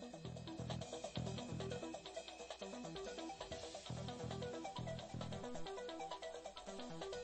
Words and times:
Thank 0.00 0.14
you. 7.14 7.23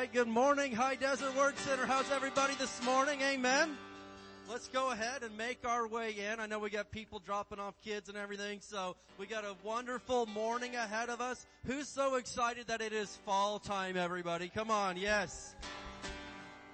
Right. 0.00 0.12
Good 0.14 0.28
morning, 0.28 0.72
High 0.72 0.94
Desert 0.94 1.36
Word 1.36 1.58
Center. 1.58 1.84
How's 1.84 2.10
everybody 2.10 2.54
this 2.54 2.82
morning? 2.84 3.20
Amen. 3.20 3.76
Let's 4.48 4.66
go 4.66 4.92
ahead 4.92 5.22
and 5.22 5.36
make 5.36 5.58
our 5.66 5.86
way 5.86 6.12
in. 6.12 6.40
I 6.40 6.46
know 6.46 6.58
we 6.58 6.70
got 6.70 6.90
people 6.90 7.18
dropping 7.18 7.58
off 7.58 7.74
kids 7.84 8.08
and 8.08 8.16
everything, 8.16 8.60
so 8.62 8.96
we 9.18 9.26
got 9.26 9.44
a 9.44 9.54
wonderful 9.62 10.24
morning 10.24 10.74
ahead 10.74 11.10
of 11.10 11.20
us. 11.20 11.44
Who's 11.66 11.86
so 11.86 12.14
excited 12.14 12.66
that 12.68 12.80
it 12.80 12.94
is 12.94 13.14
fall 13.26 13.58
time, 13.58 13.98
everybody? 13.98 14.48
Come 14.48 14.70
on, 14.70 14.96
yes. 14.96 15.54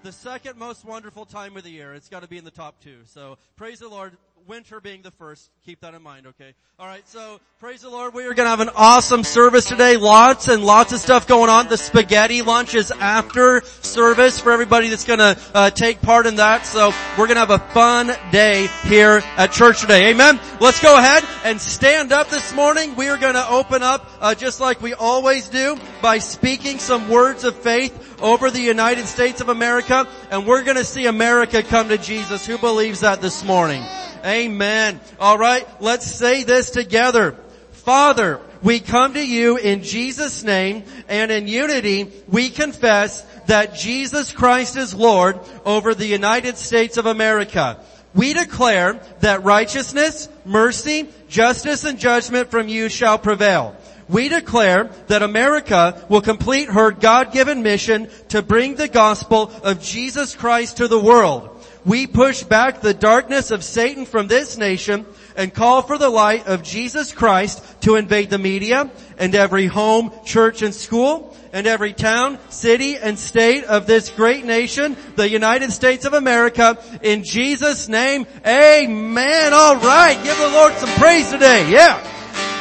The 0.05 0.13
second 0.13 0.57
most 0.57 0.85
wonderful 0.85 1.27
time 1.27 1.57
of 1.57 1.65
the 1.65 1.71
year. 1.71 1.95
It's 1.95 2.09
got 2.09 2.23
to 2.23 2.29
be 2.29 2.39
in 2.39 2.45
the 2.45 2.53
top 2.53 2.81
two. 2.81 2.99
So 3.07 3.39
praise 3.57 3.81
the 3.81 3.89
Lord 3.89 4.17
winter 4.47 4.81
being 4.81 5.03
the 5.03 5.11
first. 5.11 5.51
Keep 5.65 5.81
that 5.81 5.95
in 5.95 6.03
mind, 6.03 6.27
okay? 6.27 6.55
Alright, 6.79 7.09
so 7.09 7.41
praise 7.59 7.83
the 7.83 7.89
Lord. 7.89 8.15
We 8.15 8.27
are 8.27 8.35
gonna 8.35 8.51
have 8.51 8.61
an 8.61 8.71
awesome 8.77 9.25
service 9.25 9.65
today. 9.65 9.97
Lots 9.97 10.49
and 10.49 10.63
lots 10.63 10.93
of 10.93 11.01
stuff 11.01 11.27
going 11.27 11.51
on. 11.51 11.69
The 11.69 11.77
spaghetti 11.77 12.43
lunch 12.43 12.75
is 12.75 12.91
after 12.91 13.63
service 13.65 14.39
for 14.39 14.53
everybody 14.53 14.89
that's 14.89 15.05
gonna 15.05 15.37
uh, 15.55 15.71
take 15.71 16.01
part 16.01 16.27
in 16.27 16.37
that. 16.37 16.67
So 16.67 16.93
we're 17.19 17.27
gonna 17.27 17.41
have 17.41 17.51
a 17.51 17.59
fun 17.59 18.13
day 18.31 18.69
here 18.85 19.23
at 19.37 19.53
church 19.53 19.81
today. 19.81 20.11
Amen? 20.11 20.39
Let's 20.61 20.81
go 20.81 20.97
ahead 20.97 21.25
and 21.45 21.61
stand 21.61 22.13
up 22.13 22.29
this 22.29 22.55
morning. 22.55 22.95
We 22.95 23.09
are 23.09 23.19
gonna 23.19 23.47
open 23.49 23.83
up, 23.83 24.09
uh, 24.21 24.35
just 24.35 24.61
like 24.61 24.81
we 24.81 24.95
always 24.95 25.49
do, 25.49 25.79
by 26.03 26.19
speaking 26.19 26.79
some 26.79 27.09
words 27.09 27.45
of 27.45 27.57
faith 27.57 28.23
over 28.23 28.51
the 28.51 28.61
United 28.61 29.07
States 29.07 29.41
of 29.41 29.49
America, 29.49 30.07
and 30.31 30.47
we're 30.47 30.63
gonna 30.63 30.85
see 30.85 31.07
America 31.07 31.63
come 31.63 31.89
to 31.89 31.99
Jesus. 31.99 32.47
Who 32.47 32.59
believes 32.59 33.01
that 33.01 33.21
this 33.21 33.43
morning? 33.43 33.83
Amen. 34.27 35.01
Alright, 35.21 35.81
let's 35.81 36.07
say 36.07 36.43
this 36.43 36.71
together. 36.71 37.37
Father, 37.71 38.41
we 38.61 38.81
come 38.81 39.15
to 39.15 39.25
you 39.25 39.57
in 39.57 39.85
Jesus' 39.85 40.43
name 40.43 40.83
and 41.09 41.31
in 41.31 41.47
unity 41.47 42.11
we 42.27 42.51
confess 42.51 43.23
that 43.47 43.77
Jesus 43.77 44.33
Christ 44.33 44.77
is 44.77 44.93
Lord 44.93 45.39
over 45.65 45.95
the 45.95 46.07
United 46.07 46.57
States 46.57 46.97
of 46.97 47.07
America. 47.07 47.79
We 48.15 48.33
declare 48.33 48.95
that 49.21 49.45
righteousness, 49.45 50.29
mercy, 50.45 51.09
justice, 51.29 51.85
and 51.85 51.97
judgment 51.97 52.51
from 52.51 52.67
you 52.67 52.89
shall 52.89 53.19
prevail. 53.19 53.77
We 54.09 54.29
declare 54.29 54.91
that 55.07 55.23
America 55.23 56.05
will 56.09 56.21
complete 56.21 56.69
her 56.69 56.91
God-given 56.91 57.63
mission 57.63 58.09
to 58.31 58.43
bring 58.43 58.75
the 58.75 58.89
gospel 58.89 59.53
of 59.63 59.81
Jesus 59.81 60.35
Christ 60.35 60.79
to 60.79 60.89
the 60.89 60.99
world 60.99 61.56
we 61.87 62.09
push 62.09 62.43
back 62.43 62.81
the 62.81 62.93
darkness 62.93 63.53
of 63.53 63.63
Satan 63.63 64.07
from 64.07 64.27
this 64.27 64.59
nation 64.59 65.07
and 65.37 65.55
call 65.55 65.83
for 65.83 65.97
the 65.97 66.09
light 66.09 66.49
of 66.49 66.65
Jesus 66.65 67.13
Christ 67.13 67.63
to 67.83 67.95
invade 67.95 68.29
the 68.29 68.39
media 68.39 68.91
and 69.19 69.35
every 69.37 69.67
home, 69.67 70.11
church, 70.25 70.63
and 70.63 70.75
school 70.75 71.37
and 71.53 71.67
every 71.69 71.93
town, 71.93 72.39
city, 72.49 72.97
and 72.97 73.17
state 73.17 73.63
of 73.65 73.87
this 73.87 74.11
great 74.11 74.45
nation, 74.45 74.97
the 75.15 75.31
United 75.31 75.73
States 75.73 76.05
of 76.05 76.13
America. 76.13 76.77
In 77.03 77.23
Jesus' 77.23 77.89
name, 77.89 78.27
amen. 78.45 79.55
All 79.55 79.77
right. 79.77 80.21
Give 80.25 80.37
the 80.37 80.49
Lord 80.49 80.75
some 80.75 80.91
praise 80.99 81.31
today. 81.31 81.71
Yeah. 81.71 82.16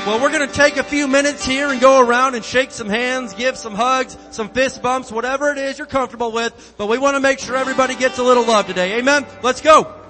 Well, 0.06 0.22
we're 0.22 0.32
going 0.32 0.48
to 0.48 0.54
take 0.54 0.78
a 0.78 0.84
few 0.84 1.08
minutes 1.08 1.44
here 1.44 1.70
and 1.70 1.82
go 1.82 2.00
around 2.00 2.36
and 2.36 2.46
shake 2.46 2.70
some 2.70 2.88
hands, 2.88 3.34
give 3.34 3.58
some 3.58 3.74
hugs, 3.74 4.16
some 4.30 4.50
fist 4.50 4.84
bumps, 4.84 5.12
whatever 5.12 5.52
it 5.52 5.58
is 5.58 5.80
you're 5.80 5.88
comfortable 5.88 6.32
with. 6.32 6.76
But 6.78 6.90
we 6.90 7.00
want 7.00 7.16
to 7.16 7.20
make 7.20 7.40
sure 7.40 7.56
everybody 7.56 7.96
gets 7.96 8.20
a 8.20 8.24
little 8.24 8.46
love 8.46 8.68
today. 8.68 9.00
Amen? 9.00 9.26
Let's 9.42 9.62
go. 9.62 10.05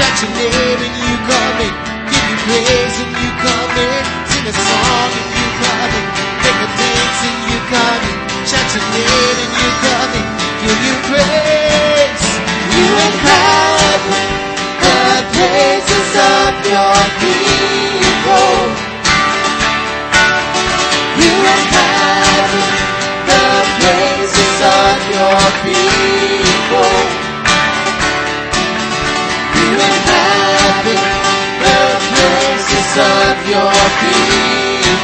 Your 0.00 0.32
name 0.32 0.80
and 0.80 0.96
you 1.04 1.14
coming. 1.28 1.74
Give 2.08 2.26
you 2.32 2.38
praise 2.48 2.96
and 3.04 3.12
you 3.20 3.30
coming. 3.44 4.04
Sing 4.32 4.46
a 4.48 4.54
song 4.54 5.12
and 5.12 5.28
you 5.36 5.46
coming. 5.60 6.06
Make 6.44 6.60
a 6.64 6.68
dance 6.80 7.20
and 7.28 7.40
you 7.50 7.58
coming. 7.68 8.18
Shout 8.48 8.68
your 8.76 8.86
name 8.96 9.38
and 9.44 9.52
you 9.60 9.70
coming. 9.84 10.26
Give 10.64 10.80
you 10.88 10.96
praise. 11.10 12.24
You 12.76 12.86
inhabit 13.08 14.28
the 14.82 15.00
praises 15.36 16.10
of 16.16 16.52
your 16.72 16.98
people. 17.20 18.60
You 21.20 21.32
inhabit 21.54 21.89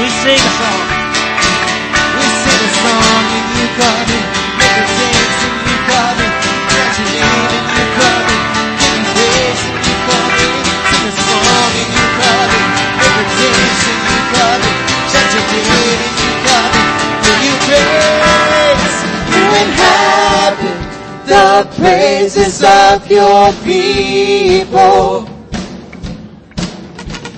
We 0.00 0.08
sing 0.08 0.34
a 0.34 0.38
song. 0.38 0.89
The 21.30 21.64
praises 21.78 22.60
of 22.64 23.08
your 23.08 23.52
people. 23.62 25.30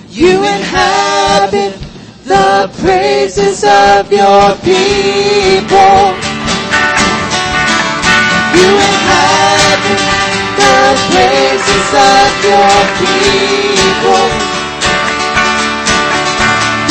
You 0.08 0.42
inhabit 0.56 1.76
the 2.24 2.72
praises 2.80 3.62
of 3.62 4.10
your 4.10 4.56
people. 4.64 6.00
You 8.56 8.70
inhabit 8.88 10.02
the 10.62 10.80
praises 11.12 11.88
of 11.92 12.32
your 12.48 12.78
people. 12.96 14.24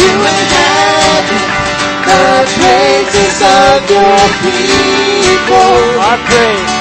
You 0.01 0.13
inhabit 0.37 1.45
the 2.05 2.29
praises 2.61 3.37
of 3.41 3.89
your 3.89 4.21
people. 4.45 5.73
Our 6.05 6.17
praise. 6.29 6.80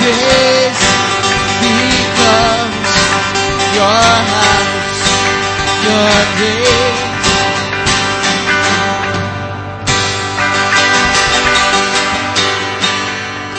Praise 0.00 0.80
becomes 1.60 2.88
your 3.76 4.00
house, 4.32 4.96
your 5.84 6.08
praise. 6.36 7.10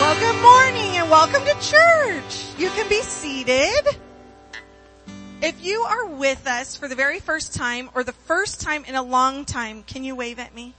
Well, 0.01 0.15
good 0.19 0.41
morning 0.41 0.97
and 0.97 1.11
welcome 1.11 1.43
to 1.45 1.53
church. 1.61 2.47
You 2.57 2.71
can 2.71 2.89
be 2.89 3.01
seated. 3.03 3.99
If 5.43 5.63
you 5.63 5.81
are 5.81 6.07
with 6.07 6.47
us 6.47 6.75
for 6.75 6.87
the 6.87 6.95
very 6.95 7.19
first 7.19 7.53
time 7.53 7.91
or 7.93 8.03
the 8.03 8.13
first 8.13 8.61
time 8.61 8.83
in 8.85 8.95
a 8.95 9.03
long 9.03 9.45
time, 9.45 9.83
can 9.83 10.03
you 10.03 10.15
wave 10.15 10.39
at 10.39 10.55
me? 10.55 10.73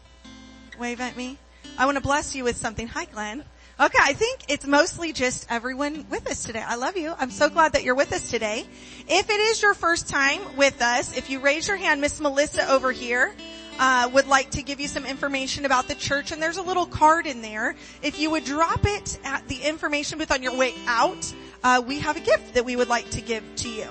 Wave 0.76 1.00
at 1.00 1.16
me. 1.16 1.38
I 1.78 1.86
want 1.86 1.98
to 1.98 2.02
bless 2.02 2.34
you 2.34 2.42
with 2.42 2.56
something. 2.56 2.88
Hi, 2.88 3.04
Glenn. 3.04 3.44
Okay, 3.82 3.98
I 4.00 4.12
think 4.12 4.44
it's 4.46 4.64
mostly 4.64 5.12
just 5.12 5.44
everyone 5.50 6.06
with 6.08 6.30
us 6.30 6.44
today. 6.44 6.62
I 6.64 6.76
love 6.76 6.96
you. 6.96 7.12
I'm 7.18 7.32
so 7.32 7.48
glad 7.48 7.72
that 7.72 7.82
you're 7.82 7.96
with 7.96 8.12
us 8.12 8.30
today. 8.30 8.64
If 9.08 9.28
it 9.28 9.40
is 9.40 9.60
your 9.60 9.74
first 9.74 10.08
time 10.08 10.40
with 10.56 10.80
us, 10.80 11.16
if 11.18 11.30
you 11.30 11.40
raise 11.40 11.66
your 11.66 11.76
hand, 11.76 12.00
Miss 12.00 12.20
Melissa 12.20 12.70
over 12.70 12.92
here, 12.92 13.34
uh, 13.80 14.08
would 14.14 14.28
like 14.28 14.50
to 14.50 14.62
give 14.62 14.78
you 14.78 14.86
some 14.86 15.04
information 15.04 15.64
about 15.64 15.88
the 15.88 15.96
church 15.96 16.30
and 16.30 16.40
there's 16.40 16.58
a 16.58 16.62
little 16.62 16.86
card 16.86 17.26
in 17.26 17.42
there. 17.42 17.74
If 18.04 18.20
you 18.20 18.30
would 18.30 18.44
drop 18.44 18.86
it 18.86 19.18
at 19.24 19.48
the 19.48 19.56
information 19.56 20.16
booth 20.16 20.30
on 20.30 20.44
your 20.44 20.56
way 20.56 20.74
out, 20.86 21.34
uh, 21.64 21.82
we 21.84 21.98
have 21.98 22.16
a 22.16 22.20
gift 22.20 22.54
that 22.54 22.64
we 22.64 22.76
would 22.76 22.88
like 22.88 23.10
to 23.10 23.20
give 23.20 23.42
to 23.56 23.68
you. 23.68 23.88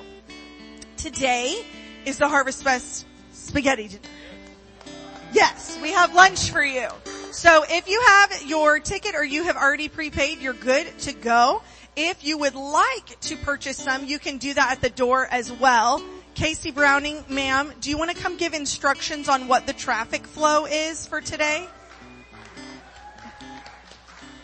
Today 0.96 1.66
is 2.06 2.18
the 2.18 2.30
Harvest 2.30 2.64
Fest 2.64 3.06
spaghetti 3.34 3.90
dinner. 3.90 4.08
Yes, 5.34 5.80
we 5.82 5.92
have 5.92 6.14
lunch 6.14 6.52
for 6.52 6.64
you. 6.64 6.88
So 7.32 7.64
if 7.70 7.88
you 7.88 8.02
have 8.02 8.44
your 8.44 8.80
ticket 8.80 9.16
or 9.16 9.24
you 9.24 9.44
have 9.44 9.56
already 9.56 9.88
prepaid, 9.88 10.40
you're 10.40 10.54
good 10.54 10.98
to 11.00 11.14
go. 11.14 11.62
If 11.96 12.24
you 12.26 12.38
would 12.38 12.56
like 12.56 13.20
to 13.22 13.38
purchase 13.38 13.78
some, 13.78 14.06
you 14.06 14.20
can 14.20 14.38
do 14.38 14.54
that 14.54 14.72
at 14.74 14.82
the 14.82 14.90
door 14.90 15.28
as 15.32 15.52
well. 15.52 16.04
Casey 16.36 16.72
Browning, 16.72 17.24
ma'am, 17.30 17.72
do 17.80 17.90
you 17.90 17.98
want 17.98 18.12
to 18.12 18.18
come 18.18 18.38
give 18.38 18.54
instructions 18.54 19.30
on 19.30 19.48
what 19.48 19.68
the 19.68 19.74
traffic 19.74 20.26
flow 20.26 20.66
is 20.66 21.06
for 21.08 21.22
today? 21.22 21.68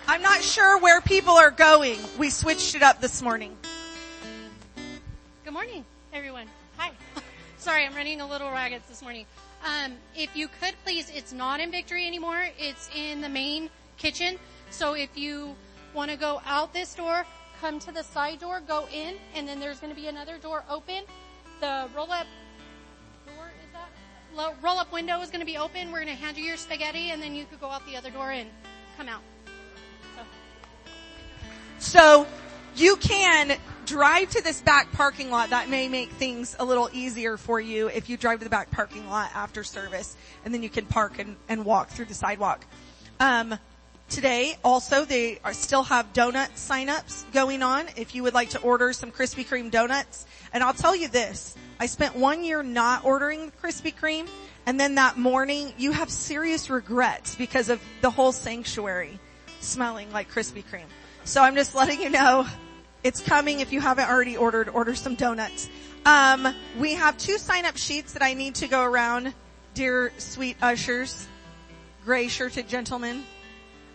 I'm 0.08 0.22
not 0.22 0.42
sure 0.42 0.80
where 0.80 1.02
people 1.02 1.34
are 1.34 1.52
going. 1.52 2.00
We 2.18 2.30
switched 2.30 2.76
it 2.76 2.82
up 2.82 3.02
this 3.02 3.22
morning. 3.22 3.58
Good 5.44 5.54
morning, 5.54 5.84
everyone. 6.14 6.48
Hi. 6.78 6.92
Sorry, 7.58 7.86
I'm 7.86 7.94
running 7.94 8.22
a 8.22 8.28
little 8.28 8.50
ragged 8.50 8.84
this 8.88 9.02
morning. 9.02 9.26
Um, 9.66 9.94
if 10.16 10.36
you 10.36 10.48
could 10.48 10.76
please, 10.84 11.10
it's 11.10 11.34
not 11.34 11.60
in 11.60 11.72
Victory 11.72 12.06
anymore. 12.08 12.48
It's 12.58 12.90
in 12.96 13.22
the 13.22 13.30
main 13.30 13.70
kitchen. 13.98 14.38
So 14.70 14.94
if 14.94 15.18
you 15.18 15.56
want 15.94 16.12
to 16.12 16.18
go 16.18 16.42
out 16.46 16.74
this 16.74 16.94
door, 16.94 17.26
come 17.60 17.80
to 17.80 17.92
the 17.92 18.04
side 18.04 18.40
door, 18.40 18.62
go 18.66 18.88
in, 18.94 19.16
and 19.36 19.48
then 19.48 19.60
there's 19.60 19.80
going 19.80 19.94
to 19.94 20.00
be 20.00 20.08
another 20.08 20.38
door 20.38 20.64
open. 20.70 21.04
The 21.60 21.90
roll 21.96 22.12
up 22.12 22.28
door 23.26 23.52
is 23.66 23.74
that? 23.74 24.56
Roll 24.62 24.78
up 24.78 24.92
window 24.92 25.22
is 25.22 25.30
going 25.30 25.40
to 25.40 25.46
be 25.46 25.58
open. 25.58 25.92
We're 25.92 26.04
going 26.04 26.16
to 26.16 26.22
hand 26.22 26.38
you 26.38 26.44
your 26.44 26.58
spaghetti, 26.58 27.10
and 27.12 27.22
then 27.22 27.34
you 27.34 27.46
could 27.46 27.60
go 27.60 27.70
out 27.70 27.86
the 27.88 27.98
other 27.98 28.12
door 28.12 28.32
and 28.32 28.50
come 28.96 29.10
out. 29.10 29.22
So. 30.16 30.24
So 31.80 32.28
you 32.76 32.96
can 32.98 33.58
drive 33.88 34.30
to 34.30 34.44
this 34.44 34.62
back 34.62 34.92
parking 34.92 35.32
lot. 35.32 35.50
That 35.50 35.70
may 35.70 35.88
make 35.88 36.10
things 36.12 36.56
a 36.60 36.66
little 36.66 36.90
easier 36.92 37.38
for 37.38 37.60
you 37.60 37.88
if 37.88 38.10
you 38.10 38.18
drive 38.18 38.40
to 38.40 38.44
the 38.44 38.50
back 38.50 38.70
parking 38.70 39.10
lot 39.10 39.32
after 39.34 39.64
service 39.64 40.16
and 40.44 40.54
then 40.54 40.62
you 40.62 40.70
can 40.70 40.86
park 40.86 41.20
and, 41.20 41.38
and 41.48 41.66
walk 41.66 41.88
through 41.90 42.06
the 42.06 42.14
sidewalk. 42.14 42.66
Um, 43.20 43.58
today 44.10 44.58
also 44.64 45.06
they 45.06 45.40
are, 45.44 45.54
still 45.54 45.84
have 45.84 46.12
donut 46.12 46.50
signups 46.56 47.32
going 47.32 47.64
on 47.64 47.86
if 47.96 48.14
you 48.14 48.24
would 48.24 48.34
like 48.34 48.50
to 48.52 48.60
order 48.60 48.92
some 48.92 49.10
Krispy 49.10 49.48
Kreme 49.48 49.72
donuts. 49.72 50.26
And 50.52 50.64
I'll 50.64 50.74
tell 50.74 50.96
you 50.96 51.08
this, 51.08 51.56
I 51.80 51.86
spent 51.86 52.16
one 52.16 52.44
year 52.44 52.62
not 52.64 53.06
ordering 53.06 53.52
Krispy 53.64 53.96
Kreme 53.96 54.28
and 54.66 54.78
then 54.78 54.96
that 54.96 55.18
morning 55.18 55.72
you 55.78 55.94
have 55.94 56.10
serious 56.10 56.70
regrets 56.70 57.36
because 57.36 57.70
of 57.70 57.82
the 58.02 58.12
whole 58.12 58.34
sanctuary 58.34 59.18
smelling 59.62 60.12
like 60.12 60.30
Krispy 60.30 60.64
Kreme. 60.66 60.92
So 61.24 61.42
I'm 61.42 61.56
just 61.56 61.74
letting 61.74 62.02
you 62.02 62.10
know 62.10 62.46
it's 63.04 63.22
coming. 63.22 63.60
If 63.60 63.72
you 63.72 63.82
haven't 63.82 64.10
already 64.10 64.38
ordered, 64.38 64.70
order 64.70 64.96
some 64.96 65.16
donuts. 65.16 65.70
Um, 66.06 66.54
we 66.80 66.94
have 66.94 67.18
two 67.18 67.38
sign 67.38 67.66
up 67.66 67.78
sheets 67.78 68.14
that 68.14 68.22
I 68.22 68.34
need 68.34 68.56
to 68.56 68.68
go 68.68 68.84
around, 68.84 69.34
dear 69.74 70.12
sweet 70.18 70.58
ushers, 70.62 71.28
gray 72.06 72.28
shirted 72.28 72.68
gentlemen. 72.68 73.24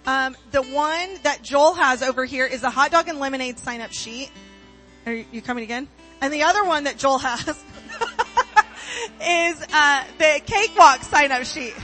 Um, 0.05 0.37
the 0.51 0.63
one 0.63 1.11
that 1.23 1.43
Joel 1.43 1.75
has 1.75 2.03
over 2.03 2.25
here 2.25 2.47
is 2.47 2.65
a 2.65 2.71
hot 2.71 2.91
dog 2.91 3.09
and 3.09 3.19
lemonade 3.19 3.59
sign 3.59 3.81
up 3.81 3.93
sheet. 3.93 4.31
Are 5.07 5.13
you 5.15 5.41
coming 5.43 5.65
again? 5.65 5.89
And 6.21 6.33
the 6.33 6.43
other 6.43 6.65
one 6.65 6.85
that 6.85 6.99
Joel 6.99 7.19
has 7.19 7.49
is 9.21 9.67
uh, 9.73 10.05
the 10.19 10.41
cakewalk 10.45 11.03
sign 11.03 11.33
up 11.33 11.45
sheet. 11.45 11.75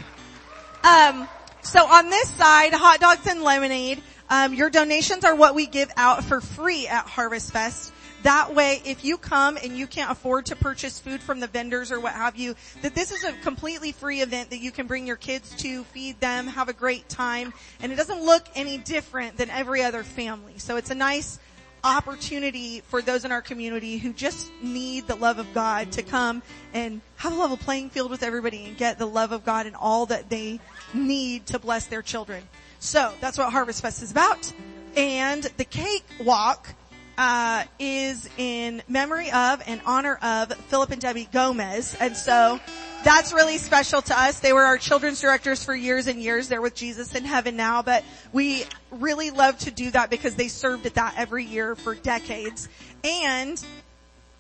Um, 0.84 1.28
so 1.62 1.84
on 1.86 2.10
this 2.10 2.28
side, 2.30 2.72
hot 2.72 3.00
dogs 3.00 3.26
and 3.26 3.42
lemonade. 3.42 4.02
Um, 4.30 4.54
your 4.54 4.70
donations 4.70 5.24
are 5.24 5.34
what 5.34 5.54
we 5.54 5.66
give 5.66 5.90
out 5.96 6.24
for 6.24 6.40
free 6.40 6.86
at 6.86 7.06
Harvest 7.06 7.52
Fest. 7.52 7.92
That 8.24 8.54
way, 8.54 8.82
if 8.84 9.04
you 9.04 9.16
come 9.16 9.56
and 9.62 9.76
you 9.76 9.86
can't 9.86 10.10
afford 10.10 10.46
to 10.46 10.56
purchase 10.56 10.98
food 10.98 11.20
from 11.20 11.38
the 11.38 11.46
vendors 11.46 11.92
or 11.92 12.00
what 12.00 12.14
have 12.14 12.36
you, 12.36 12.56
that 12.82 12.94
this 12.94 13.12
is 13.12 13.22
a 13.22 13.32
completely 13.44 13.92
free 13.92 14.20
event 14.20 14.50
that 14.50 14.58
you 14.58 14.72
can 14.72 14.86
bring 14.86 15.06
your 15.06 15.16
kids 15.16 15.54
to, 15.56 15.84
feed 15.84 16.18
them, 16.20 16.48
have 16.48 16.68
a 16.68 16.72
great 16.72 17.08
time, 17.08 17.54
and 17.80 17.92
it 17.92 17.96
doesn't 17.96 18.22
look 18.22 18.44
any 18.56 18.76
different 18.76 19.36
than 19.36 19.50
every 19.50 19.82
other 19.82 20.02
family. 20.02 20.58
So 20.58 20.76
it's 20.76 20.90
a 20.90 20.96
nice 20.96 21.38
opportunity 21.84 22.80
for 22.80 23.00
those 23.00 23.24
in 23.24 23.30
our 23.30 23.40
community 23.40 23.98
who 23.98 24.12
just 24.12 24.50
need 24.60 25.06
the 25.06 25.14
love 25.14 25.38
of 25.38 25.46
God 25.54 25.92
to 25.92 26.02
come 26.02 26.42
and 26.74 27.00
have 27.16 27.32
a 27.32 27.36
level 27.36 27.56
playing 27.56 27.90
field 27.90 28.10
with 28.10 28.24
everybody 28.24 28.64
and 28.64 28.76
get 28.76 28.98
the 28.98 29.06
love 29.06 29.30
of 29.30 29.44
God 29.44 29.66
and 29.66 29.76
all 29.76 30.06
that 30.06 30.28
they 30.28 30.58
need 30.92 31.46
to 31.46 31.58
bless 31.60 31.86
their 31.86 32.02
children. 32.02 32.42
So 32.78 33.12
that's 33.20 33.38
what 33.38 33.50
Harvest 33.52 33.82
Fest 33.82 34.02
is 34.02 34.10
about. 34.10 34.52
And 34.96 35.42
the 35.56 35.64
cake 35.64 36.04
walk 36.20 36.74
uh, 37.18 37.64
is 37.80 38.28
in 38.36 38.82
memory 38.88 39.30
of 39.32 39.60
and 39.66 39.80
honor 39.84 40.16
of 40.22 40.52
Philip 40.68 40.92
and 40.92 41.00
Debbie 41.00 41.28
Gomez. 41.32 41.96
And 41.98 42.16
so 42.16 42.60
that's 43.02 43.32
really 43.32 43.58
special 43.58 44.00
to 44.02 44.18
us. 44.18 44.38
They 44.38 44.52
were 44.52 44.62
our 44.62 44.78
children's 44.78 45.20
directors 45.20 45.64
for 45.64 45.74
years 45.74 46.06
and 46.06 46.22
years. 46.22 46.48
They're 46.48 46.62
with 46.62 46.76
Jesus 46.76 47.14
in 47.14 47.24
heaven 47.24 47.56
now, 47.56 47.82
but 47.82 48.04
we 48.32 48.64
really 48.92 49.30
love 49.30 49.58
to 49.60 49.72
do 49.72 49.90
that 49.90 50.10
because 50.10 50.36
they 50.36 50.48
served 50.48 50.86
at 50.86 50.94
that 50.94 51.14
every 51.16 51.44
year 51.44 51.74
for 51.74 51.96
decades. 51.96 52.68
And 53.02 53.62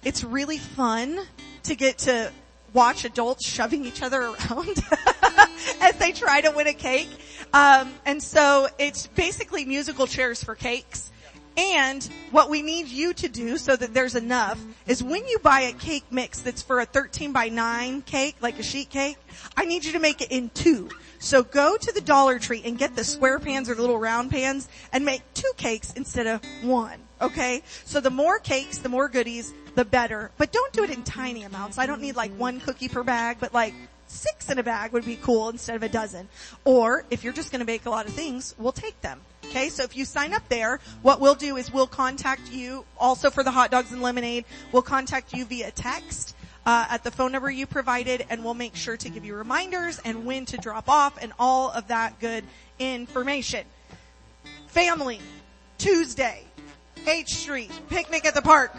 it's 0.04 0.22
really 0.22 0.58
fun 0.58 1.18
to 1.64 1.74
get 1.74 1.98
to 1.98 2.30
watch 2.78 3.04
adults 3.04 3.44
shoving 3.44 3.84
each 3.84 4.02
other 4.02 4.22
around 4.22 4.84
as 5.80 5.96
they 5.96 6.12
try 6.12 6.40
to 6.40 6.52
win 6.52 6.68
a 6.68 6.72
cake. 6.72 7.10
Um, 7.52 7.92
and 8.06 8.22
so 8.22 8.68
it's 8.78 9.08
basically 9.08 9.64
musical 9.64 10.06
chairs 10.06 10.44
for 10.44 10.54
cakes. 10.54 11.10
And 11.56 12.08
what 12.30 12.48
we 12.48 12.62
need 12.62 12.86
you 12.86 13.12
to 13.14 13.28
do 13.28 13.56
so 13.56 13.74
that 13.74 13.94
there's 13.94 14.14
enough 14.14 14.64
is 14.86 15.02
when 15.02 15.26
you 15.26 15.40
buy 15.40 15.62
a 15.62 15.72
cake 15.72 16.04
mix 16.12 16.38
that's 16.38 16.62
for 16.62 16.78
a 16.78 16.84
13 16.84 17.32
by 17.32 17.48
9 17.48 18.02
cake, 18.02 18.36
like 18.40 18.60
a 18.60 18.62
sheet 18.62 18.90
cake, 18.90 19.16
I 19.56 19.64
need 19.64 19.84
you 19.84 19.90
to 19.90 19.98
make 19.98 20.20
it 20.20 20.30
in 20.30 20.48
two. 20.50 20.88
So 21.18 21.42
go 21.42 21.76
to 21.76 21.92
the 21.92 22.00
Dollar 22.00 22.38
Tree 22.38 22.62
and 22.64 22.78
get 22.78 22.94
the 22.94 23.02
square 23.02 23.40
pans 23.40 23.68
or 23.68 23.74
the 23.74 23.80
little 23.80 23.98
round 23.98 24.30
pans 24.30 24.68
and 24.92 25.04
make 25.04 25.22
two 25.34 25.50
cakes 25.56 25.92
instead 25.94 26.28
of 26.28 26.42
one. 26.62 27.07
Okay? 27.20 27.62
So 27.84 28.00
the 28.00 28.10
more 28.10 28.38
cakes, 28.38 28.78
the 28.78 28.88
more 28.88 29.08
goodies, 29.08 29.52
the 29.74 29.84
better. 29.84 30.30
But 30.38 30.52
don't 30.52 30.72
do 30.72 30.84
it 30.84 30.90
in 30.90 31.02
tiny 31.04 31.42
amounts. 31.42 31.78
I 31.78 31.86
don't 31.86 32.00
need 32.00 32.16
like 32.16 32.32
one 32.32 32.60
cookie 32.60 32.88
per 32.88 33.02
bag, 33.02 33.38
but 33.40 33.52
like 33.54 33.74
six 34.06 34.50
in 34.50 34.58
a 34.58 34.62
bag 34.62 34.92
would 34.92 35.04
be 35.04 35.16
cool 35.16 35.48
instead 35.50 35.76
of 35.76 35.82
a 35.82 35.88
dozen. 35.88 36.28
Or 36.64 37.04
if 37.10 37.24
you're 37.24 37.32
just 37.32 37.52
going 37.52 37.60
to 37.60 37.66
bake 37.66 37.86
a 37.86 37.90
lot 37.90 38.06
of 38.06 38.12
things, 38.12 38.54
we'll 38.58 38.72
take 38.72 39.00
them. 39.00 39.20
Okay, 39.46 39.68
so 39.70 39.82
if 39.82 39.96
you 39.96 40.04
sign 40.04 40.34
up 40.34 40.46
there, 40.48 40.78
what 41.02 41.20
we'll 41.20 41.34
do 41.34 41.56
is 41.56 41.72
we'll 41.72 41.86
contact 41.86 42.50
you 42.50 42.84
also 42.98 43.30
for 43.30 43.42
the 43.42 43.50
hot 43.50 43.70
dogs 43.70 43.92
and 43.92 44.02
lemonade. 44.02 44.44
We'll 44.72 44.82
contact 44.82 45.32
you 45.32 45.44
via 45.44 45.70
text. 45.70 46.34
Uh, 46.66 46.84
at 46.90 47.02
the 47.02 47.10
phone 47.10 47.32
number 47.32 47.50
you 47.50 47.66
provided 47.66 48.26
and 48.28 48.44
we'll 48.44 48.52
make 48.52 48.76
sure 48.76 48.94
to 48.94 49.08
give 49.08 49.24
you 49.24 49.34
reminders 49.34 49.98
and 50.00 50.26
when 50.26 50.44
to 50.44 50.58
drop 50.58 50.86
off 50.86 51.16
and 51.22 51.32
all 51.38 51.70
of 51.70 51.88
that 51.88 52.20
good 52.20 52.44
information. 52.78 53.64
Family. 54.66 55.20
Tuesday, 55.78 56.44
H 57.06 57.34
Street, 57.34 57.70
picnic 57.88 58.24
at 58.26 58.34
the 58.34 58.42
park. 58.42 58.74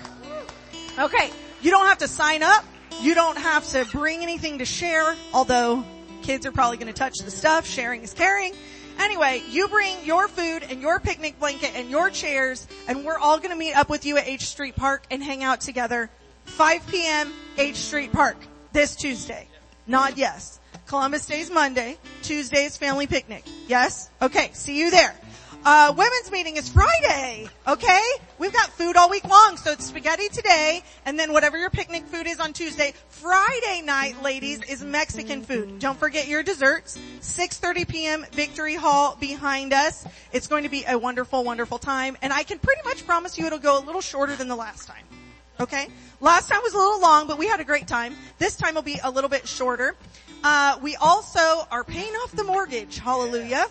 Okay, 0.97 1.29
you 1.61 1.71
don't 1.71 1.85
have 1.87 1.99
to 1.99 2.07
sign 2.07 2.43
up. 2.43 2.65
You 3.01 3.15
don't 3.15 3.37
have 3.37 3.67
to 3.69 3.85
bring 3.85 4.21
anything 4.21 4.59
to 4.59 4.65
share, 4.65 5.15
although 5.33 5.85
kids 6.21 6.45
are 6.45 6.51
probably 6.51 6.77
going 6.77 6.91
to 6.91 6.93
touch 6.93 7.19
the 7.23 7.31
stuff. 7.31 7.65
Sharing 7.65 8.03
is 8.03 8.13
caring. 8.13 8.53
Anyway, 8.99 9.41
you 9.49 9.69
bring 9.69 9.95
your 10.03 10.27
food 10.27 10.63
and 10.69 10.81
your 10.81 10.99
picnic 10.99 11.39
blanket 11.39 11.71
and 11.73 11.89
your 11.89 12.09
chairs 12.09 12.67
and 12.87 13.05
we're 13.05 13.17
all 13.17 13.37
going 13.37 13.51
to 13.51 13.55
meet 13.55 13.73
up 13.73 13.89
with 13.89 14.05
you 14.05 14.17
at 14.17 14.27
H 14.27 14.45
Street 14.45 14.75
Park 14.75 15.05
and 15.09 15.23
hang 15.23 15.41
out 15.41 15.61
together 15.61 16.09
5 16.45 16.87
p.m. 16.87 17.31
H 17.57 17.77
Street 17.77 18.11
Park 18.11 18.35
this 18.73 18.95
Tuesday. 18.95 19.47
Nod 19.87 20.17
yes. 20.17 20.59
Columbus 20.85 21.25
Day's 21.25 21.49
Monday. 21.49 21.97
Tuesday 22.23 22.65
is 22.65 22.75
family 22.75 23.07
picnic. 23.07 23.45
Yes? 23.67 24.09
Okay, 24.21 24.49
see 24.53 24.77
you 24.77 24.91
there. 24.91 25.15
Uh, 25.65 25.93
women's 25.97 26.31
meeting 26.31 26.55
is 26.55 26.69
Friday. 26.69 27.47
Okay? 27.67 28.01
We've 28.37 28.53
got 28.53 28.69
food 28.69 28.95
all 28.95 29.09
week 29.09 29.25
long, 29.25 29.57
so 29.57 29.73
it's 29.73 29.85
spaghetti 29.85 30.29
today, 30.29 30.81
and 31.05 31.19
then 31.19 31.33
whatever 31.33 31.57
your 31.57 31.69
picnic 31.69 32.05
food 32.05 32.27
is 32.27 32.39
on 32.39 32.53
Tuesday. 32.53 32.93
Friday 33.09 33.81
night, 33.83 34.23
ladies, 34.23 34.61
is 34.63 34.81
Mexican 34.81 35.43
food. 35.43 35.79
Don't 35.79 35.99
forget 35.99 36.27
your 36.29 36.43
desserts. 36.43 36.97
6.30 37.19 37.87
p.m. 37.89 38.25
Victory 38.31 38.75
Hall 38.75 39.17
behind 39.19 39.73
us. 39.73 40.07
It's 40.31 40.47
going 40.47 40.63
to 40.63 40.69
be 40.69 40.85
a 40.87 40.97
wonderful, 40.97 41.43
wonderful 41.43 41.77
time, 41.77 42.15
and 42.21 42.31
I 42.31 42.43
can 42.43 42.57
pretty 42.59 42.81
much 42.85 43.05
promise 43.05 43.37
you 43.37 43.45
it'll 43.45 43.59
go 43.59 43.79
a 43.79 43.83
little 43.83 44.01
shorter 44.01 44.37
than 44.37 44.47
the 44.47 44.55
last 44.55 44.87
time. 44.87 45.03
Okay? 45.59 45.89
Last 46.21 46.47
time 46.47 46.61
was 46.63 46.73
a 46.73 46.77
little 46.77 47.01
long, 47.01 47.27
but 47.27 47.37
we 47.37 47.47
had 47.47 47.59
a 47.59 47.65
great 47.65 47.85
time. 47.85 48.15
This 48.37 48.55
time 48.55 48.75
will 48.75 48.81
be 48.81 48.99
a 49.03 49.11
little 49.11 49.29
bit 49.29 49.45
shorter. 49.45 49.97
Uh, 50.41 50.79
we 50.81 50.95
also 50.95 51.67
are 51.69 51.83
paying 51.83 52.13
off 52.13 52.31
the 52.31 52.45
mortgage. 52.45 52.99
Hallelujah. 52.99 53.65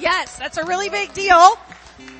Yes, 0.00 0.38
that's 0.38 0.56
a 0.56 0.64
really 0.64 0.88
big 0.88 1.12
deal. 1.12 1.58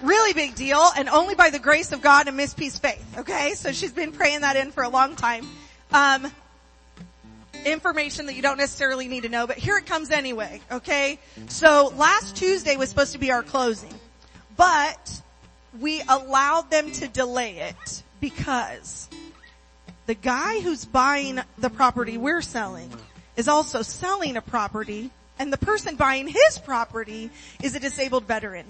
Really 0.02 0.34
big 0.34 0.54
deal 0.54 0.86
and 0.96 1.08
only 1.08 1.34
by 1.34 1.48
the 1.48 1.58
grace 1.58 1.92
of 1.92 2.02
God 2.02 2.28
and 2.28 2.36
Miss 2.36 2.52
Peace 2.52 2.78
Faith. 2.78 3.18
Okay. 3.18 3.54
So 3.54 3.72
she's 3.72 3.92
been 3.92 4.12
praying 4.12 4.42
that 4.42 4.56
in 4.56 4.70
for 4.70 4.82
a 4.82 4.88
long 4.88 5.16
time. 5.16 5.46
Um, 5.90 6.30
information 7.64 8.26
that 8.26 8.34
you 8.34 8.42
don't 8.42 8.58
necessarily 8.58 9.08
need 9.08 9.22
to 9.22 9.28
know, 9.28 9.46
but 9.46 9.56
here 9.56 9.78
it 9.78 9.86
comes 9.86 10.10
anyway. 10.10 10.60
Okay. 10.70 11.18
So 11.48 11.92
last 11.96 12.36
Tuesday 12.36 12.76
was 12.76 12.90
supposed 12.90 13.12
to 13.12 13.18
be 13.18 13.30
our 13.30 13.42
closing, 13.42 13.94
but 14.56 15.22
we 15.80 16.02
allowed 16.08 16.70
them 16.70 16.92
to 16.92 17.08
delay 17.08 17.58
it 17.58 18.02
because 18.20 19.08
the 20.06 20.14
guy 20.14 20.60
who's 20.60 20.84
buying 20.84 21.40
the 21.58 21.70
property 21.70 22.18
we're 22.18 22.42
selling 22.42 22.92
is 23.36 23.48
also 23.48 23.80
selling 23.80 24.36
a 24.36 24.42
property 24.42 25.10
and 25.40 25.50
the 25.50 25.58
person 25.58 25.96
buying 25.96 26.28
his 26.28 26.58
property 26.58 27.30
is 27.62 27.74
a 27.74 27.80
disabled 27.80 28.24
veteran 28.24 28.66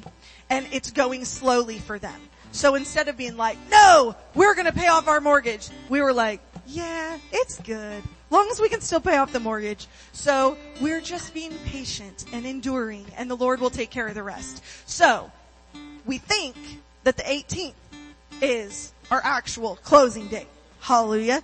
and 0.49 0.65
it's 0.71 0.93
going 0.93 1.25
slowly 1.25 1.79
for 1.79 1.99
them. 1.99 2.19
So 2.53 2.77
instead 2.77 3.09
of 3.09 3.17
being 3.17 3.37
like, 3.37 3.59
no, 3.73 4.15
we're 4.37 4.55
going 4.55 4.67
to 4.67 4.73
pay 4.73 4.87
off 4.87 5.09
our 5.09 5.21
mortgage, 5.21 5.69
we 5.89 6.01
were 6.01 6.13
like, 6.13 6.41
yeah, 6.69 7.19
it's 7.33 7.61
good. 7.63 8.05
Long 8.31 8.49
as 8.53 8.61
we 8.61 8.69
can 8.69 8.81
still 8.81 9.01
pay 9.01 9.17
off 9.17 9.33
the 9.33 9.41
mortgage. 9.41 9.89
So 10.13 10.57
we're 10.81 11.01
just 11.01 11.35
being 11.35 11.53
patient 11.67 12.25
and 12.33 12.47
enduring 12.47 13.05
and 13.17 13.29
the 13.29 13.37
Lord 13.37 13.61
will 13.61 13.71
take 13.71 13.91
care 13.91 14.07
of 14.07 14.15
the 14.15 14.23
rest. 14.23 14.63
So 14.87 15.33
we 16.07 16.19
think 16.19 16.55
that 17.03 17.17
the 17.17 17.25
18th 17.25 17.73
is 18.41 18.93
our 19.11 19.21
actual 19.25 19.75
closing 19.83 20.29
date. 20.29 20.49
Hallelujah. 20.79 21.43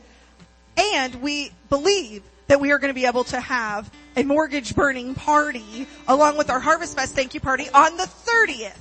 And 0.94 1.16
we 1.16 1.50
believe 1.68 2.22
that 2.46 2.60
we 2.60 2.70
are 2.70 2.78
going 2.78 2.90
to 2.90 2.98
be 2.98 3.06
able 3.06 3.24
to 3.24 3.40
have 3.40 3.90
a 4.16 4.24
mortgage 4.24 4.74
burning 4.74 5.14
party 5.14 5.86
along 6.08 6.38
with 6.38 6.48
our 6.48 6.58
Harvest 6.58 6.96
Fest 6.96 7.14
thank 7.14 7.34
you 7.34 7.40
party 7.40 7.68
on 7.72 7.96
the 7.98 8.04
30th. 8.04 8.78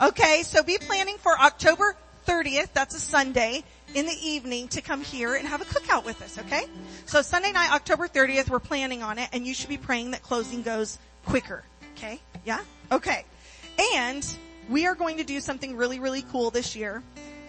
Okay, 0.00 0.42
so 0.44 0.62
be 0.62 0.78
planning 0.78 1.16
for 1.18 1.38
October 1.38 1.94
30th, 2.26 2.72
that's 2.72 2.94
a 2.94 3.00
Sunday, 3.00 3.64
in 3.94 4.06
the 4.06 4.16
evening 4.22 4.68
to 4.68 4.80
come 4.80 5.02
here 5.02 5.34
and 5.34 5.46
have 5.46 5.60
a 5.60 5.64
cookout 5.64 6.04
with 6.04 6.22
us, 6.22 6.38
okay? 6.38 6.64
So 7.06 7.22
Sunday 7.22 7.52
night, 7.52 7.70
October 7.72 8.06
30th, 8.06 8.48
we're 8.48 8.60
planning 8.60 9.02
on 9.02 9.18
it 9.18 9.28
and 9.32 9.46
you 9.46 9.54
should 9.54 9.68
be 9.68 9.78
praying 9.78 10.12
that 10.12 10.22
closing 10.22 10.62
goes 10.62 10.98
quicker, 11.26 11.64
okay? 11.96 12.20
Yeah? 12.44 12.60
Okay. 12.92 13.24
And 13.94 14.26
we 14.68 14.86
are 14.86 14.94
going 14.94 15.18
to 15.18 15.24
do 15.24 15.40
something 15.40 15.76
really, 15.76 16.00
really 16.00 16.22
cool 16.22 16.50
this 16.50 16.76
year. 16.76 17.02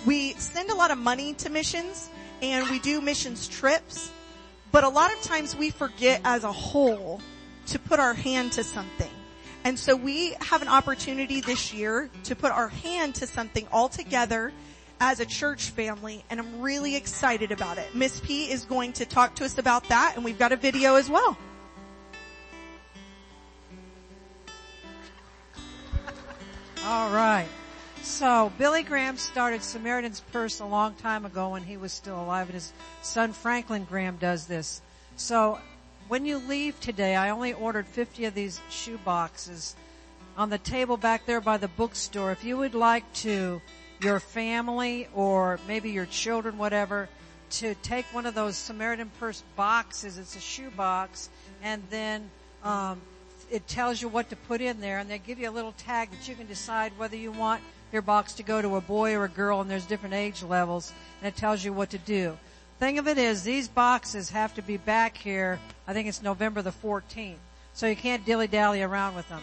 We 0.05 0.33
send 0.33 0.69
a 0.69 0.75
lot 0.75 0.91
of 0.91 0.97
money 0.97 1.33
to 1.35 1.49
missions 1.49 2.09
and 2.41 2.69
we 2.69 2.79
do 2.79 3.01
missions 3.01 3.47
trips 3.47 4.11
but 4.71 4.83
a 4.83 4.89
lot 4.89 5.11
of 5.13 5.21
times 5.21 5.55
we 5.55 5.69
forget 5.69 6.21
as 6.23 6.43
a 6.43 6.51
whole 6.51 7.21
to 7.67 7.79
put 7.79 7.99
our 7.99 8.13
hand 8.13 8.51
to 8.53 8.63
something. 8.63 9.11
And 9.63 9.77
so 9.77 9.95
we 9.95 10.35
have 10.41 10.61
an 10.61 10.67
opportunity 10.67 11.41
this 11.41 11.73
year 11.73 12.09
to 12.23 12.35
put 12.35 12.51
our 12.51 12.69
hand 12.69 13.15
to 13.15 13.27
something 13.27 13.67
all 13.71 13.89
together 13.89 14.53
as 15.01 15.19
a 15.19 15.25
church 15.25 15.69
family 15.69 16.23
and 16.29 16.39
I'm 16.39 16.61
really 16.61 16.95
excited 16.95 17.51
about 17.51 17.77
it. 17.77 17.93
Miss 17.95 18.19
P 18.19 18.51
is 18.51 18.65
going 18.65 18.93
to 18.93 19.05
talk 19.05 19.35
to 19.35 19.45
us 19.45 19.57
about 19.57 19.87
that 19.89 20.13
and 20.15 20.25
we've 20.25 20.39
got 20.39 20.51
a 20.51 20.57
video 20.57 20.95
as 20.95 21.09
well. 21.09 21.37
All 26.85 27.11
right. 27.11 27.47
So 28.01 28.51
Billy 28.57 28.83
Graham 28.83 29.17
started 29.17 29.61
Samaritan's 29.61 30.21
Purse 30.31 30.61
a 30.61 30.65
long 30.65 30.93
time 30.95 31.25
ago 31.25 31.49
when 31.49 31.63
he 31.63 31.77
was 31.77 31.91
still 31.91 32.19
alive 32.19 32.47
and 32.47 32.55
his 32.55 32.71
son 33.01 33.33
Franklin 33.33 33.83
Graham 33.83 34.17
does 34.17 34.47
this. 34.47 34.81
So 35.15 35.59
when 36.07 36.25
you 36.25 36.37
leave 36.37 36.79
today, 36.79 37.15
I 37.15 37.29
only 37.29 37.53
ordered 37.53 37.87
50 37.87 38.25
of 38.25 38.33
these 38.33 38.61
shoe 38.69 38.97
boxes 39.03 39.75
on 40.37 40.49
the 40.49 40.57
table 40.57 40.97
back 40.97 41.25
there 41.25 41.41
by 41.41 41.57
the 41.57 41.67
bookstore. 41.67 42.31
If 42.31 42.43
you 42.43 42.57
would 42.57 42.73
like 42.73 43.11
to, 43.15 43.61
your 44.01 44.19
family 44.19 45.07
or 45.13 45.59
maybe 45.67 45.91
your 45.91 46.05
children, 46.05 46.57
whatever, 46.57 47.09
to 47.51 47.75
take 47.75 48.05
one 48.13 48.25
of 48.25 48.33
those 48.33 48.55
Samaritan 48.55 49.11
Purse 49.19 49.43
boxes, 49.55 50.17
it's 50.17 50.35
a 50.37 50.41
shoe 50.41 50.69
box, 50.71 51.29
and 51.61 51.83
then, 51.89 52.29
um, 52.63 53.01
it 53.51 53.67
tells 53.67 54.01
you 54.01 54.07
what 54.07 54.29
to 54.29 54.35
put 54.35 54.61
in 54.61 54.79
there 54.79 54.99
and 54.99 55.09
they 55.09 55.17
give 55.17 55.39
you 55.39 55.49
a 55.49 55.51
little 55.51 55.71
tag 55.73 56.11
that 56.11 56.27
you 56.27 56.35
can 56.35 56.45
decide 56.45 56.91
whether 56.97 57.15
you 57.15 57.31
want 57.31 57.61
your 57.91 58.01
box 58.01 58.33
to 58.33 58.43
go 58.43 58.61
to 58.61 58.75
a 58.75 58.81
boy 58.81 59.15
or 59.15 59.25
a 59.25 59.29
girl 59.29 59.61
and 59.61 59.69
there's 59.69 59.85
different 59.85 60.15
age 60.15 60.43
levels 60.43 60.93
and 61.21 61.27
it 61.27 61.35
tells 61.35 61.63
you 61.63 61.73
what 61.73 61.89
to 61.91 61.97
do. 61.97 62.37
Thing 62.79 62.97
of 62.97 63.07
it 63.07 63.17
is 63.17 63.43
these 63.43 63.67
boxes 63.67 64.29
have 64.29 64.53
to 64.55 64.61
be 64.61 64.77
back 64.77 65.17
here, 65.17 65.59
I 65.87 65.93
think 65.93 66.07
it's 66.07 66.21
November 66.21 66.61
the 66.61 66.71
14th. 66.71 67.35
So 67.73 67.87
you 67.87 67.95
can't 67.95 68.25
dilly 68.25 68.47
dally 68.47 68.81
around 68.81 69.15
with 69.15 69.27
them. 69.29 69.41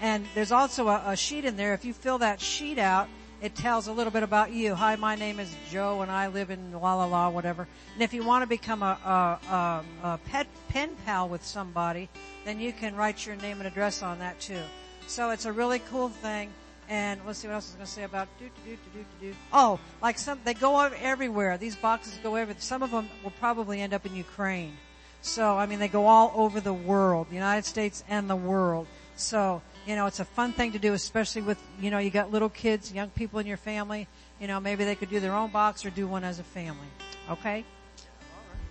And 0.00 0.26
there's 0.34 0.52
also 0.52 0.88
a, 0.88 1.02
a 1.06 1.16
sheet 1.16 1.44
in 1.44 1.56
there. 1.56 1.74
If 1.74 1.84
you 1.84 1.92
fill 1.92 2.18
that 2.18 2.40
sheet 2.40 2.78
out, 2.78 3.08
it 3.40 3.54
tells 3.54 3.86
a 3.86 3.92
little 3.92 4.10
bit 4.10 4.22
about 4.22 4.52
you. 4.52 4.74
Hi, 4.74 4.96
my 4.96 5.14
name 5.14 5.38
is 5.38 5.54
Joe 5.70 6.00
and 6.02 6.10
I 6.10 6.26
live 6.26 6.50
in 6.50 6.72
la 6.72 6.94
la 6.94 7.04
la, 7.04 7.28
whatever. 7.28 7.68
And 7.94 8.02
if 8.02 8.12
you 8.12 8.24
want 8.24 8.42
to 8.42 8.46
become 8.46 8.82
a, 8.82 8.98
a, 9.04 9.54
a, 9.54 9.84
a 10.02 10.18
pet 10.26 10.46
pen 10.68 10.96
pal 11.04 11.28
with 11.28 11.44
somebody, 11.44 12.08
then 12.44 12.58
you 12.58 12.72
can 12.72 12.96
write 12.96 13.26
your 13.26 13.36
name 13.36 13.58
and 13.58 13.66
address 13.66 14.02
on 14.02 14.18
that 14.18 14.40
too. 14.40 14.62
So 15.06 15.30
it's 15.30 15.44
a 15.44 15.52
really 15.52 15.78
cool 15.90 16.08
thing. 16.08 16.50
And 16.88 17.20
let's 17.26 17.40
see 17.40 17.48
what 17.48 17.54
else 17.54 17.66
I 17.66 17.68
was 17.68 17.74
going 17.74 17.86
to 17.86 17.92
say 17.92 18.02
about 18.04 18.28
do 18.38 18.46
do 18.64 18.70
do 18.70 18.76
do 18.94 19.04
do 19.20 19.30
do. 19.30 19.36
Oh, 19.52 19.78
like 20.00 20.18
some 20.18 20.40
they 20.44 20.54
go 20.54 20.80
everywhere. 20.80 21.58
These 21.58 21.76
boxes 21.76 22.18
go 22.22 22.34
everywhere. 22.34 22.60
Some 22.60 22.82
of 22.82 22.90
them 22.90 23.08
will 23.22 23.32
probably 23.32 23.82
end 23.82 23.92
up 23.92 24.06
in 24.06 24.14
Ukraine. 24.14 24.74
So 25.20 25.58
I 25.58 25.66
mean, 25.66 25.80
they 25.80 25.88
go 25.88 26.06
all 26.06 26.32
over 26.34 26.60
the 26.60 26.72
world, 26.72 27.28
the 27.28 27.34
United 27.34 27.66
States 27.66 28.02
and 28.08 28.28
the 28.30 28.36
world. 28.36 28.86
So 29.16 29.60
you 29.86 29.96
know, 29.96 30.06
it's 30.06 30.20
a 30.20 30.24
fun 30.24 30.52
thing 30.52 30.72
to 30.72 30.78
do, 30.78 30.94
especially 30.94 31.42
with 31.42 31.62
you 31.78 31.90
know 31.90 31.98
you 31.98 32.10
got 32.10 32.30
little 32.30 32.48
kids, 32.48 32.92
young 32.92 33.10
people 33.10 33.38
in 33.38 33.46
your 33.46 33.58
family. 33.58 34.08
You 34.40 34.46
know, 34.46 34.58
maybe 34.58 34.84
they 34.84 34.94
could 34.94 35.10
do 35.10 35.20
their 35.20 35.34
own 35.34 35.50
box 35.50 35.84
or 35.84 35.90
do 35.90 36.06
one 36.06 36.24
as 36.24 36.38
a 36.38 36.44
family. 36.44 36.88
Okay. 37.30 37.64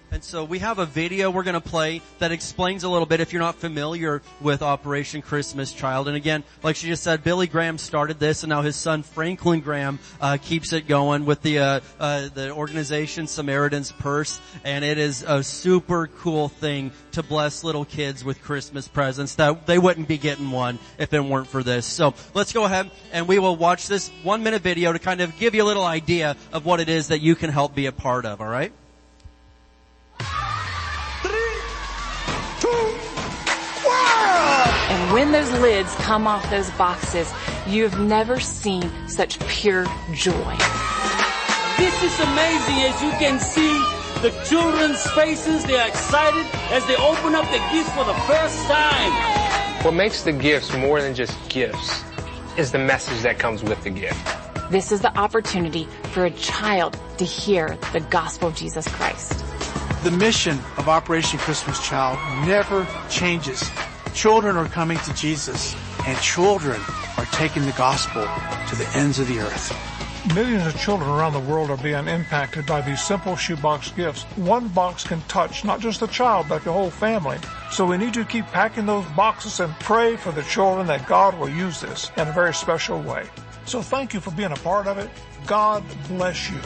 And 0.09 0.23
so 0.23 0.45
we 0.45 0.59
have 0.59 0.79
a 0.79 0.85
video 0.85 1.29
we're 1.29 1.43
going 1.43 1.53
to 1.53 1.61
play 1.61 2.01
that 2.19 2.31
explains 2.31 2.83
a 2.83 2.89
little 2.89 3.05
bit 3.05 3.19
if 3.19 3.33
you're 3.33 3.41
not 3.41 3.55
familiar 3.55 4.21
with 4.39 4.61
Operation 4.61 5.21
Christmas 5.21 5.73
Child. 5.73 6.07
And 6.07 6.15
again, 6.15 6.45
like 6.63 6.77
she 6.77 6.87
just 6.87 7.03
said, 7.03 7.23
Billy 7.25 7.45
Graham 7.45 7.77
started 7.77 8.17
this, 8.17 8.43
and 8.43 8.49
now 8.49 8.61
his 8.61 8.77
son 8.77 9.03
Franklin 9.03 9.59
Graham 9.59 9.99
uh, 10.21 10.37
keeps 10.41 10.71
it 10.71 10.87
going 10.87 11.25
with 11.25 11.41
the 11.41 11.59
uh, 11.59 11.79
uh, 11.99 12.29
the 12.33 12.51
organization 12.51 13.27
Samaritan's 13.27 13.91
Purse, 13.91 14.39
and 14.63 14.85
it 14.85 14.97
is 14.97 15.23
a 15.27 15.43
super 15.43 16.07
cool 16.07 16.47
thing 16.47 16.91
to 17.11 17.21
bless 17.21 17.65
little 17.65 17.83
kids 17.83 18.23
with 18.23 18.41
Christmas 18.41 18.87
presents 18.87 19.35
that 19.35 19.67
they 19.67 19.77
wouldn't 19.77 20.07
be 20.07 20.17
getting 20.17 20.51
one 20.51 20.79
if 20.97 21.13
it 21.13 21.19
weren't 21.19 21.47
for 21.47 21.63
this. 21.63 21.85
So 21.85 22.13
let's 22.33 22.53
go 22.53 22.63
ahead 22.63 22.91
and 23.11 23.27
we 23.27 23.39
will 23.39 23.55
watch 23.55 23.87
this 23.87 24.09
one 24.23 24.43
minute 24.43 24.61
video 24.61 24.93
to 24.93 24.99
kind 24.99 25.19
of 25.19 25.37
give 25.37 25.53
you 25.53 25.63
a 25.63 25.65
little 25.65 25.83
idea 25.83 26.37
of 26.53 26.65
what 26.65 26.79
it 26.79 26.89
is 26.89 27.09
that 27.09 27.19
you 27.19 27.35
can 27.35 27.49
help 27.49 27.75
be 27.75 27.87
a 27.87 27.91
part 27.91 28.25
of. 28.25 28.39
All 28.39 28.47
right. 28.47 28.71
When 35.17 35.31
those 35.31 35.51
lids 35.53 35.95
come 35.95 36.27
off 36.27 36.47
those 36.51 36.69
boxes, 36.77 37.33
you've 37.65 37.99
never 37.99 38.39
seen 38.39 38.87
such 39.09 39.39
pure 39.47 39.83
joy. 40.13 40.55
This 41.79 42.03
is 42.03 42.19
amazing 42.19 42.77
as 42.83 43.01
you 43.01 43.09
can 43.17 43.39
see 43.39 43.73
the 44.21 44.29
children's 44.47 45.01
faces. 45.13 45.65
They're 45.65 45.87
excited 45.87 46.45
as 46.69 46.85
they 46.85 46.95
open 46.97 47.33
up 47.33 47.45
the 47.45 47.57
gifts 47.71 47.89
for 47.93 48.05
the 48.05 48.13
first 48.27 48.63
time. 48.67 49.83
What 49.83 49.95
makes 49.95 50.21
the 50.21 50.33
gifts 50.33 50.71
more 50.75 51.01
than 51.01 51.15
just 51.15 51.35
gifts 51.49 52.03
is 52.55 52.71
the 52.71 52.77
message 52.77 53.23
that 53.23 53.39
comes 53.39 53.63
with 53.63 53.83
the 53.83 53.89
gift. 53.89 54.23
This 54.69 54.91
is 54.91 55.01
the 55.01 55.17
opportunity 55.17 55.87
for 56.11 56.25
a 56.25 56.31
child 56.31 56.95
to 57.17 57.25
hear 57.25 57.75
the 57.91 58.01
gospel 58.01 58.49
of 58.49 58.55
Jesus 58.55 58.87
Christ. 58.87 59.43
The 60.03 60.11
mission 60.11 60.59
of 60.77 60.87
Operation 60.87 61.39
Christmas 61.39 61.83
Child 61.83 62.19
never 62.47 62.85
changes. 63.09 63.67
Children 64.17 64.57
are 64.57 64.67
coming 64.67 64.97
to 64.97 65.13
Jesus 65.13 65.75
and 66.07 66.17
children 66.21 66.81
are 67.19 67.25
taking 67.25 67.63
the 67.67 67.71
gospel 67.73 68.23
to 68.23 68.75
the 68.75 68.89
ends 68.95 69.19
of 69.19 69.27
the 69.27 69.37
earth. 69.37 69.71
Millions 70.33 70.65
of 70.65 70.75
children 70.75 71.07
around 71.07 71.33
the 71.33 71.39
world 71.39 71.69
are 71.69 71.77
being 71.77 72.07
impacted 72.07 72.65
by 72.65 72.81
these 72.81 72.99
simple 72.99 73.35
shoebox 73.35 73.91
gifts. 73.91 74.23
One 74.35 74.69
box 74.69 75.03
can 75.03 75.21
touch 75.27 75.63
not 75.63 75.81
just 75.81 75.99
the 75.99 76.07
child, 76.07 76.47
but 76.49 76.63
the 76.63 76.73
whole 76.73 76.89
family. 76.89 77.37
So 77.69 77.85
we 77.85 77.97
need 77.97 78.15
to 78.15 78.25
keep 78.25 78.47
packing 78.47 78.87
those 78.87 79.05
boxes 79.09 79.59
and 79.59 79.71
pray 79.81 80.15
for 80.15 80.31
the 80.31 80.41
children 80.41 80.87
that 80.87 81.07
God 81.07 81.37
will 81.37 81.49
use 81.49 81.79
this 81.79 82.09
in 82.17 82.27
a 82.27 82.31
very 82.31 82.55
special 82.55 82.99
way. 82.99 83.27
So 83.65 83.83
thank 83.83 84.15
you 84.15 84.19
for 84.19 84.31
being 84.31 84.51
a 84.51 84.55
part 84.55 84.87
of 84.87 84.97
it. 84.97 85.11
God 85.45 85.83
bless 86.07 86.49
you. 86.49 86.57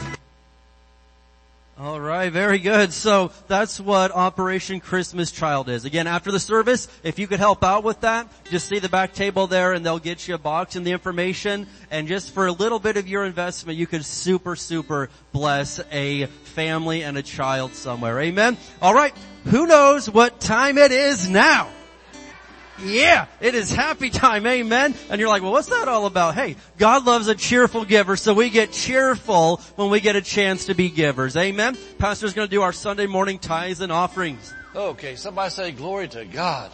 All 1.78 1.98
right, 1.98 2.30
very 2.30 2.58
good. 2.58 2.92
So 2.92 3.32
that's 3.48 3.80
what 3.80 4.12
Operation 4.12 4.78
Christmas 4.78 5.32
Child 5.32 5.70
is. 5.70 5.86
Again, 5.86 6.06
after 6.06 6.30
the 6.30 6.38
service, 6.38 6.86
if 7.02 7.18
you 7.18 7.26
could 7.26 7.38
help 7.38 7.64
out 7.64 7.82
with 7.82 8.02
that, 8.02 8.28
just 8.50 8.68
see 8.68 8.78
the 8.78 8.90
back 8.90 9.14
table 9.14 9.46
there 9.46 9.72
and 9.72 9.84
they'll 9.84 9.98
get 9.98 10.28
you 10.28 10.34
a 10.34 10.38
box 10.38 10.76
and 10.76 10.86
the 10.86 10.92
information. 10.92 11.66
And 11.90 12.08
just 12.08 12.34
for 12.34 12.46
a 12.46 12.52
little 12.52 12.78
bit 12.78 12.98
of 12.98 13.08
your 13.08 13.24
investment, 13.24 13.78
you 13.78 13.86
could 13.86 14.04
super, 14.04 14.54
super 14.54 15.08
bless 15.32 15.80
a 15.90 16.26
family 16.26 17.04
and 17.04 17.16
a 17.16 17.22
child 17.22 17.72
somewhere. 17.74 18.20
Amen? 18.20 18.58
All 18.82 18.92
right, 18.92 19.14
who 19.44 19.66
knows 19.66 20.10
what 20.10 20.40
time 20.40 20.76
it 20.76 20.92
is 20.92 21.26
now? 21.28 21.70
Yeah, 22.84 23.26
it 23.40 23.54
is 23.54 23.70
happy 23.72 24.10
time, 24.10 24.44
amen. 24.46 24.94
And 25.08 25.20
you're 25.20 25.28
like, 25.28 25.42
well, 25.42 25.52
what's 25.52 25.68
that 25.68 25.86
all 25.86 26.06
about? 26.06 26.34
Hey, 26.34 26.56
God 26.78 27.04
loves 27.06 27.28
a 27.28 27.34
cheerful 27.34 27.84
giver, 27.84 28.16
so 28.16 28.34
we 28.34 28.50
get 28.50 28.72
cheerful 28.72 29.58
when 29.76 29.88
we 29.90 30.00
get 30.00 30.16
a 30.16 30.20
chance 30.20 30.66
to 30.66 30.74
be 30.74 30.90
givers, 30.90 31.36
amen. 31.36 31.78
Pastor's 31.98 32.34
gonna 32.34 32.48
do 32.48 32.62
our 32.62 32.72
Sunday 32.72 33.06
morning 33.06 33.38
tithes 33.38 33.80
and 33.80 33.92
offerings. 33.92 34.52
Okay, 34.74 35.14
somebody 35.14 35.50
say 35.50 35.70
glory 35.70 36.08
to 36.08 36.24
God. 36.24 36.72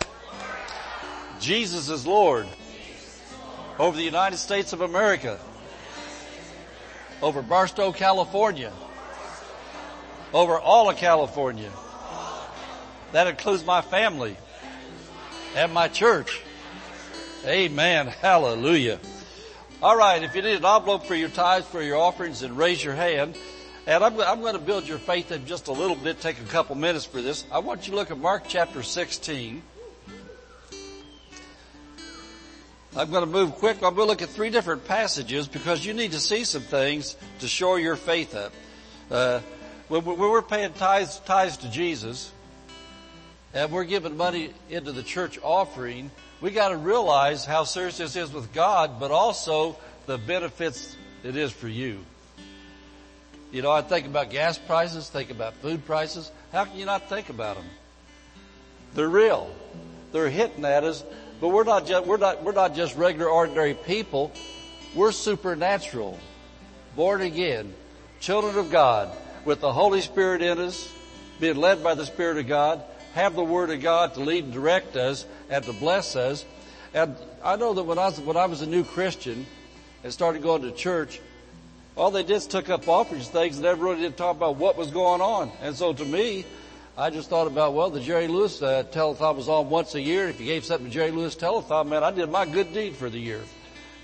Jesus 1.40 1.88
is 1.90 2.06
Lord 2.06 2.46
over 3.78 3.96
the 3.96 4.02
United 4.02 4.38
States 4.38 4.72
of 4.72 4.80
America, 4.80 5.38
over 7.20 7.42
Barstow, 7.42 7.92
California, 7.92 8.72
over 10.32 10.58
all 10.58 10.88
of 10.88 10.96
California. 10.96 11.70
That 13.12 13.26
includes 13.26 13.64
my 13.64 13.82
family 13.82 14.36
and 15.58 15.74
my 15.74 15.88
church. 15.88 16.40
Amen. 17.44 18.06
Hallelujah. 18.06 19.00
All 19.82 19.96
right. 19.96 20.22
If 20.22 20.36
you 20.36 20.42
need 20.42 20.50
an 20.58 20.64
envelope 20.64 21.04
for 21.04 21.16
your 21.16 21.30
tithes, 21.30 21.66
for 21.66 21.82
your 21.82 21.96
offerings, 21.96 22.40
then 22.40 22.54
raise 22.54 22.82
your 22.82 22.94
hand. 22.94 23.36
And 23.84 24.04
I'm, 24.04 24.20
I'm 24.20 24.40
going 24.40 24.52
to 24.52 24.60
build 24.60 24.86
your 24.86 24.98
faith 24.98 25.32
in 25.32 25.46
just 25.46 25.66
a 25.66 25.72
little 25.72 25.96
bit, 25.96 26.20
take 26.20 26.38
a 26.38 26.44
couple 26.44 26.76
minutes 26.76 27.04
for 27.04 27.20
this. 27.20 27.44
I 27.50 27.58
want 27.58 27.86
you 27.86 27.90
to 27.90 27.96
look 27.96 28.12
at 28.12 28.18
Mark 28.18 28.44
chapter 28.46 28.84
16. 28.84 29.60
I'm 32.96 33.10
going 33.10 33.24
to 33.24 33.30
move 33.30 33.56
quick. 33.56 33.78
I'm 33.78 33.96
going 33.96 33.96
to 33.96 34.04
look 34.04 34.22
at 34.22 34.28
three 34.28 34.50
different 34.50 34.86
passages 34.86 35.48
because 35.48 35.84
you 35.84 35.92
need 35.92 36.12
to 36.12 36.20
see 36.20 36.44
some 36.44 36.62
things 36.62 37.16
to 37.40 37.48
shore 37.48 37.80
your 37.80 37.96
faith 37.96 38.36
up. 38.36 38.52
Uh, 39.10 39.40
when 39.88 40.04
we're 40.04 40.40
paying 40.40 40.72
tithes, 40.74 41.18
tithes 41.24 41.56
to 41.58 41.70
Jesus, 41.70 42.30
and 43.54 43.72
we're 43.72 43.84
giving 43.84 44.16
money 44.16 44.50
into 44.68 44.92
the 44.92 45.02
church 45.02 45.38
offering, 45.42 46.10
we 46.40 46.50
got 46.50 46.68
to 46.68 46.76
realize 46.76 47.44
how 47.44 47.64
serious 47.64 47.98
this 47.98 48.16
is 48.16 48.32
with 48.32 48.52
God, 48.52 49.00
but 49.00 49.10
also 49.10 49.76
the 50.06 50.18
benefits 50.18 50.96
it 51.24 51.36
is 51.36 51.52
for 51.52 51.68
you. 51.68 51.98
You 53.50 53.62
know, 53.62 53.70
I 53.70 53.80
think 53.80 54.06
about 54.06 54.30
gas 54.30 54.58
prices, 54.58 55.08
think 55.08 55.30
about 55.30 55.54
food 55.54 55.84
prices. 55.86 56.30
How 56.52 56.64
can 56.64 56.78
you 56.78 56.84
not 56.84 57.08
think 57.08 57.30
about 57.30 57.56
them? 57.56 57.64
They're 58.94 59.08
real. 59.08 59.50
They're 60.12 60.28
hitting 60.28 60.64
at 60.64 60.84
us, 60.84 61.04
but 61.40 61.48
we're 61.48 61.64
not 61.64 61.86
just, 61.86 62.06
we're 62.06 62.18
not, 62.18 62.42
we're 62.42 62.52
not 62.52 62.74
just 62.74 62.96
regular 62.96 63.28
ordinary 63.28 63.74
people. 63.74 64.32
We're 64.94 65.12
supernatural, 65.12 66.18
born 66.96 67.20
again, 67.20 67.74
children 68.20 68.56
of 68.56 68.70
God, 68.70 69.10
with 69.44 69.60
the 69.60 69.72
Holy 69.72 70.00
Spirit 70.00 70.42
in 70.42 70.58
us, 70.58 70.90
being 71.40 71.56
led 71.56 71.82
by 71.82 71.94
the 71.94 72.06
Spirit 72.06 72.38
of 72.38 72.46
God, 72.46 72.82
have 73.18 73.34
the 73.34 73.44
Word 73.44 73.70
of 73.70 73.80
God 73.80 74.14
to 74.14 74.20
lead 74.20 74.44
and 74.44 74.52
direct 74.52 74.96
us 74.96 75.26
and 75.50 75.64
to 75.64 75.72
bless 75.72 76.14
us. 76.14 76.44
And 76.94 77.16
I 77.42 77.56
know 77.56 77.74
that 77.74 77.82
when 77.82 77.98
I 77.98 78.06
was, 78.06 78.20
when 78.20 78.36
I 78.36 78.46
was 78.46 78.62
a 78.62 78.66
new 78.66 78.84
Christian 78.84 79.44
and 80.04 80.12
started 80.12 80.42
going 80.42 80.62
to 80.62 80.70
church, 80.70 81.20
all 81.96 82.12
they 82.12 82.22
did 82.22 82.36
is 82.36 82.46
took 82.46 82.70
up 82.70 82.86
offerings 82.86 83.28
things 83.28 83.56
and 83.56 83.64
never 83.64 83.84
really 83.84 84.02
did 84.02 84.16
talk 84.16 84.36
about 84.36 84.56
what 84.56 84.76
was 84.76 84.92
going 84.92 85.20
on. 85.20 85.50
And 85.60 85.74
so 85.74 85.92
to 85.92 86.04
me, 86.04 86.46
I 86.96 87.10
just 87.10 87.28
thought 87.28 87.48
about, 87.48 87.74
well, 87.74 87.90
the 87.90 88.00
Jerry 88.00 88.28
Lewis 88.28 88.62
uh, 88.62 88.84
telethon 88.92 89.34
was 89.34 89.48
on 89.48 89.68
once 89.68 89.96
a 89.96 90.00
year. 90.00 90.28
If 90.28 90.40
you 90.40 90.46
gave 90.46 90.64
something 90.64 90.86
to 90.86 90.92
Jerry 90.92 91.10
Lewis 91.10 91.34
telethon, 91.34 91.88
man, 91.88 92.04
I 92.04 92.12
did 92.12 92.30
my 92.30 92.46
good 92.46 92.72
deed 92.72 92.94
for 92.94 93.10
the 93.10 93.18
year. 93.18 93.40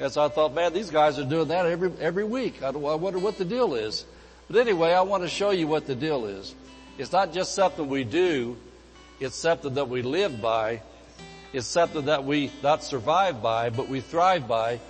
And 0.00 0.10
so 0.10 0.24
I 0.24 0.28
thought, 0.28 0.54
man, 0.54 0.72
these 0.72 0.90
guys 0.90 1.20
are 1.20 1.24
doing 1.24 1.48
that 1.48 1.66
every, 1.66 1.92
every 2.00 2.24
week. 2.24 2.62
I, 2.64 2.68
I 2.68 2.70
wonder 2.70 3.20
what 3.20 3.38
the 3.38 3.44
deal 3.44 3.74
is. 3.74 4.04
But 4.48 4.58
anyway, 4.58 4.92
I 4.92 5.02
want 5.02 5.22
to 5.22 5.28
show 5.28 5.50
you 5.50 5.68
what 5.68 5.86
the 5.86 5.94
deal 5.94 6.26
is. 6.26 6.54
It's 6.98 7.12
not 7.12 7.32
just 7.32 7.54
something 7.54 7.88
we 7.88 8.02
do, 8.02 8.56
it's 9.20 9.36
something 9.36 9.74
that 9.74 9.88
we 9.88 10.02
live 10.02 10.40
by. 10.40 10.82
It's 11.52 11.66
something 11.66 12.06
that 12.06 12.24
we 12.24 12.50
not 12.62 12.82
survive 12.82 13.42
by, 13.42 13.70
but 13.70 13.88
we 13.88 14.00
thrive 14.00 14.48
by 14.48 14.80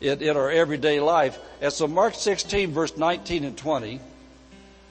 in, 0.00 0.22
in 0.22 0.36
our 0.36 0.50
everyday 0.50 1.00
life. 1.00 1.38
And 1.60 1.72
so 1.72 1.88
Mark 1.88 2.14
16 2.14 2.72
verse 2.72 2.96
19 2.96 3.44
and 3.44 3.56
20, 3.56 4.00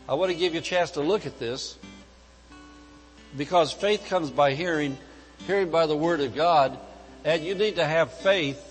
I 0.10 0.14
want 0.16 0.32
to 0.32 0.38
give 0.38 0.54
you 0.54 0.60
a 0.60 0.64
chance 0.64 0.92
to 0.92 1.02
look 1.02 1.26
at 1.26 1.40
this 1.40 1.78
because 3.38 3.72
faith 3.72 4.06
comes 4.08 4.30
by 4.30 4.54
hearing, 4.54 4.98
hearing 5.48 5.72
by 5.72 5.86
the 5.86 5.96
word 5.96 6.20
of 6.20 6.36
God, 6.36 6.78
and 7.24 7.44
you 7.44 7.56
need 7.56 7.78
to 7.78 7.86
have 7.86 8.12
faith 8.12 8.68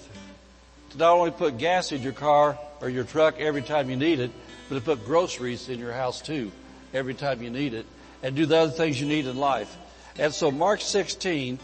to 0.90 0.98
not 0.98 1.12
only 1.12 1.30
put 1.30 1.56
gas 1.56 1.92
in 1.92 2.02
your 2.02 2.12
car 2.12 2.58
or 2.82 2.90
your 2.90 3.04
truck 3.04 3.40
every 3.40 3.62
time 3.62 3.88
you 3.88 3.96
need 3.96 4.20
it, 4.20 4.30
but 4.68 4.74
to 4.74 4.80
put 4.82 5.06
groceries 5.06 5.70
in 5.70 5.78
your 5.78 5.92
house 5.92 6.20
too 6.20 6.52
every 6.92 7.14
time 7.14 7.42
you 7.42 7.48
need 7.48 7.72
it 7.72 7.86
and 8.22 8.36
do 8.36 8.46
the 8.46 8.56
other 8.56 8.72
things 8.72 9.00
you 9.00 9.06
need 9.06 9.26
in 9.26 9.36
life. 9.36 9.76
And 10.18 10.32
so 10.32 10.50
Mark 10.50 10.80
16 10.80 11.58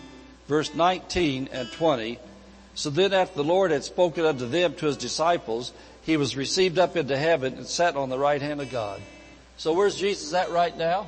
verse 0.49 0.75
19 0.75 1.49
and 1.53 1.71
20, 1.73 2.19
so 2.75 2.91
then 2.91 3.13
after 3.13 3.37
the 3.37 3.45
Lord 3.45 3.71
had 3.71 3.85
spoken 3.85 4.25
unto 4.25 4.47
them 4.47 4.75
to 4.75 4.87
his 4.87 4.97
disciples, 4.97 5.73
he 6.03 6.17
was 6.17 6.37
received 6.37 6.79
up 6.79 6.97
into 6.97 7.17
heaven 7.17 7.55
and 7.55 7.67
sat 7.67 7.97
on 7.97 8.11
the 8.11 8.19
right 8.19 8.41
hand 8.41 8.61
of 8.61 8.71
God. 8.71 9.01
So 9.57 9.73
where's 9.73 9.97
Jesus 9.97 10.33
at 10.35 10.51
right 10.51 10.77
now? 10.77 11.07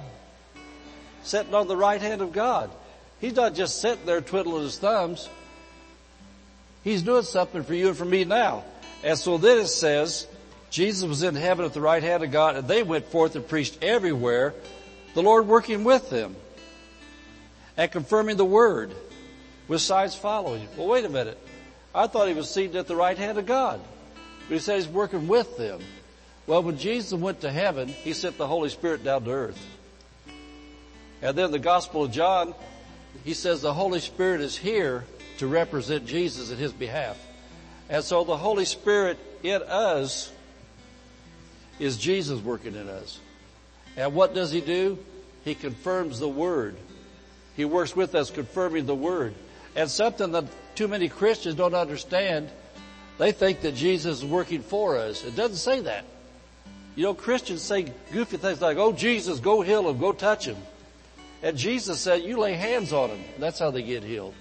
Sitting 1.22 1.54
on 1.54 1.68
the 1.68 1.76
right 1.76 2.00
hand 2.00 2.22
of 2.22 2.32
God. 2.32 2.70
He's 3.20 3.36
not 3.36 3.54
just 3.54 3.80
sitting 3.80 4.06
there 4.06 4.20
twiddling 4.20 4.62
his 4.62 4.78
thumbs. 4.78 5.28
He's 6.82 7.02
doing 7.02 7.24
something 7.24 7.62
for 7.64 7.74
you 7.74 7.88
and 7.88 7.96
for 7.96 8.04
me 8.04 8.24
now. 8.24 8.64
And 9.04 9.18
so 9.18 9.36
then 9.36 9.58
it 9.58 9.66
says, 9.66 10.26
Jesus 10.70 11.06
was 11.08 11.22
in 11.22 11.34
heaven 11.34 11.64
at 11.64 11.74
the 11.74 11.80
right 11.80 12.02
hand 12.02 12.24
of 12.24 12.30
God 12.30 12.56
and 12.56 12.66
they 12.66 12.82
went 12.82 13.06
forth 13.06 13.36
and 13.36 13.46
preached 13.46 13.82
everywhere, 13.82 14.54
the 15.18 15.24
Lord 15.24 15.48
working 15.48 15.82
with 15.82 16.10
them 16.10 16.36
and 17.76 17.90
confirming 17.90 18.36
the 18.36 18.44
word 18.44 18.94
with 19.66 19.80
signs 19.80 20.14
following. 20.14 20.68
Well, 20.76 20.86
wait 20.86 21.04
a 21.04 21.08
minute. 21.08 21.36
I 21.92 22.06
thought 22.06 22.28
he 22.28 22.34
was 22.34 22.48
seated 22.48 22.76
at 22.76 22.86
the 22.86 22.94
right 22.94 23.18
hand 23.18 23.36
of 23.36 23.44
God. 23.44 23.80
But 24.46 24.54
he 24.54 24.60
says 24.60 24.84
he's 24.84 24.94
working 24.94 25.26
with 25.26 25.56
them. 25.56 25.80
Well, 26.46 26.62
when 26.62 26.78
Jesus 26.78 27.18
went 27.18 27.40
to 27.40 27.50
heaven, 27.50 27.88
he 27.88 28.12
sent 28.12 28.38
the 28.38 28.46
Holy 28.46 28.68
Spirit 28.68 29.02
down 29.02 29.24
to 29.24 29.32
earth. 29.32 29.66
And 31.20 31.36
then 31.36 31.50
the 31.50 31.58
Gospel 31.58 32.04
of 32.04 32.12
John, 32.12 32.54
he 33.24 33.34
says 33.34 33.60
the 33.60 33.74
Holy 33.74 33.98
Spirit 33.98 34.40
is 34.40 34.56
here 34.56 35.04
to 35.38 35.48
represent 35.48 36.06
Jesus 36.06 36.52
in 36.52 36.58
his 36.58 36.72
behalf. 36.72 37.18
And 37.88 38.04
so 38.04 38.22
the 38.22 38.36
Holy 38.36 38.66
Spirit 38.66 39.18
in 39.42 39.62
us 39.64 40.30
is 41.80 41.96
Jesus 41.96 42.40
working 42.40 42.76
in 42.76 42.88
us. 42.88 43.18
And 43.98 44.14
what 44.14 44.32
does 44.32 44.52
he 44.52 44.60
do? 44.60 44.96
He 45.44 45.56
confirms 45.56 46.20
the 46.20 46.28
Word. 46.28 46.76
He 47.56 47.64
works 47.64 47.96
with 47.96 48.14
us 48.14 48.30
confirming 48.30 48.86
the 48.86 48.94
Word. 48.94 49.34
And 49.74 49.90
something 49.90 50.32
that 50.32 50.44
too 50.76 50.86
many 50.86 51.08
Christians 51.08 51.56
don't 51.56 51.74
understand, 51.74 52.48
they 53.18 53.32
think 53.32 53.62
that 53.62 53.74
Jesus 53.74 54.18
is 54.18 54.24
working 54.24 54.62
for 54.62 54.96
us. 54.96 55.24
It 55.24 55.34
doesn't 55.34 55.56
say 55.56 55.80
that. 55.80 56.04
You 56.94 57.02
know, 57.04 57.14
Christians 57.14 57.62
say 57.62 57.92
goofy 58.12 58.36
things 58.36 58.60
like, 58.60 58.76
oh 58.76 58.92
Jesus, 58.92 59.40
go 59.40 59.62
heal 59.62 59.88
him, 59.88 59.98
go 59.98 60.12
touch 60.12 60.46
him. 60.46 60.56
And 61.42 61.56
Jesus 61.56 61.98
said, 62.00 62.22
you 62.22 62.38
lay 62.38 62.54
hands 62.54 62.92
on 62.92 63.10
him. 63.10 63.24
That's 63.38 63.58
how 63.58 63.72
they 63.72 63.82
get 63.82 64.04
healed. 64.04 64.34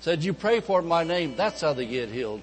Said, 0.00 0.24
you 0.24 0.32
pray 0.32 0.60
for 0.60 0.82
my 0.82 1.04
name. 1.04 1.36
That's 1.36 1.60
how 1.60 1.74
they 1.74 1.86
get 1.86 2.08
healed. 2.08 2.42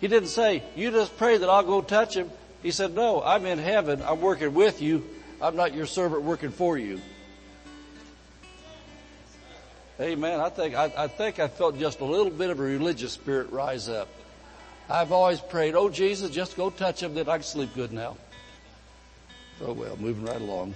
He 0.00 0.08
didn't 0.08 0.28
say, 0.28 0.62
you 0.76 0.90
just 0.90 1.16
pray 1.16 1.38
that 1.38 1.48
I'll 1.48 1.62
go 1.62 1.80
touch 1.80 2.16
him. 2.16 2.30
He 2.62 2.70
said, 2.70 2.94
no, 2.94 3.22
I'm 3.22 3.44
in 3.46 3.58
heaven. 3.58 4.02
I'm 4.02 4.20
working 4.20 4.54
with 4.54 4.80
you. 4.80 5.04
I'm 5.42 5.56
not 5.56 5.74
your 5.74 5.86
servant 5.86 6.22
working 6.22 6.50
for 6.50 6.78
you. 6.78 7.00
Amen. 10.00 10.38
I 10.38 10.48
think, 10.48 10.76
I, 10.76 10.92
I 10.96 11.08
think 11.08 11.40
I 11.40 11.48
felt 11.48 11.78
just 11.78 11.98
a 11.98 12.04
little 12.04 12.30
bit 12.30 12.50
of 12.50 12.60
a 12.60 12.62
religious 12.62 13.12
spirit 13.12 13.50
rise 13.50 13.88
up. 13.88 14.08
I've 14.88 15.10
always 15.10 15.40
prayed, 15.40 15.74
oh 15.74 15.88
Jesus, 15.88 16.30
just 16.30 16.56
go 16.56 16.70
touch 16.70 17.02
him 17.02 17.14
that 17.14 17.28
I 17.28 17.38
can 17.38 17.44
sleep 17.44 17.74
good 17.74 17.92
now. 17.92 18.16
Oh 19.60 19.72
well, 19.72 19.96
moving 19.96 20.24
right 20.24 20.40
along. 20.40 20.74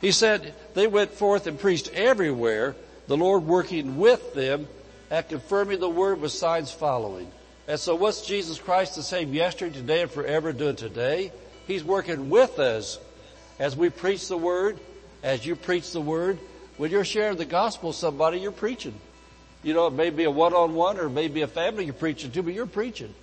He 0.00 0.12
said 0.12 0.54
they 0.74 0.86
went 0.86 1.10
forth 1.10 1.48
and 1.48 1.58
preached 1.58 1.88
everywhere, 1.92 2.76
the 3.08 3.16
Lord 3.16 3.44
working 3.44 3.96
with 3.96 4.34
them 4.34 4.68
and 5.10 5.28
confirming 5.28 5.80
the 5.80 5.88
word 5.88 6.20
with 6.20 6.32
signs 6.32 6.70
following. 6.70 7.30
And 7.66 7.80
so 7.80 7.96
what's 7.96 8.24
Jesus 8.24 8.58
Christ 8.58 8.94
the 8.94 9.02
same 9.02 9.34
yesterday, 9.34 9.74
today, 9.74 10.02
and 10.02 10.10
forever 10.10 10.52
doing 10.52 10.76
today? 10.76 11.32
He's 11.66 11.82
working 11.82 12.30
with 12.30 12.60
us 12.60 13.00
as 13.58 13.76
we 13.76 13.90
preach 13.90 14.28
the 14.28 14.36
word, 14.36 14.78
as 15.22 15.44
you 15.44 15.56
preach 15.56 15.92
the 15.92 16.00
word. 16.00 16.38
When 16.76 16.90
you're 16.90 17.04
sharing 17.04 17.36
the 17.36 17.44
gospel 17.44 17.88
with 17.88 17.96
somebody, 17.96 18.38
you're 18.38 18.52
preaching. 18.52 18.94
You 19.62 19.74
know, 19.74 19.86
it 19.86 19.94
may 19.94 20.10
be 20.10 20.24
a 20.24 20.30
one-on-one 20.30 20.98
or 20.98 21.06
it 21.06 21.10
may 21.10 21.28
be 21.28 21.42
a 21.42 21.48
family 21.48 21.84
you're 21.84 21.94
preaching 21.94 22.30
to, 22.30 22.42
but 22.42 22.54
you're 22.54 22.66
preaching. 22.66 23.14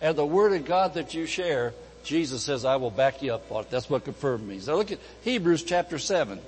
And 0.00 0.16
the 0.16 0.26
word 0.26 0.52
of 0.52 0.64
God 0.64 0.94
that 0.94 1.14
you 1.14 1.26
share, 1.26 1.74
Jesus 2.02 2.42
says, 2.42 2.64
I 2.64 2.76
will 2.76 2.90
back 2.90 3.22
you 3.22 3.34
up 3.34 3.50
on 3.52 3.62
it. 3.62 3.70
That's 3.70 3.88
what 3.88 4.04
confirmed 4.04 4.48
means. 4.48 4.66
Now 4.66 4.74
look 4.74 4.90
at 4.90 4.98
Hebrews 5.22 5.62
chapter 5.62 5.98
7. 5.98 6.40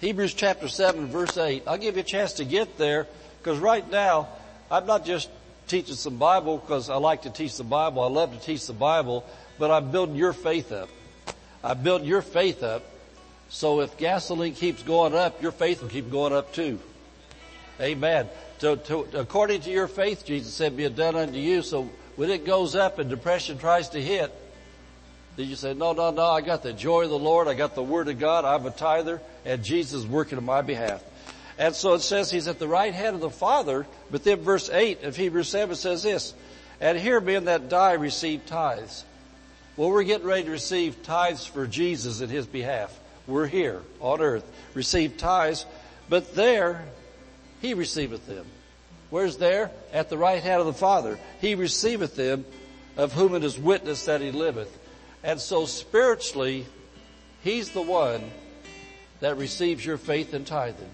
Hebrews 0.00 0.32
chapter 0.32 0.68
7 0.68 1.08
verse 1.08 1.36
8. 1.36 1.64
I'll 1.66 1.76
give 1.76 1.96
you 1.96 2.00
a 2.00 2.04
chance 2.04 2.34
to 2.34 2.44
get 2.44 2.78
there 2.78 3.06
because 3.42 3.58
right 3.58 3.88
now 3.90 4.28
I'm 4.70 4.86
not 4.86 5.04
just 5.04 5.28
teaching 5.66 5.96
some 5.96 6.16
Bible 6.16 6.58
because 6.58 6.88
I 6.88 6.96
like 6.96 7.22
to 7.22 7.30
teach 7.30 7.56
the 7.56 7.64
Bible. 7.64 8.02
I 8.02 8.08
love 8.08 8.32
to 8.32 8.40
teach 8.40 8.66
the 8.66 8.72
Bible, 8.72 9.24
but 9.58 9.70
I'm 9.70 9.90
building 9.90 10.16
your 10.16 10.32
faith 10.32 10.72
up. 10.72 10.88
I'm 11.62 11.82
building 11.82 12.08
your 12.08 12.22
faith 12.22 12.62
up. 12.62 12.82
So 13.48 13.80
if 13.80 13.96
gasoline 13.98 14.54
keeps 14.54 14.82
going 14.82 15.14
up, 15.14 15.42
your 15.42 15.52
faith 15.52 15.82
will 15.82 15.88
keep 15.88 16.10
going 16.10 16.32
up 16.32 16.52
too. 16.54 16.78
Amen. 17.80 18.28
To, 18.60 18.76
to, 18.76 19.06
according 19.14 19.62
to 19.62 19.70
your 19.70 19.88
faith, 19.88 20.24
Jesus 20.24 20.52
said, 20.52 20.76
be 20.76 20.84
it 20.84 20.94
done 20.94 21.16
unto 21.16 21.38
you. 21.38 21.62
So 21.62 21.90
when 22.16 22.30
it 22.30 22.44
goes 22.44 22.76
up 22.76 22.98
and 22.98 23.10
depression 23.10 23.58
tries 23.58 23.88
to 23.90 24.02
hit, 24.02 24.32
then 25.36 25.48
you 25.48 25.56
say, 25.56 25.74
no, 25.74 25.92
no, 25.92 26.10
no, 26.10 26.26
I 26.26 26.42
got 26.42 26.62
the 26.62 26.72
joy 26.72 27.04
of 27.04 27.10
the 27.10 27.18
Lord. 27.18 27.48
I 27.48 27.54
got 27.54 27.74
the 27.74 27.82
word 27.82 28.08
of 28.08 28.18
God. 28.18 28.44
I'm 28.44 28.66
a 28.66 28.70
tither 28.70 29.20
and 29.44 29.64
Jesus 29.64 30.00
is 30.00 30.06
working 30.06 30.38
on 30.38 30.44
my 30.44 30.62
behalf. 30.62 31.02
And 31.58 31.74
so 31.74 31.94
it 31.94 32.00
says 32.00 32.30
he's 32.30 32.48
at 32.48 32.58
the 32.58 32.68
right 32.68 32.94
hand 32.94 33.14
of 33.14 33.20
the 33.20 33.30
Father, 33.30 33.86
but 34.10 34.24
then 34.24 34.40
verse 34.40 34.70
8 34.70 35.02
of 35.04 35.16
Hebrews 35.16 35.48
7 35.48 35.76
says 35.76 36.02
this, 36.02 36.32
and 36.80 36.98
here 36.98 37.20
men 37.20 37.44
that 37.44 37.68
die 37.68 37.92
receive 37.92 38.46
tithes. 38.46 39.04
Well, 39.80 39.88
we're 39.88 40.02
getting 40.02 40.26
ready 40.26 40.44
to 40.44 40.50
receive 40.50 41.02
tithes 41.02 41.46
for 41.46 41.66
Jesus 41.66 42.20
in 42.20 42.28
his 42.28 42.46
behalf. 42.46 42.94
We're 43.26 43.46
here 43.46 43.80
on 43.98 44.20
earth, 44.20 44.44
receive 44.74 45.16
tithes, 45.16 45.64
but 46.06 46.34
there 46.34 46.84
he 47.62 47.72
receiveth 47.72 48.26
them. 48.26 48.44
Where's 49.08 49.38
there? 49.38 49.70
At 49.90 50.10
the 50.10 50.18
right 50.18 50.42
hand 50.42 50.60
of 50.60 50.66
the 50.66 50.74
Father. 50.74 51.18
He 51.40 51.54
receiveth 51.54 52.14
them 52.14 52.44
of 52.98 53.14
whom 53.14 53.34
it 53.34 53.42
is 53.42 53.58
witness 53.58 54.04
that 54.04 54.20
he 54.20 54.32
liveth. 54.32 54.78
And 55.22 55.40
so 55.40 55.64
spiritually, 55.64 56.66
he's 57.42 57.70
the 57.70 57.80
one 57.80 58.30
that 59.20 59.38
receives 59.38 59.82
your 59.82 59.96
faith 59.96 60.34
and 60.34 60.46
tithing. 60.46 60.90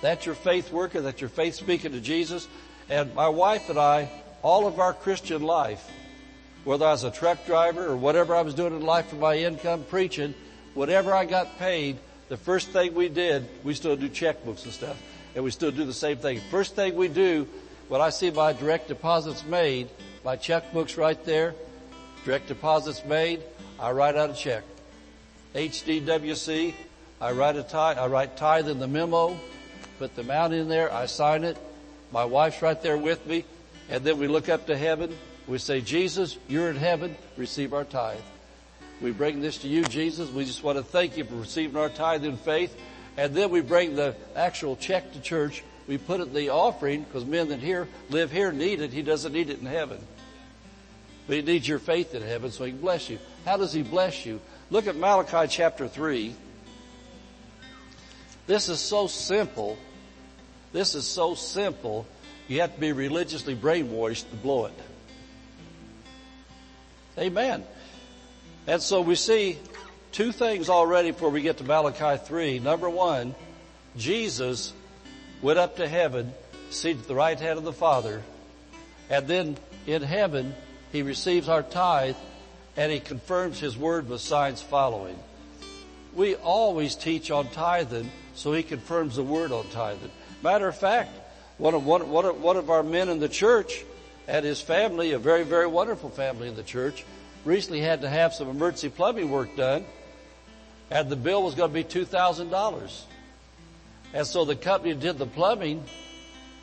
That's 0.00 0.24
your 0.24 0.36
faith 0.36 0.72
working, 0.72 1.02
that's 1.02 1.20
your 1.20 1.28
faith 1.28 1.56
speaking 1.56 1.92
to 1.92 2.00
Jesus. 2.00 2.48
And 2.88 3.14
my 3.14 3.28
wife 3.28 3.68
and 3.68 3.78
I, 3.78 4.10
all 4.40 4.66
of 4.66 4.80
our 4.80 4.94
Christian 4.94 5.42
life, 5.42 5.86
whether 6.64 6.86
I 6.86 6.92
was 6.92 7.04
a 7.04 7.10
truck 7.10 7.44
driver 7.46 7.86
or 7.86 7.96
whatever 7.96 8.34
I 8.34 8.42
was 8.42 8.54
doing 8.54 8.74
in 8.74 8.82
life 8.82 9.08
for 9.08 9.16
my 9.16 9.36
income, 9.36 9.84
preaching, 9.88 10.34
whatever 10.74 11.14
I 11.14 11.24
got 11.24 11.58
paid, 11.58 11.98
the 12.28 12.36
first 12.36 12.68
thing 12.68 12.94
we 12.94 13.08
did, 13.08 13.46
we 13.64 13.74
still 13.74 13.96
do 13.96 14.08
checkbooks 14.08 14.64
and 14.64 14.72
stuff 14.72 15.00
and 15.34 15.44
we 15.44 15.50
still 15.50 15.70
do 15.70 15.84
the 15.84 15.92
same 15.92 16.18
thing. 16.18 16.40
First 16.50 16.74
thing 16.74 16.94
we 16.94 17.08
do, 17.08 17.48
when 17.88 18.00
I 18.00 18.10
see 18.10 18.30
my 18.30 18.52
direct 18.52 18.88
deposits 18.88 19.44
made, 19.44 19.88
my 20.24 20.36
checkbook's 20.36 20.96
right 20.96 21.22
there, 21.24 21.54
direct 22.24 22.48
deposits 22.48 23.04
made, 23.04 23.42
I 23.78 23.92
write 23.92 24.16
out 24.16 24.30
a 24.30 24.34
check. 24.34 24.62
HDWC, 25.54 26.74
I 27.20 27.32
write 27.32 27.56
a 27.56 27.62
tithe, 27.62 27.98
I 27.98 28.06
write 28.06 28.36
tithe 28.36 28.68
in 28.68 28.78
the 28.78 28.88
memo, 28.88 29.38
put 29.98 30.14
the 30.14 30.22
amount 30.22 30.54
in 30.54 30.68
there, 30.68 30.92
I 30.92 31.06
sign 31.06 31.44
it, 31.44 31.56
my 32.10 32.24
wife's 32.24 32.62
right 32.62 32.80
there 32.82 32.98
with 32.98 33.26
me, 33.26 33.44
and 33.88 34.04
then 34.04 34.18
we 34.18 34.28
look 34.28 34.48
up 34.48 34.66
to 34.66 34.76
heaven, 34.76 35.16
we 35.48 35.58
say, 35.58 35.80
Jesus, 35.80 36.38
you're 36.48 36.70
in 36.70 36.76
heaven, 36.76 37.16
receive 37.36 37.74
our 37.74 37.84
tithe. 37.84 38.20
We 39.00 39.10
bring 39.10 39.40
this 39.40 39.58
to 39.58 39.68
you, 39.68 39.84
Jesus. 39.84 40.30
We 40.30 40.44
just 40.44 40.62
want 40.62 40.78
to 40.78 40.84
thank 40.84 41.16
you 41.16 41.24
for 41.24 41.34
receiving 41.34 41.76
our 41.76 41.88
tithe 41.88 42.24
in 42.24 42.36
faith. 42.36 42.76
And 43.16 43.34
then 43.34 43.50
we 43.50 43.60
bring 43.60 43.96
the 43.96 44.14
actual 44.36 44.76
check 44.76 45.12
to 45.12 45.20
church. 45.20 45.64
We 45.88 45.98
put 45.98 46.20
it 46.20 46.28
in 46.28 46.34
the 46.34 46.50
offering 46.50 47.02
because 47.02 47.24
men 47.24 47.48
that 47.48 47.58
here 47.58 47.88
live 48.10 48.30
here 48.30 48.52
need 48.52 48.80
it. 48.80 48.92
He 48.92 49.02
doesn't 49.02 49.32
need 49.32 49.50
it 49.50 49.58
in 49.58 49.66
heaven. 49.66 49.98
But 51.26 51.36
he 51.36 51.42
needs 51.42 51.66
your 51.66 51.80
faith 51.80 52.14
in 52.14 52.22
heaven 52.22 52.52
so 52.52 52.64
he 52.64 52.70
can 52.70 52.80
bless 52.80 53.10
you. 53.10 53.18
How 53.44 53.56
does 53.56 53.72
he 53.72 53.82
bless 53.82 54.24
you? 54.24 54.40
Look 54.70 54.86
at 54.86 54.96
Malachi 54.96 55.48
chapter 55.48 55.88
3. 55.88 56.34
This 58.46 58.68
is 58.68 58.80
so 58.80 59.08
simple. 59.08 59.76
This 60.72 60.94
is 60.94 61.06
so 61.06 61.34
simple. 61.34 62.06
You 62.48 62.60
have 62.60 62.74
to 62.74 62.80
be 62.80 62.92
religiously 62.92 63.56
brainwashed 63.56 64.30
to 64.30 64.36
blow 64.36 64.66
it. 64.66 64.74
Amen. 67.18 67.64
And 68.66 68.80
so 68.80 69.00
we 69.00 69.16
see 69.16 69.58
two 70.12 70.32
things 70.32 70.68
already 70.68 71.10
before 71.10 71.30
we 71.30 71.42
get 71.42 71.58
to 71.58 71.64
Malachi 71.64 72.22
3. 72.24 72.58
Number 72.60 72.88
one, 72.88 73.34
Jesus 73.96 74.72
went 75.42 75.58
up 75.58 75.76
to 75.76 75.88
heaven, 75.88 76.32
seated 76.70 77.02
at 77.02 77.08
the 77.08 77.14
right 77.14 77.38
hand 77.38 77.58
of 77.58 77.64
the 77.64 77.72
Father, 77.72 78.22
and 79.10 79.26
then 79.26 79.58
in 79.86 80.02
heaven, 80.02 80.54
he 80.92 81.02
receives 81.02 81.48
our 81.48 81.62
tithe 81.62 82.16
and 82.76 82.90
he 82.90 83.00
confirms 83.00 83.60
his 83.60 83.76
word 83.76 84.08
with 84.08 84.20
signs 84.20 84.62
following. 84.62 85.18
We 86.14 86.36
always 86.36 86.94
teach 86.94 87.30
on 87.30 87.48
tithing, 87.48 88.10
so 88.34 88.52
he 88.52 88.62
confirms 88.62 89.16
the 89.16 89.22
word 89.22 89.52
on 89.52 89.68
tithing. 89.68 90.10
Matter 90.42 90.68
of 90.68 90.76
fact, 90.76 91.10
one 91.58 91.74
of, 91.74 91.84
one, 91.84 92.10
one, 92.10 92.24
of, 92.24 92.42
one 92.42 92.56
of 92.56 92.70
our 92.70 92.82
men 92.82 93.08
in 93.08 93.18
the 93.18 93.28
church 93.28 93.84
and 94.28 94.44
his 94.44 94.60
family, 94.60 95.12
a 95.12 95.18
very, 95.18 95.44
very 95.44 95.66
wonderful 95.66 96.10
family 96.10 96.48
in 96.48 96.56
the 96.56 96.62
church, 96.62 97.04
recently 97.44 97.80
had 97.80 98.02
to 98.02 98.08
have 98.08 98.34
some 98.34 98.48
emergency 98.48 98.88
plumbing 98.88 99.30
work 99.30 99.54
done 99.56 99.84
and 100.92 101.08
the 101.08 101.16
bill 101.16 101.42
was 101.42 101.54
going 101.54 101.70
to 101.70 101.74
be 101.74 101.84
$2,000. 101.84 103.02
And 104.12 104.26
so 104.26 104.44
the 104.44 104.54
company 104.54 104.92
that 104.92 105.00
did 105.00 105.18
the 105.18 105.26
plumbing 105.26 105.82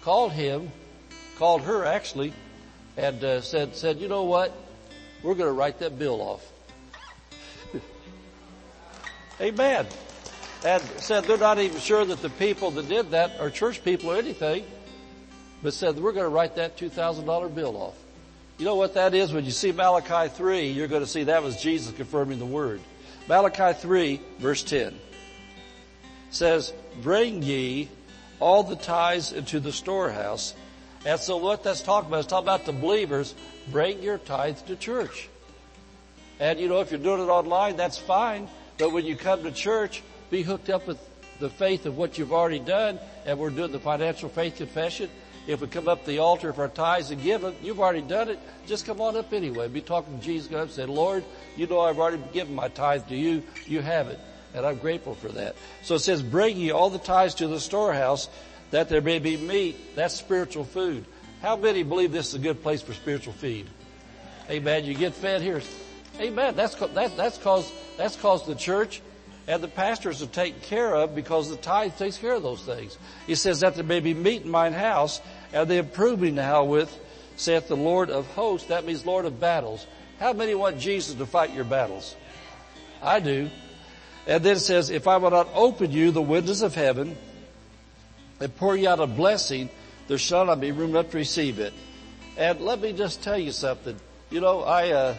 called 0.01 0.33
him, 0.33 0.71
called 1.37 1.63
her 1.63 1.83
actually, 1.83 2.33
and 2.95 3.23
uh, 3.23 3.41
said, 3.41 3.75
said, 3.75 3.97
you 3.97 4.07
know 4.07 4.23
what? 4.23 4.53
We're 5.23 5.33
going 5.33 5.49
to 5.49 5.53
write 5.53 5.79
that 5.79 5.97
bill 5.97 6.21
off. 6.21 6.51
Amen. 9.41 9.87
And 10.63 10.83
said 10.99 11.23
they're 11.23 11.37
not 11.37 11.57
even 11.57 11.79
sure 11.79 12.05
that 12.05 12.21
the 12.21 12.29
people 12.29 12.69
that 12.71 12.87
did 12.87 13.11
that 13.11 13.39
are 13.39 13.49
church 13.49 13.83
people 13.83 14.11
or 14.11 14.17
anything, 14.17 14.63
but 15.61 15.73
said 15.73 15.97
we're 15.97 16.11
going 16.11 16.25
to 16.25 16.29
write 16.29 16.55
that 16.55 16.77
$2,000 16.77 17.53
bill 17.53 17.77
off. 17.77 17.95
You 18.57 18.65
know 18.65 18.75
what 18.75 18.93
that 18.95 19.13
is? 19.13 19.31
When 19.31 19.45
you 19.45 19.51
see 19.51 19.71
Malachi 19.71 20.29
3, 20.33 20.67
you're 20.69 20.87
going 20.87 21.03
to 21.03 21.07
see 21.07 21.23
that 21.23 21.43
was 21.43 21.61
Jesus 21.61 21.95
confirming 21.95 22.39
the 22.39 22.45
word. 22.45 22.81
Malachi 23.27 23.77
3 23.79 24.21
verse 24.39 24.63
10 24.63 24.99
says, 26.31 26.73
bring 27.01 27.41
ye 27.41 27.89
all 28.39 28.63
the 28.63 28.75
tithes 28.75 29.31
into 29.31 29.59
the 29.59 29.71
storehouse. 29.71 30.53
And 31.05 31.19
so 31.19 31.37
what 31.37 31.63
that's 31.63 31.81
talking 31.81 32.09
about 32.09 32.19
is 32.21 32.27
talking 32.27 32.45
about 32.45 32.65
the 32.65 32.73
believers, 32.73 33.33
bring 33.71 34.01
your 34.01 34.17
tithes 34.17 34.61
to 34.63 34.75
church. 34.75 35.29
And 36.39 36.59
you 36.59 36.69
know, 36.69 36.79
if 36.81 36.91
you're 36.91 36.99
doing 36.99 37.21
it 37.21 37.29
online, 37.29 37.75
that's 37.75 37.97
fine. 37.97 38.47
But 38.77 38.91
when 38.91 39.05
you 39.05 39.15
come 39.15 39.43
to 39.43 39.51
church, 39.51 40.01
be 40.29 40.41
hooked 40.41 40.69
up 40.69 40.87
with 40.87 40.97
the 41.39 41.49
faith 41.49 41.85
of 41.85 41.97
what 41.97 42.17
you've 42.17 42.33
already 42.33 42.59
done. 42.59 42.99
And 43.25 43.37
we're 43.37 43.49
doing 43.49 43.71
the 43.71 43.79
financial 43.79 44.29
faith 44.29 44.55
confession. 44.55 45.09
If 45.49 45.61
we 45.61 45.67
come 45.67 45.87
up 45.87 46.01
to 46.01 46.11
the 46.11 46.19
altar 46.19 46.53
for 46.53 46.61
our 46.61 46.67
tithes 46.67 47.09
and 47.09 47.23
give 47.23 47.41
them, 47.41 47.55
you've 47.63 47.79
already 47.79 48.03
done 48.03 48.29
it. 48.29 48.39
Just 48.67 48.85
come 48.85 49.01
on 49.01 49.17
up 49.17 49.33
anyway. 49.33 49.67
Be 49.67 49.81
talking 49.81 50.19
to 50.19 50.23
Jesus. 50.23 50.47
Go 50.47 50.57
up 50.57 50.63
and 50.65 50.71
say, 50.71 50.85
Lord, 50.85 51.25
you 51.57 51.65
know 51.65 51.79
I've 51.79 51.97
already 51.97 52.21
given 52.31 52.53
my 52.53 52.67
tithe 52.67 53.07
to 53.07 53.15
you. 53.15 53.41
You 53.65 53.81
have 53.81 54.09
it. 54.09 54.19
And 54.53 54.63
I'm 54.63 54.77
grateful 54.77 55.15
for 55.15 55.29
that. 55.29 55.55
So 55.81 55.95
it 55.95 56.01
says, 56.01 56.21
bring 56.21 56.55
ye 56.55 56.69
all 56.69 56.91
the 56.91 56.99
tithes 56.99 57.33
to 57.35 57.47
the 57.47 57.59
storehouse 57.59 58.29
that 58.69 58.89
there 58.89 59.01
may 59.01 59.17
be 59.17 59.37
meat. 59.37 59.95
That's 59.95 60.13
spiritual 60.13 60.65
food. 60.65 61.03
How 61.41 61.57
many 61.57 61.81
believe 61.81 62.11
this 62.11 62.27
is 62.27 62.35
a 62.35 62.39
good 62.39 62.61
place 62.61 62.83
for 62.83 62.93
spiritual 62.93 63.33
feed? 63.33 63.67
Amen. 64.51 64.85
You 64.85 64.93
get 64.93 65.15
fed 65.15 65.41
here. 65.41 65.63
Amen. 66.19 66.55
That's, 66.55 66.75
that, 66.75 67.17
that's 67.17 67.39
cause, 67.39 67.73
that's 67.97 68.15
cause 68.17 68.45
the 68.45 68.53
church 68.53 69.01
and 69.49 69.63
the 69.63 69.67
pastors 69.67 70.21
are 70.21 70.27
taken 70.27 70.61
care 70.61 70.93
of 70.93 71.15
because 71.15 71.49
the 71.49 71.57
tithe 71.57 71.97
takes 71.97 72.19
care 72.19 72.33
of 72.33 72.43
those 72.43 72.61
things. 72.61 72.99
He 73.25 73.33
says 73.33 73.61
that 73.61 73.73
there 73.73 73.83
may 73.83 73.99
be 73.99 74.13
meat 74.13 74.43
in 74.43 74.51
mine 74.51 74.73
house, 74.73 75.19
and 75.53 75.69
they 75.69 75.77
improve 75.77 76.19
me 76.19 76.31
now 76.31 76.63
with, 76.63 76.95
saith 77.35 77.67
the 77.67 77.75
Lord 77.75 78.09
of 78.09 78.27
hosts. 78.27 78.67
That 78.67 78.85
means 78.85 79.05
Lord 79.05 79.25
of 79.25 79.39
battles. 79.39 79.85
How 80.19 80.33
many 80.33 80.53
want 80.53 80.79
Jesus 80.79 81.15
to 81.15 81.25
fight 81.25 81.53
your 81.53 81.63
battles? 81.63 82.15
I 83.01 83.19
do. 83.19 83.49
And 84.27 84.43
then 84.43 84.57
it 84.57 84.59
says, 84.59 84.89
if 84.89 85.07
I 85.07 85.17
will 85.17 85.31
not 85.31 85.47
open 85.53 85.91
you 85.91 86.11
the 86.11 86.21
windows 86.21 86.61
of 86.61 86.75
heaven 86.75 87.17
and 88.39 88.55
pour 88.57 88.75
you 88.75 88.89
out 88.89 88.99
a 88.99 89.07
blessing, 89.07 89.69
there 90.07 90.17
shall 90.17 90.45
not 90.45 90.59
be 90.59 90.71
room 90.71 90.91
enough 90.91 91.11
to 91.11 91.17
receive 91.17 91.59
it. 91.59 91.73
And 92.37 92.61
let 92.61 92.79
me 92.79 92.93
just 92.93 93.23
tell 93.23 93.37
you 93.37 93.51
something. 93.51 93.95
You 94.29 94.41
know, 94.41 94.61
I, 94.61 94.91
uh, 94.91 95.15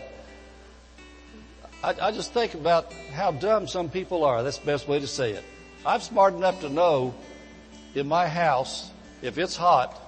I, 1.83 1.95
I 2.01 2.11
just 2.13 2.33
think 2.33 2.55
about 2.55 2.93
how 3.13 3.33
dumb 3.33 3.67
some 3.67 3.89
people 3.89 4.25
are. 4.25 4.43
That's 4.43 4.59
the 4.59 4.67
best 4.67 4.87
way 4.87 5.01
to 5.01 5.07
say 5.07 5.33
it. 5.33 5.45
I'm 5.85 6.01
smart 6.01 6.35
enough 6.35 6.61
to 6.61 6.69
know 6.69 7.15
in 7.95 8.07
my 8.07 8.29
house, 8.29 8.91
if 9.23 9.39
it's 9.39 9.57
hot, 9.57 9.99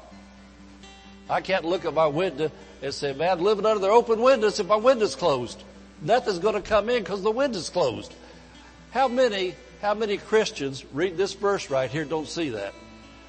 I 1.28 1.40
can't 1.40 1.64
look 1.64 1.84
at 1.84 1.94
my 1.94 2.06
window 2.06 2.50
and 2.82 2.92
say, 2.92 3.12
man, 3.12 3.40
living 3.40 3.64
under 3.64 3.80
the 3.80 3.88
open 3.88 4.20
windows 4.20 4.58
if 4.60 4.66
my 4.66 4.76
window's 4.76 5.14
closed. 5.14 5.62
Nothing's 6.00 6.40
going 6.40 6.54
to 6.54 6.60
come 6.60 6.88
in 6.88 7.02
because 7.02 7.22
the 7.22 7.30
window's 7.30 7.70
closed. 7.70 8.12
How 8.90 9.08
many, 9.08 9.54
how 9.80 9.94
many 9.94 10.18
Christians 10.18 10.84
read 10.92 11.16
this 11.16 11.32
verse 11.32 11.70
right 11.70 11.90
here 11.90 12.04
don't 12.04 12.28
see 12.28 12.50
that? 12.50 12.74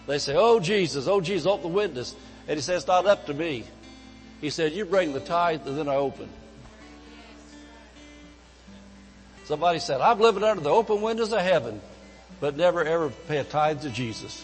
They 0.07 0.17
say, 0.17 0.35
oh 0.35 0.59
Jesus, 0.59 1.07
oh 1.07 1.21
Jesus, 1.21 1.45
open 1.45 1.71
the 1.71 1.77
windows. 1.77 2.15
And 2.47 2.57
he 2.57 2.61
says, 2.61 2.81
it's 2.81 2.87
not 2.87 3.05
up 3.05 3.27
to 3.27 3.33
me. 3.33 3.63
He 4.41 4.49
said, 4.49 4.73
you 4.73 4.85
bring 4.85 5.13
the 5.13 5.21
tithe 5.21 5.65
and 5.65 5.77
then 5.77 5.87
I 5.87 5.95
open. 5.95 6.29
Somebody 9.45 9.79
said, 9.79 10.01
I'm 10.01 10.19
living 10.19 10.43
under 10.43 10.61
the 10.61 10.69
open 10.69 11.01
windows 11.01 11.31
of 11.31 11.39
heaven, 11.39 11.79
but 12.39 12.57
never 12.57 12.83
ever 12.83 13.09
pay 13.27 13.37
a 13.37 13.43
tithe 13.43 13.81
to 13.81 13.89
Jesus. 13.89 14.43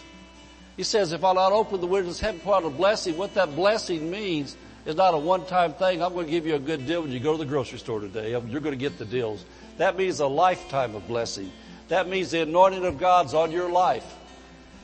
He 0.80 0.84
says, 0.84 1.12
if 1.12 1.24
I 1.24 1.34
not 1.34 1.52
open 1.52 1.82
the 1.82 1.86
windows 1.86 2.16
of 2.16 2.20
heaven, 2.22 2.40
pour 2.40 2.54
out 2.54 2.64
a 2.64 2.70
blessing, 2.70 3.18
what 3.18 3.34
that 3.34 3.54
blessing 3.54 4.10
means 4.10 4.56
is 4.86 4.96
not 4.96 5.12
a 5.12 5.18
one-time 5.18 5.74
thing. 5.74 6.02
I'm 6.02 6.14
going 6.14 6.24
to 6.24 6.32
give 6.32 6.46
you 6.46 6.54
a 6.54 6.58
good 6.58 6.86
deal 6.86 7.02
when 7.02 7.10
you 7.10 7.20
go 7.20 7.32
to 7.32 7.38
the 7.38 7.44
grocery 7.44 7.78
store 7.78 8.00
today. 8.00 8.30
You're 8.30 8.40
going 8.40 8.72
to 8.72 8.76
get 8.76 8.96
the 8.96 9.04
deals. 9.04 9.44
That 9.76 9.98
means 9.98 10.20
a 10.20 10.26
lifetime 10.26 10.94
of 10.94 11.06
blessing. 11.06 11.52
That 11.88 12.08
means 12.08 12.30
the 12.30 12.40
anointing 12.40 12.86
of 12.86 12.96
God's 12.96 13.34
on 13.34 13.52
your 13.52 13.68
life. 13.68 14.06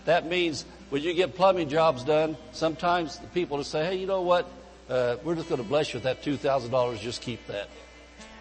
That 0.04 0.26
means 0.26 0.66
when 0.90 1.00
you 1.00 1.14
get 1.14 1.34
plumbing 1.34 1.70
jobs 1.70 2.04
done, 2.04 2.36
sometimes 2.52 3.18
the 3.18 3.28
people 3.28 3.56
will 3.56 3.64
say, 3.64 3.86
hey, 3.86 3.96
you 3.96 4.06
know 4.06 4.20
what? 4.20 4.50
Uh, 4.90 5.16
we're 5.24 5.34
just 5.34 5.48
going 5.48 5.62
to 5.62 5.66
bless 5.66 5.94
you 5.94 5.96
with 5.96 6.04
that 6.04 6.22
$2,000. 6.22 7.00
Just 7.00 7.22
keep 7.22 7.46
that. 7.46 7.70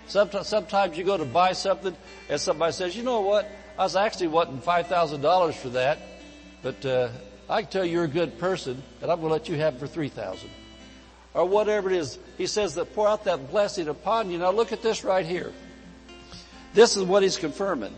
Sometimes, 0.08 0.46
sometimes 0.46 0.98
you 0.98 1.06
go 1.06 1.16
to 1.16 1.24
buy 1.24 1.54
something 1.54 1.96
and 2.28 2.42
somebody 2.42 2.74
says, 2.74 2.98
you 2.98 3.04
know 3.04 3.22
what? 3.22 3.50
I 3.80 3.84
was 3.84 3.96
actually 3.96 4.28
wanting 4.28 4.60
$5,000 4.60 5.54
for 5.54 5.70
that, 5.70 6.00
but, 6.62 6.86
uh, 6.86 7.08
I 7.50 7.62
can 7.62 7.72
tell 7.72 7.86
you're 7.86 8.06
a 8.06 8.10
good 8.10 8.40
person 8.40 8.82
and 9.02 9.12
I'm 9.12 9.20
going 9.20 9.30
to 9.30 9.34
let 9.34 9.50
you 9.50 9.56
have 9.56 9.76
it 9.76 9.80
for 9.80 9.88
3000 9.88 10.50
Or 11.34 11.46
whatever 11.46 11.92
it 11.92 11.98
is. 11.98 12.18
He 12.38 12.48
says 12.48 12.76
that 12.76 12.96
pour 12.96 13.08
out 13.08 13.26
that 13.26 13.52
blessing 13.52 13.88
upon 13.88 14.32
you. 14.32 14.38
Now 14.38 14.52
look 14.52 14.72
at 14.72 14.82
this 14.82 15.04
right 15.04 15.26
here. 15.26 15.52
This 16.74 16.98
is 16.98 17.04
what 17.04 17.24
he's 17.24 17.38
confirming. 17.38 17.96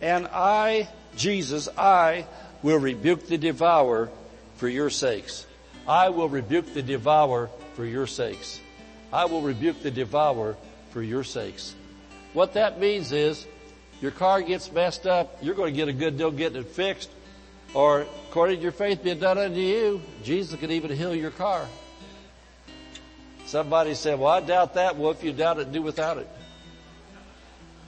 And 0.00 0.26
I, 0.26 0.88
Jesus, 1.16 1.68
I 1.76 2.26
will 2.62 2.78
rebuke 2.78 3.26
the 3.26 3.38
devourer 3.38 4.10
for 4.56 4.68
your 4.68 4.90
sakes. 4.90 5.46
I 5.86 6.10
will 6.10 6.28
rebuke 6.28 6.74
the 6.74 6.82
devourer 6.82 7.48
for 7.74 7.84
your 7.84 8.06
sakes. 8.06 8.60
I 9.12 9.24
will 9.24 9.40
rebuke 9.40 9.82
the 9.82 9.90
devourer 9.90 10.56
for 10.90 11.02
your 11.02 11.24
sakes. 11.24 11.74
What 12.32 12.54
that 12.54 12.78
means 12.78 13.12
is 13.12 13.46
your 14.00 14.10
car 14.10 14.40
gets 14.42 14.70
messed 14.70 15.06
up, 15.06 15.38
you're 15.42 15.54
going 15.54 15.72
to 15.72 15.76
get 15.76 15.88
a 15.88 15.92
good 15.92 16.16
deal 16.16 16.30
getting 16.30 16.60
it 16.60 16.68
fixed, 16.68 17.10
or 17.74 18.06
according 18.28 18.56
to 18.56 18.62
your 18.62 18.72
faith 18.72 19.02
being 19.02 19.18
done 19.18 19.38
unto 19.38 19.60
you, 19.60 20.00
Jesus 20.22 20.58
can 20.58 20.70
even 20.70 20.90
heal 20.90 21.14
your 21.14 21.30
car. 21.30 21.66
Somebody 23.46 23.94
said, 23.94 24.18
well, 24.18 24.30
I 24.30 24.40
doubt 24.40 24.74
that. 24.74 24.96
Well, 24.96 25.10
if 25.10 25.24
you 25.24 25.32
doubt 25.32 25.58
it, 25.58 25.72
do 25.72 25.82
without 25.82 26.18
it. 26.18 26.28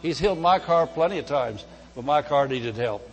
He's 0.02 0.18
healed 0.18 0.38
my 0.38 0.58
car 0.58 0.86
plenty 0.86 1.18
of 1.18 1.26
times, 1.26 1.64
but 1.94 2.04
my 2.04 2.22
car 2.22 2.48
needed 2.48 2.74
help. 2.74 3.08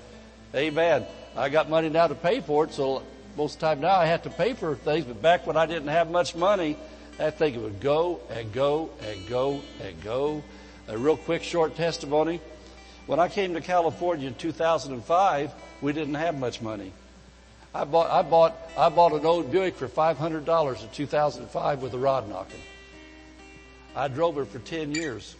Amen. 0.56 1.06
I 1.36 1.50
got 1.50 1.70
money 1.70 1.90
now 1.90 2.08
to 2.08 2.16
pay 2.16 2.42
for 2.42 2.66
it, 2.66 2.74
so 2.74 3.04
most 3.38 3.56
of 3.56 3.60
the 3.60 3.66
time 3.68 3.82
now 3.82 3.96
I 3.96 4.06
have 4.06 4.24
to 4.24 4.32
pay 4.32 4.54
for 4.54 4.76
things, 4.76 5.06
but 5.06 5.22
back 5.22 5.46
when 5.46 5.56
I 5.58 5.68
didn't 5.68 5.90
have 5.90 6.10
much 6.10 6.36
money, 6.36 6.76
that 7.18 7.38
thing 7.38 7.62
would 7.62 7.80
go 7.80 8.20
and 8.32 8.52
go 8.52 8.90
and 9.08 9.28
go 9.28 9.62
and 9.84 10.02
go. 10.04 10.44
A 10.88 10.98
real 10.98 11.18
quick 11.18 11.44
short 11.44 11.76
testimony. 11.76 12.42
When 13.06 13.20
I 13.20 13.28
came 13.28 13.54
to 13.54 13.62
California 13.62 14.28
in 14.28 14.34
2005, 14.34 15.54
we 15.82 15.94
didn't 15.94 16.16
have 16.16 16.38
much 16.38 16.62
money. 16.62 16.92
I 17.74 17.84
bought, 17.84 18.10
I 18.10 18.22
bought, 18.24 18.58
I 18.78 18.90
bought 18.90 19.14
an 19.14 19.26
old 19.26 19.52
Buick 19.52 19.76
for 19.76 19.88
$500 19.88 20.84
in 20.84 20.90
2005 20.90 21.82
with 21.82 21.94
a 21.94 22.00
rod 22.00 22.28
knocking. 22.28 22.60
I 23.96 24.08
drove 24.08 24.38
it 24.38 24.48
for 24.48 24.60
10 24.60 24.94
years. 24.94 25.36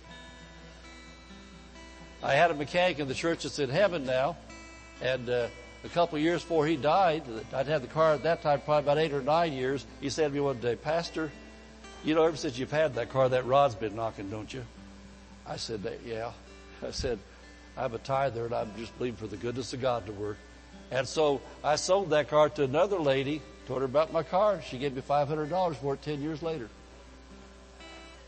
I 2.22 2.34
had 2.34 2.52
a 2.52 2.54
mechanic 2.54 3.00
in 3.00 3.08
the 3.08 3.14
church 3.14 3.44
that's 3.44 3.60
in 3.60 3.70
heaven 3.70 4.06
now, 4.06 4.36
and 5.02 5.30
uh, 5.30 5.48
a 5.84 5.90
couple 5.90 6.18
of 6.18 6.22
years 6.22 6.42
before 6.42 6.68
he 6.68 6.76
died, 6.76 7.24
I'd 7.54 7.68
had 7.68 7.82
the 7.82 7.88
car 7.88 8.14
at 8.14 8.24
that 8.24 8.42
time 8.42 8.62
probably 8.62 8.84
about 8.84 8.98
eight 8.98 9.14
or 9.14 9.22
nine 9.22 9.54
years. 9.54 9.86
He 10.02 10.10
said 10.10 10.28
to 10.28 10.34
me 10.34 10.40
one 10.42 10.60
day, 10.60 10.76
Pastor, 10.76 11.32
you 12.04 12.16
know, 12.16 12.24
ever 12.24 12.36
since 12.36 12.58
you've 12.58 12.72
had 12.72 12.96
that 12.96 13.10
car, 13.10 13.30
that 13.30 13.46
rod's 13.46 13.76
been 13.76 13.96
knocking, 13.96 14.30
don't 14.30 14.54
you? 14.54 14.64
I 15.48 15.56
said, 15.56 15.82
yeah. 16.06 16.32
I 16.86 16.92
said, 16.92 17.20
I'm 17.80 17.94
a 17.94 17.98
tither 17.98 18.46
and 18.46 18.54
I'm 18.54 18.72
just 18.78 18.96
believing 18.98 19.18
for 19.18 19.28
the 19.28 19.38
goodness 19.38 19.74
of 19.74 19.82
God 19.82 20.06
to 20.08 20.12
work. 20.12 20.38
And 20.92 21.08
so 21.08 21.42
I 21.64 21.78
sold 21.78 22.10
that 22.10 22.28
car 22.28 22.50
to 22.50 22.64
another 22.64 23.00
lady, 23.00 23.42
told 23.68 23.80
her 23.80 23.86
about 23.86 24.12
my 24.12 24.24
car. 24.24 24.62
She 24.62 24.78
gave 24.78 24.94
me 24.94 25.02
$500 25.02 25.76
for 25.78 25.94
it 25.94 26.02
10 26.02 26.22
years 26.22 26.42
later. 26.42 26.68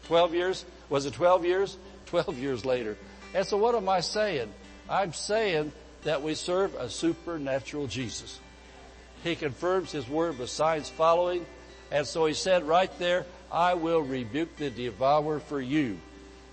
12 0.06 0.34
years? 0.34 0.66
Was 0.90 1.06
it 1.06 1.14
12 1.14 1.46
years? 1.46 1.78
12 2.08 2.38
years 2.38 2.66
later. 2.66 2.98
And 3.34 3.46
so 3.46 3.58
what 3.58 3.76
am 3.76 3.90
I 3.90 4.00
saying? 4.00 4.52
I'm 4.90 5.14
saying 5.14 5.72
that 6.04 6.22
we 6.22 6.34
serve 6.34 6.74
a 6.76 6.90
supernatural 6.90 7.88
Jesus. 7.88 8.40
He 9.24 9.36
confirms 9.36 9.92
His 9.92 10.08
word 10.08 10.40
with 10.40 10.50
signs 10.50 10.90
following. 10.90 11.46
And 11.92 12.08
so 12.08 12.26
He 12.26 12.34
said 12.34 12.64
right 12.64 12.92
there, 13.00 13.26
I 13.52 13.74
will 13.74 14.02
rebuke 14.02 14.56
the 14.58 14.70
devourer 14.70 15.40
for 15.40 15.60
you. 15.60 15.98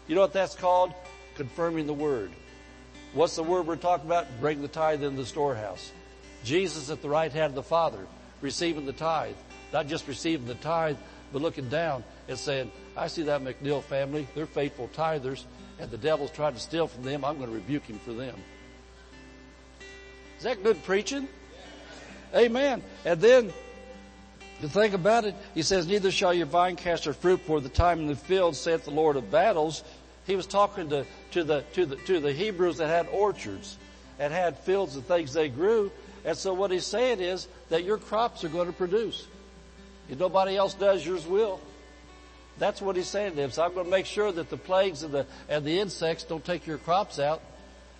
You 0.06 0.14
know 0.14 0.20
what 0.22 0.32
that's 0.32 0.54
called? 0.54 0.92
Confirming 1.36 1.86
the 1.86 1.94
word. 1.94 2.30
What's 3.14 3.36
the 3.36 3.42
word 3.42 3.66
we're 3.66 3.76
talking 3.76 4.06
about? 4.06 4.26
Bring 4.40 4.62
the 4.62 4.68
tithe 4.68 5.02
in 5.02 5.16
the 5.16 5.26
storehouse. 5.26 5.92
Jesus 6.44 6.90
at 6.90 7.02
the 7.02 7.08
right 7.08 7.32
hand 7.32 7.50
of 7.50 7.54
the 7.54 7.62
Father, 7.62 8.06
receiving 8.40 8.86
the 8.86 8.92
tithe. 8.92 9.36
Not 9.72 9.86
just 9.86 10.06
receiving 10.06 10.46
the 10.46 10.54
tithe, 10.54 10.96
but 11.32 11.42
looking 11.42 11.68
down 11.68 12.04
and 12.28 12.38
saying, 12.38 12.70
I 12.96 13.08
see 13.08 13.22
that 13.24 13.42
McNeil 13.42 13.82
family. 13.82 14.26
They're 14.34 14.46
faithful 14.46 14.88
tithers 14.94 15.44
and 15.78 15.90
the 15.90 15.98
devil's 15.98 16.30
trying 16.30 16.54
to 16.54 16.60
steal 16.60 16.86
from 16.86 17.04
them. 17.04 17.24
I'm 17.24 17.38
going 17.38 17.50
to 17.50 17.54
rebuke 17.54 17.84
him 17.84 17.98
for 17.98 18.12
them. 18.12 18.36
Is 20.38 20.44
that 20.44 20.62
good 20.62 20.82
preaching? 20.84 21.28
Amen. 22.34 22.82
And 23.04 23.20
then 23.20 23.52
to 24.60 24.68
think 24.68 24.94
about 24.94 25.24
it, 25.24 25.34
he 25.54 25.62
says, 25.62 25.86
neither 25.86 26.10
shall 26.10 26.34
your 26.34 26.46
vine 26.46 26.76
cast 26.76 27.04
her 27.04 27.12
fruit 27.12 27.40
for 27.40 27.60
the 27.60 27.68
time 27.68 28.00
in 28.00 28.06
the 28.06 28.16
field, 28.16 28.56
saith 28.56 28.84
the 28.84 28.90
Lord 28.90 29.16
of 29.16 29.30
battles. 29.30 29.84
He 30.28 30.36
was 30.36 30.46
talking 30.46 30.90
to, 30.90 31.06
to 31.32 31.42
the, 31.42 31.64
to 31.72 31.86
the, 31.86 31.96
to 31.96 32.20
the 32.20 32.32
Hebrews 32.32 32.76
that 32.76 32.86
had 32.86 33.08
orchards 33.08 33.78
and 34.18 34.30
had 34.30 34.58
fields 34.58 34.94
and 34.94 35.04
things 35.04 35.32
they 35.32 35.48
grew. 35.48 35.90
And 36.22 36.36
so 36.36 36.52
what 36.52 36.70
he's 36.70 36.84
saying 36.84 37.20
is 37.20 37.48
that 37.70 37.82
your 37.82 37.96
crops 37.96 38.44
are 38.44 38.50
going 38.50 38.66
to 38.66 38.74
produce. 38.74 39.26
If 40.10 40.18
nobody 40.18 40.54
else 40.54 40.74
does, 40.74 41.04
yours 41.04 41.26
will. 41.26 41.60
That's 42.58 42.82
what 42.82 42.94
he's 42.96 43.08
saying 43.08 43.30
to 43.30 43.36
them. 43.36 43.50
So 43.50 43.64
I'm 43.64 43.72
going 43.72 43.86
to 43.86 43.90
make 43.90 44.04
sure 44.04 44.30
that 44.30 44.50
the 44.50 44.58
plagues 44.58 45.02
and 45.02 45.14
the, 45.14 45.26
and 45.48 45.64
the 45.64 45.80
insects 45.80 46.24
don't 46.24 46.44
take 46.44 46.66
your 46.66 46.76
crops 46.76 47.18
out. 47.18 47.40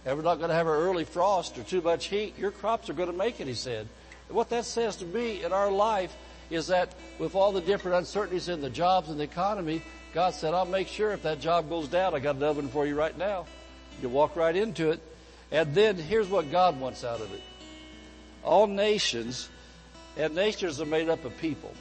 And 0.04 0.14
we're 0.14 0.22
not 0.22 0.36
going 0.36 0.50
to 0.50 0.54
have 0.54 0.66
an 0.66 0.74
early 0.74 1.04
frost 1.04 1.56
or 1.56 1.62
too 1.62 1.80
much 1.80 2.06
heat. 2.06 2.38
Your 2.38 2.50
crops 2.50 2.90
are 2.90 2.94
going 2.94 3.10
to 3.10 3.16
make 3.16 3.40
it, 3.40 3.46
he 3.46 3.54
said. 3.54 3.88
And 4.28 4.36
what 4.36 4.50
that 4.50 4.66
says 4.66 4.96
to 4.96 5.06
me 5.06 5.42
in 5.44 5.54
our 5.54 5.70
life 5.70 6.14
is 6.50 6.66
that 6.66 6.92
with 7.18 7.34
all 7.34 7.52
the 7.52 7.62
different 7.62 7.96
uncertainties 7.96 8.50
in 8.50 8.60
the 8.60 8.70
jobs 8.70 9.08
and 9.08 9.18
the 9.18 9.24
economy, 9.24 9.80
God 10.18 10.34
said, 10.34 10.52
I'll 10.52 10.66
make 10.66 10.88
sure 10.88 11.12
if 11.12 11.22
that 11.22 11.40
job 11.40 11.68
goes 11.68 11.86
down, 11.86 12.12
I 12.12 12.18
got 12.18 12.34
another 12.34 12.60
one 12.60 12.70
for 12.70 12.84
you 12.84 12.96
right 12.96 13.16
now. 13.16 13.46
You 14.02 14.08
walk 14.08 14.34
right 14.34 14.56
into 14.56 14.90
it. 14.90 15.00
And 15.52 15.72
then 15.76 15.94
here's 15.94 16.26
what 16.26 16.50
God 16.50 16.80
wants 16.80 17.04
out 17.04 17.20
of 17.20 17.32
it. 17.32 17.40
All 18.42 18.66
nations, 18.66 19.48
and 20.16 20.34
nations 20.34 20.80
are 20.80 20.86
made 20.86 21.08
up 21.08 21.24
of 21.24 21.38
people. 21.38 21.72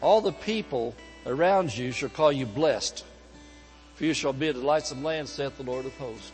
All 0.00 0.20
the 0.20 0.30
people 0.30 0.94
around 1.26 1.76
you 1.76 1.90
shall 1.90 2.08
call 2.08 2.30
you 2.30 2.46
blessed. 2.46 3.04
For 3.96 4.04
you 4.04 4.14
shall 4.14 4.32
be 4.32 4.46
a 4.46 4.52
delightsome 4.52 5.02
land, 5.02 5.28
saith 5.28 5.56
the 5.56 5.64
Lord 5.64 5.86
of 5.86 5.96
hosts. 5.96 6.30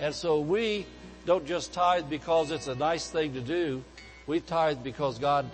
And 0.00 0.12
so 0.12 0.40
we 0.40 0.84
don't 1.26 1.46
just 1.46 1.72
tithe 1.72 2.10
because 2.10 2.50
it's 2.50 2.66
a 2.66 2.74
nice 2.74 3.08
thing 3.08 3.34
to 3.34 3.40
do. 3.40 3.84
We 4.26 4.40
tithe 4.40 4.78
because 4.82 5.16
God 5.20 5.48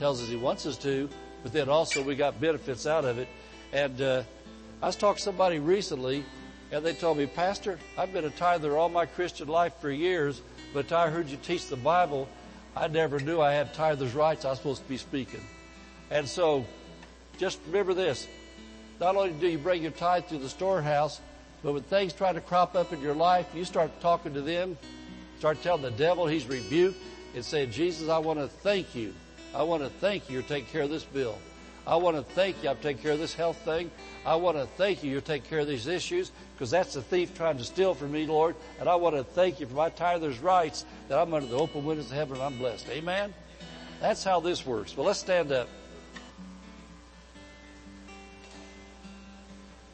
tells 0.00 0.20
us 0.20 0.28
He 0.28 0.34
wants 0.34 0.66
us 0.66 0.76
to, 0.78 1.08
but 1.44 1.52
then 1.52 1.68
also 1.68 2.02
we 2.02 2.16
got 2.16 2.40
benefits 2.40 2.84
out 2.84 3.04
of 3.04 3.16
it. 3.20 3.28
And 3.72 4.02
uh, 4.02 4.24
I 4.82 4.86
was 4.86 4.96
talking 4.96 5.18
to 5.18 5.22
somebody 5.22 5.58
recently, 5.58 6.24
and 6.72 6.84
they 6.84 6.94
told 6.94 7.18
me, 7.18 7.26
Pastor, 7.26 7.78
I've 7.98 8.14
been 8.14 8.24
a 8.24 8.30
tither 8.30 8.78
all 8.78 8.88
my 8.88 9.04
Christian 9.04 9.46
life 9.46 9.74
for 9.78 9.90
years, 9.90 10.40
but 10.72 10.90
I 10.90 11.10
heard 11.10 11.28
you 11.28 11.36
teach 11.36 11.66
the 11.66 11.76
Bible. 11.76 12.28
I 12.74 12.88
never 12.88 13.20
knew 13.20 13.42
I 13.42 13.52
had 13.52 13.74
tithers' 13.74 14.14
rights. 14.14 14.46
I 14.46 14.50
was 14.50 14.58
supposed 14.58 14.82
to 14.82 14.88
be 14.88 14.96
speaking. 14.96 15.42
And 16.10 16.26
so, 16.26 16.64
just 17.36 17.58
remember 17.66 17.92
this. 17.92 18.26
Not 19.00 19.16
only 19.16 19.32
do 19.32 19.48
you 19.48 19.58
bring 19.58 19.82
your 19.82 19.90
tithe 19.90 20.28
to 20.28 20.38
the 20.38 20.48
storehouse, 20.48 21.20
but 21.62 21.74
when 21.74 21.82
things 21.82 22.14
try 22.14 22.32
to 22.32 22.40
crop 22.40 22.74
up 22.74 22.90
in 22.90 23.02
your 23.02 23.14
life, 23.14 23.46
you 23.54 23.66
start 23.66 23.90
talking 24.00 24.32
to 24.32 24.40
them, 24.40 24.78
start 25.38 25.62
telling 25.62 25.82
the 25.82 25.90
devil 25.90 26.26
he's 26.26 26.46
rebuked, 26.46 26.96
and 27.34 27.44
say, 27.44 27.66
Jesus, 27.66 28.08
I 28.08 28.16
want 28.16 28.38
to 28.38 28.48
thank 28.48 28.94
you. 28.94 29.12
I 29.54 29.62
want 29.62 29.82
to 29.82 29.90
thank 29.90 30.30
you 30.30 30.40
for 30.40 30.48
taking 30.48 30.70
care 30.70 30.82
of 30.82 30.90
this 30.90 31.04
bill. 31.04 31.36
I 31.86 31.96
want 31.96 32.16
to 32.16 32.22
thank 32.22 32.62
you. 32.62 32.70
I'm 32.70 32.76
taking 32.76 33.02
care 33.02 33.12
of 33.12 33.18
this 33.18 33.34
health 33.34 33.56
thing. 33.58 33.90
I 34.24 34.36
want 34.36 34.56
to 34.56 34.66
thank 34.66 35.02
you. 35.02 35.10
You're 35.10 35.20
taking 35.20 35.48
care 35.48 35.60
of 35.60 35.66
these 35.66 35.86
issues 35.86 36.30
because 36.54 36.70
that's 36.70 36.94
the 36.94 37.02
thief 37.02 37.34
trying 37.34 37.58
to 37.58 37.64
steal 37.64 37.94
from 37.94 38.12
me, 38.12 38.26
Lord. 38.26 38.54
And 38.78 38.88
I 38.88 38.96
want 38.96 39.16
to 39.16 39.24
thank 39.24 39.60
you 39.60 39.66
for 39.66 39.74
my 39.74 39.88
tither's 39.88 40.38
rights 40.38 40.84
that 41.08 41.18
I'm 41.18 41.32
under 41.32 41.48
the 41.48 41.56
open 41.56 41.84
windows 41.84 42.06
of 42.06 42.12
heaven 42.12 42.34
and 42.34 42.42
I'm 42.42 42.58
blessed. 42.58 42.88
Amen. 42.90 43.32
That's 44.00 44.22
how 44.22 44.40
this 44.40 44.64
works. 44.64 44.96
Well, 44.96 45.06
let's 45.06 45.18
stand 45.18 45.52
up. 45.52 45.68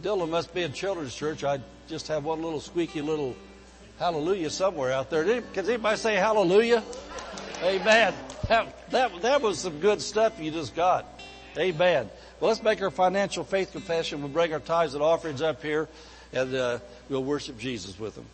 Dylan 0.02 0.28
must 0.28 0.52
be 0.52 0.62
in 0.62 0.72
children's 0.72 1.14
church. 1.14 1.42
I 1.42 1.60
just 1.88 2.08
have 2.08 2.24
one 2.24 2.42
little 2.42 2.60
squeaky 2.60 3.00
little 3.00 3.34
hallelujah 3.98 4.50
somewhere 4.50 4.92
out 4.92 5.10
there. 5.10 5.24
Can 5.24 5.66
anybody 5.66 5.96
say 5.96 6.14
hallelujah? 6.16 6.82
Amen. 7.62 8.14
That, 8.48 8.90
that, 8.90 9.22
that 9.22 9.42
was 9.42 9.60
some 9.60 9.80
good 9.80 10.02
stuff 10.02 10.38
you 10.38 10.50
just 10.50 10.76
got. 10.76 11.15
Amen. 11.58 12.10
Well, 12.40 12.50
let's 12.50 12.62
make 12.62 12.82
our 12.82 12.90
financial 12.90 13.44
faith 13.44 13.72
confession. 13.72 14.20
We'll 14.20 14.28
bring 14.28 14.52
our 14.52 14.60
tithes 14.60 14.94
and 14.94 15.02
offerings 15.02 15.40
up 15.40 15.62
here 15.62 15.88
and 16.32 16.54
uh, 16.54 16.78
we'll 17.08 17.24
worship 17.24 17.58
Jesus 17.58 17.98
with 17.98 18.14
them. 18.14 18.26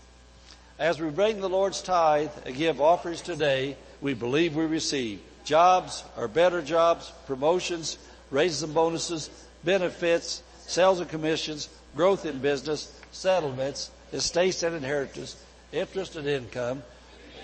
As 0.78 1.00
we 1.00 1.08
bring 1.10 1.40
the 1.40 1.48
Lord's 1.48 1.82
tithe 1.82 2.30
and 2.44 2.56
give 2.56 2.80
offerings 2.80 3.22
today, 3.22 3.76
we 4.00 4.14
believe 4.14 4.56
we 4.56 4.64
receive 4.64 5.20
jobs 5.44 6.02
or 6.16 6.26
better 6.26 6.62
jobs, 6.62 7.12
promotions, 7.26 7.98
raises 8.30 8.62
and 8.62 8.74
bonuses, 8.74 9.30
benefits, 9.62 10.42
sales 10.66 11.00
and 11.00 11.08
commissions, 11.08 11.68
growth 11.94 12.26
in 12.26 12.38
business, 12.38 12.98
settlements, 13.12 13.90
estates 14.12 14.62
and 14.62 14.74
inheritance, 14.74 15.36
interest 15.72 16.16
and 16.16 16.26
income, 16.26 16.82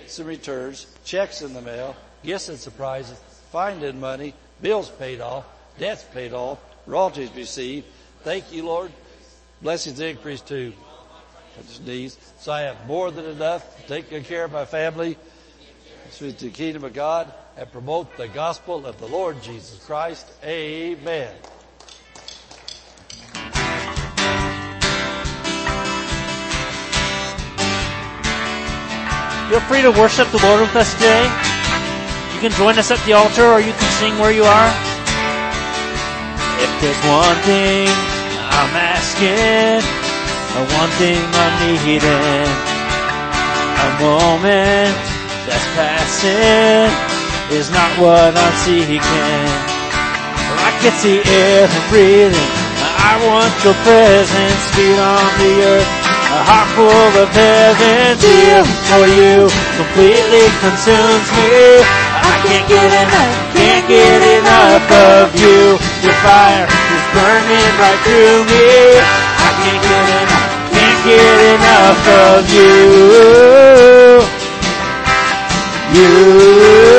some 0.07 0.27
returns, 0.27 0.87
checks 1.05 1.43
in 1.43 1.55
the 1.55 1.63
mail, 1.63 1.95
gifts 2.25 2.49
and 2.49 2.59
surprises, 2.59 3.19
finding 3.53 4.01
money, 4.01 4.35
bills 4.61 4.91
paid 4.91 5.21
off, 5.21 5.45
debts 5.79 6.05
paid 6.05 6.33
off, 6.33 6.59
royalties 6.87 7.31
received. 7.35 7.87
Thank 8.23 8.53
you, 8.53 8.65
Lord. 8.65 8.91
Blessings 9.63 10.01
increase 10.01 10.41
too. 10.41 10.73
His 11.67 11.81
knees. 11.81 12.19
So 12.41 12.53
I 12.53 12.63
have 12.63 12.87
more 12.87 13.11
than 13.11 13.25
enough 13.25 13.81
to 13.81 13.89
take 13.89 14.11
good 14.11 14.25
care 14.25 14.45
of 14.45 14.53
my 14.53 14.65
family, 14.65 15.17
to 16.17 16.33
the 16.33 16.51
kingdom 16.51 16.85
of 16.85 16.93
God, 16.93 17.33
and 17.57 17.71
promote 17.73 18.17
the 18.17 18.29
gospel 18.29 18.87
of 18.87 18.99
the 19.01 19.09
Lord 19.09 19.43
Jesus 19.43 19.85
Christ. 19.85 20.27
Amen. 20.45 21.35
Feel 29.49 29.61
free 29.61 29.83
to 29.83 29.91
worship 29.91 30.29
the 30.29 30.39
Lord 30.43 30.61
with 30.61 30.77
us 30.77 30.93
today. 30.95 31.25
You 32.35 32.41
can 32.41 32.53
join 32.53 32.79
us 32.79 32.91
at 32.91 33.05
the 33.07 33.15
altar 33.15 33.47
or 33.47 33.61
you 33.61 33.73
can 33.73 33.93
sing 33.99 34.19
where 34.19 34.31
you 34.31 34.45
are. 34.45 34.88
If 36.59 36.71
there's 36.83 37.03
one 37.07 37.39
thing 37.47 37.89
I'm 38.59 38.75
asking, 38.75 39.83
or 40.59 40.65
one 40.75 40.93
thing 40.99 41.19
I'm 41.19 41.55
needing, 41.65 42.51
a 43.79 43.91
moment 44.03 44.97
that's 45.47 45.69
passing 45.79 46.91
is 47.55 47.71
not 47.71 47.91
what 48.03 48.37
I'm 48.37 48.57
seeking. 48.67 49.01
I 50.59 50.71
can 50.83 50.95
see 50.99 51.23
air 51.25 51.65
I'm 51.65 51.85
breathing. 51.89 52.51
I 53.09 53.17
want 53.25 53.55
your 53.65 53.79
presence, 53.87 54.63
feet 54.77 54.99
on 54.99 55.29
the 55.41 55.53
earth. 55.65 55.91
A 56.29 56.41
heart 56.45 56.69
full 56.77 57.13
of 57.25 57.31
heaven, 57.33 58.21
deal 58.21 58.65
for 58.93 59.05
you 59.09 59.49
completely 59.81 60.45
consumes 60.61 61.29
me. 61.41 61.81
I 61.81 62.35
can't 62.45 62.67
get 62.69 62.91
enough, 63.09 63.48
can't 63.69 63.87
get 63.87 64.23
enough 64.41 64.89
of 64.91 65.37
you. 65.37 65.77
Your 66.01 66.17
fire 66.25 66.65
is 66.65 67.05
burning 67.13 67.73
right 67.77 68.01
through 68.01 68.49
me. 68.49 68.97
I 68.97 69.51
can't 69.61 69.83
get 69.85 70.09
enough, 70.23 70.73
can't 70.73 71.01
get 71.05 71.39
enough 71.53 72.05
of 72.33 72.49
you. 72.57 72.73
You 75.93 76.98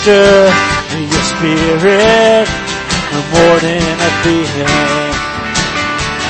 after 0.00 0.48
your 0.96 1.24
spirit 1.28 2.48
more 3.36 3.58
than 3.60 3.84
a 3.84 4.10
feeling. 4.24 5.12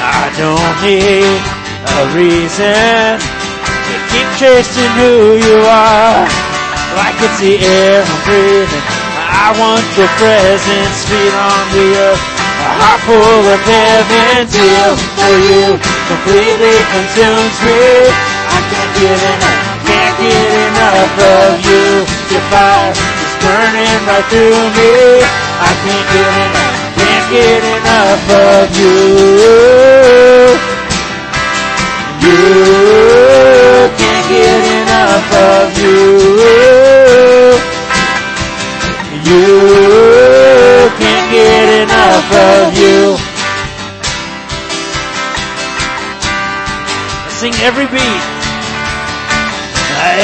I 0.03 0.27
don't 0.35 0.75
need 0.83 1.39
a 1.87 2.03
reason 2.19 3.15
to 3.23 3.95
keep 4.11 4.27
chasing 4.43 4.91
who 4.99 5.39
you 5.39 5.59
are. 5.71 6.27
Like 6.99 7.15
it's 7.23 7.39
the 7.39 7.63
air 7.63 8.03
I'm 8.03 8.21
breathing. 8.27 8.87
I 9.39 9.55
want 9.55 9.87
your 9.95 10.11
presence, 10.19 11.07
feet 11.07 11.35
on 11.39 11.65
the 11.71 11.87
earth. 12.11 12.25
A 12.67 12.71
heart 12.75 13.01
full 13.07 13.45
of 13.55 13.61
heaven, 13.71 14.51
deal 14.51 14.93
for 15.15 15.37
you 15.47 15.79
completely 16.11 16.75
consumes 16.91 17.57
me. 17.63 18.11
I 18.51 18.59
can't 18.67 18.93
get 18.99 19.15
enough, 19.15 19.87
can't 19.87 20.17
get 20.19 20.51
enough 20.59 21.15
of 21.23 21.55
you. 21.63 21.87
Your 22.35 22.45
fire 22.51 23.10
burning 23.51 24.01
right 24.07 24.27
through 24.31 24.63
me. 24.79 24.95
I 25.59 25.71
can't 25.83 26.07
get 26.15 26.35
enough, 26.47 26.87
can't 27.03 27.27
get 27.35 27.63
enough 27.75 28.27
of 28.47 28.67
you. 28.79 28.95
You 32.25 32.43
can't 33.99 34.27
get 34.31 34.63
enough 34.79 35.29
of 35.51 35.67
you. 35.83 35.99
You 39.31 39.47
can't 41.03 41.27
get 41.35 41.67
enough 41.83 42.31
of 42.47 42.67
you. 42.79 43.19
Sing 47.39 47.55
every 47.67 47.87
beat. 47.87 48.23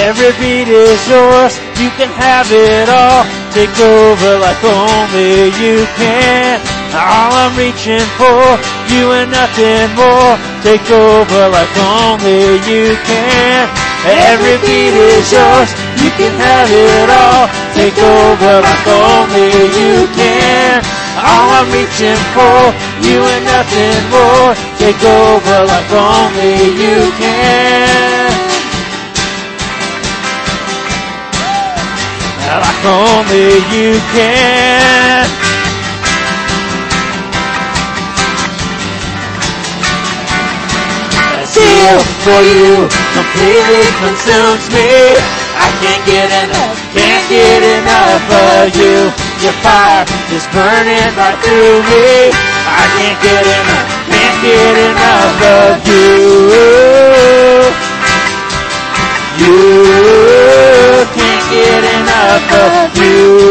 Every 0.07 0.31
beat 0.39 0.69
is 0.69 1.09
yours. 1.09 1.66
You 1.77 1.93
can 1.93 2.09
have 2.09 2.49
it 2.49 2.89
all. 2.89 3.25
Take 3.53 3.77
over 3.77 4.41
like 4.41 4.63
only 4.65 5.53
you 5.61 5.85
can. 6.01 6.57
All 6.97 7.33
I'm 7.37 7.53
reaching 7.53 8.01
for, 8.17 8.41
you 8.89 9.13
and 9.13 9.29
nothing 9.29 9.93
more. 9.93 10.41
Take 10.65 10.89
over 10.89 11.43
like 11.53 11.77
only 11.77 12.57
you 12.65 12.97
can. 13.05 13.69
Every 14.09 14.57
beat 14.65 14.97
is 14.97 15.29
yours. 15.29 15.69
You 16.01 16.09
can 16.17 16.33
have 16.41 16.73
it 16.73 17.09
all. 17.13 17.45
Take 17.77 17.99
over 18.01 18.65
like 18.65 18.87
only 18.89 19.69
you 19.77 20.09
can. 20.17 20.81
All 21.21 21.61
I'm 21.61 21.69
reaching 21.77 22.21
for, 22.33 22.73
you 23.05 23.21
and 23.21 23.45
nothing 23.45 24.01
more. 24.09 24.57
Take 24.81 25.03
over 25.05 25.57
like 25.69 25.91
only 25.93 26.73
you 26.73 27.13
can. 27.21 28.36
Like 32.47 32.85
only 32.87 33.59
you 33.75 33.99
can. 34.15 35.27
Zeal 41.43 41.99
for 42.23 42.41
you 42.47 42.87
completely 43.17 43.83
consumes 43.99 44.67
me. 44.71 45.19
I 45.59 45.69
can't 45.83 46.05
get 46.07 46.31
enough, 46.47 46.79
can't 46.95 47.27
get 47.29 47.63
enough 47.65 48.23
of 48.31 48.71
you. 48.79 49.11
Your 49.43 49.57
fire 49.65 50.07
is 50.31 50.47
burning 50.55 51.11
right 51.19 51.39
through 51.43 51.83
me. 51.91 52.31
I 52.31 52.85
can't 52.95 53.19
get 53.27 53.43
enough, 53.43 53.89
can't 54.07 54.39
get 54.47 54.75
enough 54.87 55.39
of 55.59 55.83
you. 55.89 56.07
You 59.43 61.07
can't 61.17 61.47
get 61.51 61.86
of 62.27 62.97
you. 62.97 63.47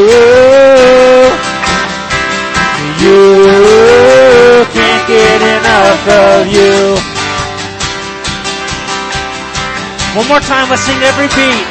You 3.06 4.66
can't 4.74 5.08
get 5.08 5.40
enough 5.42 6.04
of 6.10 6.48
you. 6.48 6.96
One 10.18 10.28
more 10.28 10.40
time, 10.40 10.70
let's 10.70 10.82
sing 10.82 11.02
every 11.04 11.28
beat. 11.36 11.66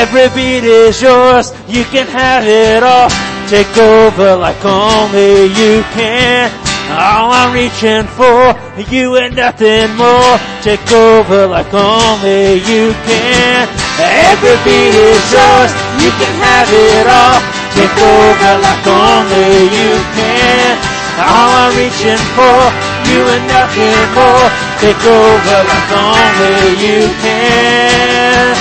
Every 0.00 0.28
beat 0.34 0.64
is 0.64 1.00
yours, 1.00 1.52
you 1.68 1.84
can 1.84 2.06
have 2.06 2.44
it 2.46 2.82
all. 2.82 3.08
Take 3.48 3.76
over 3.78 4.36
like 4.36 4.64
only 4.64 5.46
you 5.46 5.82
can. 5.94 6.50
All 6.90 7.32
I'm 7.32 7.54
reaching 7.54 8.06
for, 8.16 8.54
you 8.92 9.16
and 9.16 9.34
nothing 9.34 9.94
more. 9.96 10.38
Take 10.62 10.92
over 10.92 11.46
like 11.46 11.72
only 11.72 12.54
you 12.68 12.92
can. 13.04 13.91
Everything 14.02 14.90
is 14.90 15.22
yours. 15.30 15.70
You 16.02 16.10
can 16.18 16.34
have 16.42 16.68
it 16.72 17.06
all. 17.06 17.38
Take 17.74 17.94
over 17.94 18.52
like 18.58 18.86
only 18.86 19.70
you 19.70 19.94
can. 20.18 20.76
All 21.22 21.70
I'm 21.70 21.76
reaching 21.78 22.18
for, 22.34 22.58
you 23.06 23.22
and 23.22 23.46
nothing 23.46 23.94
more. 24.16 24.48
Take 24.82 24.98
over 25.06 25.58
like 25.70 25.90
only 25.94 26.74
you 26.82 27.06
can. 27.22 28.56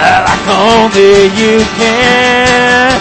Like 0.00 0.48
only 0.48 1.28
you 1.36 1.60
can. 1.76 2.96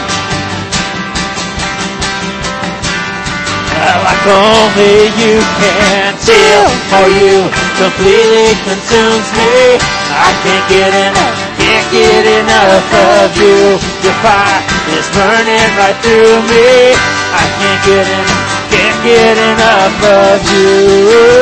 Like 4.04 4.28
only 4.28 5.08
you 5.16 5.40
can. 5.58 6.14
Till 6.20 6.68
for 6.92 7.08
you 7.08 7.59
completely 7.80 8.52
consumes 8.68 9.30
me. 9.40 9.80
I 10.12 10.30
can't 10.44 10.68
get 10.68 10.92
enough, 10.92 11.38
can't 11.56 11.88
get 11.96 12.26
enough 12.28 12.92
of 12.92 13.32
you. 13.40 13.80
Your 14.04 14.18
fire 14.20 14.60
is 15.00 15.08
burning 15.16 15.72
right 15.80 15.96
through 16.04 16.44
me. 16.52 16.92
I 17.32 17.46
can't 17.56 17.82
get 17.88 18.04
enough, 18.04 18.52
can't 18.68 19.00
get 19.08 19.36
enough 19.52 19.96
of 20.12 20.44
you. 20.52 21.40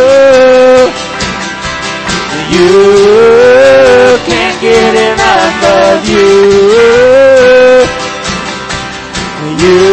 You 2.53 2.85
can't 4.29 4.57
get 4.61 4.93
enough 4.93 5.57
of 5.81 6.05
you. 6.05 6.37
You 9.57 9.89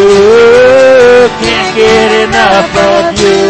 can't 1.41 1.71
get 1.73 2.11
enough 2.29 2.77
of 2.77 3.17
you. 3.19 3.44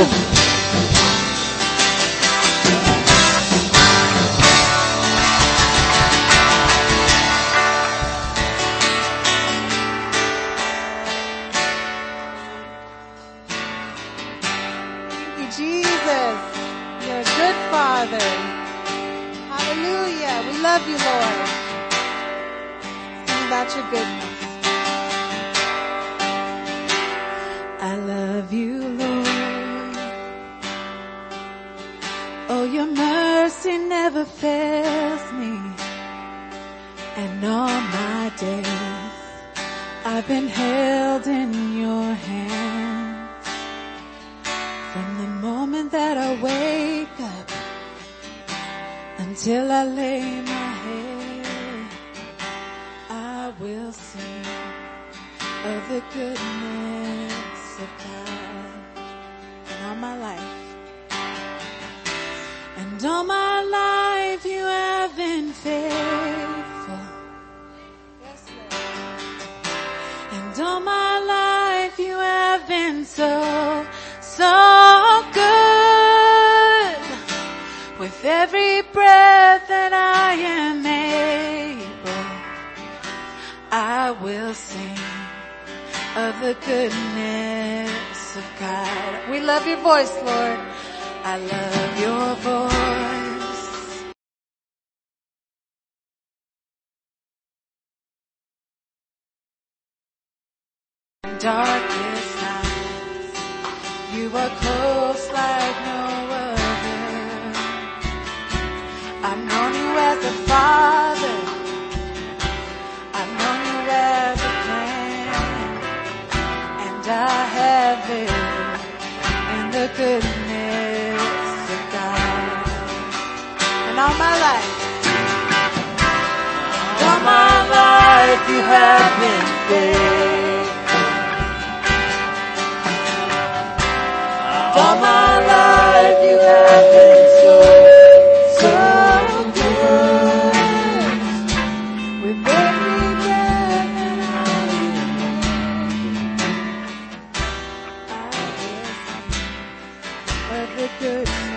good. 150.98 151.53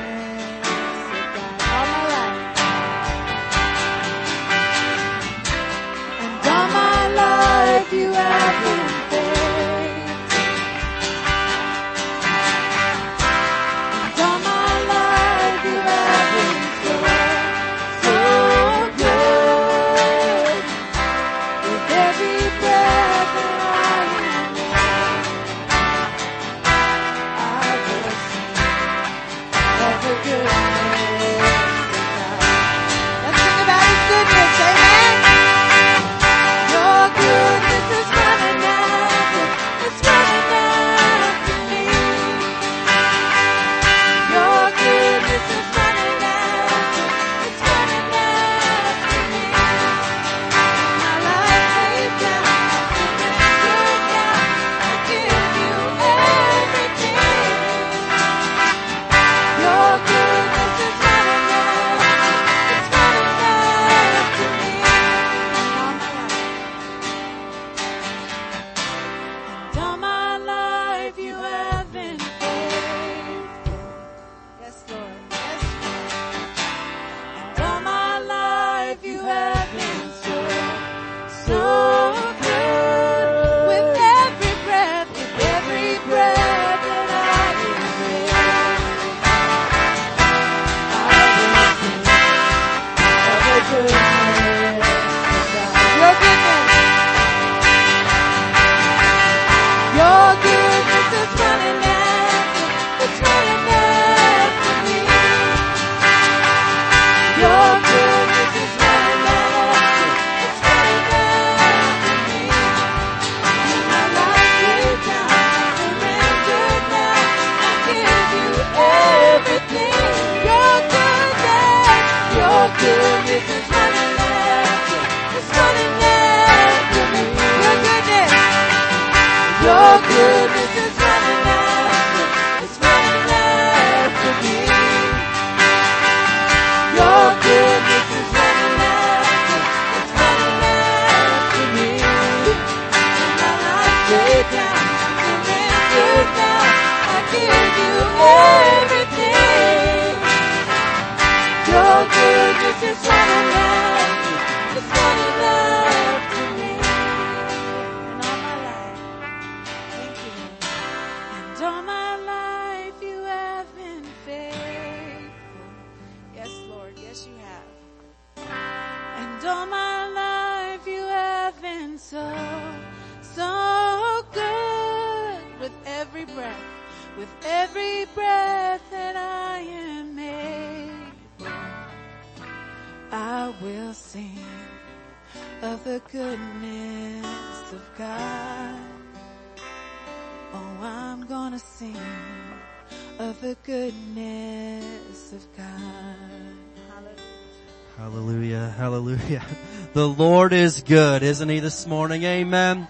Lord 200.47 200.53
is 200.53 200.81
good, 200.81 201.23
isn't 201.23 201.49
He 201.49 201.59
this 201.59 201.85
morning? 201.85 202.23
Amen. 202.23 202.87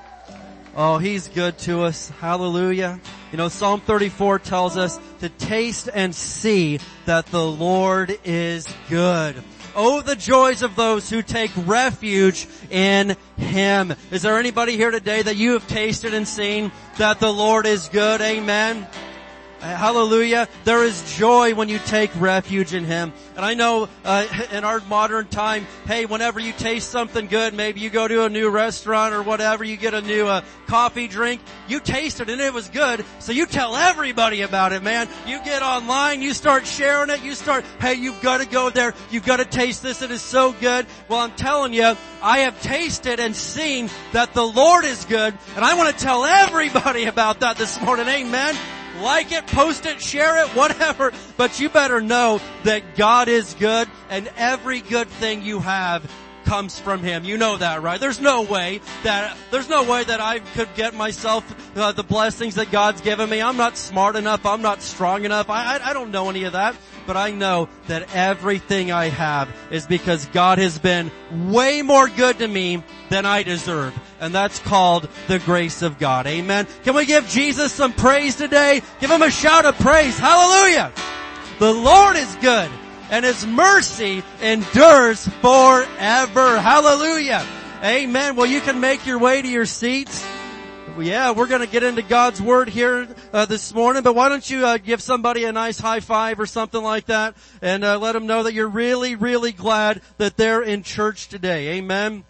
Oh, 0.76 1.00
He's 1.00 1.28
good 1.28 1.58
to 1.60 1.82
us. 1.82 2.12
Hallelujah. 2.22 3.00
You 3.32 3.40
know, 3.40 3.50
Psalm 3.50 3.82
34 3.82 4.38
tells 4.38 4.78
us 4.78 5.00
to 5.22 5.30
taste 5.30 5.90
and 5.92 6.14
see 6.14 6.80
that 7.08 7.26
the 7.26 7.44
Lord 7.44 8.16
is 8.24 8.68
good. 8.90 9.44
Oh, 9.76 10.02
the 10.02 10.16
joys 10.16 10.62
of 10.62 10.76
those 10.76 11.10
who 11.10 11.24
take 11.24 11.50
refuge 11.66 12.48
in 12.70 13.16
Him. 13.38 13.96
Is 14.12 14.22
there 14.22 14.38
anybody 14.38 14.78
here 14.78 14.92
today 14.92 15.24
that 15.24 15.36
you 15.36 15.54
have 15.54 15.68
tasted 15.68 16.14
and 16.14 16.28
seen 16.28 16.72
that 17.00 17.20
the 17.20 17.34
Lord 17.34 17.66
is 17.66 17.90
good? 17.90 18.22
Amen. 18.22 18.86
Hallelujah. 19.76 20.48
There 20.64 20.84
is 20.84 21.18
joy 21.18 21.54
when 21.54 21.68
you 21.68 21.80
take 21.80 22.12
refuge 22.20 22.74
in 22.74 22.86
Him. 22.86 23.12
And 23.36 23.46
I 23.46 23.54
know, 23.54 23.90
uh, 24.06 24.26
in 24.52 24.64
our 24.64 24.80
modern 24.82 25.28
time, 25.28 25.68
hey, 25.86 26.06
whenever 26.06 26.40
you 26.40 26.54
taste 26.54 26.90
something 26.90 27.28
good, 27.28 27.54
maybe 27.54 27.82
you 27.82 27.90
go 27.90 28.08
to 28.08 28.24
a 28.24 28.30
new 28.30 28.50
restaurant 28.50 29.14
or 29.14 29.24
whatever, 29.24 29.64
you 29.64 29.78
get 29.78 29.94
a 29.94 30.02
new, 30.02 30.28
uh, 30.28 30.42
coffee 30.68 31.08
drink, 31.08 31.42
you 31.68 31.80
taste 31.80 32.20
it 32.20 32.30
and 32.30 32.42
it 32.42 32.54
was 32.54 32.70
good, 32.70 33.04
so 33.20 33.32
you 33.32 33.46
tell 33.46 33.76
everybody 33.76 34.42
about 34.42 34.74
it, 34.74 34.84
man. 34.84 35.08
You 35.26 35.44
get 35.44 35.62
online, 35.62 36.22
you 36.22 36.34
start 36.34 36.68
sharing 36.68 37.10
it, 37.10 37.24
you 37.24 37.34
start, 37.34 37.66
hey, 37.80 37.96
you've 37.96 38.22
gotta 38.22 38.46
go 38.46 38.70
there, 38.70 38.94
you've 39.10 39.26
gotta 39.26 39.46
taste 39.46 39.82
this, 39.82 40.02
it 40.02 40.12
is 40.12 40.22
so 40.22 40.54
good. 40.54 40.86
Well, 41.08 41.20
I'm 41.20 41.32
telling 41.32 41.74
you, 41.74 41.96
I 42.22 42.40
have 42.40 42.62
tasted 42.62 43.20
and 43.20 43.36
seen 43.36 43.90
that 44.12 44.34
the 44.34 44.46
Lord 44.46 44.86
is 44.86 45.06
good, 45.06 45.38
and 45.56 45.66
I 45.66 45.76
want 45.76 45.98
to 45.98 46.04
tell 46.04 46.26
everybody 46.26 47.06
about 47.18 47.40
that 47.40 47.58
this 47.58 47.82
morning, 47.82 48.08
amen 48.08 48.56
like 49.02 49.32
it, 49.32 49.48
post 49.48 49.86
it, 49.86 50.02
share 50.02 50.44
it, 50.44 50.50
whatever. 50.50 51.12
But 51.38 51.60
you 51.60 51.70
better 51.70 52.02
know 52.02 52.42
that 52.64 52.96
God 52.96 53.28
is 53.28 53.54
good 53.56 53.88
and 54.10 54.30
every 54.38 54.82
good 54.82 55.08
thing 55.08 55.42
you 55.42 55.60
have 55.60 56.10
comes 56.48 56.80
from 56.80 57.02
Him. 57.04 57.26
You 57.26 57.38
know 57.38 57.58
that, 57.58 57.84
right? 57.84 58.00
There's 58.00 58.22
no 58.22 58.42
way 58.42 58.80
that, 59.04 59.38
there's 59.52 59.68
no 59.68 59.84
way 59.84 60.06
that 60.06 60.22
I 60.22 60.40
could 60.40 60.70
get 60.76 60.96
myself 60.96 61.44
uh, 61.78 61.92
the 61.92 62.04
blessings 62.04 62.56
that 62.56 62.72
God's 62.72 63.02
given 63.02 63.30
me. 63.30 63.42
I'm 63.42 63.58
not 63.58 63.78
smart 63.78 64.16
enough. 64.16 64.46
I'm 64.46 64.62
not 64.62 64.82
strong 64.82 65.26
enough. 65.26 65.50
I, 65.50 65.76
I, 65.76 65.90
I 65.90 65.94
don't 65.94 66.10
know 66.10 66.30
any 66.30 66.46
of 66.46 66.54
that. 66.54 66.76
But 67.06 67.18
I 67.18 67.32
know 67.32 67.70
that 67.88 68.14
everything 68.16 68.92
I 68.92 69.06
have 69.06 69.50
is 69.72 69.86
because 69.86 70.26
God 70.28 70.58
has 70.58 70.78
been 70.80 71.12
way 71.32 71.82
more 71.82 72.08
good 72.10 72.40
to 72.40 72.48
me 72.48 72.84
than 73.10 73.26
I 73.26 73.44
deserve. 73.44 73.98
And 74.20 74.34
that's 74.34 74.60
called 74.60 75.08
the 75.28 75.40
grace 75.40 75.82
of 75.82 76.00
God. 76.00 76.28
Amen. 76.28 76.66
Can 76.84 76.96
we 76.96 77.06
give 77.06 77.28
Jesus 77.28 77.72
some 77.72 77.94
praise 77.94 78.36
today? 78.36 78.82
Give 79.00 79.12
Him 79.12 79.22
a 79.22 79.32
shout 79.32 79.66
of 79.66 79.78
praise. 79.80 80.18
Hallelujah. 80.18 80.92
The 81.60 81.74
Lord 81.74 82.16
is 82.16 82.36
good 82.36 82.70
and 83.10 83.26
His 83.26 83.46
mercy 83.46 84.24
endures 84.42 85.28
forever. 85.42 86.60
Hallelujah. 86.60 87.46
Amen. 87.84 88.36
Well, 88.36 88.48
you 88.48 88.60
can 88.60 88.80
make 88.80 89.06
your 89.06 89.20
way 89.20 89.42
to 89.42 89.48
your 89.48 89.66
seats. 89.66 90.26
Yeah, 91.00 91.32
we're 91.32 91.46
going 91.46 91.62
to 91.62 91.68
get 91.68 91.84
into 91.84 92.02
God's 92.02 92.42
Word 92.42 92.70
here 92.70 93.08
uh, 93.32 93.46
this 93.46 93.72
morning, 93.72 94.02
but 94.02 94.16
why 94.16 94.30
don't 94.30 94.50
you 94.50 94.66
uh, 94.66 94.78
give 94.78 95.00
somebody 95.00 95.44
a 95.44 95.52
nice 95.52 95.80
high 95.80 96.00
five 96.00 96.40
or 96.40 96.48
something 96.48 96.82
like 96.82 97.06
that 97.06 97.36
and 97.62 97.84
uh, 97.84 98.00
let 98.00 98.14
them 98.14 98.26
know 98.26 98.42
that 98.44 98.54
you're 98.56 98.68
really, 98.68 99.16
really 99.16 99.52
glad 99.52 100.02
that 100.18 100.38
they're 100.38 100.64
in 100.64 100.82
church 100.82 101.28
today. 101.28 101.78
Amen. 101.78 102.24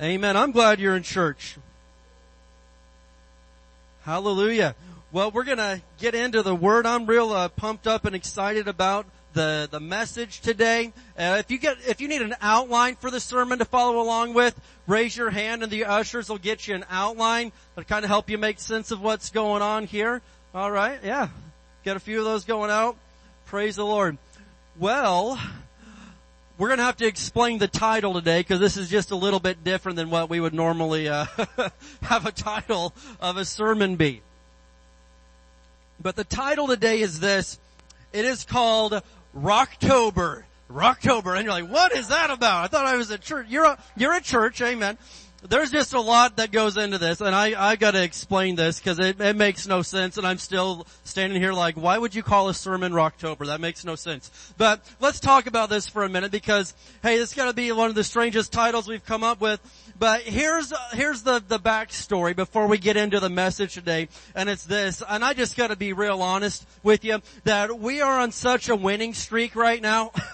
Amen. 0.00 0.36
I'm 0.36 0.52
glad 0.52 0.78
you're 0.78 0.94
in 0.94 1.02
church. 1.02 1.58
Hallelujah. 4.02 4.76
Well, 5.10 5.32
we're 5.32 5.44
going 5.44 5.58
to 5.58 5.82
get 5.98 6.14
into 6.14 6.44
the 6.44 6.54
Word. 6.54 6.86
I'm 6.86 7.06
real 7.06 7.32
uh, 7.32 7.48
pumped 7.48 7.88
up 7.88 8.04
and 8.04 8.14
excited 8.14 8.68
about 8.68 9.06
the, 9.38 9.68
the 9.70 9.78
message 9.78 10.40
today. 10.40 10.92
Uh, 11.16 11.36
if 11.38 11.48
you 11.48 11.58
get, 11.58 11.76
if 11.86 12.00
you 12.00 12.08
need 12.08 12.22
an 12.22 12.34
outline 12.40 12.96
for 12.96 13.08
the 13.08 13.20
sermon 13.20 13.60
to 13.60 13.64
follow 13.64 14.02
along 14.02 14.34
with, 14.34 14.60
raise 14.88 15.16
your 15.16 15.30
hand 15.30 15.62
and 15.62 15.70
the 15.70 15.84
ushers 15.84 16.28
will 16.28 16.38
get 16.38 16.66
you 16.66 16.74
an 16.74 16.84
outline 16.90 17.52
to 17.76 17.84
kind 17.84 18.04
of 18.04 18.08
help 18.08 18.28
you 18.28 18.36
make 18.36 18.58
sense 18.58 18.90
of 18.90 19.00
what's 19.00 19.30
going 19.30 19.62
on 19.62 19.84
here. 19.84 20.22
All 20.52 20.72
right. 20.72 20.98
Yeah. 21.04 21.28
Get 21.84 21.96
a 21.96 22.00
few 22.00 22.18
of 22.18 22.24
those 22.24 22.44
going 22.46 22.68
out. 22.68 22.96
Praise 23.46 23.76
the 23.76 23.84
Lord. 23.84 24.18
Well, 24.76 25.38
we're 26.58 26.68
going 26.68 26.78
to 26.78 26.84
have 26.84 26.96
to 26.96 27.06
explain 27.06 27.58
the 27.58 27.68
title 27.68 28.14
today 28.14 28.40
because 28.40 28.58
this 28.58 28.76
is 28.76 28.90
just 28.90 29.12
a 29.12 29.16
little 29.16 29.38
bit 29.38 29.62
different 29.62 29.94
than 29.94 30.10
what 30.10 30.28
we 30.28 30.40
would 30.40 30.52
normally 30.52 31.08
uh, 31.08 31.26
have 32.02 32.26
a 32.26 32.32
title 32.32 32.92
of 33.20 33.36
a 33.36 33.44
sermon 33.44 33.94
be. 33.94 34.20
But 36.00 36.16
the 36.16 36.24
title 36.24 36.66
today 36.66 37.00
is 37.02 37.20
this. 37.20 37.60
It 38.12 38.24
is 38.24 38.44
called 38.44 39.02
Rocktober. 39.36 40.44
Rocktober. 40.70 41.34
And 41.36 41.44
you're 41.44 41.52
like, 41.52 41.70
what 41.70 41.92
is 41.92 42.08
that 42.08 42.30
about? 42.30 42.64
I 42.64 42.66
thought 42.68 42.86
I 42.86 42.96
was 42.96 43.10
at 43.10 43.22
church. 43.22 43.46
You're 43.48 43.64
a, 43.64 43.78
you're 43.96 44.12
at 44.12 44.24
church. 44.24 44.60
Amen. 44.60 44.98
There's 45.40 45.70
just 45.70 45.94
a 45.94 46.00
lot 46.00 46.38
that 46.38 46.50
goes 46.50 46.76
into 46.76 46.98
this 46.98 47.20
and 47.20 47.32
I, 47.32 47.70
I 47.70 47.76
gotta 47.76 48.02
explain 48.02 48.56
this 48.56 48.80
because 48.80 48.98
it, 48.98 49.20
it 49.20 49.36
makes 49.36 49.68
no 49.68 49.82
sense 49.82 50.18
and 50.18 50.26
I'm 50.26 50.38
still 50.38 50.84
standing 51.04 51.40
here 51.40 51.52
like, 51.52 51.76
why 51.76 51.96
would 51.96 52.12
you 52.12 52.24
call 52.24 52.48
a 52.48 52.54
sermon 52.54 52.92
Rocktober? 52.92 53.46
That 53.46 53.60
makes 53.60 53.84
no 53.84 53.94
sense. 53.94 54.32
But 54.58 54.84
let's 54.98 55.20
talk 55.20 55.46
about 55.46 55.70
this 55.70 55.88
for 55.88 56.02
a 56.02 56.08
minute 56.08 56.32
because, 56.32 56.74
hey, 57.04 57.18
this 57.18 57.34
gotta 57.34 57.52
be 57.52 57.70
one 57.70 57.88
of 57.88 57.94
the 57.94 58.02
strangest 58.02 58.52
titles 58.52 58.88
we've 58.88 59.04
come 59.04 59.22
up 59.22 59.40
with. 59.40 59.60
But 59.96 60.22
here's, 60.22 60.72
here's 60.92 61.22
the, 61.22 61.42
the 61.46 61.58
backstory 61.58 62.34
before 62.34 62.66
we 62.66 62.78
get 62.78 62.96
into 62.96 63.20
the 63.20 63.28
message 63.28 63.74
today. 63.74 64.08
And 64.34 64.48
it's 64.48 64.64
this, 64.64 65.04
and 65.08 65.24
I 65.24 65.34
just 65.34 65.56
gotta 65.56 65.76
be 65.76 65.92
real 65.92 66.20
honest 66.20 66.66
with 66.82 67.04
you, 67.04 67.20
that 67.44 67.78
we 67.78 68.00
are 68.00 68.18
on 68.18 68.32
such 68.32 68.68
a 68.68 68.76
winning 68.76 69.14
streak 69.14 69.54
right 69.54 69.80
now. 69.80 70.10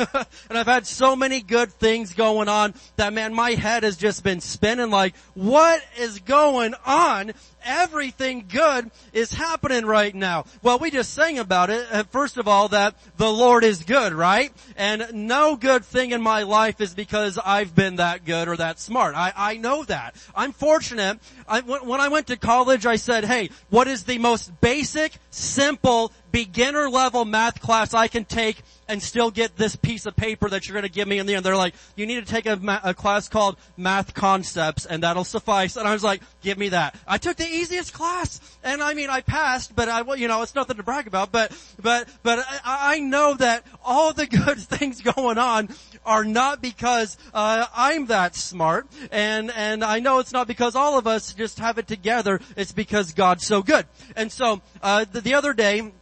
and 0.48 0.58
I've 0.58 0.66
had 0.66 0.86
so 0.86 1.14
many 1.14 1.42
good 1.42 1.70
things 1.72 2.14
going 2.14 2.48
on 2.48 2.72
that 2.96 3.12
man, 3.12 3.34
my 3.34 3.50
head 3.50 3.82
has 3.82 3.98
just 3.98 4.24
been 4.24 4.40
spinning 4.40 4.93
like, 4.94 5.16
what 5.34 5.82
is 5.98 6.20
going 6.20 6.74
on? 6.86 7.32
Everything 7.64 8.44
good 8.48 8.90
is 9.12 9.32
happening 9.32 9.86
right 9.86 10.14
now. 10.14 10.44
Well, 10.62 10.78
we 10.78 10.90
just 10.90 11.14
sang 11.14 11.38
about 11.38 11.70
it. 11.70 11.86
Uh, 11.90 12.04
First 12.04 12.36
of 12.36 12.46
all, 12.46 12.68
that 12.68 12.94
the 13.16 13.30
Lord 13.30 13.64
is 13.64 13.84
good, 13.84 14.12
right? 14.12 14.52
And 14.76 15.06
no 15.28 15.56
good 15.56 15.84
thing 15.84 16.12
in 16.12 16.20
my 16.22 16.42
life 16.42 16.80
is 16.80 16.94
because 16.94 17.38
I've 17.42 17.74
been 17.74 17.96
that 17.96 18.24
good 18.24 18.48
or 18.48 18.56
that 18.56 18.78
smart. 18.78 19.14
I, 19.16 19.32
I 19.34 19.56
know 19.56 19.82
that. 19.84 20.14
I'm 20.34 20.52
fortunate. 20.52 21.18
I, 21.48 21.60
when 21.60 21.86
when 21.88 22.00
I 22.00 22.08
went 22.08 22.26
to 22.28 22.36
college, 22.36 22.86
I 22.86 22.96
said, 22.96 23.24
hey, 23.24 23.50
what 23.70 23.88
is 23.88 24.04
the 24.04 24.18
most 24.18 24.60
basic, 24.60 25.12
simple, 25.30 26.12
beginner 26.32 26.90
level 26.90 27.24
math 27.24 27.60
class 27.60 27.94
I 27.94 28.08
can 28.08 28.24
take 28.24 28.62
and 28.88 29.02
still 29.02 29.30
get 29.30 29.56
this 29.56 29.76
piece 29.76 30.06
of 30.06 30.16
paper 30.16 30.48
that 30.48 30.66
you're 30.66 30.74
going 30.74 30.84
to 30.84 30.92
give 30.92 31.08
me 31.08 31.18
in 31.18 31.26
the 31.26 31.34
end. 31.34 31.44
They're 31.44 31.56
like, 31.56 31.74
you 31.96 32.06
need 32.06 32.24
to 32.26 32.32
take 32.32 32.46
a, 32.46 32.56
ma- 32.56 32.80
a 32.82 32.94
class 32.94 33.28
called 33.28 33.56
math 33.76 34.14
concepts 34.14 34.86
and 34.86 35.02
that'll 35.02 35.24
suffice. 35.24 35.76
And 35.76 35.86
I 35.86 35.92
was 35.92 36.04
like, 36.04 36.22
give 36.42 36.58
me 36.58 36.70
that. 36.70 36.96
I 37.06 37.18
took 37.18 37.36
the 37.36 37.46
easiest 37.46 37.92
class 37.92 38.40
and 38.62 38.82
I 38.82 38.94
mean, 38.94 39.10
I 39.10 39.20
passed, 39.20 39.74
but 39.74 39.88
I, 39.88 40.02
well, 40.02 40.16
you 40.16 40.28
know, 40.28 40.42
it's 40.42 40.54
nothing 40.54 40.76
to 40.76 40.82
brag 40.82 41.06
about, 41.06 41.32
but, 41.32 41.56
but, 41.80 42.08
but 42.22 42.44
I, 42.64 42.96
I 42.96 42.98
know 43.00 43.34
that 43.34 43.66
all 43.84 44.12
the 44.12 44.26
good 44.44 44.58
things 44.58 45.00
going 45.00 45.38
on 45.38 45.68
are 46.04 46.24
not 46.24 46.60
because, 46.60 47.16
uh, 47.32 47.66
I'm 47.74 48.06
that 48.06 48.36
smart 48.36 48.86
and, 49.10 49.50
and 49.50 49.82
I 49.84 50.00
know 50.00 50.18
it's 50.18 50.32
not 50.32 50.46
because 50.46 50.76
all 50.76 50.98
of 50.98 51.06
us 51.06 51.32
just 51.32 51.58
have 51.58 51.78
it 51.78 51.86
together. 51.86 52.40
It's 52.56 52.72
because 52.72 53.12
God's 53.12 53.46
so 53.46 53.62
good. 53.62 53.86
And 54.16 54.30
so, 54.30 54.60
uh, 54.82 55.04
the, 55.10 55.20
the 55.20 55.34
other 55.34 55.52
day, 55.54 55.92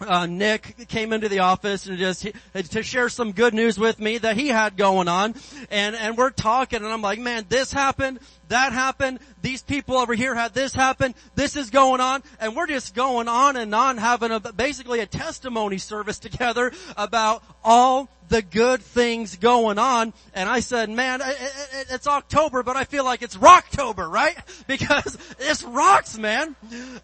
uh, 0.00 0.26
Nick 0.26 0.88
came 0.88 1.12
into 1.12 1.28
the 1.28 1.40
office 1.40 1.86
and 1.86 1.98
just 1.98 2.26
to 2.70 2.82
share 2.82 3.08
some 3.08 3.32
good 3.32 3.54
news 3.54 3.78
with 3.78 3.98
me 3.98 4.18
that 4.18 4.36
he 4.36 4.48
had 4.48 4.76
going 4.76 5.08
on, 5.08 5.34
and 5.70 5.94
and 5.94 6.16
we're 6.16 6.30
talking, 6.30 6.82
and 6.82 6.88
I'm 6.88 7.02
like, 7.02 7.18
man, 7.18 7.46
this 7.48 7.72
happened, 7.72 8.20
that 8.50 8.72
happened, 8.72 9.20
these 9.42 9.62
people 9.62 9.96
over 9.96 10.14
here 10.14 10.34
had 10.34 10.54
this 10.54 10.74
happen, 10.74 11.14
this 11.34 11.56
is 11.56 11.70
going 11.70 12.00
on, 12.00 12.22
and 12.40 12.54
we're 12.54 12.66
just 12.66 12.94
going 12.94 13.28
on 13.28 13.56
and 13.56 13.74
on 13.74 13.96
having 13.96 14.30
a 14.30 14.40
basically 14.40 15.00
a 15.00 15.06
testimony 15.06 15.78
service 15.78 16.18
together 16.20 16.72
about 16.96 17.42
all 17.64 18.08
the 18.30 18.40
good 18.40 18.80
things 18.80 19.36
going 19.36 19.78
on. 19.78 20.14
And 20.34 20.48
I 20.48 20.60
said, 20.60 20.88
man, 20.88 21.20
it, 21.20 21.36
it, 21.72 21.86
it's 21.90 22.06
October, 22.06 22.62
but 22.62 22.76
I 22.76 22.84
feel 22.84 23.04
like 23.04 23.22
it's 23.22 23.36
Rocktober, 23.36 24.10
right? 24.10 24.36
Because 24.66 25.18
this 25.36 25.64
rocks, 25.64 26.16
man. 26.16 26.54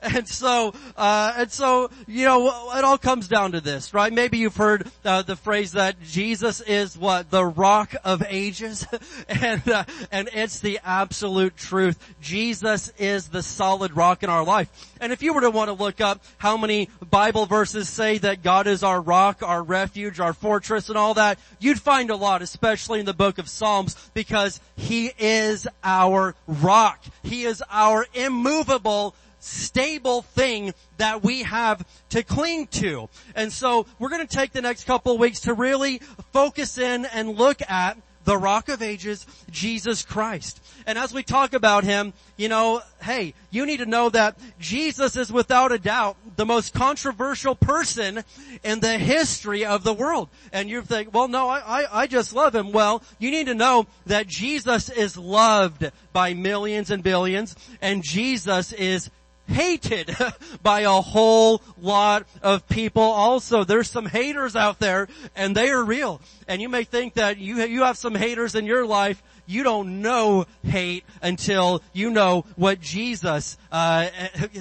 And 0.00 0.28
so, 0.28 0.72
uh, 0.96 1.32
and 1.36 1.50
so, 1.50 1.90
you 2.06 2.24
know, 2.24 2.70
it 2.76 2.84
all 2.84 2.96
comes 2.96 3.26
down 3.26 3.52
to 3.52 3.60
this, 3.60 3.92
right? 3.92 4.12
Maybe 4.12 4.38
you've 4.38 4.56
heard 4.56 4.88
uh, 5.04 5.22
the 5.22 5.34
phrase 5.34 5.72
that 5.72 6.00
Jesus 6.00 6.60
is 6.60 6.96
what? 6.96 7.30
The 7.30 7.44
rock 7.44 7.96
of 8.04 8.22
ages. 8.28 8.86
and, 9.28 9.68
uh, 9.68 9.84
and 10.12 10.28
it's 10.32 10.60
the 10.60 10.78
absolute 10.84 11.35
truth. 11.50 12.14
Jesus 12.20 12.92
is 12.98 13.28
the 13.28 13.42
solid 13.42 13.96
rock 13.96 14.22
in 14.22 14.30
our 14.30 14.44
life. 14.44 14.68
And 15.00 15.12
if 15.12 15.22
you 15.22 15.34
were 15.34 15.42
to 15.42 15.50
want 15.50 15.68
to 15.68 15.72
look 15.74 16.00
up 16.00 16.22
how 16.38 16.56
many 16.56 16.88
Bible 17.10 17.46
verses 17.46 17.88
say 17.88 18.18
that 18.18 18.42
God 18.42 18.66
is 18.66 18.82
our 18.82 19.00
rock, 19.00 19.42
our 19.42 19.62
refuge, 19.62 20.20
our 20.20 20.32
fortress 20.32 20.88
and 20.88 20.98
all 20.98 21.14
that, 21.14 21.38
you'd 21.60 21.80
find 21.80 22.10
a 22.10 22.16
lot, 22.16 22.42
especially 22.42 23.00
in 23.00 23.06
the 23.06 23.14
book 23.14 23.38
of 23.38 23.48
Psalms, 23.48 23.96
because 24.14 24.60
He 24.76 25.12
is 25.18 25.68
our 25.84 26.34
rock. 26.46 27.04
He 27.22 27.44
is 27.44 27.62
our 27.70 28.06
immovable 28.14 29.14
stable 29.38 30.22
thing 30.22 30.74
that 30.96 31.22
we 31.22 31.42
have 31.42 31.86
to 32.10 32.22
cling 32.22 32.66
to. 32.66 33.08
And 33.34 33.52
so 33.52 33.86
we're 33.98 34.08
going 34.08 34.26
to 34.26 34.36
take 34.36 34.52
the 34.52 34.62
next 34.62 34.84
couple 34.84 35.14
of 35.14 35.20
weeks 35.20 35.40
to 35.42 35.54
really 35.54 35.98
focus 36.32 36.78
in 36.78 37.04
and 37.06 37.36
look 37.36 37.60
at 37.68 37.96
the 38.26 38.36
rock 38.36 38.68
of 38.68 38.82
ages, 38.82 39.24
Jesus 39.50 40.04
Christ. 40.04 40.60
And 40.84 40.98
as 40.98 41.14
we 41.14 41.22
talk 41.22 41.54
about 41.54 41.84
him, 41.84 42.12
you 42.36 42.48
know, 42.48 42.82
hey, 43.00 43.34
you 43.50 43.64
need 43.64 43.78
to 43.78 43.86
know 43.86 44.10
that 44.10 44.36
Jesus 44.58 45.16
is 45.16 45.32
without 45.32 45.72
a 45.72 45.78
doubt 45.78 46.16
the 46.34 46.44
most 46.44 46.74
controversial 46.74 47.54
person 47.54 48.24
in 48.62 48.80
the 48.80 48.98
history 48.98 49.64
of 49.64 49.84
the 49.84 49.94
world. 49.94 50.28
And 50.52 50.68
you 50.68 50.82
think, 50.82 51.14
well, 51.14 51.28
no, 51.28 51.48
I, 51.48 51.82
I, 51.82 52.02
I 52.02 52.06
just 52.08 52.34
love 52.34 52.54
him. 52.54 52.72
Well, 52.72 53.02
you 53.20 53.30
need 53.30 53.46
to 53.46 53.54
know 53.54 53.86
that 54.06 54.26
Jesus 54.26 54.90
is 54.90 55.16
loved 55.16 55.90
by 56.12 56.34
millions 56.34 56.90
and 56.90 57.02
billions, 57.02 57.54
and 57.80 58.02
Jesus 58.02 58.72
is 58.72 59.08
hated 59.48 60.16
by 60.62 60.80
a 60.80 61.00
whole 61.00 61.62
lot 61.80 62.26
of 62.42 62.68
people 62.68 63.02
also. 63.02 63.64
There's 63.64 63.90
some 63.90 64.06
haters 64.06 64.56
out 64.56 64.78
there 64.78 65.08
and 65.34 65.56
they 65.56 65.70
are 65.70 65.84
real. 65.84 66.20
And 66.48 66.60
you 66.60 66.68
may 66.68 66.84
think 66.84 67.14
that 67.14 67.38
you, 67.38 67.62
you 67.64 67.82
have 67.82 67.96
some 67.96 68.14
haters 68.14 68.54
in 68.54 68.66
your 68.66 68.86
life. 68.86 69.22
You 69.48 69.62
don't 69.62 70.02
know 70.02 70.46
hate 70.64 71.04
until 71.22 71.80
you 71.92 72.10
know 72.10 72.44
what 72.56 72.80
Jesus 72.80 73.56
uh, 73.70 74.08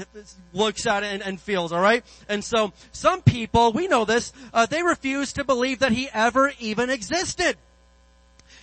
looks 0.53 0.85
at 0.85 1.03
and, 1.03 1.23
and, 1.23 1.41
feels. 1.41 1.71
All 1.71 1.81
right, 1.81 2.03
and 2.29 2.43
so 2.43 2.71
some 2.91 3.23
people, 3.23 3.73
we 3.73 3.87
know 3.87 4.05
this, 4.05 4.31
uh, 4.53 4.67
they 4.67 4.83
refuse 4.83 5.33
to 5.33 5.43
believe 5.43 5.79
that 5.79 5.91
he 5.91 6.07
ever 6.13 6.53
even 6.59 6.91
existed. 6.91 7.57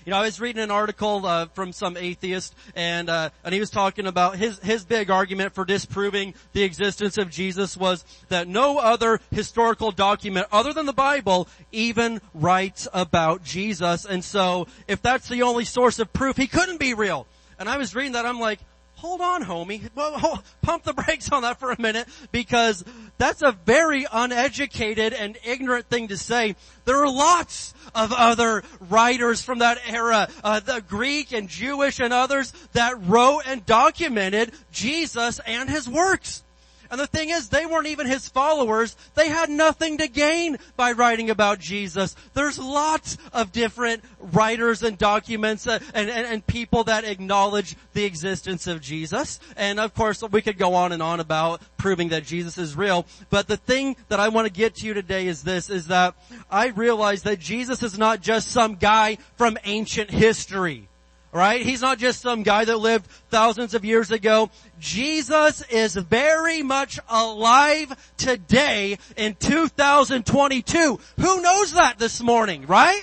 You 0.05 0.11
know, 0.11 0.19
I 0.19 0.23
was 0.23 0.41
reading 0.41 0.63
an 0.63 0.73
article 0.73 1.25
uh, 1.25 1.47
from 1.47 1.73
some 1.73 1.97
atheist, 1.97 2.57
and 2.75 3.09
uh, 3.09 3.31
and 3.45 3.55
he 3.55 3.61
was 3.61 3.71
talking 3.71 4.09
about 4.09 4.37
his 4.37 4.59
his 4.59 4.85
big 4.85 5.11
argument 5.11 5.55
for 5.55 5.65
disproving 5.65 6.35
the 6.53 6.65
existence 6.65 7.19
of 7.19 7.31
Jesus 7.31 7.77
was 7.77 8.05
that 8.29 8.49
no 8.49 8.79
other 8.79 9.21
historical 9.31 9.93
document 9.93 10.49
other 10.51 10.73
than 10.73 10.87
the 10.87 10.93
Bible 10.93 11.47
even 11.71 12.21
writes 12.35 12.89
about 12.93 13.45
Jesus, 13.45 14.05
and 14.05 14.25
so 14.25 14.67
if 14.89 15.01
that's 15.01 15.29
the 15.29 15.43
only 15.43 15.65
source 15.65 16.01
of 16.01 16.13
proof, 16.13 16.37
he 16.37 16.49
couldn't 16.49 16.81
be 16.81 16.95
real. 16.95 17.29
And 17.61 17.69
I 17.69 17.77
was 17.77 17.95
reading 17.95 18.13
that, 18.13 18.27
I'm 18.27 18.41
like, 18.41 18.59
hold 19.03 19.21
on, 19.21 19.43
homie. 19.43 19.91
Well, 19.97 20.43
pump 20.63 20.85
the 20.85 20.93
brakes 21.05 21.31
on 21.33 21.43
that 21.43 21.59
for 21.59 21.73
a 21.73 21.81
minute 21.81 22.07
because 22.31 22.85
that's 23.19 23.43
a 23.43 23.51
very 23.51 24.07
uneducated 24.11 25.13
and 25.13 25.37
ignorant 25.45 25.87
thing 25.87 26.09
to 26.09 26.17
say. 26.17 26.55
There 26.85 27.03
are 27.03 27.13
lots 27.13 27.75
of 27.97 28.13
other 28.13 28.63
writers 28.89 29.43
from 29.43 29.59
that 29.59 29.79
era, 29.89 30.29
uh, 30.45 30.61
the 30.61 30.85
Greek 30.87 31.33
and 31.33 31.49
Jewish 31.49 31.99
and 31.99 32.13
others 32.13 32.53
that 32.75 33.05
wrote 33.05 33.43
and 33.45 33.67
documented 33.67 34.53
Jesus 34.71 35.41
and 35.41 35.69
his 35.69 35.89
works. 35.89 36.45
And 36.93 37.01
the 37.01 37.07
thing 37.07 37.31
is, 37.31 37.49
they 37.49 37.65
weren't 37.65 37.87
even 37.87 38.07
his 38.07 38.29
followers. 38.29 38.97
They 39.15 39.31
had 39.31 39.49
nothing 39.49 39.97
to 39.97 40.09
gain 40.09 40.59
by 40.77 40.93
writing 40.93 41.31
about 41.31 41.59
Jesus. 41.59 42.15
There's 42.35 42.59
lots 42.59 43.17
of 43.33 43.51
different 43.51 44.05
writers 44.21 44.83
and 44.83 44.99
documents 44.99 45.67
uh, 45.67 45.79
and, 45.95 46.11
and, 46.11 46.27
and 46.27 46.47
people 46.47 46.85
that 46.85 47.05
acknowledge 47.05 47.77
the 47.95 48.05
existence 48.05 48.67
of 48.67 48.83
Jesus. 48.83 49.41
And 49.57 49.81
of 49.81 49.95
course, 49.95 50.23
we 50.23 50.43
could 50.43 50.59
go 50.59 50.75
on 50.75 50.93
and 50.93 51.03
on 51.03 51.19
about 51.19 51.63
proving 51.79 52.11
that 52.11 52.25
Jesus 52.25 52.59
is 52.59 52.77
real. 52.77 53.07
But 53.31 53.49
the 53.49 53.57
thing 53.57 53.97
that 54.09 54.21
I 54.21 54.29
want 54.29 54.47
to 54.47 54.53
get 54.53 54.75
to 54.77 54.87
you 54.87 54.93
today 54.93 55.29
is 55.29 55.43
this, 55.43 55.71
is 55.71 55.87
that 55.87 56.15
I 56.51 56.67
realize 56.67 57.23
that 57.23 57.41
Jesus 57.41 57.83
is 57.83 57.97
not 57.97 58.21
just 58.21 58.49
some 58.49 58.75
guy 58.75 59.17
from 59.37 59.57
ancient 59.65 60.11
history 60.11 60.91
right? 61.33 61.65
He's 61.65 61.81
not 61.81 61.99
just 61.99 62.21
some 62.21 62.43
guy 62.43 62.65
that 62.67 62.77
lived 62.77 63.07
thousands 63.31 63.75
of 63.75 63.85
years 63.85 64.11
ago. 64.11 64.51
Jesus 64.79 65.63
is 65.71 65.95
very 65.95 66.63
much 66.63 67.01
alive 67.09 68.13
today 68.19 68.99
in 69.17 69.35
2022. 69.37 71.01
Who 71.21 71.41
knows 71.43 71.73
that 71.73 71.99
this 71.99 72.21
morning, 72.23 72.67
right? 72.67 73.03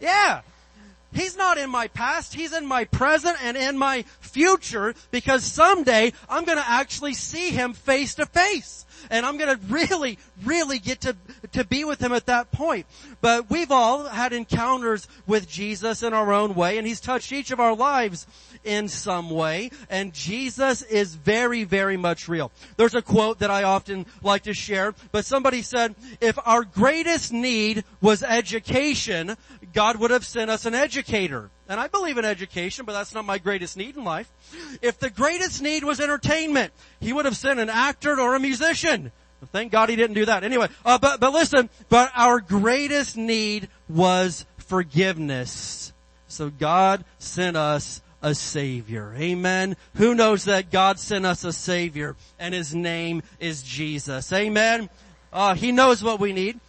Yeah. 0.00 0.42
He's 1.14 1.36
not 1.36 1.58
in 1.58 1.70
my 1.70 1.88
past, 1.88 2.34
He's 2.34 2.52
in 2.52 2.66
my 2.66 2.84
present 2.84 3.36
and 3.42 3.56
in 3.56 3.78
my 3.78 4.04
future 4.20 4.94
because 5.10 5.44
someday 5.44 6.12
I'm 6.28 6.44
gonna 6.44 6.64
actually 6.66 7.14
see 7.14 7.50
Him 7.50 7.72
face 7.72 8.16
to 8.16 8.26
face 8.26 8.84
and 9.10 9.26
I'm 9.26 9.36
going 9.36 9.56
to 9.56 9.66
really, 9.66 10.18
really 10.44 10.78
get 10.78 11.02
to, 11.02 11.16
to 11.52 11.64
be 11.64 11.84
with 11.84 12.00
him 12.00 12.12
at 12.12 12.26
that 12.26 12.50
point. 12.52 12.86
But 13.20 13.50
we've 13.50 13.70
all 13.70 14.04
had 14.04 14.32
encounters 14.32 15.06
with 15.26 15.48
Jesus 15.48 16.02
in 16.02 16.12
our 16.12 16.32
own 16.32 16.54
way 16.54 16.78
and 16.78 16.86
he's 16.86 17.00
touched 17.00 17.32
each 17.32 17.50
of 17.50 17.60
our 17.60 17.74
lives 17.74 18.26
in 18.64 18.88
some 18.88 19.30
way 19.30 19.70
and 19.90 20.12
Jesus 20.12 20.82
is 20.82 21.14
very, 21.14 21.64
very 21.64 21.96
much 21.96 22.28
real. 22.28 22.50
There's 22.76 22.94
a 22.94 23.02
quote 23.02 23.40
that 23.40 23.50
I 23.50 23.64
often 23.64 24.06
like 24.22 24.44
to 24.44 24.54
share, 24.54 24.94
but 25.12 25.24
somebody 25.24 25.62
said, 25.62 25.94
if 26.20 26.38
our 26.44 26.64
greatest 26.64 27.32
need 27.32 27.84
was 28.00 28.22
education, 28.22 29.36
God 29.74 29.96
would 29.96 30.10
have 30.10 30.24
sent 30.24 30.50
us 30.50 30.64
an 30.64 30.74
educator. 30.74 31.50
And 31.68 31.80
I 31.80 31.88
believe 31.88 32.16
in 32.16 32.24
education, 32.24 32.84
but 32.84 32.92
that's 32.92 33.14
not 33.14 33.24
my 33.24 33.38
greatest 33.38 33.76
need 33.76 33.96
in 33.96 34.04
life. 34.04 34.30
If 34.80 34.98
the 34.98 35.10
greatest 35.10 35.60
need 35.60 35.84
was 35.84 36.00
entertainment, 36.00 36.72
He 37.00 37.12
would 37.12 37.24
have 37.24 37.36
sent 37.36 37.60
an 37.60 37.68
actor 37.68 38.18
or 38.18 38.34
a 38.34 38.40
musician. 38.40 39.12
Thank 39.52 39.72
God 39.72 39.88
He 39.90 39.96
didn't 39.96 40.14
do 40.14 40.24
that. 40.24 40.44
Anyway, 40.44 40.68
uh, 40.84 40.98
but, 40.98 41.20
but 41.20 41.32
listen, 41.32 41.68
but 41.88 42.10
our 42.14 42.40
greatest 42.40 43.16
need 43.16 43.68
was 43.88 44.46
forgiveness. 44.58 45.92
So 46.28 46.48
God 46.48 47.04
sent 47.18 47.56
us 47.56 48.00
a 48.22 48.34
Savior. 48.34 49.14
Amen. 49.18 49.76
Who 49.96 50.14
knows 50.14 50.46
that 50.46 50.70
God 50.70 50.98
sent 50.98 51.26
us 51.26 51.44
a 51.44 51.52
Savior 51.52 52.16
and 52.38 52.54
His 52.54 52.74
name 52.74 53.22
is 53.38 53.62
Jesus. 53.62 54.32
Amen. 54.32 54.88
Uh, 55.34 55.54
he 55.54 55.72
knows 55.72 56.02
what 56.02 56.20
we 56.20 56.32
need. 56.32 56.60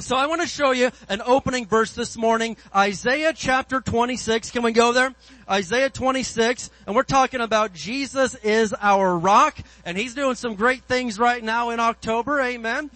So 0.00 0.16
I 0.16 0.26
want 0.26 0.40
to 0.40 0.48
show 0.48 0.72
you 0.72 0.90
an 1.08 1.22
opening 1.24 1.66
verse 1.66 1.92
this 1.92 2.16
morning, 2.16 2.56
Isaiah 2.74 3.32
chapter 3.32 3.80
26. 3.80 4.50
Can 4.50 4.64
we 4.64 4.72
go 4.72 4.92
there? 4.92 5.14
Isaiah 5.48 5.88
26, 5.88 6.68
and 6.84 6.96
we're 6.96 7.04
talking 7.04 7.40
about 7.40 7.74
Jesus 7.74 8.34
is 8.36 8.74
our 8.80 9.16
rock, 9.16 9.56
and 9.84 9.96
He's 9.96 10.14
doing 10.14 10.34
some 10.34 10.56
great 10.56 10.82
things 10.82 11.16
right 11.16 11.42
now 11.42 11.70
in 11.70 11.78
October. 11.78 12.40
Amen. 12.40 12.90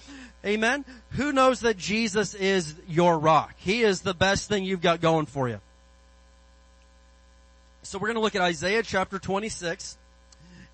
Amen. 0.45 0.85
Who 1.11 1.31
knows 1.31 1.61
that 1.61 1.77
Jesus 1.77 2.35
is 2.35 2.75
your 2.89 3.17
rock? 3.17 3.55
He 3.59 3.83
is 3.83 4.01
the 4.01 4.15
best 4.15 4.49
thing 4.49 4.65
you've 4.65 4.83
got 4.83 5.01
going 5.01 5.27
for 5.27 5.49
you. 5.49 5.61
So 7.85 7.99
we're 7.99 8.09
going 8.09 8.17
to 8.17 8.23
look 8.23 8.35
at 8.35 8.43
Isaiah 8.43 8.83
chapter 8.83 9.21
26. 9.21 9.97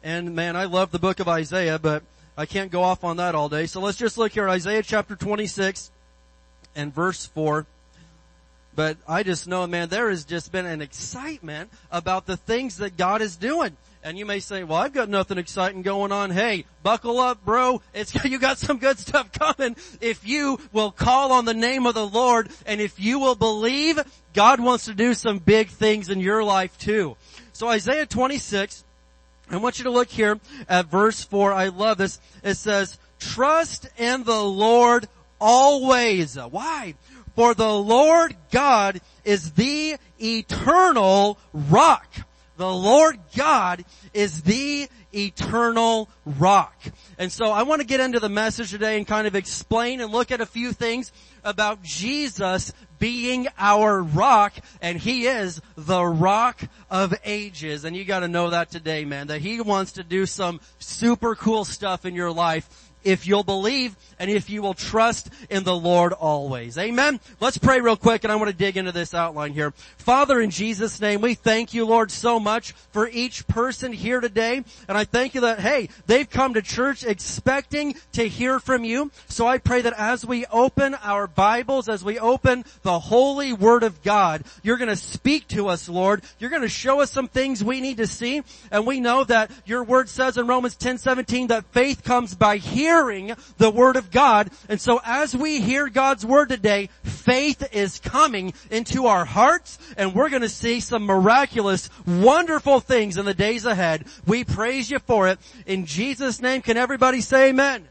And 0.02 0.34
man, 0.34 0.56
I 0.56 0.64
love 0.64 0.90
the 0.90 0.98
book 0.98 1.20
of 1.20 1.28
Isaiah, 1.28 1.78
but 1.78 2.02
I 2.34 2.46
can't 2.46 2.70
go 2.70 2.82
off 2.82 3.04
on 3.04 3.18
that 3.18 3.34
all 3.34 3.50
day. 3.50 3.66
So 3.66 3.82
let's 3.82 3.98
just 3.98 4.16
look 4.16 4.32
here, 4.32 4.48
Isaiah 4.48 4.82
chapter 4.82 5.16
26 5.16 5.90
and 6.74 6.94
verse 6.94 7.26
4. 7.26 7.66
But 8.76 8.96
I 9.06 9.22
just 9.22 9.46
know, 9.46 9.66
man, 9.66 9.88
there 9.88 10.10
has 10.10 10.24
just 10.24 10.50
been 10.50 10.66
an 10.66 10.82
excitement 10.82 11.70
about 11.90 12.26
the 12.26 12.36
things 12.36 12.78
that 12.78 12.96
God 12.96 13.22
is 13.22 13.36
doing. 13.36 13.76
And 14.02 14.18
you 14.18 14.26
may 14.26 14.40
say, 14.40 14.64
well, 14.64 14.78
I've 14.78 14.92
got 14.92 15.08
nothing 15.08 15.38
exciting 15.38 15.80
going 15.80 16.12
on. 16.12 16.30
Hey, 16.30 16.66
buckle 16.82 17.20
up, 17.20 17.42
bro. 17.44 17.80
It's, 17.94 18.14
you 18.24 18.38
got 18.38 18.58
some 18.58 18.78
good 18.78 18.98
stuff 18.98 19.32
coming. 19.32 19.76
If 20.00 20.26
you 20.26 20.58
will 20.72 20.90
call 20.90 21.32
on 21.32 21.46
the 21.46 21.54
name 21.54 21.86
of 21.86 21.94
the 21.94 22.06
Lord 22.06 22.50
and 22.66 22.80
if 22.80 23.00
you 23.00 23.18
will 23.18 23.34
believe, 23.34 23.98
God 24.34 24.60
wants 24.60 24.86
to 24.86 24.94
do 24.94 25.14
some 25.14 25.38
big 25.38 25.68
things 25.68 26.10
in 26.10 26.20
your 26.20 26.44
life 26.44 26.76
too. 26.78 27.16
So 27.52 27.68
Isaiah 27.68 28.04
26, 28.04 28.84
I 29.50 29.56
want 29.56 29.78
you 29.78 29.84
to 29.84 29.90
look 29.90 30.08
here 30.08 30.40
at 30.68 30.86
verse 30.86 31.22
4. 31.24 31.52
I 31.52 31.68
love 31.68 31.96
this. 31.96 32.20
It 32.42 32.56
says, 32.56 32.98
trust 33.18 33.88
in 33.96 34.24
the 34.24 34.42
Lord 34.42 35.08
always. 35.40 36.36
Why? 36.36 36.94
For 37.34 37.54
the 37.54 37.72
Lord 37.72 38.36
God 38.50 39.00
is 39.24 39.52
the 39.52 39.96
eternal 40.20 41.38
rock. 41.52 42.06
The 42.56 42.72
Lord 42.72 43.18
God 43.36 43.84
is 44.12 44.42
the 44.42 44.88
eternal 45.12 46.08
rock. 46.24 46.76
And 47.18 47.32
so 47.32 47.46
I 47.46 47.64
want 47.64 47.80
to 47.80 47.86
get 47.86 48.00
into 48.00 48.20
the 48.20 48.28
message 48.28 48.70
today 48.70 48.96
and 48.96 49.06
kind 49.06 49.26
of 49.26 49.34
explain 49.34 50.00
and 50.00 50.12
look 50.12 50.30
at 50.30 50.40
a 50.40 50.46
few 50.46 50.72
things 50.72 51.10
about 51.42 51.82
Jesus 51.82 52.72
being 52.98 53.48
our 53.58 54.02
rock 54.02 54.54
and 54.80 54.98
he 54.98 55.26
is 55.26 55.60
the 55.76 56.04
rock 56.04 56.60
of 56.90 57.14
ages. 57.24 57.84
And 57.84 57.96
you 57.96 58.04
gotta 58.04 58.28
know 58.28 58.50
that 58.50 58.70
today, 58.70 59.04
man, 59.04 59.26
that 59.28 59.40
he 59.40 59.60
wants 59.60 59.92
to 59.92 60.04
do 60.04 60.24
some 60.26 60.60
super 60.78 61.34
cool 61.34 61.64
stuff 61.64 62.04
in 62.04 62.14
your 62.14 62.30
life 62.30 62.92
if 63.04 63.26
you'll 63.26 63.44
believe 63.44 63.96
and 64.18 64.30
if 64.30 64.48
you 64.50 64.62
will 64.62 64.74
trust 64.74 65.28
in 65.50 65.64
the 65.64 65.76
Lord 65.76 66.12
always. 66.12 66.78
Amen. 66.78 67.20
Let's 67.40 67.58
pray 67.58 67.80
real 67.80 67.96
quick 67.96 68.24
and 68.24 68.32
I 68.32 68.36
want 68.36 68.50
to 68.50 68.56
dig 68.56 68.76
into 68.76 68.92
this 68.92 69.14
outline 69.14 69.52
here. 69.52 69.72
Father, 69.98 70.40
in 70.40 70.50
Jesus 70.50 71.00
name, 71.00 71.20
we 71.20 71.34
thank 71.34 71.74
you, 71.74 71.84
Lord, 71.84 72.10
so 72.10 72.40
much 72.40 72.72
for 72.92 73.08
each 73.08 73.46
person 73.46 73.92
here 73.92 74.20
today. 74.20 74.64
And 74.88 74.96
I 74.96 75.04
thank 75.04 75.34
you 75.34 75.42
that, 75.42 75.60
hey, 75.60 75.88
they've 76.06 76.28
come 76.28 76.54
to 76.54 76.62
church 76.62 77.04
expecting 77.04 77.96
to 78.12 78.26
hear 78.26 78.58
from 78.58 78.84
you. 78.84 79.10
So 79.28 79.46
I 79.46 79.58
pray 79.58 79.82
that 79.82 79.94
as 79.98 80.24
we 80.24 80.46
open 80.46 80.94
our 81.02 81.26
Bibles, 81.26 81.88
as 81.88 82.02
we 82.02 82.18
open 82.18 82.64
the 82.82 82.98
holy 82.98 83.52
word 83.52 83.82
of 83.82 84.02
God, 84.02 84.44
you're 84.62 84.78
going 84.78 84.88
to 84.88 84.96
speak 84.96 85.48
to 85.48 85.68
us, 85.68 85.88
Lord. 85.88 86.22
You're 86.38 86.50
going 86.50 86.62
to 86.62 86.68
show 86.68 87.00
us 87.00 87.10
some 87.10 87.28
things 87.28 87.62
we 87.62 87.80
need 87.80 87.98
to 87.98 88.06
see. 88.06 88.42
And 88.70 88.86
we 88.86 89.00
know 89.00 89.24
that 89.24 89.50
your 89.66 89.84
word 89.84 90.08
says 90.08 90.38
in 90.38 90.46
Romans 90.46 90.76
10, 90.76 90.98
17 90.98 91.48
that 91.48 91.64
faith 91.66 92.02
comes 92.02 92.34
by 92.34 92.56
hearing 92.56 92.93
the 93.58 93.70
word 93.70 93.96
of 93.96 94.10
God. 94.10 94.50
And 94.68 94.80
so 94.80 95.00
as 95.04 95.34
we 95.34 95.60
hear 95.60 95.88
God's 95.88 96.24
word 96.24 96.48
today, 96.48 96.90
faith 97.02 97.74
is 97.74 97.98
coming 97.98 98.54
into 98.70 99.06
our 99.06 99.24
hearts 99.24 99.78
and 99.96 100.14
we're 100.14 100.30
going 100.30 100.42
to 100.42 100.48
see 100.48 100.80
some 100.80 101.04
miraculous, 101.04 101.90
wonderful 102.06 102.80
things 102.80 103.16
in 103.16 103.24
the 103.24 103.34
days 103.34 103.64
ahead. 103.64 104.04
We 104.26 104.44
praise 104.44 104.90
you 104.90 105.00
for 105.00 105.28
it. 105.28 105.38
In 105.66 105.86
Jesus 105.86 106.40
name, 106.40 106.62
can 106.62 106.76
everybody 106.76 107.20
say 107.20 107.48
amen? 107.48 107.88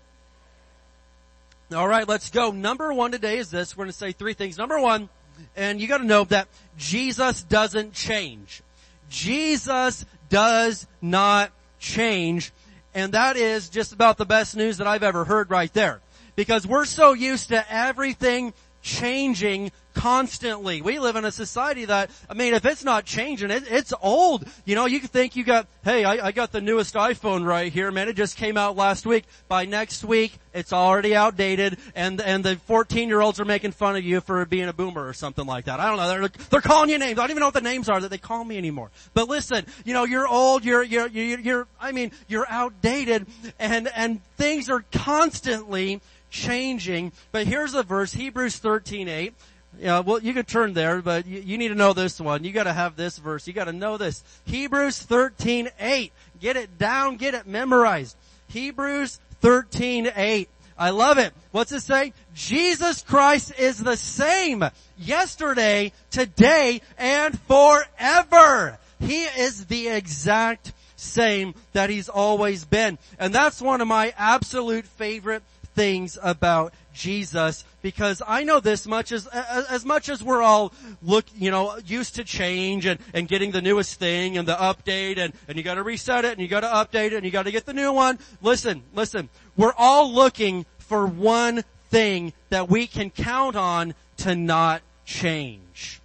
All 1.76 1.88
right, 1.88 2.08
let's 2.08 2.30
go. 2.30 2.52
Number 2.52 2.94
one 2.94 3.12
today 3.12 3.38
is 3.38 3.50
this. 3.50 3.76
We're 3.76 3.86
going 3.86 3.92
to 3.92 3.98
say 3.98 4.12
three 4.12 4.34
things. 4.34 4.58
Number 4.58 4.80
one, 4.80 5.10
and 5.56 5.82
you 5.82 5.88
got 5.88 5.98
to 5.98 6.06
know 6.06 6.24
that 6.26 6.48
Jesus 6.78 7.44
doesn't 7.44 7.94
change. 7.94 8.62
Jesus 9.10 10.06
does 10.30 10.88
not 11.02 11.52
change. 11.80 12.52
And 12.94 13.14
that 13.14 13.36
is 13.36 13.70
just 13.70 13.94
about 13.94 14.18
the 14.18 14.26
best 14.26 14.56
news 14.56 14.78
that 14.78 14.88
I've 14.88 15.04
ever 15.04 15.26
heard 15.26 15.50
right 15.50 15.74
there. 15.74 16.02
Because 16.36 16.66
we're 16.66 16.86
so 16.86 17.14
used 17.14 17.50
to 17.50 17.66
everything 17.72 18.54
changing 18.82 19.72
constantly. 20.04 20.82
We 20.82 21.00
live 21.00 21.16
in 21.16 21.24
a 21.24 21.32
society 21.32 21.86
that, 21.86 22.12
I 22.30 22.34
mean, 22.34 22.54
if 22.54 22.66
it's 22.66 22.84
not 22.84 23.06
changing, 23.06 23.52
it, 23.52 23.64
it's 23.72 23.94
old. 24.02 24.46
You 24.66 24.76
know, 24.76 24.86
you 24.86 25.00
think 25.00 25.38
you 25.38 25.46
got, 25.46 25.66
hey, 25.86 26.04
I, 26.04 26.28
I 26.28 26.32
got 26.34 26.52
the 26.52 26.60
newest 26.60 26.96
iPhone 26.96 27.46
right 27.46 27.72
here, 27.72 27.90
man. 27.90 28.10
It 28.10 28.18
just 28.18 28.36
came 28.36 28.58
out 28.58 28.76
last 28.76 29.06
week. 29.06 29.24
By 29.48 29.64
next 29.64 30.04
week, 30.04 30.38
it's 30.54 30.74
already 30.74 31.16
outdated 31.16 31.78
and, 31.96 32.20
and 32.20 32.44
the 32.44 32.58
14 32.66 33.08
year 33.08 33.22
olds 33.22 33.40
are 33.40 33.46
making 33.46 33.72
fun 33.72 33.96
of 33.96 34.04
you 34.04 34.20
for 34.20 34.44
being 34.46 34.68
a 34.68 34.74
boomer 34.74 35.08
or 35.08 35.14
something 35.14 35.46
like 35.46 35.66
that. 35.66 35.80
I 35.80 35.88
don't 35.88 35.96
know. 35.96 36.10
They're, 36.10 36.28
they're 36.50 36.60
calling 36.60 36.90
you 36.90 36.98
names. 36.98 37.18
I 37.18 37.22
don't 37.22 37.32
even 37.32 37.40
know 37.40 37.48
what 37.48 37.54
the 37.54 37.62
names 37.62 37.88
are 37.88 38.02
that 38.02 38.10
they 38.10 38.18
call 38.18 38.44
me 38.44 38.58
anymore. 38.58 38.92
But 39.14 39.30
listen, 39.30 39.66
you 39.86 39.94
know, 39.94 40.04
you're 40.04 40.28
old, 40.28 40.66
you're, 40.66 40.84
you're, 40.84 41.08
you're, 41.08 41.40
you're 41.40 41.68
I 41.80 41.94
mean, 41.94 42.12
you're 42.28 42.48
outdated 42.50 43.26
and, 43.58 43.88
and 43.96 44.20
things 44.36 44.70
are 44.70 44.84
constantly 44.92 46.02
changing. 46.30 47.14
But 47.32 47.48
here's 47.48 47.74
a 47.74 47.84
verse, 47.84 48.12
Hebrews 48.12 48.58
13, 48.58 49.08
8. 49.08 49.34
Yeah, 49.80 50.00
well, 50.00 50.20
you 50.20 50.34
can 50.34 50.46
turn 50.46 50.74
there, 50.74 51.02
but 51.02 51.26
you, 51.26 51.40
you 51.40 51.58
need 51.58 51.70
to 51.70 51.76
know 51.76 51.94
this 51.94 52.20
one. 52.20 52.44
You 52.44 52.52
gotta 52.52 52.74
have 52.74 52.96
this 52.96 53.18
verse. 53.18 53.48
You 53.48 53.54
gotta 53.54 53.74
know 53.74 53.98
this. 53.98 54.24
Hebrews 54.46 55.00
13, 55.00 55.70
8. 55.80 56.14
Get 56.40 56.58
it 56.58 56.78
down, 56.78 57.18
get 57.18 57.34
it 57.34 57.48
memorized. 57.48 58.16
Hebrews 58.48 59.20
13, 59.42 60.12
8. 60.16 60.50
I 60.78 60.90
love 60.90 61.18
it. 61.18 61.34
What's 61.52 61.72
it 61.72 61.82
say? 61.82 62.14
Jesus 62.34 63.02
Christ 63.02 63.58
is 63.60 63.78
the 63.78 63.96
same 63.96 64.64
yesterday, 64.98 65.92
today, 66.12 66.82
and 66.98 67.40
forever. 67.42 68.80
He 69.00 69.24
is 69.24 69.66
the 69.66 69.90
exact 69.90 70.74
same 70.96 71.54
that 71.74 71.90
he's 71.90 72.10
always 72.10 72.66
been. 72.66 72.98
And 73.20 73.34
that's 73.34 73.62
one 73.62 73.82
of 73.82 73.88
my 73.88 74.14
absolute 74.18 74.86
favorite 74.86 75.44
things 75.76 76.18
about 76.22 76.74
Jesus 76.94 77.66
because 77.82 78.22
I 78.26 78.44
know 78.44 78.60
this 78.60 78.88
much 78.88 79.12
as, 79.12 79.28
as 79.28 79.84
much 79.86 80.10
as 80.10 80.24
we're 80.24 80.42
all 80.42 80.74
look, 81.02 81.26
you 81.36 81.52
know, 81.52 81.78
used 81.86 82.16
to 82.16 82.24
change 82.24 82.86
and, 82.86 83.00
and 83.14 83.28
getting 83.28 83.52
the 83.52 83.62
newest 83.62 84.00
thing 84.00 84.38
and 84.38 84.48
the 84.48 84.56
update 84.56 85.18
and, 85.18 85.34
and 85.48 85.58
you 85.58 85.64
gotta 85.64 85.84
reset 85.84 86.26
it 86.26 86.34
and 86.34 86.42
you 86.42 86.48
gotta 86.48 86.68
update 86.68 87.08
it 87.08 87.14
and 87.14 87.26
you 87.26 87.32
gotta 87.32 87.52
get 87.52 87.66
the 87.66 87.74
new 87.74 87.92
one. 87.92 88.20
Listen, 88.42 88.84
listen, 88.94 89.30
we're 89.58 89.74
all 89.78 90.12
looking 90.12 90.66
for 90.78 91.06
one 91.06 91.64
thing 91.90 92.34
that 92.50 92.70
we 92.70 92.88
can 92.88 93.10
count 93.10 93.56
on 93.56 93.94
to 94.18 94.36
not 94.36 94.82
change. 95.06 96.00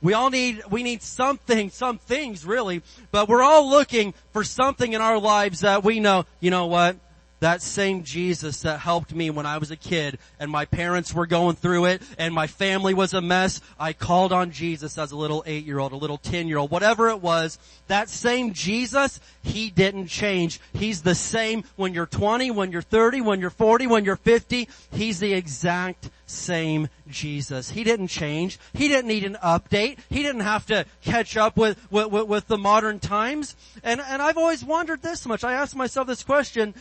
We 0.00 0.12
all 0.12 0.30
need, 0.30 0.62
we 0.70 0.82
need 0.82 1.02
something, 1.02 1.70
some 1.70 1.98
things 1.98 2.44
really, 2.44 2.82
but 3.10 3.28
we're 3.28 3.42
all 3.42 3.68
looking 3.68 4.14
for 4.32 4.44
something 4.44 4.92
in 4.92 5.00
our 5.00 5.18
lives 5.18 5.60
that 5.60 5.82
we 5.82 5.98
know, 5.98 6.24
you 6.38 6.50
know 6.50 6.66
what? 6.66 6.96
That 7.40 7.62
same 7.62 8.02
Jesus 8.02 8.62
that 8.62 8.80
helped 8.80 9.14
me 9.14 9.30
when 9.30 9.46
I 9.46 9.58
was 9.58 9.70
a 9.70 9.76
kid 9.76 10.18
and 10.40 10.50
my 10.50 10.64
parents 10.64 11.14
were 11.14 11.26
going 11.26 11.56
through 11.56 11.86
it 11.86 12.02
and 12.18 12.34
my 12.34 12.46
family 12.46 12.94
was 12.94 13.14
a 13.14 13.20
mess, 13.20 13.60
I 13.78 13.92
called 13.92 14.32
on 14.32 14.50
Jesus 14.50 14.98
as 14.98 15.12
a 15.12 15.16
little 15.16 15.44
eight 15.46 15.64
year 15.64 15.78
old, 15.78 15.92
a 15.92 15.96
little 15.96 16.18
ten 16.18 16.48
year 16.48 16.58
old, 16.58 16.70
whatever 16.70 17.08
it 17.08 17.20
was. 17.20 17.58
That 17.86 18.08
same 18.08 18.52
Jesus, 18.52 19.20
He 19.42 19.70
didn't 19.70 20.08
change. 20.08 20.60
He's 20.72 21.02
the 21.02 21.14
same 21.14 21.64
when 21.76 21.94
you're 21.94 22.06
20, 22.06 22.50
when 22.50 22.72
you're 22.72 22.82
30, 22.82 23.20
when 23.20 23.40
you're 23.40 23.50
40, 23.50 23.86
when 23.86 24.04
you're 24.04 24.16
50. 24.16 24.68
He's 24.90 25.20
the 25.20 25.32
exact 25.32 26.10
same 26.26 26.88
Jesus. 27.08 27.70
He 27.70 27.84
didn't 27.84 28.08
change. 28.08 28.58
He 28.74 28.88
didn't 28.88 29.08
need 29.08 29.24
an 29.24 29.38
update. 29.42 29.98
He 30.10 30.22
didn't 30.22 30.42
have 30.42 30.66
to 30.66 30.84
catch 31.02 31.36
up 31.36 31.56
with, 31.56 31.78
with, 31.90 32.10
with 32.10 32.46
the 32.48 32.58
modern 32.58 33.00
times. 33.00 33.56
And, 33.82 34.00
and 34.00 34.20
I've 34.20 34.36
always 34.36 34.64
wondered 34.64 35.02
this 35.02 35.24
much. 35.24 35.44
I 35.44 35.54
asked 35.54 35.76
myself 35.76 36.06
this 36.06 36.22
question 36.22 36.74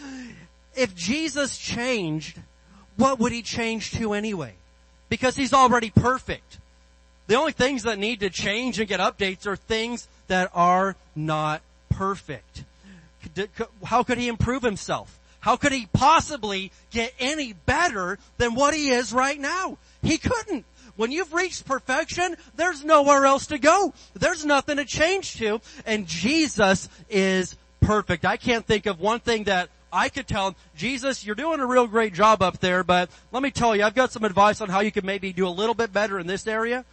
if 0.77 0.95
Jesus 0.95 1.57
changed, 1.57 2.39
what 2.95 3.19
would 3.19 3.31
he 3.31 3.41
change 3.41 3.91
to 3.93 4.13
anyway? 4.13 4.53
Because 5.09 5.35
he's 5.35 5.53
already 5.53 5.89
perfect. 5.89 6.59
The 7.27 7.35
only 7.35 7.51
things 7.51 7.83
that 7.83 7.99
need 7.99 8.21
to 8.21 8.29
change 8.29 8.79
and 8.79 8.87
get 8.87 8.99
updates 8.99 9.45
are 9.45 9.55
things 9.55 10.07
that 10.27 10.51
are 10.53 10.95
not 11.15 11.61
perfect. 11.89 12.63
How 13.83 14.03
could 14.03 14.17
he 14.17 14.27
improve 14.27 14.63
himself? 14.63 15.19
How 15.39 15.55
could 15.55 15.71
he 15.71 15.87
possibly 15.93 16.71
get 16.91 17.13
any 17.19 17.53
better 17.53 18.17
than 18.37 18.55
what 18.55 18.73
he 18.73 18.89
is 18.89 19.13
right 19.13 19.39
now? 19.39 19.77
He 20.01 20.17
couldn't. 20.17 20.65
When 20.95 21.11
you've 21.11 21.33
reached 21.33 21.65
perfection, 21.65 22.35
there's 22.55 22.83
nowhere 22.83 23.25
else 23.25 23.47
to 23.47 23.59
go. 23.59 23.93
There's 24.13 24.45
nothing 24.45 24.77
to 24.77 24.85
change 24.85 25.35
to. 25.37 25.61
And 25.85 26.07
Jesus 26.07 26.89
is 27.09 27.55
perfect. 27.81 28.25
I 28.25 28.37
can't 28.37 28.65
think 28.65 28.87
of 28.87 28.99
one 28.99 29.19
thing 29.19 29.45
that 29.45 29.69
I 29.97 30.09
could 30.09 30.27
tell 30.27 30.49
him, 30.49 30.55
Jesus, 30.75 31.25
you're 31.25 31.33
doing 31.33 31.59
a 31.59 31.65
real 31.65 31.87
great 31.87 32.13
job 32.13 32.43
up 32.43 32.59
there, 32.59 32.83
but 32.83 33.09
let 33.31 33.41
me 33.41 33.49
tell 33.49 33.75
you, 33.75 33.83
I've 33.83 33.95
got 33.95 34.11
some 34.11 34.23
advice 34.23 34.61
on 34.61 34.69
how 34.69 34.81
you 34.81 34.91
can 34.91 35.05
maybe 35.05 35.33
do 35.33 35.47
a 35.47 35.49
little 35.49 35.73
bit 35.73 35.91
better 35.91 36.19
in 36.19 36.27
this 36.27 36.45
area. 36.45 36.85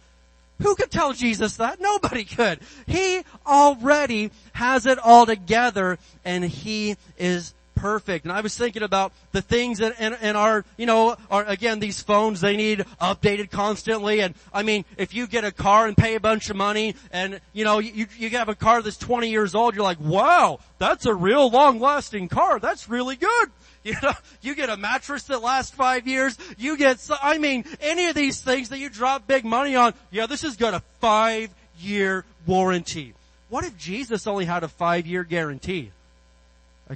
Who 0.61 0.73
could 0.75 0.89
tell 0.89 1.13
Jesus 1.13 1.57
that? 1.57 1.79
Nobody 1.79 2.23
could. 2.23 2.61
He 2.87 3.21
already 3.45 4.31
has 4.53 4.85
it 4.85 4.97
all 4.97 5.25
together 5.25 5.99
and 6.23 6.43
he 6.43 6.95
is 7.17 7.53
perfect. 7.75 8.25
And 8.25 8.31
I 8.31 8.41
was 8.41 8.57
thinking 8.57 8.81
about 8.81 9.11
the 9.31 9.41
things 9.41 9.79
that 9.79 9.99
in, 9.99 10.13
in 10.21 10.35
our, 10.35 10.65
you 10.77 10.85
know, 10.85 11.15
our, 11.29 11.45
again, 11.45 11.79
these 11.79 12.01
phones, 12.01 12.41
they 12.41 12.57
need 12.57 12.79
updated 13.01 13.51
constantly. 13.51 14.21
And 14.21 14.33
I 14.53 14.63
mean, 14.63 14.85
if 14.97 15.13
you 15.13 15.27
get 15.27 15.43
a 15.43 15.51
car 15.51 15.85
and 15.87 15.95
pay 15.95 16.15
a 16.15 16.19
bunch 16.19 16.49
of 16.49 16.55
money 16.55 16.95
and, 17.11 17.39
you 17.53 17.65
know, 17.65 17.79
you, 17.79 18.07
you 18.17 18.29
have 18.31 18.49
a 18.49 18.55
car 18.55 18.81
that's 18.81 18.97
20 18.97 19.29
years 19.29 19.53
old, 19.53 19.75
you're 19.75 19.83
like, 19.83 19.99
wow, 19.99 20.59
that's 20.79 21.05
a 21.05 21.13
real 21.13 21.49
long 21.49 21.79
lasting 21.79 22.29
car. 22.29 22.59
That's 22.59 22.89
really 22.89 23.15
good. 23.15 23.49
You 23.85 23.93
know, 24.01 24.13
you 24.41 24.55
get 24.55 24.71
a 24.71 24.77
mattress 24.77 25.25
that 25.25 25.43
lasts 25.43 25.69
five 25.69 26.07
years. 26.07 26.39
You 26.57 26.75
get, 26.75 27.07
I 27.21 27.37
mean, 27.37 27.65
any 27.79 28.07
of 28.07 28.15
these 28.15 28.41
things 28.41 28.69
that 28.69 28.79
you 28.79 28.89
drop 28.89 29.27
big 29.27 29.45
money 29.45 29.75
on. 29.75 29.93
Yeah, 30.09 30.25
this 30.25 30.41
has 30.41 30.57
got 30.57 30.73
a 30.73 30.79
five 31.01 31.51
year 31.77 32.25
warranty. 32.47 33.13
What 33.49 33.63
if 33.63 33.77
Jesus 33.77 34.25
only 34.25 34.45
had 34.45 34.63
a 34.63 34.67
five 34.67 35.05
year 35.05 35.23
guarantee? 35.23 35.91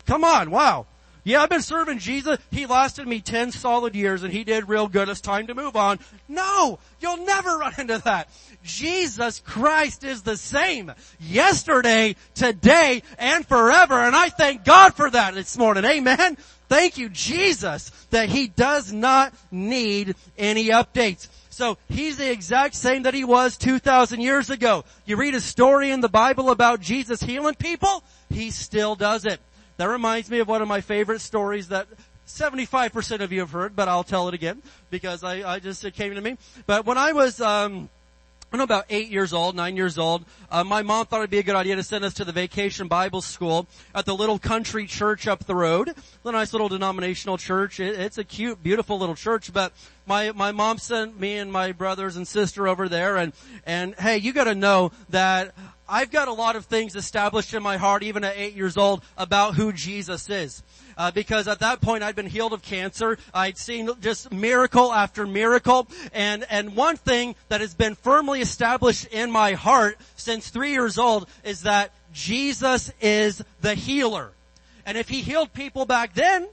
Come 0.06 0.24
on, 0.24 0.52
wow. 0.52 0.86
Yeah, 1.24 1.44
I've 1.44 1.50
been 1.50 1.62
serving 1.62 2.00
Jesus. 2.00 2.38
He 2.50 2.66
lasted 2.66 3.08
me 3.08 3.20
10 3.20 3.52
solid 3.52 3.94
years 3.94 4.24
and 4.24 4.32
he 4.32 4.44
did 4.44 4.70
real 4.70 4.88
good. 4.88 5.10
It's 5.10 5.22
time 5.22 5.48
to 5.48 5.56
move 5.56 5.76
on. 5.76 6.00
No, 6.28 6.80
you'll 7.02 7.26
never 7.26 7.58
run 7.58 7.74
into 7.78 8.00
that. 8.00 8.30
Jesus 8.64 9.42
Christ 9.46 10.04
is 10.04 10.22
the 10.24 10.38
same 10.38 10.92
yesterday, 11.20 12.16
today, 12.36 13.04
and 13.18 13.46
forever. 13.46 14.00
And 14.00 14.16
I 14.16 14.30
thank 14.30 14.64
God 14.64 14.94
for 14.94 15.10
that 15.10 15.34
this 15.34 15.58
morning. 15.58 15.86
Amen. 15.86 16.38
Thank 16.70 16.98
you, 16.98 17.10
Jesus, 17.10 17.90
that 18.12 18.30
he 18.30 18.48
does 18.48 18.94
not 18.94 19.34
need 19.52 20.16
any 20.38 20.70
updates. 20.70 21.28
So 21.50 21.78
he's 21.90 22.18
the 22.18 22.32
exact 22.32 22.74
same 22.76 23.04
that 23.04 23.14
he 23.14 23.26
was 23.26 23.58
2,000 23.58 24.22
years 24.22 24.50
ago. 24.50 24.86
You 25.06 25.18
read 25.18 25.36
a 25.36 25.42
story 25.42 25.92
in 25.92 26.00
the 26.00 26.10
Bible 26.10 26.52
about 26.52 26.80
Jesus 26.80 27.22
healing 27.22 27.56
people, 27.56 28.04
he 28.30 28.52
still 28.52 28.96
does 28.96 29.26
it. 29.26 29.42
That 29.80 29.88
reminds 29.88 30.30
me 30.30 30.40
of 30.40 30.50
one 30.50 30.62
of 30.62 30.68
my 30.68 30.82
favorite 30.82 31.22
stories 31.22 31.70
that 31.70 31.88
75% 32.28 33.22
of 33.22 33.32
you 33.32 33.40
have 33.40 33.52
heard, 33.52 33.78
but 33.78 33.88
I'll 33.88 34.04
tell 34.04 34.28
it 34.28 34.34
again 34.34 34.62
because 34.90 35.24
I, 35.24 35.50
I 35.50 35.60
just, 35.60 35.86
it 35.86 35.94
came 35.94 36.14
to 36.16 36.20
me. 36.20 36.38
But 36.66 36.86
when 36.86 36.98
I 36.98 37.14
was, 37.14 37.40
um, 37.40 37.88
I 38.52 38.58
don't 38.58 38.58
know, 38.58 38.64
about 38.66 38.88
eight 38.90 39.08
years 39.08 39.32
old, 39.32 39.56
nine 39.56 39.78
years 39.78 39.98
old, 39.98 40.26
uh, 40.52 40.66
my 40.66 40.82
mom 40.82 41.06
thought 41.06 41.20
it'd 41.20 41.30
be 41.30 41.40
a 41.40 41.44
good 41.44 41.56
idea 41.56 41.78
to 41.78 41.84
send 41.84 42.04
us 42.04 42.14
to 42.16 42.26
the 42.26 42.34
vacation 42.34 42.90
Bible 42.90 43.22
school 43.22 43.68
at 43.96 44.06
the 44.06 44.14
little 44.14 44.38
country 44.38 44.86
church 44.86 45.30
up 45.30 45.46
the 45.46 45.56
road. 45.56 45.94
The 46.24 46.32
nice 46.34 46.52
little 46.52 46.68
denominational 46.68 47.38
church. 47.38 47.80
It, 47.80 47.98
it's 47.98 48.18
a 48.18 48.26
cute, 48.26 48.62
beautiful 48.62 49.00
little 49.00 49.16
church, 49.16 49.54
but 49.54 49.72
my, 50.06 50.34
my 50.34 50.52
mom 50.52 50.78
sent 50.80 51.18
me 51.18 51.38
and 51.38 51.54
my 51.54 51.72
brothers 51.72 52.18
and 52.18 52.28
sister 52.28 52.68
over 52.68 52.90
there 52.90 53.16
and, 53.16 53.32
and 53.66 53.96
hey, 53.96 54.18
you 54.18 54.34
gotta 54.34 54.56
know 54.56 54.92
that 55.08 55.56
I've 55.90 56.12
got 56.12 56.28
a 56.28 56.34
lot 56.34 56.56
of 56.56 56.66
things 56.66 56.96
established 56.96 57.54
in 57.54 57.64
my 57.64 57.78
heart, 57.78 58.04
even 58.04 58.24
at 58.24 58.38
eight 58.38 58.54
years 58.54 58.78
old, 58.78 59.02
about 59.18 59.56
who 59.56 59.74
Jesus 59.74 60.30
is. 60.30 60.62
Uh, 60.96 61.10
because 61.10 61.48
at 61.48 61.60
that 61.60 61.82
point 61.82 62.04
I'd 62.04 62.16
been 62.16 62.28
healed 62.28 62.54
of 62.54 62.62
cancer. 62.62 63.18
I'd 63.34 63.58
seen 63.58 63.90
just 64.00 64.32
miracle 64.32 64.94
after 64.94 65.26
miracle. 65.26 65.88
And, 66.14 66.46
and 66.50 66.76
one 66.76 66.98
thing 66.98 67.36
that 67.48 67.62
has 67.62 67.74
been 67.74 67.96
firmly 67.96 68.42
established 68.42 69.06
in 69.06 69.32
my 69.32 69.54
heart 69.54 69.98
since 70.16 70.50
three 70.50 70.72
years 70.72 71.00
old 71.00 71.28
is 71.44 71.64
that 71.64 71.92
Jesus 72.14 72.92
is 73.02 73.44
the 73.62 73.74
healer. 73.74 74.32
And 74.86 74.98
if 74.98 75.10
he 75.10 75.22
healed 75.22 75.54
people 75.54 75.86
back 75.86 76.14
then, 76.14 76.48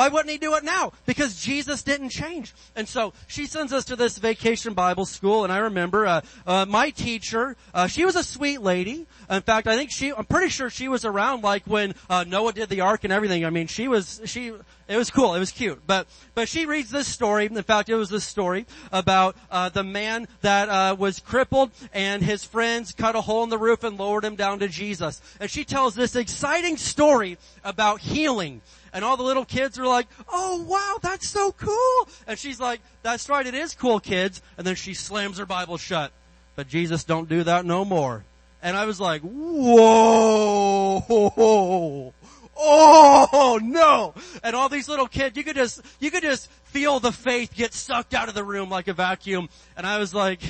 why 0.00 0.08
wouldn't 0.08 0.30
he 0.30 0.38
do 0.38 0.54
it 0.54 0.64
now? 0.64 0.94
Because 1.04 1.38
Jesus 1.38 1.82
didn't 1.82 2.08
change. 2.08 2.54
And 2.74 2.88
so 2.88 3.12
she 3.26 3.44
sends 3.44 3.70
us 3.70 3.84
to 3.84 3.96
this 3.96 4.16
vacation 4.16 4.72
Bible 4.72 5.04
school, 5.04 5.44
and 5.44 5.52
I 5.52 5.58
remember 5.58 6.06
uh, 6.06 6.20
uh, 6.46 6.64
my 6.64 6.88
teacher. 6.88 7.54
Uh, 7.74 7.86
she 7.86 8.06
was 8.06 8.16
a 8.16 8.24
sweet 8.24 8.62
lady. 8.62 9.06
In 9.28 9.42
fact, 9.42 9.66
I 9.66 9.76
think 9.76 9.90
she. 9.92 10.10
I'm 10.10 10.24
pretty 10.24 10.48
sure 10.48 10.70
she 10.70 10.88
was 10.88 11.04
around 11.04 11.44
like 11.44 11.64
when 11.66 11.94
uh, 12.08 12.24
Noah 12.26 12.54
did 12.54 12.70
the 12.70 12.80
ark 12.80 13.04
and 13.04 13.12
everything. 13.12 13.44
I 13.44 13.50
mean, 13.50 13.66
she 13.66 13.88
was. 13.88 14.22
She. 14.24 14.54
It 14.88 14.96
was 14.96 15.10
cool. 15.10 15.34
It 15.34 15.38
was 15.38 15.52
cute. 15.52 15.86
But 15.86 16.06
but 16.34 16.48
she 16.48 16.64
reads 16.64 16.90
this 16.90 17.06
story. 17.06 17.44
In 17.44 17.62
fact, 17.62 17.90
it 17.90 17.94
was 17.94 18.08
this 18.08 18.24
story 18.24 18.64
about 18.90 19.36
uh, 19.50 19.68
the 19.68 19.84
man 19.84 20.28
that 20.40 20.70
uh, 20.70 20.96
was 20.98 21.20
crippled, 21.20 21.72
and 21.92 22.22
his 22.22 22.42
friends 22.42 22.92
cut 22.92 23.16
a 23.16 23.20
hole 23.20 23.44
in 23.44 23.50
the 23.50 23.58
roof 23.58 23.84
and 23.84 23.98
lowered 23.98 24.24
him 24.24 24.34
down 24.34 24.60
to 24.60 24.68
Jesus. 24.68 25.20
And 25.38 25.50
she 25.50 25.62
tells 25.62 25.94
this 25.94 26.16
exciting 26.16 26.78
story 26.78 27.36
about 27.62 28.00
healing. 28.00 28.62
And 28.92 29.04
all 29.04 29.16
the 29.16 29.22
little 29.22 29.44
kids 29.44 29.78
are 29.78 29.86
like, 29.86 30.06
oh 30.32 30.62
wow, 30.62 30.98
that's 31.00 31.28
so 31.28 31.52
cool. 31.52 32.08
And 32.26 32.38
she's 32.38 32.58
like, 32.60 32.80
that's 33.02 33.28
right, 33.28 33.46
it 33.46 33.54
is 33.54 33.74
cool 33.74 34.00
kids. 34.00 34.42
And 34.58 34.66
then 34.66 34.74
she 34.74 34.94
slams 34.94 35.38
her 35.38 35.46
Bible 35.46 35.76
shut. 35.78 36.12
But 36.56 36.68
Jesus 36.68 37.04
don't 37.04 37.28
do 37.28 37.44
that 37.44 37.64
no 37.64 37.84
more. 37.84 38.24
And 38.62 38.76
I 38.76 38.84
was 38.86 39.00
like, 39.00 39.22
whoa, 39.22 41.02
oh 42.56 43.60
no. 43.62 44.14
And 44.42 44.54
all 44.54 44.68
these 44.68 44.88
little 44.88 45.06
kids, 45.08 45.36
you 45.36 45.44
could 45.44 45.56
just, 45.56 45.80
you 45.98 46.10
could 46.10 46.22
just 46.22 46.50
feel 46.64 47.00
the 47.00 47.12
faith 47.12 47.54
get 47.54 47.72
sucked 47.72 48.12
out 48.12 48.28
of 48.28 48.34
the 48.34 48.44
room 48.44 48.68
like 48.68 48.88
a 48.88 48.92
vacuum. 48.92 49.48
And 49.76 49.86
I 49.86 49.98
was 49.98 50.12
like, 50.14 50.40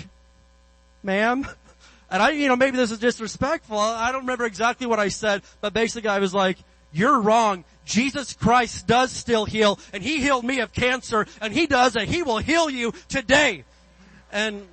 ma'am, 1.03 1.47
and 2.11 2.23
I, 2.23 2.31
you 2.31 2.49
know, 2.49 2.57
maybe 2.57 2.77
this 2.77 2.91
is 2.91 2.99
disrespectful. 2.99 3.79
I 3.79 4.11
don't 4.11 4.23
remember 4.23 4.45
exactly 4.45 4.87
what 4.87 4.99
I 4.99 5.09
said, 5.09 5.43
but 5.61 5.73
basically 5.73 6.11
I 6.11 6.19
was 6.19 6.35
like, 6.35 6.59
you're 6.93 7.21
wrong. 7.21 7.65
Jesus 7.85 8.33
Christ 8.35 8.87
does 8.87 9.11
still 9.11 9.45
heal, 9.45 9.79
and 9.93 10.03
He 10.03 10.21
healed 10.21 10.45
me 10.45 10.61
of 10.61 10.73
cancer, 10.73 11.27
and 11.41 11.53
He 11.53 11.67
does, 11.67 11.97
and 11.97 12.09
He 12.09 12.23
will 12.23 12.39
heal 12.39 12.71
you 12.71 12.93
today. 13.09 13.65
And 14.33 14.67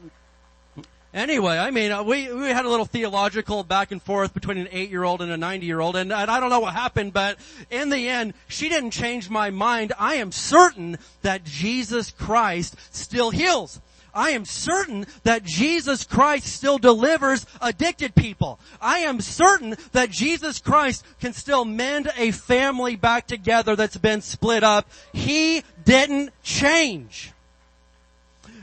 anyway, 1.14 1.58
I 1.58 1.72
mean, 1.72 1.91
uh, 1.91 2.03
we, 2.03 2.32
we 2.32 2.47
had 2.49 2.66
a 2.66 2.70
little 2.70 2.86
theological 2.86 3.64
back 3.64 3.91
and 3.91 4.01
forth 4.01 4.34
between 4.34 4.58
an 4.58 4.68
eight-year-old 4.72 5.22
and 5.22 5.32
a 5.32 5.38
90-year-old, 5.38 5.95
and, 5.95 6.12
and 6.12 6.32
I 6.32 6.39
don't 6.39 6.49
know 6.49 6.60
what 6.60 6.74
happened, 6.74 7.14
but 7.14 7.38
in 7.70 7.89
the 7.89 8.08
end, 8.08 8.34
she 8.47 8.70
didn't 8.70 8.91
change 8.91 9.30
my 9.30 9.49
mind. 9.49 9.93
I 9.97 10.16
am 10.16 10.32
certain 10.32 10.97
that 11.24 11.43
Jesus 11.43 12.12
Christ 12.12 12.76
still 12.91 13.32
heals. 13.32 13.82
I 14.18 14.32
am 14.32 14.45
certain 14.45 15.05
that 15.24 15.43
Jesus 15.43 16.03
Christ 16.03 16.47
still 16.47 16.80
delivers 16.80 17.45
addicted 17.61 18.15
people. 18.15 18.59
I 18.82 18.99
am 18.99 19.22
certain 19.22 19.76
that 19.91 20.09
Jesus 20.09 20.57
Christ 20.57 21.05
can 21.20 21.34
still 21.34 21.65
mend 21.65 22.11
a 22.18 22.32
family 22.32 22.95
back 22.95 23.28
together 23.28 23.76
that's 23.76 23.97
been 23.97 24.22
split 24.22 24.63
up. 24.63 24.89
He 25.13 25.61
didn't 25.86 26.32
change. 26.41 27.32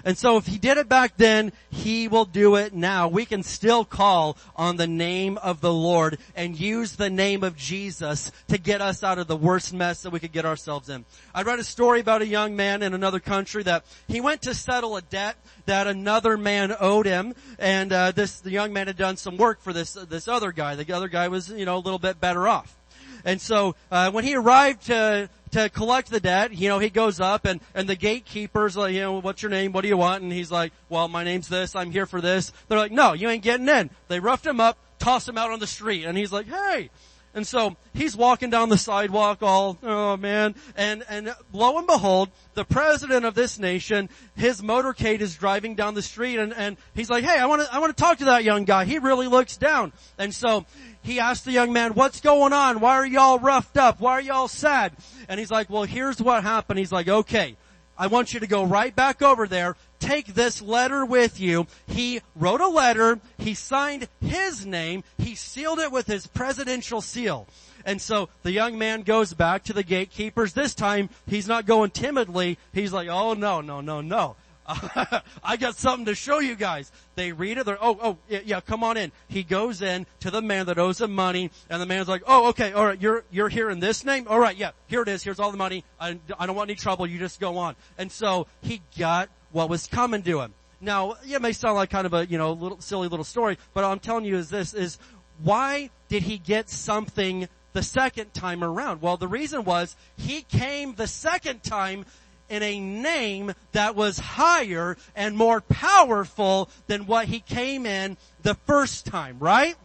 And 0.05 0.19
so 0.19 0.37
if 0.37 0.47
he 0.47 0.59
did 0.59 0.77
it 0.77 0.89
back 0.89 1.17
then, 1.17 1.53
he 1.71 2.09
will 2.09 2.27
do 2.27 2.57
it 2.57 2.75
now. 2.75 3.09
We 3.09 3.25
can 3.25 3.43
still 3.43 3.85
call 3.85 4.37
on 4.55 4.77
the 4.77 4.87
name 4.87 5.39
of 5.39 5.61
the 5.61 5.73
Lord 5.73 6.19
and 6.37 6.59
use 6.59 6.97
the 6.97 7.09
name 7.09 7.43
of 7.43 7.57
Jesus 7.57 8.31
to 8.49 8.59
get 8.59 8.83
us 8.83 9.03
out 9.03 9.19
of 9.19 9.27
the 9.27 9.37
worst 9.37 9.73
mess 9.73 10.03
that 10.03 10.11
we 10.11 10.21
could 10.21 10.33
get 10.33 10.45
ourselves 10.45 10.89
in. 10.91 11.05
I 11.35 11.43
read 11.43 11.59
a 11.59 11.65
story 11.65 12.01
about 12.01 12.23
a 12.23 12.27
young 12.27 12.55
man 12.55 12.83
in 12.83 12.93
another 12.93 13.21
country 13.21 13.63
that 13.63 13.85
he 14.07 14.21
went 14.21 14.43
to 14.43 14.55
settle 14.55 14.97
a 14.97 15.03
debt 15.03 15.37
that 15.67 15.87
another 15.87 16.37
man 16.37 16.75
owed 16.79 17.07
him, 17.07 17.35
and 17.59 17.93
uh, 17.93 18.11
this 18.13 18.41
the 18.41 18.51
young 18.51 18.73
man 18.73 18.87
had 18.87 18.97
done 18.97 19.17
some 19.17 19.37
work 19.37 19.63
for 19.63 19.73
this 19.73 19.95
this 19.95 20.29
other 20.29 20.53
guy. 20.53 20.75
The 20.75 20.93
other 20.93 21.09
guy 21.09 21.29
was 21.29 21.49
you 21.49 21.65
know 21.65 21.77
a 21.77 21.79
little 21.79 21.99
bit 21.99 22.21
better 22.21 22.47
off. 22.47 22.77
And 23.25 23.41
so 23.41 23.75
uh, 23.91 24.11
when 24.11 24.25
he 24.25 24.35
arrived 24.35 24.87
to 24.87 25.31
to 25.55 25.69
collect 25.69 26.11
the 26.11 26.19
debt, 26.19 26.53
you 26.53 26.69
know, 26.69 26.81
he 26.81 26.91
goes 26.91 27.21
up 27.21 27.45
and 27.45 27.61
and 27.75 27.89
the 27.89 27.95
gatekeepers 27.95 28.77
like, 28.77 28.93
you 28.93 29.01
know, 29.01 29.21
what's 29.21 29.41
your 29.41 29.51
name? 29.51 29.73
What 29.73 29.83
do 29.83 29.89
you 29.89 29.97
want? 29.97 30.23
And 30.23 30.33
he's 30.33 30.51
like, 30.51 30.73
well, 30.89 31.07
my 31.07 31.23
name's 31.23 31.49
this. 31.49 31.77
I'm 31.77 31.93
here 31.93 32.07
for 32.07 32.21
this. 32.21 32.53
They're 32.69 32.79
like, 32.79 32.93
no, 32.93 33.13
you 33.13 33.29
ain't 33.29 33.43
getting 33.43 33.69
in. 33.69 33.91
They 34.09 34.19
roughed 34.19 34.45
him 34.45 34.61
up, 34.61 34.77
tossed 34.99 35.29
him 35.29 35.39
out 35.39 35.53
on 35.53 35.61
the 35.61 35.67
street, 35.67 36.05
and 36.05 36.19
he's 36.19 36.33
like, 36.33 36.47
hey. 36.47 36.91
And 37.35 37.45
so 37.45 37.77
he's 37.93 38.17
walking 38.17 38.51
down 38.51 38.69
the 38.69 38.79
sidewalk 38.79 39.43
all, 39.43 39.77
oh 39.83 40.17
man, 40.17 40.55
and, 40.77 41.05
and 41.09 41.35
lo 41.53 41.79
and 41.79 41.87
behold, 41.87 42.31
the 42.55 42.65
president 42.65 43.25
of 43.25 43.35
this 43.35 43.59
nation, 43.59 44.09
his 44.37 44.63
motorcade 44.63 45.21
is 45.21 45.35
driving 45.35 45.75
down 45.75 45.95
the 45.95 46.03
street 46.03 46.39
and, 46.39 46.55
and 46.55 46.77
he's 46.95 47.11
like, 47.11 47.25
hey, 47.25 47.39
I 47.39 47.47
want 47.47 47.63
to, 47.63 47.75
I 47.75 47.81
want 47.81 47.97
to 47.97 48.01
talk 48.01 48.19
to 48.19 48.27
that 48.27 48.45
young 48.45 48.65
guy. 48.65 48.85
He 48.85 48.99
really 48.99 49.27
looks 49.27 49.57
down. 49.57 49.93
And 50.17 50.33
so 50.33 50.65
he 51.03 51.19
asked 51.19 51.45
the 51.45 51.53
young 51.53 51.73
man, 51.73 51.95
what's 51.95 52.21
going 52.21 52.53
on? 52.53 52.79
Why 52.79 52.95
are 52.95 53.07
y'all 53.07 53.41
roughed 53.41 53.77
up? 53.77 54.01
Why 54.01 54.13
are 54.13 54.21
y'all 54.23 54.49
sad? 54.49 54.93
And 55.29 55.41
he's 55.41 55.51
like, 55.51 55.69
well, 55.69 55.83
here's 55.83 56.23
what 56.23 56.45
happened. 56.45 56.79
He's 56.79 56.93
like, 56.93 57.09
okay, 57.09 57.57
I 57.99 58.07
want 58.07 58.33
you 58.33 58.41
to 58.41 58.47
go 58.47 58.65
right 58.65 58.95
back 58.95 59.23
over 59.23 59.47
there, 59.47 59.77
take 60.05 60.35
this 60.35 60.61
letter 60.61 61.05
with 61.05 61.41
you. 61.41 61.67
He 61.87 62.21
wrote 62.37 62.61
a 62.61 62.69
letter, 62.69 63.19
he 63.39 63.55
signed 63.55 64.09
his 64.21 64.67
name, 64.67 65.03
he 65.19 65.35
sealed 65.35 65.79
it 65.79 65.91
with 65.91 66.07
his 66.07 66.27
presidential 66.27 67.01
seal. 67.01 67.49
And 67.87 68.01
so 68.01 68.29
the 68.43 68.53
young 68.53 68.79
man 68.79 69.03
goes 69.03 69.35
back 69.35 69.65
to 69.65 69.73
the 69.73 69.83
gatekeepers. 69.83 70.53
This 70.53 70.75
time 70.75 71.11
he's 71.27 71.49
not 71.49 71.67
going 71.67 71.91
timidly. 71.91 72.59
He's 72.73 72.93
like, 72.93 73.09
oh 73.09 73.35
no, 73.35 73.61
no, 73.61 73.81
no, 73.81 74.01
no. 74.01 74.37
I 75.45 75.57
got 75.59 75.77
something 75.77 76.07
to 76.07 76.15
show 76.15 76.39
you 76.39 76.55
guys. 76.55 76.91
They 77.17 77.33
read 77.33 77.59
it. 77.59 77.67
They're, 77.67 77.83
oh, 77.83 77.99
oh, 78.03 78.19
yeah, 78.29 78.41
yeah, 78.45 78.61
come 78.61 78.83
on 78.83 78.97
in. 78.97 79.13
He 79.29 79.43
goes 79.43 79.83
in 79.83 80.07
to 80.21 80.31
the 80.31 80.41
man 80.41 80.67
that 80.67 80.79
owes 80.79 81.03
him 81.03 81.15
money, 81.15 81.51
and 81.69 81.83
the 81.83 81.87
man's 81.87 82.09
like, 82.09 82.23
oh, 82.27 82.49
okay, 82.49 82.73
all 82.73 82.87
right, 82.87 83.01
you're, 83.01 83.25
you're 83.31 83.51
here 83.51 83.69
in 83.69 83.81
this 83.81 84.07
name? 84.07 84.27
All 84.27 84.39
right, 84.39 84.57
yeah, 84.57 84.71
here 84.87 85.03
it 85.03 85.09
is. 85.09 85.23
Here's 85.23 85.39
all 85.39 85.51
the 85.51 85.59
money. 85.59 85.85
I, 86.01 86.19
I 86.39 86.47
don't 86.47 86.57
want 86.57 86.71
any 86.71 86.77
trouble. 86.77 87.07
You 87.07 87.19
just 87.19 87.41
go 87.41 87.59
on. 87.59 87.77
And 87.99 88.11
so 88.11 88.47
he 88.63 88.81
got 88.99 89.29
what 89.55 89.69
was 89.69 89.87
coming 89.87 90.23
to 90.25 90.41
him. 90.41 90.53
Now, 90.81 91.15
it 91.27 91.41
may 91.41 91.53
sound 91.53 91.77
like 91.77 91.89
kind 91.89 92.07
of 92.07 92.13
a, 92.13 92.27
you 92.27 92.37
know, 92.37 92.53
little, 92.53 92.81
silly 92.81 93.09
little 93.09 93.25
story, 93.25 93.57
but 93.73 93.85
I'm 93.85 94.01
telling 94.01 94.25
you 94.25 94.37
is 94.37 94.51
this, 94.51 94.75
is 94.75 94.99
why 95.43 95.91
did 96.09 96.25
he 96.25 96.39
get 96.39 96.69
something 96.69 97.49
the 97.73 97.83
second 97.83 98.35
time 98.35 98.65
around? 98.65 99.01
Well, 99.01 99.17
the 99.17 99.29
reason 99.29 99.65
was 99.65 99.97
he 100.17 100.43
came 100.43 100.97
the 100.97 101.07
second 101.07 101.63
time 101.63 102.05
in 102.51 102.63
a 102.63 102.81
name 102.81 103.55
that 103.73 103.95
was 103.95 104.19
higher 104.19 104.97
and 105.15 105.37
more 105.37 105.61
powerful 105.61 106.69
than 106.89 107.07
what 107.07 107.29
he 107.29 107.39
came 107.41 107.87
in 107.87 108.17
the 108.43 108.55
first 108.67 109.07
time, 109.07 109.37
right? 109.39 109.77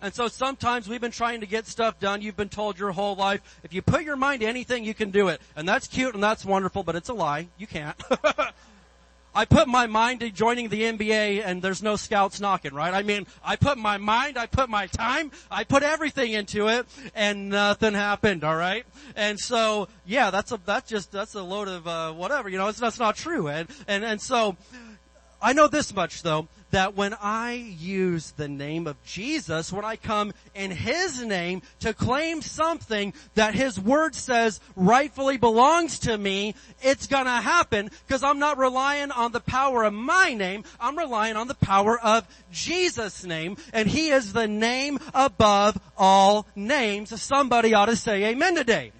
And 0.00 0.14
so 0.14 0.28
sometimes 0.28 0.88
we've 0.88 1.00
been 1.00 1.10
trying 1.10 1.40
to 1.40 1.46
get 1.46 1.66
stuff 1.66 1.98
done. 1.98 2.22
You've 2.22 2.36
been 2.36 2.48
told 2.48 2.78
your 2.78 2.92
whole 2.92 3.16
life, 3.16 3.40
if 3.62 3.72
you 3.72 3.82
put 3.82 4.02
your 4.02 4.16
mind 4.16 4.40
to 4.40 4.46
anything, 4.46 4.84
you 4.84 4.94
can 4.94 5.10
do 5.10 5.28
it. 5.28 5.40
And 5.56 5.68
that's 5.68 5.86
cute 5.86 6.14
and 6.14 6.22
that's 6.22 6.44
wonderful, 6.44 6.82
but 6.82 6.96
it's 6.96 7.08
a 7.08 7.14
lie. 7.14 7.48
You 7.58 7.66
can't. 7.66 8.00
I 9.34 9.44
put 9.44 9.68
my 9.68 9.86
mind 9.86 10.20
to 10.20 10.30
joining 10.30 10.68
the 10.68 10.82
NBA 10.82 11.44
and 11.44 11.62
there's 11.62 11.80
no 11.82 11.94
scouts 11.96 12.40
knocking, 12.40 12.74
right? 12.74 12.92
I 12.92 13.02
mean, 13.02 13.26
I 13.44 13.54
put 13.56 13.78
my 13.78 13.96
mind, 13.96 14.36
I 14.36 14.46
put 14.46 14.68
my 14.68 14.88
time, 14.88 15.30
I 15.48 15.62
put 15.64 15.84
everything 15.84 16.32
into 16.32 16.66
it 16.66 16.86
and 17.14 17.50
nothing 17.50 17.94
happened, 17.94 18.42
alright? 18.42 18.84
And 19.14 19.38
so, 19.38 19.86
yeah, 20.06 20.30
that's 20.30 20.50
a, 20.50 20.58
that's 20.64 20.90
just, 20.90 21.12
that's 21.12 21.36
a 21.36 21.42
load 21.42 21.68
of, 21.68 21.86
uh, 21.86 22.12
whatever, 22.14 22.48
you 22.48 22.58
know, 22.58 22.66
it's, 22.66 22.80
that's 22.80 22.98
not 22.98 23.14
true. 23.14 23.46
And, 23.46 23.68
and, 23.86 24.04
and 24.04 24.20
so, 24.20 24.56
I 25.40 25.52
know 25.52 25.68
this 25.68 25.94
much 25.94 26.22
though, 26.22 26.48
that 26.70 26.94
when 26.94 27.14
I 27.14 27.52
use 27.52 28.32
the 28.32 28.48
name 28.48 28.86
of 28.86 29.02
Jesus, 29.04 29.72
when 29.72 29.84
I 29.84 29.96
come 29.96 30.32
in 30.54 30.70
His 30.70 31.22
name 31.22 31.62
to 31.80 31.94
claim 31.94 32.42
something 32.42 33.14
that 33.34 33.54
His 33.54 33.80
Word 33.80 34.14
says 34.14 34.60
rightfully 34.76 35.36
belongs 35.36 35.98
to 36.00 36.16
me, 36.16 36.54
it's 36.82 37.06
gonna 37.06 37.40
happen 37.40 37.90
because 38.06 38.22
I'm 38.22 38.38
not 38.38 38.58
relying 38.58 39.10
on 39.10 39.32
the 39.32 39.40
power 39.40 39.84
of 39.84 39.94
my 39.94 40.34
name, 40.34 40.64
I'm 40.80 40.98
relying 40.98 41.36
on 41.36 41.48
the 41.48 41.54
power 41.54 41.98
of 41.98 42.26
Jesus' 42.52 43.24
name, 43.24 43.56
and 43.72 43.88
He 43.88 44.10
is 44.10 44.32
the 44.32 44.48
name 44.48 44.98
above 45.14 45.78
all 45.96 46.46
names. 46.54 47.20
Somebody 47.20 47.74
ought 47.74 47.86
to 47.86 47.96
say 47.96 48.24
amen 48.24 48.54
today. 48.54 48.92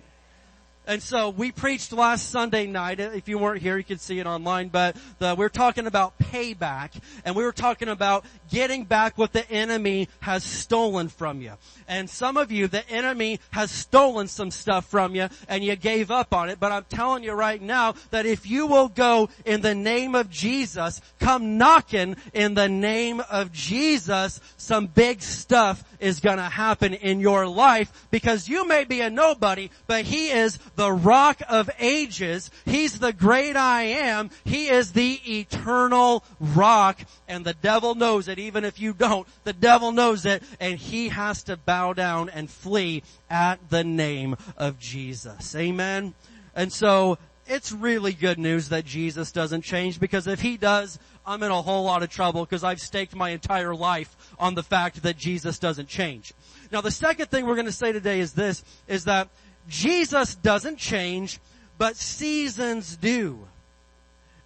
And 0.89 1.03
so 1.03 1.28
we 1.28 1.53
preached 1.53 1.93
last 1.93 2.30
Sunday 2.30 2.66
night. 2.66 2.99
If 2.99 3.28
you 3.28 3.36
weren't 3.36 3.61
here, 3.61 3.76
you 3.76 3.84
can 3.84 3.99
see 3.99 4.20
it 4.20 4.26
online. 4.26 4.68
But 4.68 4.97
the, 5.18 5.34
we 5.34 5.45
are 5.45 5.51
talking 5.51 5.86
about 5.86 6.18
payback, 6.18 6.99
and 7.26 7.36
we 7.36 7.45
were 7.45 7.53
talking 7.53 7.89
about 7.89 8.24
getting 8.51 8.84
back 8.84 9.18
what 9.18 9.34
the 9.34 9.49
enemy 9.51 10.09
has 10.20 10.43
stolen 10.43 11.11
from 11.11 11.43
you. 11.43 11.53
And 11.89 12.09
some 12.09 12.39
of 12.39 12.51
you, 12.51 12.68
the 12.68 12.89
enemy 12.89 13.39
has 13.51 13.70
stolen 13.70 14.28
some 14.28 14.51
stuff 14.51 14.86
from 14.86 15.14
you, 15.14 15.28
and 15.47 15.62
you 15.62 15.76
gave 15.76 16.11
up 16.11 16.32
on 16.32 16.49
it. 16.49 16.59
But 16.59 16.72
I'm 16.72 16.84
telling 16.84 17.22
you 17.22 17.32
right 17.32 17.61
now 17.61 17.95
that 18.09 18.24
if 18.24 18.49
you 18.49 18.66
will 18.66 18.89
go 18.89 19.28
in 19.45 19.61
the 19.61 19.74
name 19.74 20.14
of 20.14 20.30
Jesus, 20.30 21.03
come 21.20 21.59
knocking 21.59 22.16
in 22.32 22.55
the 22.55 22.70
name 22.70 23.20
of 23.30 23.53
Jesus, 23.53 24.41
some 24.57 24.86
big 24.86 25.20
stuff 25.20 25.84
is 26.01 26.21
gonna 26.21 26.49
happen 26.49 26.95
in 26.95 27.21
your 27.21 27.47
life 27.47 28.07
because 28.11 28.49
you 28.49 28.67
may 28.67 28.85
be 28.85 29.01
a 29.01 29.11
nobody, 29.11 29.71
but 29.87 30.05
He 30.05 30.31
is 30.31 30.59
the 30.77 30.93
rock 30.93 31.41
of 31.49 31.71
ages. 31.79 32.51
He's 32.65 32.99
the 32.99 33.13
great 33.13 33.57
I 33.57 33.83
am. 33.83 34.31
He 34.45 34.69
is 34.69 34.93
the 34.93 35.21
eternal 35.27 36.25
rock 36.41 36.99
and 37.27 37.45
the 37.45 37.55
devil 37.55 37.95
knows 37.95 38.29
it 38.29 38.39
even 38.39 38.65
if 38.65 38.81
you 38.81 38.93
don't. 38.93 39.27
The 39.45 39.53
devil 39.53 39.93
knows 39.93 40.25
it 40.25 40.43
and 40.61 40.79
he 40.79 41.09
has 41.09 41.43
to 41.45 41.57
bow 41.57 41.93
down 41.93 42.29
and 42.29 42.51
flee 42.51 43.03
at 43.31 43.71
the 43.71 43.85
name 43.85 44.37
of 44.57 44.79
Jesus. 44.79 45.55
Amen. 45.55 46.15
And 46.55 46.73
so 46.73 47.19
it's 47.49 47.73
really 47.73 48.13
good 48.13 48.39
news 48.39 48.69
that 48.69 48.85
Jesus 48.85 49.33
doesn't 49.33 49.63
change 49.63 49.99
because 49.99 50.27
if 50.27 50.41
he 50.41 50.57
does, 50.57 50.99
I'm 51.27 51.43
in 51.43 51.51
a 51.51 51.63
whole 51.63 51.85
lot 51.85 52.03
of 52.03 52.11
trouble 52.11 52.45
because 52.45 52.63
I've 52.63 52.81
staked 52.81 53.15
my 53.15 53.31
entire 53.31 53.75
life 53.75 54.17
on 54.39 54.55
the 54.55 54.63
fact 54.63 55.03
that 55.03 55.17
Jesus 55.17 55.59
doesn't 55.59 55.89
change. 55.89 56.33
Now 56.71 56.81
the 56.81 56.91
second 56.91 57.27
thing 57.27 57.47
we're 57.47 57.55
going 57.55 57.67
to 57.67 57.73
say 57.73 57.93
today 57.93 58.21
is 58.21 58.35
this, 58.35 58.63
is 58.87 59.05
that 59.05 59.29
Jesus 59.69 60.35
doesn't 60.35 60.77
change, 60.77 61.41
but 61.79 61.97
seasons 61.97 62.97
do. 62.97 63.39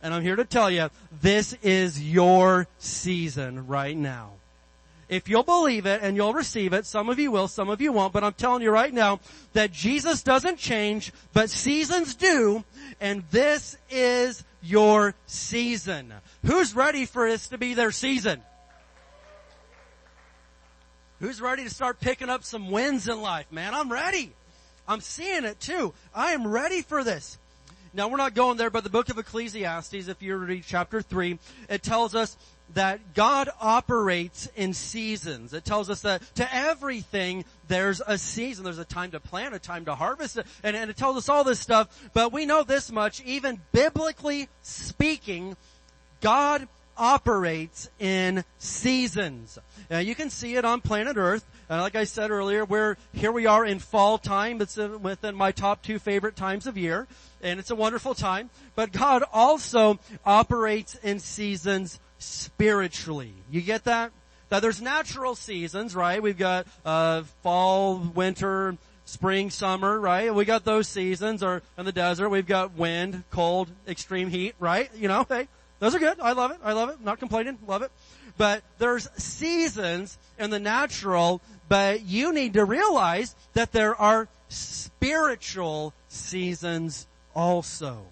And 0.03 0.13
I'm 0.13 0.23
here 0.23 0.37
to 0.37 0.45
tell 0.45 0.71
you, 0.71 0.91
this 1.21 1.55
is 1.63 2.03
your 2.03 2.67
season 2.79 3.67
right 3.67 3.97
now. 3.97 4.33
If 5.13 5.29
you'll 5.29 5.43
believe 5.43 5.85
it 5.85 6.01
and 6.03 6.17
you'll 6.17 6.33
receive 6.33 6.73
it, 6.73 6.87
some 6.87 7.11
of 7.11 7.19
you 7.19 7.31
will, 7.31 7.47
some 7.47 7.69
of 7.69 7.83
you 7.83 7.93
won't, 7.93 8.15
but 8.15 8.25
I'm 8.25 8.33
telling 8.33 8.63
you 8.63 8.71
right 8.71 8.95
now 8.95 9.21
that 9.53 9.71
Jesus 9.71 10.23
doesn't 10.23 10.57
change, 10.57 11.13
but 11.35 11.51
seasons 11.51 12.15
do, 12.15 12.65
and 12.99 13.23
this 13.31 13.77
is 13.91 14.43
your 14.63 15.15
season. 15.27 16.15
Who's 16.47 16.75
ready 16.75 17.05
for 17.05 17.29
this 17.29 17.49
to 17.49 17.59
be 17.59 17.75
their 17.75 17.91
season? 17.91 18.41
Who's 21.21 21.43
ready 21.43 21.65
to 21.65 21.71
start 21.71 22.01
picking 22.01 22.31
up 22.31 22.43
some 22.43 22.71
wins 22.71 23.07
in 23.07 23.21
life, 23.21 23.53
man? 23.53 23.75
I'm 23.75 23.93
ready. 23.93 24.33
I'm 24.89 25.03
seeing 25.03 25.45
it 25.45 25.61
too. 25.61 25.93
I 26.15 26.33
am 26.33 26.47
ready 26.47 26.81
for 26.81 27.05
this. 27.05 27.37
Now 27.95 28.09
we're 28.09 28.17
not 28.17 28.33
going 28.33 28.57
there, 28.57 28.71
but 28.71 28.83
the 28.83 28.91
book 28.91 29.11
of 29.11 29.19
Ecclesiastes, 29.19 30.09
if 30.09 30.23
you 30.23 30.35
read 30.37 30.65
chapter 30.67 31.03
3, 31.03 31.39
it 31.69 31.83
tells 31.83 32.15
us 32.15 32.39
that 32.75 33.14
God 33.14 33.49
operates 33.61 34.49
in 34.57 34.73
seasons. 34.73 35.53
It 35.53 35.64
tells 35.64 35.91
us 35.91 36.03
that 36.03 36.23
to 36.37 36.55
everything 36.55 37.45
there's 37.68 38.01
a 38.07 38.18
season. 38.18 38.64
There's 38.64 38.79
a 38.79 38.85
time 38.85 39.11
to 39.12 39.20
plant, 39.20 39.55
a 39.55 39.59
time 39.59 39.85
to 39.87 39.95
harvest, 39.95 40.39
and, 40.62 40.77
and 40.77 40.91
it 40.91 40.97
tells 40.97 41.16
us 41.16 41.29
all 41.29 41.45
this 41.45 41.61
stuff. 41.61 42.11
But 42.12 42.33
we 42.33 42.47
know 42.47 42.62
this 42.62 42.91
much, 42.91 43.23
even 43.23 43.61
biblically 43.73 44.49
speaking, 44.62 45.57
God 46.20 46.68
operates 46.97 47.89
in 47.99 48.45
seasons. 48.59 49.59
Now 49.91 49.99
you 49.99 50.14
can 50.14 50.31
see 50.31 50.57
it 50.57 50.64
on 50.64 50.81
planet 50.81 51.16
Earth. 51.16 51.45
Like 51.68 51.97
I 51.97 52.05
said 52.05 52.31
earlier, 52.31 52.66
we're, 52.66 52.97
here 53.14 53.33
we 53.33 53.47
are 53.47 53.64
in 53.64 53.79
fall 53.79 54.18
time. 54.18 54.61
It's 54.61 54.77
within 54.77 55.35
my 55.35 55.53
top 55.53 55.83
two 55.83 55.99
favorite 55.99 56.37
times 56.37 56.66
of 56.66 56.77
year. 56.77 57.07
And 57.43 57.59
it's 57.59 57.70
a 57.70 57.75
wonderful 57.75 58.14
time. 58.14 58.51
But 58.75 58.93
God 58.93 59.25
also 59.33 59.99
operates 60.25 60.97
in 60.97 61.18
seasons 61.18 61.99
spiritually. 62.23 63.33
You 63.51 63.61
get 63.61 63.85
that? 63.85 64.12
Now 64.51 64.61
there's 64.61 64.81
natural 64.81 65.35
seasons, 65.35 65.95
right? 65.97 66.23
We've 66.23 66.39
got, 66.39 66.66
uh, 66.85 67.23
fall, 67.43 67.97
winter, 67.97 68.77
spring, 69.05 69.51
summer, 69.51 69.99
right? 69.99 70.35
We 70.35 70.45
got 70.45 70.64
those 70.64 70.89
seasons, 70.89 71.43
or 71.43 71.62
in 71.77 71.85
the 71.85 71.93
desert, 71.93 72.29
we've 72.29 72.47
got 72.47 72.77
wind, 72.77 73.25
cold, 73.31 73.68
extreme 73.89 74.29
heat, 74.29 74.55
right? 74.59 74.91
You 74.95 75.09
know, 75.09 75.27
hey, 75.29 75.49
those 75.81 75.95
are 75.95 75.99
good. 75.99 76.20
I 76.20 76.33
love 76.33 76.51
it. 76.51 76.59
I 76.62 76.73
love 76.73 76.91
it. 76.91 77.01
Not 77.03 77.18
complaining. 77.18 77.59
Love 77.66 77.83
it. 77.83 77.91
But 78.39 78.62
there's 78.79 79.09
seasons 79.16 80.16
in 80.39 80.51
the 80.51 80.61
natural, 80.61 81.41
but 81.68 82.03
you 82.03 82.33
need 82.33 82.55
to 82.55 82.64
realize 82.64 83.35
that 83.55 83.73
there 83.73 83.95
are 83.95 84.29
spiritual 84.49 85.93
seasons 86.09 87.07
also. 87.35 88.03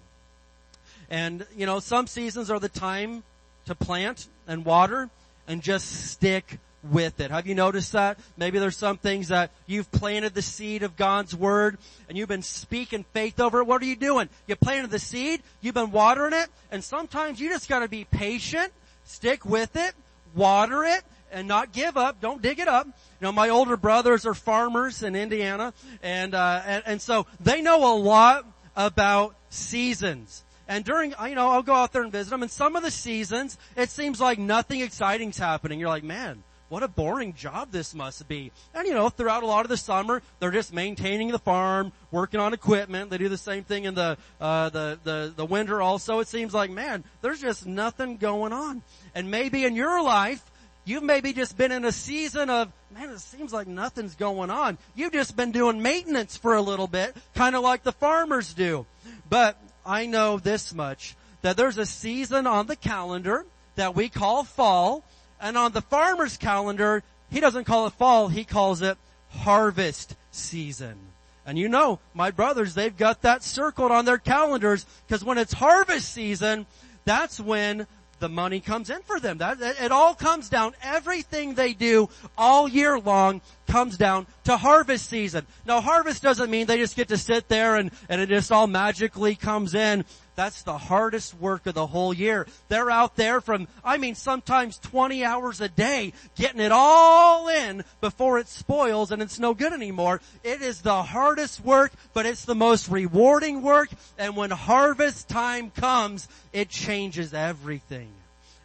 And, 1.09 1.45
you 1.55 1.65
know, 1.65 1.79
some 1.79 2.07
seasons 2.07 2.49
are 2.49 2.59
the 2.59 2.69
time 2.69 3.23
to 3.65 3.75
plant 3.75 4.27
and 4.47 4.65
water 4.65 5.09
and 5.47 5.61
just 5.61 6.11
stick 6.11 6.59
with 6.83 7.19
it. 7.19 7.31
Have 7.31 7.45
you 7.45 7.55
noticed 7.55 7.91
that? 7.91 8.19
Maybe 8.37 8.59
there's 8.59 8.77
some 8.77 8.97
things 8.97 9.27
that 9.27 9.51
you've 9.67 9.91
planted 9.91 10.33
the 10.33 10.41
seed 10.41 10.83
of 10.83 10.95
God's 10.95 11.35
Word 11.35 11.77
and 12.09 12.17
you've 12.17 12.29
been 12.29 12.41
speaking 12.41 13.05
faith 13.13 13.39
over 13.39 13.59
it. 13.59 13.65
What 13.65 13.81
are 13.81 13.85
you 13.85 13.95
doing? 13.95 14.29
You 14.47 14.55
planted 14.55 14.89
the 14.89 14.99
seed, 14.99 15.43
you've 15.61 15.75
been 15.75 15.91
watering 15.91 16.33
it, 16.33 16.49
and 16.71 16.83
sometimes 16.83 17.39
you 17.39 17.49
just 17.49 17.69
gotta 17.69 17.87
be 17.87 18.05
patient, 18.05 18.71
stick 19.05 19.45
with 19.45 19.75
it, 19.75 19.93
water 20.33 20.83
it, 20.83 21.03
and 21.31 21.47
not 21.47 21.71
give 21.71 21.97
up. 21.97 22.19
Don't 22.19 22.41
dig 22.41 22.59
it 22.59 22.67
up. 22.67 22.87
You 22.87 22.93
know, 23.21 23.31
my 23.31 23.49
older 23.49 23.77
brothers 23.77 24.25
are 24.25 24.33
farmers 24.33 25.03
in 25.03 25.15
Indiana, 25.15 25.73
and, 26.01 26.33
uh, 26.33 26.61
and, 26.65 26.83
and 26.85 27.01
so 27.01 27.27
they 27.39 27.61
know 27.61 27.93
a 27.93 27.95
lot 27.95 28.45
about 28.75 29.35
seasons. 29.49 30.43
And 30.71 30.85
during, 30.85 31.13
you 31.27 31.35
know, 31.35 31.49
I'll 31.49 31.63
go 31.63 31.73
out 31.73 31.91
there 31.91 32.01
and 32.01 32.13
visit 32.13 32.29
them, 32.29 32.43
and 32.43 32.49
some 32.49 32.77
of 32.77 32.81
the 32.81 32.91
seasons, 32.91 33.57
it 33.75 33.89
seems 33.89 34.21
like 34.21 34.39
nothing 34.39 34.79
exciting's 34.79 35.37
happening. 35.37 35.81
You're 35.81 35.89
like, 35.89 36.05
man, 36.05 36.43
what 36.69 36.81
a 36.81 36.87
boring 36.87 37.33
job 37.33 37.73
this 37.73 37.93
must 37.93 38.25
be. 38.29 38.53
And 38.73 38.87
you 38.87 38.93
know, 38.93 39.09
throughout 39.09 39.43
a 39.43 39.45
lot 39.45 39.65
of 39.65 39.69
the 39.69 39.75
summer, 39.75 40.21
they're 40.39 40.49
just 40.49 40.73
maintaining 40.73 41.27
the 41.27 41.39
farm, 41.39 41.91
working 42.09 42.39
on 42.39 42.53
equipment. 42.53 43.09
They 43.09 43.17
do 43.17 43.27
the 43.27 43.37
same 43.37 43.65
thing 43.65 43.83
in 43.83 43.95
the, 43.95 44.17
uh, 44.39 44.69
the, 44.69 44.97
the, 45.03 45.33
the 45.35 45.45
winter 45.45 45.81
also. 45.81 46.19
It 46.21 46.29
seems 46.29 46.53
like, 46.53 46.71
man, 46.71 47.03
there's 47.21 47.41
just 47.41 47.65
nothing 47.65 48.15
going 48.15 48.53
on. 48.53 48.81
And 49.13 49.29
maybe 49.29 49.65
in 49.65 49.75
your 49.75 50.01
life, 50.01 50.41
You've 50.83 51.03
maybe 51.03 51.31
just 51.31 51.57
been 51.57 51.71
in 51.71 51.85
a 51.85 51.91
season 51.91 52.49
of, 52.49 52.73
man, 52.91 53.11
it 53.11 53.19
seems 53.19 53.53
like 53.53 53.67
nothing's 53.67 54.15
going 54.15 54.49
on. 54.49 54.79
You've 54.95 55.13
just 55.13 55.35
been 55.35 55.51
doing 55.51 55.79
maintenance 55.79 56.37
for 56.37 56.55
a 56.55 56.61
little 56.61 56.87
bit, 56.87 57.15
kind 57.35 57.55
of 57.55 57.61
like 57.61 57.83
the 57.83 57.91
farmers 57.91 58.55
do. 58.55 58.87
But 59.29 59.61
I 59.85 60.05
know 60.05 60.37
this 60.37 60.73
much, 60.73 61.15
that 61.41 61.57
there's 61.57 61.77
a 61.77 61.85
season 61.85 62.47
on 62.47 62.67
the 62.67 62.75
calendar 62.75 63.45
that 63.75 63.95
we 63.95 64.09
call 64.09 64.43
fall, 64.43 65.03
and 65.39 65.57
on 65.57 65.71
the 65.71 65.81
farmer's 65.81 66.37
calendar, 66.37 67.03
he 67.29 67.39
doesn't 67.39 67.65
call 67.65 67.87
it 67.87 67.93
fall, 67.93 68.27
he 68.27 68.43
calls 68.43 68.81
it 68.81 68.97
harvest 69.29 70.15
season. 70.31 70.97
And 71.45 71.57
you 71.57 71.69
know, 71.69 71.99
my 72.13 72.31
brothers, 72.31 72.75
they've 72.75 72.95
got 72.95 73.23
that 73.23 73.43
circled 73.43 73.91
on 73.91 74.05
their 74.05 74.17
calendars, 74.17 74.85
because 75.07 75.23
when 75.23 75.37
it's 75.37 75.53
harvest 75.53 76.11
season, 76.13 76.67
that's 77.05 77.39
when 77.39 77.87
the 78.21 78.29
money 78.29 78.61
comes 78.61 78.89
in 78.89 79.01
for 79.01 79.19
them. 79.19 79.39
That, 79.39 79.59
it 79.59 79.91
all 79.91 80.13
comes 80.13 80.47
down, 80.47 80.73
everything 80.81 81.55
they 81.55 81.73
do 81.73 82.07
all 82.37 82.69
year 82.69 82.97
long 82.97 83.41
comes 83.67 83.97
down 83.97 84.27
to 84.45 84.55
harvest 84.55 85.09
season. 85.09 85.45
Now 85.65 85.81
harvest 85.81 86.23
doesn't 86.23 86.49
mean 86.49 86.67
they 86.67 86.77
just 86.77 86.95
get 86.95 87.09
to 87.09 87.17
sit 87.17 87.49
there 87.49 87.75
and, 87.75 87.91
and 88.07 88.21
it 88.21 88.29
just 88.29 88.51
all 88.51 88.67
magically 88.67 89.35
comes 89.35 89.75
in. 89.75 90.05
That's 90.41 90.63
the 90.63 90.75
hardest 90.75 91.35
work 91.35 91.67
of 91.67 91.75
the 91.75 91.85
whole 91.85 92.15
year. 92.15 92.47
They're 92.67 92.89
out 92.89 93.15
there 93.15 93.41
from, 93.41 93.67
I 93.85 93.99
mean, 93.99 94.15
sometimes 94.15 94.79
20 94.79 95.23
hours 95.23 95.61
a 95.61 95.69
day 95.69 96.13
getting 96.35 96.61
it 96.61 96.71
all 96.71 97.47
in 97.47 97.83
before 97.99 98.39
it 98.39 98.47
spoils 98.47 99.11
and 99.11 99.21
it's 99.21 99.37
no 99.37 99.53
good 99.53 99.71
anymore. 99.71 100.19
It 100.43 100.63
is 100.63 100.81
the 100.81 101.03
hardest 101.03 101.63
work, 101.63 101.91
but 102.15 102.25
it's 102.25 102.43
the 102.43 102.55
most 102.55 102.89
rewarding 102.89 103.61
work. 103.61 103.89
And 104.17 104.35
when 104.35 104.49
harvest 104.49 105.29
time 105.29 105.69
comes, 105.69 106.27
it 106.51 106.69
changes 106.69 107.35
everything. 107.35 108.09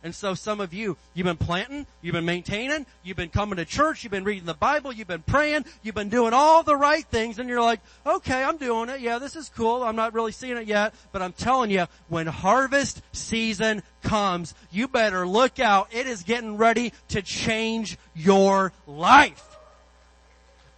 And 0.07 0.15
so 0.15 0.35
some 0.35 0.61
of 0.61 0.73
you, 0.73 0.97
you've 1.15 1.25
been 1.25 1.37
planting, 1.37 1.85
you've 2.01 2.13
been 2.13 2.25
maintaining, 2.25 2.87
you've 3.03 3.17
been 3.17 3.29
coming 3.29 3.57
to 3.57 3.65
church, 3.65 4.05
you've 4.05 4.13
been 4.13 4.23
reading 4.23 4.45
the 4.45 4.55
Bible, 4.55 4.93
you've 4.93 5.09
been 5.09 5.23
praying, 5.23 5.65
you've 5.83 5.97
been 5.97 6.11
doing 6.11 6.33
all 6.33 6.63
the 6.63 6.77
right 6.77 7.05
things 7.07 7.41
and 7.41 7.49
you're 7.49 7.61
like, 7.61 7.81
okay, 8.07 8.45
I'm 8.45 8.57
doing 8.57 8.89
it. 8.89 9.01
Yeah, 9.01 9.19
this 9.19 9.35
is 9.35 9.49
cool. 9.49 9.83
I'm 9.83 9.97
not 9.97 10.15
really 10.15 10.31
seeing 10.31 10.59
it 10.59 10.69
yet, 10.69 10.95
but 11.11 11.23
I'm 11.23 11.33
telling 11.33 11.73
you, 11.73 11.87
when 12.09 12.29
harvest 12.29 13.03
season 13.11 13.83
comes, 14.05 14.55
you 14.71 14.87
better 14.87 15.27
look 15.27 15.59
out. 15.59 15.89
It 15.91 16.07
is 16.07 16.23
getting 16.23 16.57
ready 16.57 16.93
to 17.09 17.21
change 17.21 17.99
your 18.15 18.71
life. 18.87 19.57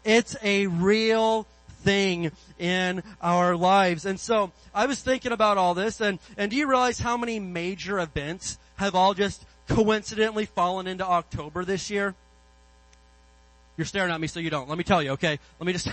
It's 0.05 0.37
a 0.43 0.69
real 0.69 1.47
thing 1.83 2.33
in 2.59 3.03
our 3.21 3.57
lives. 3.57 4.07
And 4.07 4.19
so 4.19 4.53
I 4.75 4.87
was 4.87 5.03
thinking 5.03 5.33
about 5.33 5.59
all 5.59 5.75
this 5.75 6.01
and, 6.01 6.19
and 6.39 6.51
do 6.51 6.57
you 6.57 6.67
realize 6.67 6.99
how 6.99 7.19
many 7.19 7.39
major 7.39 7.99
events 7.99 8.57
have 8.79 8.95
all 8.95 9.15
just 9.15 9.45
coincidentally 9.69 10.47
fallen 10.47 10.87
into 10.87 11.07
October 11.07 11.65
this 11.65 11.91
year? 11.91 12.15
You're 13.77 13.85
staring 13.85 14.11
at 14.11 14.21
me 14.21 14.27
so 14.27 14.41
you 14.41 14.51
don't. 14.51 14.69
Let 14.69 14.79
me 14.79 14.85
tell 14.85 15.03
you, 15.03 15.11
okay? 15.13 15.39
Let 15.61 15.67
me 15.67 15.73
just, 15.73 15.89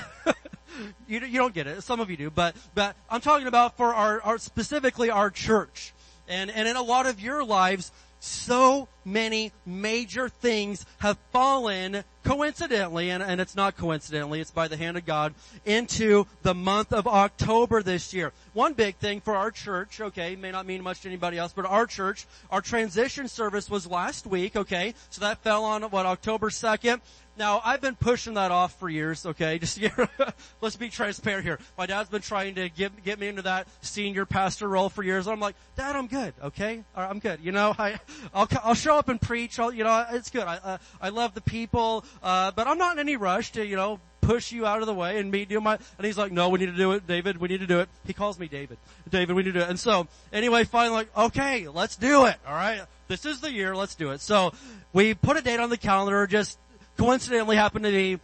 you, 1.07 1.19
you 1.19 1.37
don't 1.37 1.53
get 1.53 1.67
it. 1.67 1.83
Some 1.83 1.99
of 1.99 2.09
you 2.09 2.17
do, 2.17 2.29
but, 2.31 2.55
but 2.73 2.95
I'm 3.09 3.21
talking 3.21 3.47
about 3.47 3.77
for 3.77 3.93
our, 3.93 4.21
our, 4.21 4.37
specifically 4.39 5.11
our 5.11 5.29
church. 5.29 5.93
And, 6.27 6.49
and 6.49 6.67
in 6.67 6.75
a 6.75 6.81
lot 6.81 7.05
of 7.05 7.19
your 7.19 7.43
lives, 7.43 7.91
so 8.19 8.87
many 9.03 9.51
major 9.65 10.29
things 10.29 10.85
have 10.97 11.17
fallen 11.31 12.03
coincidentally, 12.25 13.11
and, 13.11 13.23
and, 13.23 13.39
it's 13.39 13.55
not 13.55 13.77
coincidentally, 13.77 14.41
it's 14.41 14.51
by 14.51 14.67
the 14.67 14.75
hand 14.75 14.97
of 14.97 15.05
God, 15.05 15.33
into 15.65 16.25
the 16.41 16.53
month 16.53 16.91
of 16.91 17.07
October 17.07 17.81
this 17.81 18.13
year. 18.13 18.33
One 18.53 18.73
big 18.73 18.95
thing 18.95 19.21
for 19.21 19.35
our 19.35 19.51
church, 19.51 20.01
okay, 20.01 20.35
may 20.35 20.51
not 20.51 20.65
mean 20.65 20.81
much 20.81 21.01
to 21.01 21.07
anybody 21.07 21.37
else, 21.37 21.53
but 21.55 21.65
our 21.65 21.85
church, 21.85 22.25
our 22.49 22.61
transition 22.61 23.27
service 23.27 23.69
was 23.69 23.87
last 23.87 24.25
week, 24.25 24.55
okay, 24.55 24.95
so 25.09 25.21
that 25.21 25.37
fell 25.39 25.63
on, 25.63 25.83
what, 25.83 26.05
October 26.05 26.49
2nd. 26.49 26.99
Now, 27.37 27.61
I've 27.63 27.81
been 27.81 27.95
pushing 27.95 28.35
that 28.35 28.51
off 28.51 28.79
for 28.79 28.89
years, 28.89 29.25
okay? 29.25 29.59
Just 29.65 29.79
let's 30.61 30.75
be 30.75 30.89
transparent 30.89 31.45
here. 31.45 31.59
My 31.77 31.85
dad's 31.85 32.09
been 32.09 32.21
trying 32.21 32.55
to 32.55 32.69
get, 32.69 33.03
get 33.03 33.19
me 33.19 33.27
into 33.27 33.41
that 33.43 33.67
senior 33.81 34.25
pastor 34.25 34.67
role 34.67 34.89
for 34.89 35.03
years. 35.03 35.27
I'm 35.27 35.39
like, 35.39 35.55
Dad, 35.75 35.95
I'm 35.95 36.07
good, 36.07 36.33
okay? 36.43 36.83
I'm 36.95 37.19
good. 37.19 37.39
You 37.41 37.51
know, 37.51 37.75
I, 37.79 37.99
I'll, 38.33 38.47
I'll 38.63 38.73
show 38.73 38.97
up 38.97 39.09
and 39.09 39.19
preach. 39.19 39.59
I'll, 39.59 39.73
you 39.73 39.83
know, 39.83 40.05
it's 40.11 40.29
good. 40.29 40.43
I, 40.43 40.57
uh, 40.57 40.77
I 41.01 41.09
love 41.09 41.33
the 41.33 41.41
people, 41.41 42.05
uh, 42.23 42.51
but 42.51 42.67
I'm 42.67 42.77
not 42.77 42.93
in 42.93 42.99
any 42.99 43.17
rush 43.17 43.51
to, 43.53 43.65
you 43.65 43.75
know, 43.75 43.99
push 44.21 44.51
you 44.51 44.65
out 44.65 44.81
of 44.81 44.87
the 44.87 44.93
way 44.93 45.19
and 45.19 45.29
me 45.29 45.45
do 45.45 45.61
my, 45.61 45.77
and 45.97 46.05
he's 46.05 46.17
like, 46.17 46.31
no, 46.31 46.49
we 46.49 46.59
need 46.59 46.65
to 46.67 46.71
do 46.71 46.93
it, 46.93 47.05
David, 47.05 47.37
we 47.37 47.47
need 47.47 47.59
to 47.59 47.67
do 47.67 47.79
it. 47.79 47.89
He 48.07 48.13
calls 48.13 48.39
me 48.39 48.47
David. 48.47 48.77
David, 49.09 49.35
we 49.35 49.43
need 49.43 49.53
to 49.53 49.59
do 49.59 49.65
it. 49.65 49.69
And 49.69 49.79
so, 49.79 50.07
anyway, 50.33 50.63
finally 50.63 50.95
like, 50.95 51.17
okay, 51.17 51.67
let's 51.67 51.95
do 51.95 52.25
it, 52.25 52.37
alright? 52.47 52.81
This 53.07 53.25
is 53.25 53.39
the 53.39 53.51
year, 53.51 53.75
let's 53.75 53.93
do 53.93 54.11
it. 54.11 54.21
So, 54.21 54.51
we 54.93 55.13
put 55.13 55.37
a 55.37 55.41
date 55.41 55.59
on 55.59 55.69
the 55.69 55.77
calendar, 55.77 56.25
just 56.25 56.57
coincidentally 56.97 57.55
happened 57.55 57.85
to 57.85 57.91
be 57.91 58.19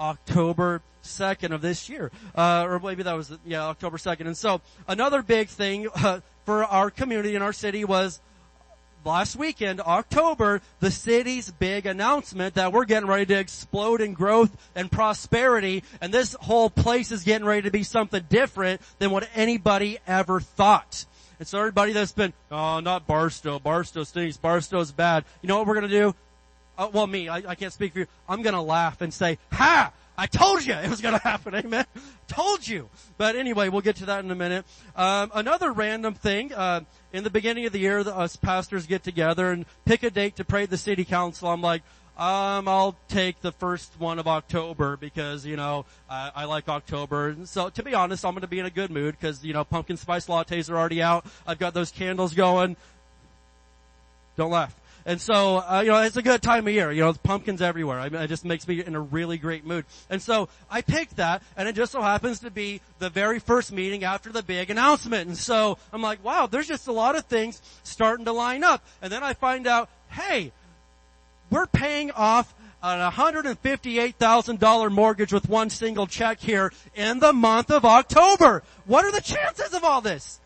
October 0.00 0.82
2nd 1.02 1.52
of 1.52 1.62
this 1.62 1.88
year. 1.88 2.10
Uh, 2.34 2.64
or 2.66 2.78
maybe 2.80 3.02
that 3.02 3.16
was, 3.16 3.32
yeah, 3.44 3.64
October 3.64 3.96
2nd. 3.96 4.26
And 4.26 4.36
so, 4.36 4.60
another 4.88 5.22
big 5.22 5.48
thing, 5.48 5.88
uh, 5.94 6.20
for 6.44 6.64
our 6.64 6.90
community 6.90 7.34
and 7.34 7.42
our 7.42 7.52
city 7.52 7.84
was 7.84 8.20
last 9.04 9.36
weekend, 9.36 9.80
October, 9.80 10.60
the 10.80 10.90
city's 10.90 11.50
big 11.50 11.86
announcement 11.86 12.54
that 12.54 12.72
we're 12.72 12.84
getting 12.84 13.08
ready 13.08 13.26
to 13.26 13.38
explode 13.38 14.00
in 14.00 14.12
growth 14.12 14.56
and 14.74 14.90
prosperity, 14.90 15.82
and 16.00 16.12
this 16.12 16.34
whole 16.40 16.68
place 16.68 17.12
is 17.12 17.22
getting 17.22 17.46
ready 17.46 17.62
to 17.62 17.70
be 17.70 17.82
something 17.82 18.24
different 18.28 18.80
than 18.98 19.10
what 19.10 19.28
anybody 19.34 19.98
ever 20.06 20.40
thought. 20.40 21.04
And 21.38 21.46
so 21.46 21.58
everybody 21.58 21.92
that's 21.92 22.12
been, 22.12 22.32
oh, 22.50 22.80
not 22.80 23.06
Barstow, 23.06 23.58
Barstow 23.58 24.04
stinks, 24.04 24.36
Barstow's 24.36 24.90
bad. 24.90 25.24
You 25.42 25.48
know 25.48 25.58
what 25.58 25.66
we're 25.66 25.74
gonna 25.74 25.88
do? 25.88 26.14
Uh, 26.78 26.88
well, 26.92 27.06
me, 27.06 27.28
I, 27.28 27.36
I 27.36 27.54
can't 27.54 27.72
speak 27.72 27.92
for 27.92 28.00
you. 28.00 28.06
I'm 28.28 28.42
gonna 28.42 28.62
laugh 28.62 29.00
and 29.00 29.12
say, 29.12 29.38
ha! 29.52 29.92
I 30.18 30.26
told 30.26 30.64
you 30.64 30.72
it 30.72 30.88
was 30.88 31.00
going 31.00 31.14
to 31.14 31.20
happen. 31.20 31.54
Amen. 31.54 31.84
told 32.26 32.66
you. 32.66 32.88
But 33.18 33.36
anyway, 33.36 33.68
we'll 33.68 33.82
get 33.82 33.96
to 33.96 34.06
that 34.06 34.24
in 34.24 34.30
a 34.30 34.34
minute. 34.34 34.64
Um, 34.96 35.30
another 35.34 35.72
random 35.72 36.14
thing. 36.14 36.52
Uh, 36.52 36.80
in 37.12 37.24
the 37.24 37.30
beginning 37.30 37.66
of 37.66 37.72
the 37.72 37.78
year, 37.78 38.02
the, 38.02 38.16
us 38.16 38.36
pastors 38.36 38.86
get 38.86 39.02
together 39.02 39.50
and 39.50 39.66
pick 39.84 40.02
a 40.02 40.10
date 40.10 40.36
to 40.36 40.44
pray 40.44 40.62
at 40.62 40.70
the 40.70 40.78
city 40.78 41.04
council. 41.04 41.48
I'm 41.48 41.60
like, 41.60 41.82
um, 42.16 42.66
I'll 42.66 42.96
take 43.08 43.42
the 43.42 43.52
first 43.52 43.92
one 43.98 44.18
of 44.18 44.26
October 44.26 44.96
because, 44.96 45.44
you 45.44 45.56
know, 45.56 45.84
I, 46.08 46.30
I 46.34 46.44
like 46.46 46.66
October. 46.66 47.28
And 47.28 47.46
so 47.46 47.68
to 47.68 47.82
be 47.82 47.94
honest, 47.94 48.24
I'm 48.24 48.32
going 48.32 48.40
to 48.40 48.48
be 48.48 48.58
in 48.58 48.64
a 48.64 48.70
good 48.70 48.90
mood 48.90 49.16
because, 49.20 49.44
you 49.44 49.52
know, 49.52 49.64
pumpkin 49.64 49.98
spice 49.98 50.26
lattes 50.26 50.70
are 50.70 50.78
already 50.78 51.02
out. 51.02 51.26
I've 51.46 51.58
got 51.58 51.74
those 51.74 51.90
candles 51.90 52.32
going. 52.32 52.76
Don't 54.38 54.50
laugh. 54.50 54.74
And 55.06 55.20
so, 55.20 55.58
uh, 55.58 55.82
you 55.84 55.92
know, 55.92 56.02
it's 56.02 56.16
a 56.16 56.22
good 56.22 56.42
time 56.42 56.66
of 56.66 56.74
year. 56.74 56.90
You 56.90 57.02
know, 57.02 57.12
pumpkins 57.12 57.62
everywhere. 57.62 58.00
I 58.00 58.08
mean, 58.08 58.20
it 58.20 58.26
just 58.26 58.44
makes 58.44 58.66
me 58.66 58.84
in 58.84 58.96
a 58.96 59.00
really 59.00 59.38
great 59.38 59.64
mood. 59.64 59.84
And 60.10 60.20
so 60.20 60.48
I 60.68 60.82
picked 60.82 61.16
that, 61.16 61.44
and 61.56 61.68
it 61.68 61.76
just 61.76 61.92
so 61.92 62.02
happens 62.02 62.40
to 62.40 62.50
be 62.50 62.80
the 62.98 63.08
very 63.08 63.38
first 63.38 63.70
meeting 63.70 64.02
after 64.02 64.30
the 64.30 64.42
big 64.42 64.68
announcement. 64.68 65.28
And 65.28 65.38
so 65.38 65.78
I'm 65.92 66.02
like, 66.02 66.24
wow, 66.24 66.48
there's 66.48 66.66
just 66.66 66.88
a 66.88 66.92
lot 66.92 67.14
of 67.14 67.24
things 67.26 67.62
starting 67.84 68.24
to 68.24 68.32
line 68.32 68.64
up. 68.64 68.84
And 69.00 69.12
then 69.12 69.22
I 69.22 69.34
find 69.34 69.68
out, 69.68 69.88
hey, 70.10 70.50
we're 71.50 71.66
paying 71.66 72.10
off 72.10 72.52
an 72.82 72.98
$158,000 73.12 74.90
mortgage 74.92 75.32
with 75.32 75.48
one 75.48 75.70
single 75.70 76.08
check 76.08 76.40
here 76.40 76.72
in 76.96 77.20
the 77.20 77.32
month 77.32 77.70
of 77.70 77.84
October. 77.84 78.64
What 78.86 79.04
are 79.04 79.12
the 79.12 79.20
chances 79.20 79.72
of 79.72 79.84
all 79.84 80.00
this? 80.00 80.40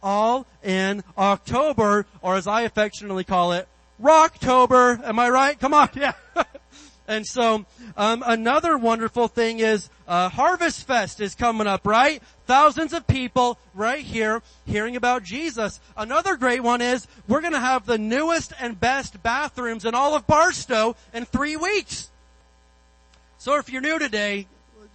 All 0.00 0.46
in 0.62 1.02
October, 1.16 2.06
or 2.22 2.36
as 2.36 2.46
I 2.46 2.62
affectionately 2.62 3.24
call 3.24 3.50
it, 3.52 3.66
Rocktober. 4.02 5.02
Am 5.04 5.18
I 5.18 5.28
right? 5.30 5.58
Come 5.58 5.74
on, 5.74 5.90
yeah. 5.94 6.12
and 7.06 7.26
so, 7.26 7.64
um, 7.96 8.22
another 8.26 8.78
wonderful 8.78 9.28
thing 9.28 9.60
is 9.60 9.88
uh, 10.06 10.28
Harvest 10.28 10.86
Fest 10.86 11.20
is 11.20 11.34
coming 11.34 11.66
up, 11.66 11.86
right? 11.86 12.22
Thousands 12.46 12.92
of 12.92 13.06
people 13.06 13.58
right 13.74 14.02
here 14.02 14.42
hearing 14.66 14.96
about 14.96 15.22
Jesus. 15.22 15.80
Another 15.96 16.36
great 16.36 16.62
one 16.62 16.80
is 16.80 17.06
we're 17.26 17.40
going 17.40 17.52
to 17.52 17.60
have 17.60 17.86
the 17.86 17.98
newest 17.98 18.52
and 18.60 18.78
best 18.78 19.22
bathrooms 19.22 19.84
in 19.84 19.94
all 19.94 20.14
of 20.14 20.26
Barstow 20.26 20.96
in 21.12 21.24
three 21.24 21.56
weeks. 21.56 22.10
So 23.38 23.56
if 23.58 23.70
you're 23.70 23.82
new 23.82 23.98
today, 23.98 24.46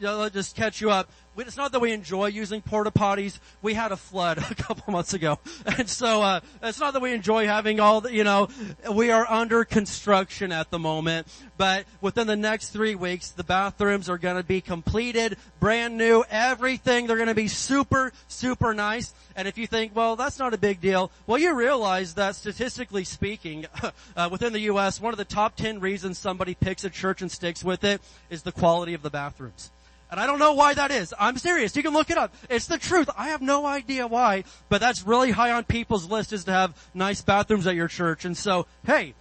I'll 0.06 0.30
just 0.30 0.56
catch 0.56 0.82
you 0.82 0.92
up 0.92 1.10
it's 1.38 1.58
not 1.58 1.72
that 1.72 1.80
we 1.80 1.92
enjoy 1.92 2.28
using 2.28 2.62
porta 2.62 2.92
potties. 2.92 3.40
We 3.62 3.74
had 3.74 3.92
a 3.92 3.98
flood 3.98 4.38
a 4.52 4.56
couple 4.56 4.92
months 4.92 5.14
ago, 5.14 5.40
and 5.66 5.90
so 5.90 6.22
uh, 6.22 6.40
it's 6.62 6.80
not 6.80 6.94
that 6.94 7.02
we 7.02 7.14
enjoy 7.14 7.46
having 7.46 7.80
all 7.80 8.02
the. 8.02 8.14
You 8.14 8.24
know, 8.24 8.50
we 8.92 9.12
are 9.12 9.30
under 9.30 9.66
construction 9.66 10.52
at 10.52 10.70
the 10.70 10.80
moment, 10.80 11.28
but 11.58 11.86
within 12.02 12.28
the 12.28 12.36
next 12.36 12.70
three 12.70 12.96
weeks, 12.96 13.32
the 13.32 13.44
bathrooms 13.44 14.10
are 14.10 14.18
going 14.18 14.38
to 14.38 14.44
be 14.44 14.62
completed, 14.62 15.38
brand 15.60 15.98
new, 15.98 16.24
everything. 16.30 17.08
They're 17.08 17.18
going 17.18 17.28
to 17.28 17.36
be 17.36 17.48
super, 17.48 18.12
super 18.28 18.74
nice. 18.74 19.14
And 19.36 19.48
if 19.48 19.58
you 19.58 19.66
think, 19.66 19.96
well, 19.96 20.16
that's 20.16 20.38
not 20.38 20.54
a 20.54 20.58
big 20.58 20.80
deal, 20.80 21.12
well, 21.26 21.40
you 21.40 21.56
realize 21.56 22.14
that 22.16 22.36
statistically 22.36 23.04
speaking, 23.04 23.66
uh, 24.16 24.30
within 24.32 24.54
the 24.54 24.60
U.S., 24.62 25.02
one 25.02 25.14
of 25.14 25.18
the 25.18 25.26
top 25.26 25.56
ten 25.56 25.80
reasons 25.80 26.18
somebody 26.18 26.54
picks 26.54 26.84
a 26.84 26.90
church 26.90 27.22
and 27.22 27.32
sticks 27.32 27.64
with 27.64 27.84
it 27.84 28.02
is 28.30 28.44
the 28.44 28.52
quality 28.52 28.94
of 28.94 29.02
the 29.02 29.10
bathrooms. 29.10 29.72
And 30.14 30.20
I 30.20 30.28
don't 30.28 30.38
know 30.38 30.54
why 30.54 30.76
that 30.76 30.92
is. 30.92 31.12
I'm 31.20 31.40
serious. 31.40 31.76
You 31.76 31.82
can 31.82 31.92
look 31.92 32.12
it 32.12 32.20
up. 32.20 32.36
It's 32.48 32.68
the 32.68 32.78
truth. 32.78 33.10
I 33.18 33.30
have 33.30 33.42
no 33.42 33.66
idea 33.66 34.06
why, 34.06 34.44
but 34.70 34.80
that's 34.80 35.08
really 35.08 35.32
high 35.32 35.50
on 35.50 35.64
people's 35.64 36.08
list 36.08 36.34
is 36.34 36.44
to 36.44 36.52
have 36.52 36.80
nice 36.94 37.24
bathrooms 37.24 37.66
at 37.66 37.74
your 37.74 37.88
church. 37.88 38.24
And 38.24 38.38
so, 38.38 38.68
hey, 38.86 39.16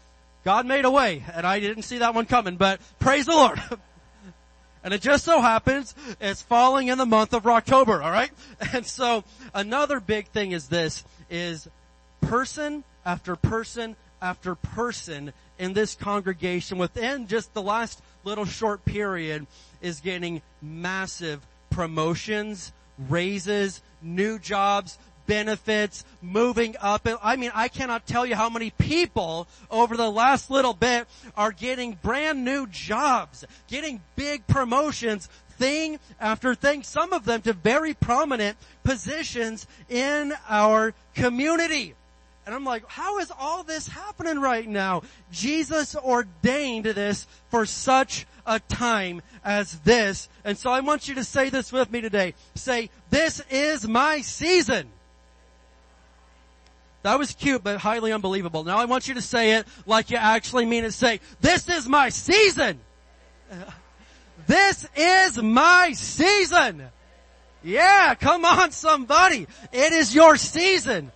God 0.45 0.67
made 0.67 0.85
a 0.85 0.91
way, 0.91 1.25
and 1.33 1.47
I 1.47 1.61
didn't 1.61 1.85
see 1.85 1.97
that 2.01 2.15
one 2.15 2.27
coming, 2.27 2.57
but 2.57 2.79
praise 2.99 3.25
the 3.25 3.33
Lord. 3.33 3.59
and 4.85 4.93
it 4.93 5.01
just 5.01 5.25
so 5.25 5.41
happens 5.41 5.95
it's 6.21 6.43
falling 6.43 6.89
in 6.89 6.99
the 6.99 7.07
month 7.07 7.33
of 7.33 7.47
October, 7.47 8.05
alright? 8.05 8.33
And 8.75 8.85
so, 8.85 9.25
another 9.55 9.99
big 9.99 10.29
thing 10.29 10.53
is 10.53 10.69
this, 10.69 11.05
is 11.31 11.71
person 12.21 12.85
after 13.07 13.35
person 13.35 13.97
after 14.23 14.55
person 14.55 15.33
in 15.59 15.75
this 15.75 15.95
congregation 15.95 16.79
within 16.79 17.27
just 17.27 17.53
the 17.53 17.61
last 17.61 18.01
little 18.25 18.47
short 18.47 18.85
period 18.85 19.47
is 19.83 20.01
getting 20.01 20.41
massive 20.63 21.45
promotions, 21.71 22.73
raises, 23.09 23.83
new 24.01 24.39
jobs, 24.39 24.99
benefits, 25.27 26.05
moving 26.21 26.77
up. 26.81 27.07
I 27.23 27.37
mean, 27.37 27.51
I 27.55 27.69
cannot 27.69 28.07
tell 28.07 28.25
you 28.25 28.35
how 28.35 28.49
many 28.49 28.71
people 28.71 29.49
over 29.71 29.97
the 29.97 30.11
last 30.11 30.51
little 30.51 30.75
bit 30.75 31.07
are 31.37 31.53
getting 31.53 31.99
brand 32.03 32.45
new 32.45 32.67
jobs, 32.67 33.45
getting 33.69 34.01
big 34.17 34.47
promotions, 34.47 35.29
thing 35.53 35.99
after 36.21 36.55
thing, 36.55 36.83
some 36.83 37.13
of 37.13 37.25
them 37.25 37.43
to 37.43 37.53
very 37.53 37.95
prominent 37.95 38.57
positions 38.85 39.67
in 39.89 40.33
our 40.49 40.95
community. 41.15 41.95
And 42.45 42.55
I'm 42.55 42.65
like, 42.65 42.89
how 42.89 43.19
is 43.21 43.33
all 43.39 43.63
this 43.63 43.87
happening 43.87 44.41
right 44.41 44.69
now? 44.69 45.03
Jesus 45.31 45.95
ordained 45.95 46.87
this 46.87 47.27
for 47.51 47.65
such 47.67 48.27
a 48.45 48.59
time 48.59 49.23
as 49.45 49.79
this. 49.81 50.29
And 50.45 50.59
so 50.59 50.71
I 50.71 50.81
want 50.81 51.09
you 51.09 51.15
to 51.17 51.25
say 51.25 51.51
this 51.51 51.71
with 51.71 51.91
me 51.93 52.01
today. 52.01 52.35
Say, 52.57 52.91
this 53.11 53.43
is 53.49 53.87
my 53.87 54.23
season. 54.23 54.89
That 57.03 57.19
was 57.19 57.33
cute, 57.33 57.63
but 57.63 57.79
highly 57.79 58.13
unbelievable. 58.13 58.65
Now 58.65 58.79
I 58.79 58.87
want 58.87 59.09
you 59.09 59.15
to 59.15 59.23
say 59.23 59.53
it 59.53 59.67
like 59.87 60.11
you 60.11 60.17
actually 60.17 60.67
mean 60.67 60.85
it. 60.85 60.93
Say, 60.93 61.21
this 61.41 61.69
is 61.69 61.89
my 61.89 62.09
season. 62.09 62.81
This 64.47 64.89
is 64.97 65.41
my 65.41 65.93
season. 65.93 66.83
Yeah, 67.63 68.17
come 68.17 68.45
on 68.45 68.73
somebody. 68.73 69.47
It 69.73 69.93
is 69.93 70.13
your 70.13 70.37
season. 70.37 71.13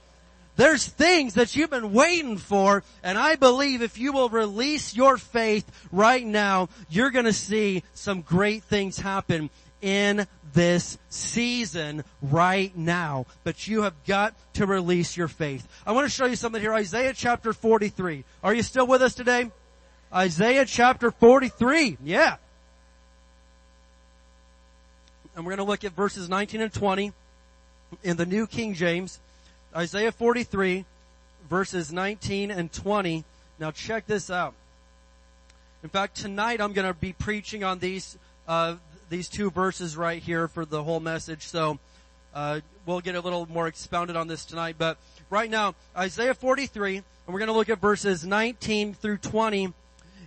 There's 0.56 0.86
things 0.86 1.34
that 1.34 1.54
you've 1.54 1.70
been 1.70 1.92
waiting 1.92 2.38
for, 2.38 2.82
and 3.02 3.18
I 3.18 3.36
believe 3.36 3.82
if 3.82 3.98
you 3.98 4.12
will 4.12 4.28
release 4.28 4.96
your 4.96 5.18
faith 5.18 5.70
right 5.92 6.24
now, 6.24 6.68
you're 6.88 7.10
gonna 7.10 7.32
see 7.32 7.82
some 7.94 8.22
great 8.22 8.64
things 8.64 8.98
happen 8.98 9.50
in 9.82 10.26
this 10.54 10.98
season 11.10 12.02
right 12.22 12.74
now. 12.76 13.26
But 13.44 13.68
you 13.68 13.82
have 13.82 13.94
got 14.06 14.34
to 14.54 14.66
release 14.66 15.16
your 15.16 15.28
faith. 15.28 15.68
I 15.86 15.92
want 15.92 16.06
to 16.06 16.10
show 16.10 16.26
you 16.26 16.36
something 16.36 16.60
here. 16.60 16.72
Isaiah 16.74 17.12
chapter 17.14 17.52
43. 17.52 18.24
Are 18.42 18.54
you 18.54 18.62
still 18.62 18.86
with 18.86 19.02
us 19.02 19.14
today? 19.14 19.50
Isaiah 20.12 20.64
chapter 20.64 21.10
43. 21.10 21.98
Yeah. 22.02 22.36
And 25.34 25.44
we're 25.44 25.50
going 25.50 25.64
to 25.64 25.70
look 25.70 25.84
at 25.84 25.92
verses 25.92 26.28
19 26.28 26.62
and 26.62 26.72
20 26.72 27.12
in 28.02 28.16
the 28.16 28.24
New 28.24 28.46
King 28.46 28.72
James. 28.72 29.20
Isaiah 29.76 30.10
43 30.10 30.86
verses 31.50 31.92
19 31.92 32.50
and 32.50 32.72
20. 32.72 33.24
Now 33.58 33.70
check 33.70 34.06
this 34.06 34.30
out. 34.30 34.54
In 35.82 35.90
fact, 35.90 36.16
tonight 36.16 36.62
I'm 36.62 36.72
going 36.72 36.88
to 36.88 36.98
be 36.98 37.12
preaching 37.12 37.62
on 37.62 37.78
these, 37.78 38.16
uh, 38.48 38.76
these 39.10 39.28
two 39.28 39.50
verses 39.50 39.94
right 39.96 40.22
here 40.22 40.48
for 40.48 40.64
the 40.64 40.82
whole 40.82 40.98
message. 40.98 41.42
So, 41.42 41.78
uh, 42.34 42.60
we'll 42.86 43.00
get 43.00 43.16
a 43.16 43.20
little 43.20 43.46
more 43.50 43.68
expounded 43.68 44.16
on 44.16 44.28
this 44.28 44.46
tonight. 44.46 44.76
But 44.78 44.96
right 45.28 45.50
now, 45.50 45.74
Isaiah 45.96 46.34
43, 46.34 46.96
and 46.96 47.04
we're 47.28 47.38
going 47.38 47.48
to 47.48 47.54
look 47.54 47.68
at 47.68 47.78
verses 47.78 48.24
19 48.24 48.94
through 48.94 49.18
20 49.18 49.74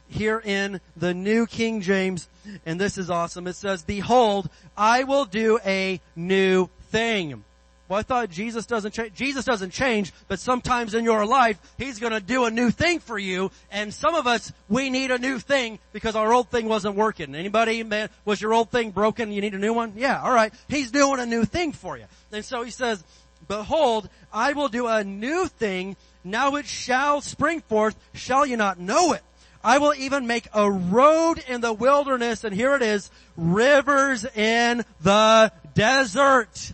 here 0.07 0.41
in 0.43 0.79
the 0.95 1.13
New 1.13 1.47
King 1.47 1.81
James, 1.81 2.29
and 2.65 2.79
this 2.79 2.97
is 2.97 3.09
awesome. 3.09 3.47
It 3.47 3.55
says, 3.55 3.83
behold, 3.83 4.49
I 4.77 5.03
will 5.03 5.25
do 5.25 5.59
a 5.65 5.99
new 6.15 6.69
thing. 6.91 7.43
Well, 7.89 7.97
I 7.97 8.03
thought 8.03 8.29
Jesus 8.29 8.67
doesn't 8.67 8.93
change. 8.93 9.15
Jesus 9.15 9.45
doesn't 9.45 9.71
change, 9.71 10.13
but 10.27 10.39
sometimes 10.39 10.93
in 10.93 11.03
your 11.03 11.25
life, 11.25 11.59
He's 11.79 11.97
gonna 11.97 12.19
do 12.19 12.45
a 12.45 12.51
new 12.51 12.69
thing 12.69 12.99
for 12.99 13.17
you, 13.17 13.49
and 13.71 13.91
some 13.91 14.13
of 14.13 14.27
us, 14.27 14.53
we 14.69 14.91
need 14.91 15.09
a 15.09 15.17
new 15.17 15.39
thing 15.39 15.79
because 15.91 16.15
our 16.15 16.31
old 16.31 16.49
thing 16.49 16.69
wasn't 16.69 16.95
working. 16.95 17.33
Anybody, 17.33 17.81
man, 17.81 18.09
was 18.25 18.39
your 18.39 18.53
old 18.53 18.69
thing 18.69 18.91
broken? 18.91 19.31
You 19.31 19.41
need 19.41 19.55
a 19.55 19.59
new 19.59 19.73
one? 19.73 19.93
Yeah, 19.95 20.23
alright. 20.23 20.53
He's 20.67 20.91
doing 20.91 21.19
a 21.19 21.25
new 21.25 21.45
thing 21.45 21.71
for 21.71 21.97
you. 21.97 22.05
And 22.31 22.45
so 22.45 22.61
He 22.61 22.69
says, 22.69 23.03
behold, 23.47 24.07
I 24.31 24.53
will 24.53 24.67
do 24.67 24.85
a 24.85 25.03
new 25.03 25.47
thing, 25.47 25.95
now 26.23 26.57
it 26.57 26.67
shall 26.67 27.21
spring 27.21 27.61
forth, 27.61 27.95
shall 28.13 28.45
you 28.45 28.55
not 28.55 28.79
know 28.79 29.13
it? 29.13 29.23
I 29.63 29.79
will 29.79 29.95
even 29.95 30.27
make 30.27 30.47
a 30.53 30.69
road 30.69 31.43
in 31.47 31.61
the 31.61 31.73
wilderness, 31.73 32.43
and 32.43 32.55
here 32.55 32.75
it 32.75 32.83
is, 32.83 33.09
rivers 33.35 34.25
in 34.25 34.85
the 35.01 35.51
desert. 35.73 36.73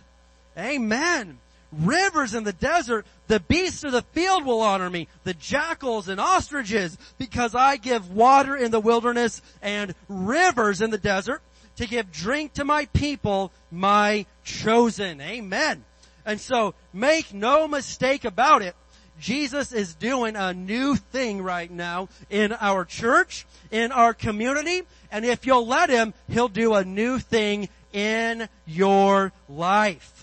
Amen. 0.58 1.38
Rivers 1.72 2.34
in 2.34 2.44
the 2.44 2.52
desert, 2.52 3.04
the 3.26 3.40
beasts 3.40 3.84
of 3.84 3.92
the 3.92 4.02
field 4.02 4.46
will 4.46 4.60
honor 4.60 4.88
me, 4.88 5.08
the 5.24 5.34
jackals 5.34 6.08
and 6.08 6.20
ostriches, 6.20 6.96
because 7.18 7.54
I 7.54 7.76
give 7.76 8.12
water 8.12 8.56
in 8.56 8.70
the 8.70 8.80
wilderness 8.80 9.42
and 9.60 9.94
rivers 10.08 10.80
in 10.80 10.90
the 10.90 10.98
desert 10.98 11.42
to 11.76 11.86
give 11.86 12.10
drink 12.12 12.54
to 12.54 12.64
my 12.64 12.86
people, 12.86 13.52
my 13.70 14.26
chosen. 14.44 15.20
Amen. 15.20 15.84
And 16.24 16.40
so 16.40 16.74
make 16.92 17.34
no 17.34 17.68
mistake 17.68 18.24
about 18.24 18.62
it. 18.62 18.74
Jesus 19.20 19.72
is 19.72 19.94
doing 19.94 20.36
a 20.36 20.52
new 20.52 20.96
thing 20.96 21.42
right 21.42 21.70
now 21.70 22.08
in 22.28 22.52
our 22.52 22.84
church, 22.84 23.46
in 23.70 23.92
our 23.92 24.12
community, 24.12 24.82
and 25.10 25.24
if 25.24 25.46
you'll 25.46 25.66
let 25.66 25.88
Him, 25.88 26.12
He'll 26.28 26.48
do 26.48 26.74
a 26.74 26.84
new 26.84 27.18
thing 27.18 27.68
in 27.92 28.48
your 28.66 29.32
life. 29.48 30.15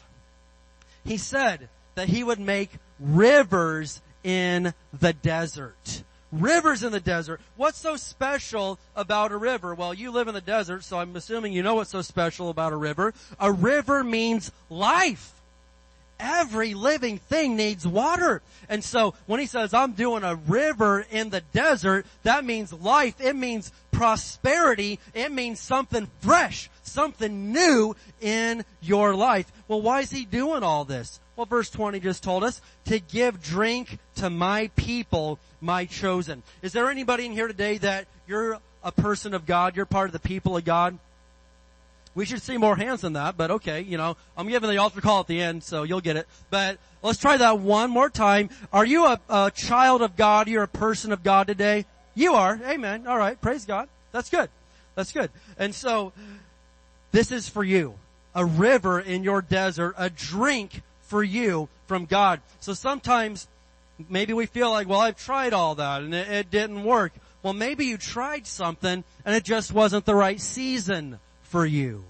He 1.04 1.18
said 1.18 1.70
that 1.96 2.10
He 2.10 2.24
would 2.24 2.40
make 2.40 2.72
rivers 3.00 4.02
in 4.24 4.74
the 4.98 5.14
desert. 5.14 6.04
Rivers 6.32 6.84
in 6.84 6.92
the 6.92 7.00
desert. 7.00 7.42
What's 7.58 7.78
so 7.78 7.96
special 7.96 8.80
about 8.96 9.32
a 9.32 9.38
river? 9.38 9.76
Well, 9.76 9.94
you 9.94 10.10
live 10.10 10.28
in 10.28 10.34
the 10.34 10.42
desert, 10.42 10.84
so 10.84 10.98
I'm 10.98 11.16
assuming 11.16 11.54
you 11.54 11.62
know 11.62 11.76
what's 11.76 11.92
so 11.92 12.02
special 12.02 12.50
about 12.50 12.74
a 12.74 12.78
river. 12.78 13.14
A 13.40 13.52
river 13.52 14.04
means 14.04 14.52
life 14.70 15.34
every 16.24 16.74
living 16.74 17.18
thing 17.18 17.56
needs 17.56 17.88
water. 17.88 18.42
And 18.70 18.84
so 18.84 19.14
when 19.28 19.40
he 19.40 19.46
says, 19.46 19.74
I'm 19.74 19.92
doing 19.92 20.24
a 20.24 20.36
river 20.36 21.06
in 21.12 21.30
the 21.30 21.42
desert, 21.54 22.06
that 22.24 22.46
means 22.46 22.72
life. 22.74 23.20
It 23.20 23.36
means 23.36 23.72
prosperity. 23.92 25.00
It 25.14 25.32
means 25.32 25.60
something 25.60 26.08
fresh, 26.22 26.70
something 26.84 27.52
new 27.52 27.96
in 28.22 28.64
your 28.82 29.16
life. 29.16 29.52
Well, 29.68 29.82
why 29.82 30.02
is 30.02 30.12
he 30.12 30.26
doing 30.26 30.64
all 30.64 30.86
this? 30.86 31.20
Well, 31.36 31.46
verse 31.46 31.70
20 31.70 32.00
just 32.00 32.24
told 32.24 32.44
us 32.44 32.62
to 32.86 33.00
give 33.00 33.42
drink 33.42 33.98
to 34.16 34.30
my 34.30 34.70
people, 34.76 35.40
my 35.62 35.86
chosen. 35.86 36.44
Is 36.62 36.74
there 36.74 36.90
anybody 36.90 37.26
in 37.26 37.32
here 37.32 37.48
today 37.48 37.80
that 37.80 38.08
you're 38.28 38.60
a 38.84 38.92
person 38.92 39.34
of 39.34 39.46
God? 39.46 39.76
You're 39.76 39.86
part 39.86 40.08
of 40.08 40.14
the 40.14 40.20
people 40.20 40.56
of 40.56 40.66
God? 40.66 40.98
We 42.16 42.26
should 42.26 42.44
see 42.44 42.58
more 42.58 42.76
hands 42.76 43.02
than 43.02 43.14
that, 43.14 43.38
but 43.38 43.50
okay, 43.50 43.82
you 43.82 43.98
know, 43.98 44.16
I'm 44.38 44.48
giving 44.48 44.70
the 44.70 44.78
altar 44.78 45.02
call 45.02 45.22
at 45.22 45.28
the 45.28 45.42
end, 45.42 45.64
so 45.64 45.82
you'll 45.82 46.02
get 46.02 46.16
it. 46.16 46.28
But 46.52 46.78
let's 47.02 47.18
try 47.18 47.38
that 47.38 47.60
one 47.60 47.90
more 47.90 48.10
time. 48.10 48.50
Are 48.72 48.86
you 48.86 49.06
a, 49.06 49.20
a 49.30 49.52
child 49.52 50.04
of 50.04 50.16
God? 50.16 50.48
You're 50.48 50.64
a 50.64 50.68
person 50.68 51.12
of 51.12 51.24
God 51.24 51.48
today? 51.48 51.86
You 52.14 52.36
are. 52.36 52.60
Amen. 52.64 53.08
Alright, 53.08 53.42
praise 53.42 53.66
God. 53.66 53.90
That's 54.12 54.30
good. 54.30 54.50
That's 54.94 55.12
good. 55.12 55.32
And 55.58 55.74
so, 55.74 56.14
this 57.14 57.32
is 57.32 57.48
for 57.48 57.64
you. 57.64 57.96
A 58.36 58.44
river 58.44 59.00
in 59.00 59.24
your 59.24 59.42
desert, 59.42 59.94
a 59.98 60.10
drink 60.10 60.82
for 61.04 61.24
you 61.24 61.70
from 61.88 62.06
God. 62.06 62.42
So 62.60 62.74
sometimes, 62.74 63.48
maybe 64.10 64.34
we 64.34 64.48
feel 64.48 64.72
like, 64.72 64.90
well, 64.90 65.00
I've 65.00 65.16
tried 65.16 65.54
all 65.54 65.76
that 65.76 66.02
and 66.02 66.14
it, 66.14 66.28
it 66.28 66.52
didn't 66.52 66.84
work. 66.84 67.14
Well, 67.44 67.54
maybe 67.54 67.86
you 67.86 67.98
tried 67.98 68.48
something 68.48 69.04
and 69.24 69.36
it 69.36 69.44
just 69.44 69.72
wasn't 69.72 70.06
the 70.06 70.16
right 70.16 70.42
season 70.42 71.20
for 71.44 71.66
you. 71.66 72.04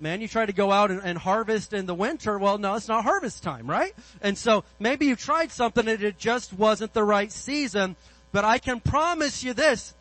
Man, 0.00 0.20
you 0.20 0.28
try 0.28 0.46
to 0.46 0.52
go 0.52 0.72
out 0.72 0.90
and, 0.90 1.02
and, 1.04 1.18
harvest 1.18 1.72
in 1.74 1.84
the 1.86 1.94
winter. 1.94 2.38
Well, 2.38 2.56
no, 2.56 2.76
it's 2.76 2.88
not 2.88 3.02
harvest 3.02 3.42
time, 3.42 3.68
right? 3.68 3.92
And 4.22 4.38
so 4.38 4.64
maybe 4.78 5.06
you 5.06 5.16
tried 5.16 5.50
something 5.50 5.86
and 5.86 6.02
it 6.02 6.18
just 6.18 6.52
wasn't 6.52 6.94
the 6.94 7.02
right 7.02 7.30
season. 7.30 7.96
But 8.32 8.44
I 8.44 8.58
can 8.58 8.80
promise 8.80 9.42
you 9.42 9.52
this, 9.52 9.94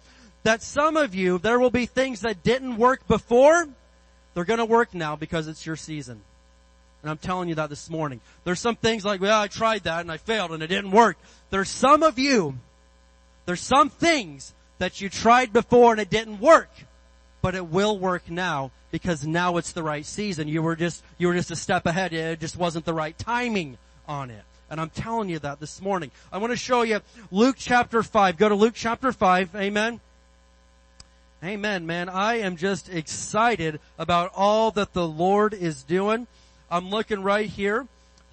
that 0.44 0.62
some 0.62 0.96
of 0.96 1.16
you, 1.16 1.40
there 1.40 1.60
will 1.60 1.72
be 1.72 1.88
things 1.88 2.22
that 2.22 2.44
didn't 2.44 2.78
work 2.78 3.08
before. 3.08 3.68
They're 4.38 4.46
gonna 4.46 4.66
work 4.66 4.94
now 4.94 5.16
because 5.16 5.48
it's 5.48 5.66
your 5.66 5.76
season. 5.76 6.22
And 7.02 7.10
I'm 7.10 7.18
telling 7.18 7.50
you 7.50 7.56
that 7.56 7.72
this 7.72 7.90
morning. 7.90 8.22
There's 8.44 8.60
some 8.60 8.76
things 8.76 9.04
like, 9.04 9.20
well, 9.20 9.42
I 9.42 9.48
tried 9.48 9.86
that 9.86 10.02
and 10.02 10.12
I 10.12 10.18
failed 10.18 10.52
and 10.52 10.62
it 10.62 10.68
didn't 10.68 10.92
work. 10.92 11.18
There's 11.50 11.70
some 11.70 12.04
of 12.04 12.20
you, 12.20 12.60
there's 13.48 13.62
some 13.62 13.90
things 13.90 14.54
that 14.78 15.02
you 15.02 15.10
tried 15.10 15.54
before 15.54 15.94
and 15.94 16.00
it 16.00 16.12
didn't 16.12 16.40
work 16.40 16.70
but 17.42 17.56
it 17.56 17.66
will 17.66 17.98
work 17.98 18.30
now 18.30 18.70
because 18.92 19.26
now 19.26 19.58
it's 19.58 19.72
the 19.72 19.82
right 19.82 20.06
season. 20.06 20.48
You 20.48 20.62
were 20.62 20.76
just, 20.76 21.04
you 21.18 21.28
were 21.28 21.34
just 21.34 21.50
a 21.50 21.56
step 21.56 21.88
ahead. 21.88 22.14
It 22.14 22.40
just 22.40 22.58
wasn't 22.58 22.86
the 22.86 22.94
right 22.94 23.18
timing 23.18 23.80
on 24.08 24.30
it. 24.30 24.44
And 24.70 24.82
I'm 24.82 24.90
telling 24.92 25.30
you 25.30 25.40
that 25.40 25.60
this 25.60 25.82
morning. 25.82 26.12
I 26.32 26.38
want 26.38 26.52
to 26.52 26.58
show 26.58 26.82
you 26.82 27.00
Luke 27.32 27.56
chapter 27.58 28.04
5. 28.04 28.38
Go 28.38 28.50
to 28.50 28.56
Luke 28.56 28.74
chapter 28.76 29.12
5. 29.12 29.56
Amen. 29.56 30.00
Amen, 31.44 31.86
man. 31.86 32.10
I 32.10 32.40
am 32.40 32.58
just 32.58 32.90
excited 32.90 33.80
about 34.00 34.32
all 34.36 34.72
that 34.72 34.94
the 34.94 35.08
Lord 35.08 35.54
is 35.54 35.84
doing. 35.84 36.26
I'm 36.72 36.90
looking 36.90 37.22
right 37.22 37.48
here 37.48 37.88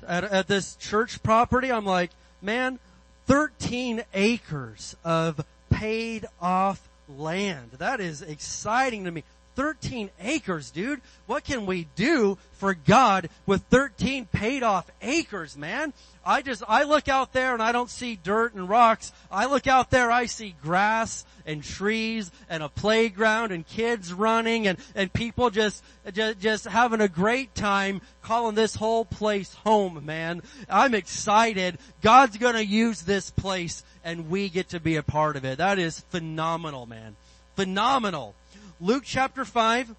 at, 0.07 0.25
at 0.25 0.49
this 0.49 0.75
church 0.77 1.23
property. 1.23 1.71
I'm 1.71 1.85
like, 1.85 2.13
man, 2.41 2.79
13 3.27 4.05
acres 4.15 4.97
of 5.05 5.45
paid 5.69 6.25
off 6.41 6.89
land. 7.07 7.73
That 7.73 8.01
is 8.01 8.23
exciting 8.23 9.05
to 9.05 9.11
me. 9.11 9.23
13 9.55 10.11
acres, 10.21 10.71
dude. 10.71 11.01
What 11.27 11.45
can 11.45 11.67
we 11.67 11.89
do 11.95 12.39
for 12.53 12.75
God 12.75 13.29
with 13.47 13.63
13 13.71 14.27
paid 14.27 14.63
off 14.63 14.91
acres, 15.01 15.57
man? 15.57 15.93
I 16.27 16.43
just, 16.43 16.63
I 16.67 16.85
look 16.85 17.09
out 17.09 17.33
there 17.33 17.53
and 17.53 17.63
I 17.63 17.73
don't 17.73 17.91
see 17.91 18.17
dirt 18.17 18.55
and 18.55 18.69
rocks. 18.69 19.13
I 19.31 19.47
look 19.47 19.67
out 19.67 19.91
there, 19.91 20.11
I 20.11 20.27
see 20.27 20.55
grass 20.63 21.25
and 21.47 21.63
trees 21.63 22.31
and 22.49 22.63
a 22.63 22.69
playground 22.69 23.53
and 23.53 23.67
kids 23.67 24.13
running 24.13 24.67
and, 24.67 24.79
and 24.95 25.13
people 25.13 25.51
just, 25.51 25.85
just, 26.13 26.41
just 26.41 26.65
having 26.65 27.01
a 27.01 27.09
great 27.09 27.55
time 27.55 28.01
calling 28.23 28.55
this 28.55 28.75
whole 28.75 29.05
place 29.05 29.53
home, 29.65 30.05
man. 30.07 30.43
I'm 30.69 30.95
excited. 30.95 31.79
God's 32.01 32.39
gonna 32.39 32.61
use 32.61 33.03
this 33.03 33.31
place 33.31 33.85
and 34.03 34.31
we 34.31 34.49
get 34.49 34.71
to 34.71 34.81
be 34.81 34.97
a 34.97 35.03
part 35.03 35.37
of 35.37 35.45
it. 35.45 35.59
That 35.59 35.79
is 35.79 36.01
phenomenal, 36.11 36.87
man. 36.87 37.17
Phenomenal. 37.57 38.35
Luke 38.85 39.05
chapter 39.07 39.47
5, 39.47 39.95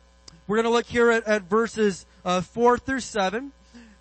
we're 0.45 0.57
gonna 0.57 0.69
look 0.69 0.85
here 0.85 1.09
at, 1.09 1.25
at 1.25 1.41
verses 1.49 2.05
uh, 2.23 2.39
4 2.41 2.77
through 2.77 2.99
7. 2.99 3.51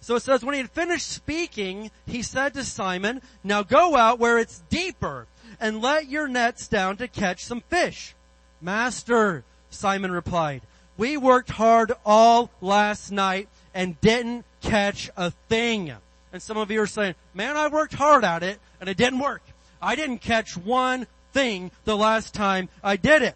So 0.01 0.15
it 0.15 0.21
says, 0.21 0.45
when 0.45 0.53
he 0.53 0.61
had 0.61 0.71
finished 0.71 1.09
speaking, 1.09 1.91
he 2.05 2.21
said 2.21 2.53
to 2.53 2.65
Simon, 2.65 3.23
now 3.43 3.63
go 3.63 3.97
out 3.97 4.19
where 4.19 4.39
it's 4.39 4.63
deeper 4.69 5.27
and 5.59 5.81
let 5.81 6.11
your 6.11 6.29
nets 6.29 6.69
down 6.69 6.99
to 6.99 7.09
catch 7.09 7.47
some 7.47 7.63
fish. 7.63 8.15
Master, 8.61 9.43
Simon 9.71 10.13
replied, 10.13 10.61
we 10.99 11.17
worked 11.17 11.53
hard 11.53 11.93
all 12.05 12.51
last 12.61 13.11
night 13.11 13.49
and 13.73 13.99
didn't 14.03 14.45
catch 14.61 15.09
a 15.17 15.31
thing. 15.49 15.95
And 16.31 16.43
some 16.43 16.59
of 16.59 16.71
you 16.71 16.83
are 16.83 16.87
saying, 16.87 17.15
man, 17.33 17.57
I 17.57 17.69
worked 17.69 17.95
hard 17.95 18.23
at 18.23 18.43
it 18.43 18.59
and 18.81 18.91
it 18.91 18.99
didn't 18.99 19.21
work. 19.21 19.41
I 19.81 19.97
didn't 19.97 20.19
catch 20.19 20.59
one 20.59 21.07
thing 21.33 21.71
the 21.87 21.97
last 21.97 22.35
time 22.35 22.69
I 22.83 22.97
did 22.97 23.23
it. 23.23 23.35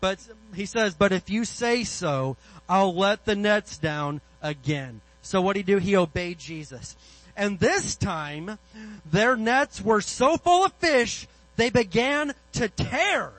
But 0.00 0.18
he 0.54 0.66
says, 0.66 0.94
but 0.94 1.12
if 1.12 1.28
you 1.28 1.44
say 1.44 1.84
so, 1.84 2.36
I'll 2.68 2.94
let 2.94 3.24
the 3.24 3.36
nets 3.36 3.76
down 3.76 4.20
again. 4.42 5.00
So 5.22 5.40
what 5.40 5.54
did 5.54 5.66
he 5.66 5.74
do? 5.74 5.78
He 5.78 5.96
obeyed 5.96 6.38
Jesus. 6.38 6.96
And 7.36 7.58
this 7.58 7.96
time, 7.96 8.58
their 9.10 9.36
nets 9.36 9.80
were 9.80 10.00
so 10.00 10.36
full 10.36 10.64
of 10.64 10.72
fish, 10.74 11.26
they 11.56 11.70
began 11.70 12.32
to 12.52 12.68
tear. 12.68 13.32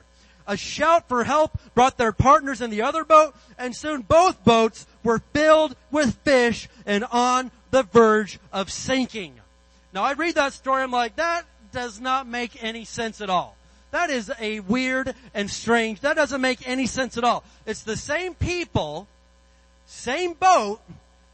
A 0.46 0.56
shout 0.56 1.08
for 1.08 1.24
help 1.24 1.58
brought 1.74 1.98
their 1.98 2.12
partners 2.12 2.60
in 2.60 2.70
the 2.70 2.82
other 2.82 3.04
boat, 3.04 3.34
and 3.58 3.76
soon 3.76 4.02
both 4.02 4.42
boats 4.44 4.86
were 5.04 5.20
filled 5.32 5.76
with 5.90 6.16
fish 6.24 6.68
and 6.84 7.04
on 7.12 7.50
the 7.70 7.84
verge 7.84 8.38
of 8.52 8.70
sinking. 8.70 9.34
Now 9.92 10.02
I 10.02 10.12
read 10.12 10.34
that 10.36 10.52
story, 10.52 10.82
I'm 10.82 10.90
like, 10.90 11.16
that 11.16 11.44
does 11.72 12.00
not 12.00 12.26
make 12.26 12.62
any 12.62 12.84
sense 12.84 13.20
at 13.20 13.30
all. 13.30 13.56
That 13.92 14.08
is 14.08 14.32
a 14.40 14.60
weird 14.60 15.14
and 15.34 15.50
strange, 15.50 16.00
that 16.00 16.16
doesn't 16.16 16.40
make 16.40 16.66
any 16.66 16.86
sense 16.86 17.16
at 17.18 17.24
all. 17.24 17.44
It's 17.66 17.82
the 17.82 17.96
same 17.96 18.34
people, 18.34 19.06
same 19.86 20.32
boat, 20.32 20.80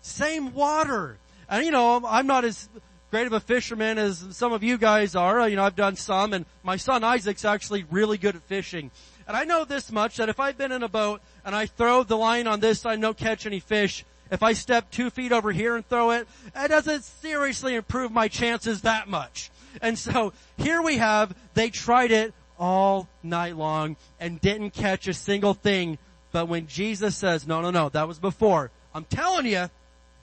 same 0.02 0.52
water. 0.52 1.16
And 1.48 1.64
you 1.64 1.70
know, 1.70 2.04
I'm 2.04 2.26
not 2.26 2.44
as 2.44 2.68
great 3.12 3.28
of 3.28 3.32
a 3.32 3.40
fisherman 3.40 3.96
as 3.96 4.24
some 4.32 4.52
of 4.52 4.64
you 4.64 4.76
guys 4.76 5.14
are. 5.14 5.48
You 5.48 5.54
know, 5.54 5.64
I've 5.64 5.76
done 5.76 5.94
some 5.94 6.32
and 6.32 6.44
my 6.64 6.76
son 6.76 7.04
Isaac's 7.04 7.44
actually 7.44 7.84
really 7.90 8.18
good 8.18 8.34
at 8.34 8.42
fishing. 8.42 8.90
And 9.28 9.36
I 9.36 9.44
know 9.44 9.64
this 9.64 9.92
much 9.92 10.16
that 10.16 10.28
if 10.28 10.40
I've 10.40 10.58
been 10.58 10.72
in 10.72 10.82
a 10.82 10.88
boat 10.88 11.20
and 11.44 11.54
I 11.54 11.66
throw 11.66 12.02
the 12.02 12.16
line 12.16 12.48
on 12.48 12.58
this 12.58 12.80
side 12.80 12.94
and 12.94 13.02
don't 13.02 13.16
catch 13.16 13.46
any 13.46 13.60
fish, 13.60 14.04
if 14.32 14.42
I 14.42 14.52
step 14.52 14.90
two 14.90 15.10
feet 15.10 15.30
over 15.30 15.52
here 15.52 15.76
and 15.76 15.88
throw 15.88 16.10
it, 16.10 16.26
it 16.56 16.68
doesn't 16.68 17.04
seriously 17.04 17.76
improve 17.76 18.10
my 18.10 18.26
chances 18.26 18.82
that 18.82 19.08
much. 19.08 19.50
And 19.80 19.96
so 19.96 20.32
here 20.56 20.82
we 20.82 20.96
have, 20.96 21.34
they 21.54 21.70
tried 21.70 22.10
it 22.10 22.34
all 22.58 23.08
night 23.22 23.56
long 23.56 23.96
and 24.20 24.40
didn't 24.40 24.70
catch 24.70 25.08
a 25.08 25.14
single 25.14 25.54
thing. 25.54 25.98
But 26.32 26.48
when 26.48 26.66
Jesus 26.66 27.16
says, 27.16 27.46
no, 27.46 27.60
no, 27.60 27.70
no, 27.70 27.88
that 27.90 28.08
was 28.08 28.18
before. 28.18 28.70
I'm 28.94 29.04
telling 29.04 29.46
you, 29.46 29.70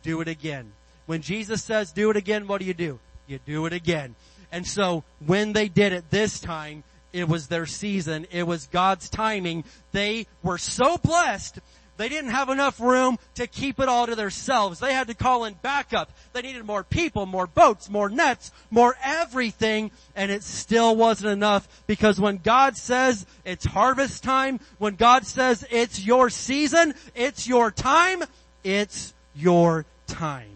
do 0.04 0.22
it 0.22 0.28
again. 0.28 0.72
When 1.06 1.22
Jesus 1.22 1.64
says 1.64 1.92
do 1.92 2.10
it 2.10 2.18
again, 2.18 2.48
what 2.48 2.60
do 2.60 2.66
you 2.66 2.74
do? 2.74 3.00
You 3.28 3.40
do 3.46 3.66
it 3.66 3.74
again. 3.74 4.16
And 4.52 4.66
so 4.66 5.04
when 5.26 5.54
they 5.54 5.68
did 5.68 5.94
it 5.94 6.10
this 6.10 6.40
time, 6.40 6.84
it 7.14 7.28
was 7.28 7.48
their 7.48 7.66
season. 7.66 8.28
It 8.32 8.46
was 8.46 8.68
God's 8.68 9.10
timing. 9.10 9.64
They 9.92 10.28
were 10.44 10.58
so 10.58 10.98
blessed 10.98 11.60
they 11.98 12.10
didn't 12.10 12.32
have 12.32 12.50
enough 12.50 12.80
room 12.80 13.18
to 13.36 13.48
keep 13.48 13.80
it 13.80 13.88
all 13.88 14.06
to 14.08 14.16
themselves. 14.16 14.80
They 14.80 14.94
had 14.94 15.08
to 15.08 15.14
call 15.14 15.46
in 15.46 15.56
backup. 15.62 16.12
They 16.34 16.42
needed 16.42 16.66
more 16.66 16.84
people, 16.84 17.26
more 17.26 17.48
boats, 17.48 17.90
more 17.90 18.10
nets, 18.10 18.52
more 18.70 18.96
everything, 19.04 19.92
and 20.16 20.32
it 20.32 20.44
still 20.44 20.96
wasn't 20.96 21.32
enough 21.32 21.68
because 21.88 22.20
when 22.20 22.38
God 22.38 22.76
says 22.78 23.26
it's 23.46 23.66
harvest 23.66 24.24
time, 24.24 24.60
when 24.78 24.96
God 24.96 25.26
says 25.26 25.66
it's 25.72 26.06
your 26.06 26.30
season, 26.30 26.94
it's 27.16 27.48
your 27.48 27.72
time, 27.72 28.24
it's 28.64 29.14
your 29.36 29.86
time. 30.08 30.50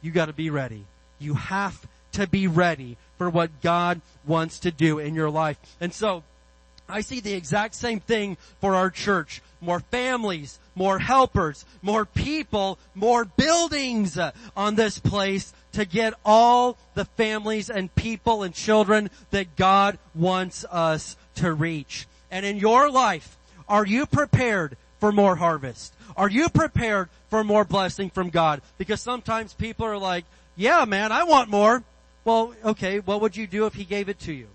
You 0.00 0.10
gotta 0.10 0.32
be 0.32 0.50
ready. 0.50 0.84
You 1.18 1.34
have 1.34 1.86
to 2.12 2.26
be 2.26 2.46
ready 2.46 2.96
for 3.18 3.28
what 3.28 3.60
God 3.62 4.00
wants 4.26 4.60
to 4.60 4.70
do 4.70 4.98
in 4.98 5.14
your 5.14 5.30
life. 5.30 5.58
And 5.80 5.92
so, 5.92 6.22
I 6.88 7.00
see 7.00 7.20
the 7.20 7.32
exact 7.32 7.74
same 7.74 8.00
thing 8.00 8.36
for 8.60 8.74
our 8.74 8.90
church. 8.90 9.42
More 9.64 9.80
families, 9.80 10.58
more 10.74 10.98
helpers, 10.98 11.64
more 11.82 12.04
people, 12.04 12.78
more 12.94 13.24
buildings 13.24 14.18
uh, 14.18 14.32
on 14.56 14.74
this 14.74 14.98
place 14.98 15.52
to 15.72 15.84
get 15.84 16.14
all 16.24 16.76
the 16.94 17.04
families 17.04 17.70
and 17.70 17.94
people 17.94 18.42
and 18.42 18.54
children 18.54 19.10
that 19.30 19.56
God 19.56 19.98
wants 20.14 20.64
us 20.70 21.16
to 21.36 21.52
reach. 21.52 22.06
And 22.30 22.44
in 22.44 22.58
your 22.58 22.90
life, 22.90 23.36
are 23.68 23.86
you 23.86 24.06
prepared 24.06 24.76
for 25.00 25.12
more 25.12 25.36
harvest? 25.36 25.94
Are 26.16 26.30
you 26.30 26.48
prepared 26.48 27.08
for 27.30 27.42
more 27.42 27.64
blessing 27.64 28.10
from 28.10 28.30
God? 28.30 28.60
Because 28.78 29.00
sometimes 29.00 29.54
people 29.54 29.86
are 29.86 29.98
like, 29.98 30.24
yeah 30.56 30.84
man, 30.84 31.10
I 31.10 31.24
want 31.24 31.48
more. 31.48 31.82
Well, 32.24 32.54
okay, 32.64 33.00
what 33.00 33.20
would 33.20 33.36
you 33.36 33.46
do 33.46 33.66
if 33.66 33.74
He 33.74 33.84
gave 33.84 34.08
it 34.08 34.18
to 34.20 34.32
you? 34.32 34.48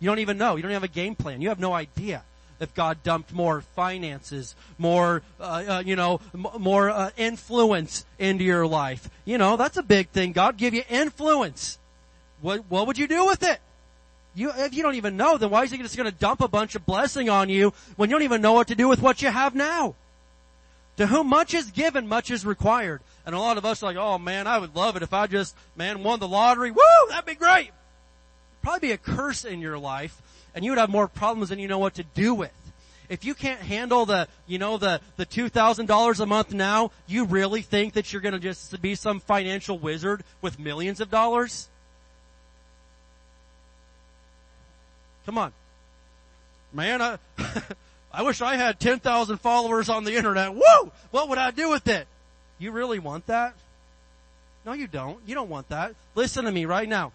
You 0.00 0.06
don't 0.08 0.20
even 0.20 0.38
know. 0.38 0.56
You 0.56 0.62
don't 0.62 0.70
have 0.72 0.84
a 0.84 0.88
game 0.88 1.14
plan. 1.16 1.40
You 1.40 1.48
have 1.48 1.58
no 1.58 1.72
idea 1.72 2.22
if 2.60 2.74
God 2.74 3.02
dumped 3.02 3.32
more 3.32 3.60
finances, 3.60 4.54
more, 4.78 5.22
uh, 5.40 5.42
uh, 5.68 5.82
you 5.84 5.96
know, 5.96 6.20
m- 6.34 6.46
more 6.58 6.90
uh, 6.90 7.10
influence 7.16 8.04
into 8.18 8.44
your 8.44 8.66
life. 8.66 9.08
You 9.24 9.38
know, 9.38 9.56
that's 9.56 9.76
a 9.76 9.82
big 9.82 10.08
thing. 10.10 10.32
God 10.32 10.56
give 10.56 10.74
you 10.74 10.82
influence. 10.88 11.78
What 12.40 12.64
what 12.68 12.86
would 12.86 12.98
you 12.98 13.08
do 13.08 13.26
with 13.26 13.42
it? 13.42 13.60
You 14.34 14.52
if 14.56 14.74
you 14.74 14.82
don't 14.82 14.96
even 14.96 15.16
know, 15.16 15.38
then 15.38 15.50
why 15.50 15.64
is 15.64 15.70
He 15.70 15.78
just 15.78 15.96
going 15.96 16.10
to 16.10 16.16
dump 16.16 16.40
a 16.40 16.48
bunch 16.48 16.74
of 16.74 16.86
blessing 16.86 17.28
on 17.28 17.48
you 17.48 17.72
when 17.96 18.10
you 18.10 18.14
don't 18.14 18.24
even 18.24 18.42
know 18.42 18.52
what 18.52 18.68
to 18.68 18.74
do 18.74 18.88
with 18.88 19.00
what 19.00 19.22
you 19.22 19.28
have 19.28 19.54
now? 19.54 19.94
To 20.98 21.06
whom 21.06 21.28
much 21.28 21.54
is 21.54 21.70
given, 21.70 22.08
much 22.08 22.30
is 22.30 22.44
required. 22.44 23.00
And 23.24 23.34
a 23.34 23.38
lot 23.38 23.58
of 23.58 23.64
us 23.64 23.82
are 23.82 23.86
like, 23.86 23.96
oh 23.96 24.18
man, 24.18 24.46
I 24.46 24.58
would 24.58 24.74
love 24.74 24.96
it 24.96 25.02
if 25.02 25.12
I 25.12 25.26
just, 25.26 25.54
man, 25.76 26.02
won 26.02 26.18
the 26.18 26.26
lottery. 26.26 26.70
Woo! 26.72 27.08
That'd 27.08 27.24
be 27.24 27.34
great 27.34 27.70
probably 28.62 28.88
be 28.88 28.92
a 28.92 28.98
curse 28.98 29.44
in 29.44 29.60
your 29.60 29.78
life 29.78 30.20
and 30.58 30.64
you 30.64 30.72
would 30.72 30.78
have 30.80 30.90
more 30.90 31.06
problems 31.06 31.50
than 31.50 31.60
you 31.60 31.68
know 31.68 31.78
what 31.78 31.94
to 31.94 32.02
do 32.02 32.34
with. 32.34 32.50
If 33.08 33.24
you 33.24 33.32
can't 33.36 33.60
handle 33.60 34.06
the, 34.06 34.26
you 34.48 34.58
know, 34.58 34.76
the, 34.76 35.00
the 35.16 35.24
$2,000 35.24 36.20
a 36.20 36.26
month 36.26 36.52
now, 36.52 36.90
you 37.06 37.26
really 37.26 37.62
think 37.62 37.92
that 37.92 38.12
you're 38.12 38.20
gonna 38.20 38.40
just 38.40 38.82
be 38.82 38.96
some 38.96 39.20
financial 39.20 39.78
wizard 39.78 40.24
with 40.42 40.58
millions 40.58 41.00
of 41.00 41.10
dollars? 41.10 41.68
Come 45.26 45.38
on. 45.38 45.52
Man, 46.72 47.00
I, 47.00 47.18
I 48.12 48.22
wish 48.22 48.42
I 48.42 48.56
had 48.56 48.80
10,000 48.80 49.36
followers 49.36 49.88
on 49.88 50.02
the 50.02 50.16
internet. 50.16 50.52
Woo! 50.52 50.90
What 51.12 51.28
would 51.28 51.38
I 51.38 51.52
do 51.52 51.70
with 51.70 51.86
it? 51.86 52.08
You 52.58 52.72
really 52.72 52.98
want 52.98 53.28
that? 53.28 53.54
No, 54.66 54.72
you 54.72 54.88
don't. 54.88 55.20
You 55.24 55.36
don't 55.36 55.50
want 55.50 55.68
that. 55.68 55.94
Listen 56.16 56.46
to 56.46 56.50
me 56.50 56.64
right 56.64 56.88
now. 56.88 57.12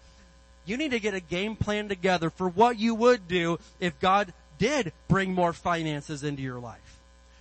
You 0.66 0.78
need 0.78 0.92
to 0.92 1.00
get 1.00 1.14
a 1.14 1.20
game 1.20 1.56
plan 1.56 1.90
together 1.90 2.30
for 2.30 2.48
what 2.48 2.80
you 2.80 2.96
would 2.96 3.28
do 3.28 3.60
if 3.80 4.00
God 4.00 4.34
did 4.58 4.94
bring 5.08 5.34
more 5.34 5.54
finances 5.54 6.24
into 6.24 6.42
your 6.42 6.60
life. 6.60 6.80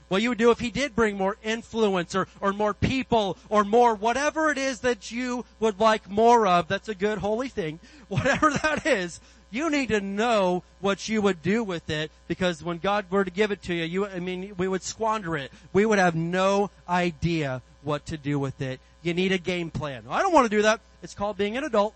What 0.09 0.20
you 0.20 0.28
would 0.28 0.39
do 0.39 0.51
if 0.51 0.61
He 0.61 0.70
did 0.70 0.94
bring 0.94 1.16
more 1.16 1.36
influence 1.43 2.15
or, 2.15 2.28
or 2.40 2.53
more 2.53 2.74
people 2.74 3.39
or 3.49 3.65
more 3.65 3.94
whatever 3.94 4.51
it 4.51 4.59
is 4.59 4.81
that 4.81 5.11
you 5.11 5.44
would 5.59 5.81
like 5.81 6.11
more 6.11 6.47
of. 6.47 6.69
That's 6.69 6.89
a 6.89 6.94
good 6.94 7.19
holy 7.19 7.49
thing. 7.49 7.81
Whatever 8.09 8.51
that 8.51 8.85
is, 8.85 9.20
you 9.51 9.70
need 9.70 9.89
to 9.89 10.01
know 10.01 10.65
what 10.81 11.09
you 11.09 11.23
would 11.23 11.43
do 11.43 11.65
with 11.65 11.89
it 11.89 12.11
because 12.28 12.62
when 12.62 12.77
God 12.78 13.07
were 13.11 13.24
to 13.24 13.31
give 13.31 13.53
it 13.53 13.62
to 13.62 13.74
you, 13.74 13.85
you, 13.85 14.07
I 14.07 14.19
mean, 14.19 14.53
we 14.59 14.69
would 14.69 14.82
squander 14.82 15.36
it. 15.36 15.51
We 15.73 15.86
would 15.86 15.99
have 15.99 16.15
no 16.15 16.70
idea 16.89 17.62
what 17.82 18.05
to 18.07 18.16
do 18.16 18.39
with 18.39 18.61
it. 18.61 18.81
You 19.03 19.15
need 19.15 19.32
a 19.32 19.39
game 19.39 19.70
plan. 19.70 20.05
I 20.11 20.23
don't 20.23 20.32
want 20.32 20.44
to 20.51 20.57
do 20.57 20.62
that. 20.62 20.81
It's 21.03 21.15
called 21.15 21.36
being 21.36 21.57
an 21.57 21.65
adult. 21.65 21.94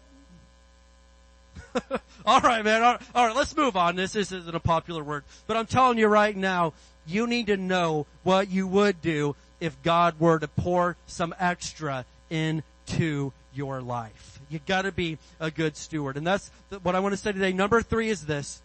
all 2.27 2.41
right, 2.41 2.65
man. 2.65 2.83
All 2.83 3.27
right, 3.27 3.37
let's 3.37 3.57
move 3.57 3.77
on. 3.77 3.97
This, 3.97 4.17
isn't 4.17 4.55
a 4.55 4.61
popular 4.61 5.03
word, 5.03 5.25
but 5.47 5.57
I'm 5.57 5.67
telling 5.67 5.99
you 5.99 6.07
right 6.07 6.37
now, 6.37 6.73
you 7.07 7.27
need 7.27 7.47
to 7.47 7.57
know 7.57 8.07
what 8.23 8.51
you 8.51 8.67
would 8.67 9.01
do 9.01 9.37
if 9.61 9.81
God 9.83 10.19
were 10.19 10.39
to 10.39 10.49
pour 10.49 10.97
some 11.07 11.35
extra 11.39 12.05
into 12.31 13.33
your 13.55 13.81
life. 13.81 14.41
You 14.49 14.61
gotta 14.67 14.93
be 14.93 15.19
a 15.41 15.51
good 15.51 15.77
steward. 15.77 16.17
And 16.17 16.27
that's 16.27 16.51
what 16.83 16.95
I 16.95 17.01
want 17.01 17.13
to 17.13 17.17
say 17.17 17.33
today. 17.33 17.53
Number 17.53 17.83
three 17.83 18.11
is 18.11 18.27
this. 18.27 18.63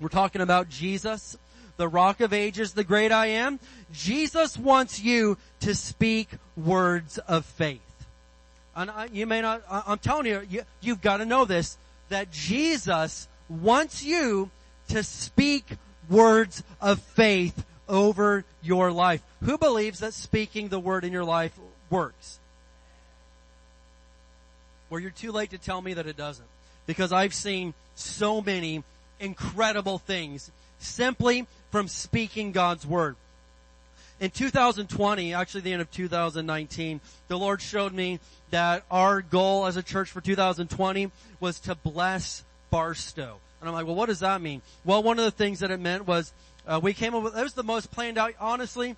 We're 0.00 0.08
talking 0.08 0.40
about 0.40 0.68
Jesus. 0.68 1.36
the 1.78 1.88
rock 1.88 2.20
of 2.20 2.32
ages, 2.32 2.72
the 2.72 2.84
great 2.84 3.10
I 3.10 3.26
am. 3.26 3.58
Jesus 3.92 4.58
wants 4.58 5.00
you 5.00 5.38
to 5.60 5.74
speak 5.74 6.28
words 6.56 7.18
of 7.18 7.44
faith. 7.44 7.80
And 8.76 8.90
I, 8.90 9.08
you 9.12 9.26
may 9.26 9.40
not, 9.40 9.62
I, 9.70 9.82
I'm 9.86 9.98
telling 9.98 10.26
you, 10.26 10.42
you, 10.48 10.62
you've 10.80 11.00
got 11.02 11.18
to 11.18 11.26
know 11.26 11.44
this, 11.44 11.76
that 12.12 12.30
Jesus 12.30 13.26
wants 13.48 14.04
you 14.04 14.50
to 14.88 15.02
speak 15.02 15.64
words 16.10 16.62
of 16.80 17.00
faith 17.00 17.64
over 17.88 18.44
your 18.62 18.92
life. 18.92 19.22
Who 19.42 19.56
believes 19.56 20.00
that 20.00 20.12
speaking 20.12 20.68
the 20.68 20.78
word 20.78 21.04
in 21.04 21.12
your 21.12 21.24
life 21.24 21.58
works? 21.88 22.38
Well, 24.90 25.00
you're 25.00 25.10
too 25.10 25.32
late 25.32 25.50
to 25.50 25.58
tell 25.58 25.80
me 25.80 25.94
that 25.94 26.06
it 26.06 26.18
doesn't. 26.18 26.46
Because 26.86 27.12
I've 27.12 27.32
seen 27.32 27.72
so 27.94 28.42
many 28.42 28.84
incredible 29.18 29.96
things 29.96 30.50
simply 30.78 31.46
from 31.70 31.88
speaking 31.88 32.52
God's 32.52 32.86
word. 32.86 33.16
In 34.22 34.30
2020, 34.30 35.34
actually 35.34 35.62
the 35.62 35.72
end 35.72 35.82
of 35.82 35.90
2019, 35.90 37.00
the 37.26 37.36
Lord 37.36 37.60
showed 37.60 37.92
me 37.92 38.20
that 38.50 38.84
our 38.88 39.20
goal 39.20 39.66
as 39.66 39.76
a 39.76 39.82
church 39.82 40.12
for 40.12 40.20
2020 40.20 41.10
was 41.40 41.58
to 41.58 41.74
bless 41.74 42.44
Barstow. 42.70 43.40
And 43.60 43.68
I'm 43.68 43.74
like, 43.74 43.84
well, 43.84 43.96
what 43.96 44.06
does 44.06 44.20
that 44.20 44.40
mean? 44.40 44.62
Well, 44.84 45.02
one 45.02 45.18
of 45.18 45.24
the 45.24 45.32
things 45.32 45.58
that 45.58 45.72
it 45.72 45.80
meant 45.80 46.06
was 46.06 46.32
uh, 46.68 46.78
we 46.80 46.94
came 46.94 47.16
up 47.16 47.24
with, 47.24 47.36
it 47.36 47.42
was 47.42 47.54
the 47.54 47.64
most 47.64 47.90
planned 47.90 48.16
out, 48.16 48.34
honestly, 48.38 48.94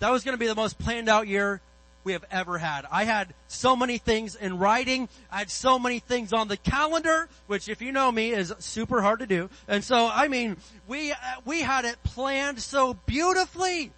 that 0.00 0.10
was 0.10 0.24
going 0.24 0.34
to 0.34 0.38
be 0.38 0.46
the 0.46 0.54
most 0.54 0.78
planned 0.78 1.08
out 1.08 1.26
year 1.26 1.62
we 2.04 2.12
have 2.12 2.26
ever 2.30 2.58
had. 2.58 2.84
I 2.92 3.04
had 3.04 3.32
so 3.48 3.74
many 3.74 3.96
things 3.96 4.34
in 4.34 4.58
writing. 4.58 5.08
I 5.32 5.38
had 5.38 5.50
so 5.50 5.78
many 5.78 6.00
things 6.00 6.34
on 6.34 6.48
the 6.48 6.58
calendar, 6.58 7.30
which 7.46 7.70
if 7.70 7.80
you 7.80 7.92
know 7.92 8.12
me 8.12 8.32
is 8.32 8.52
super 8.58 9.00
hard 9.00 9.20
to 9.20 9.26
do. 9.26 9.48
And 9.66 9.82
so, 9.82 10.10
I 10.12 10.28
mean, 10.28 10.58
we, 10.86 11.12
uh, 11.12 11.16
we 11.46 11.62
had 11.62 11.86
it 11.86 11.96
planned 12.04 12.60
so 12.60 12.92
beautifully. 13.06 13.92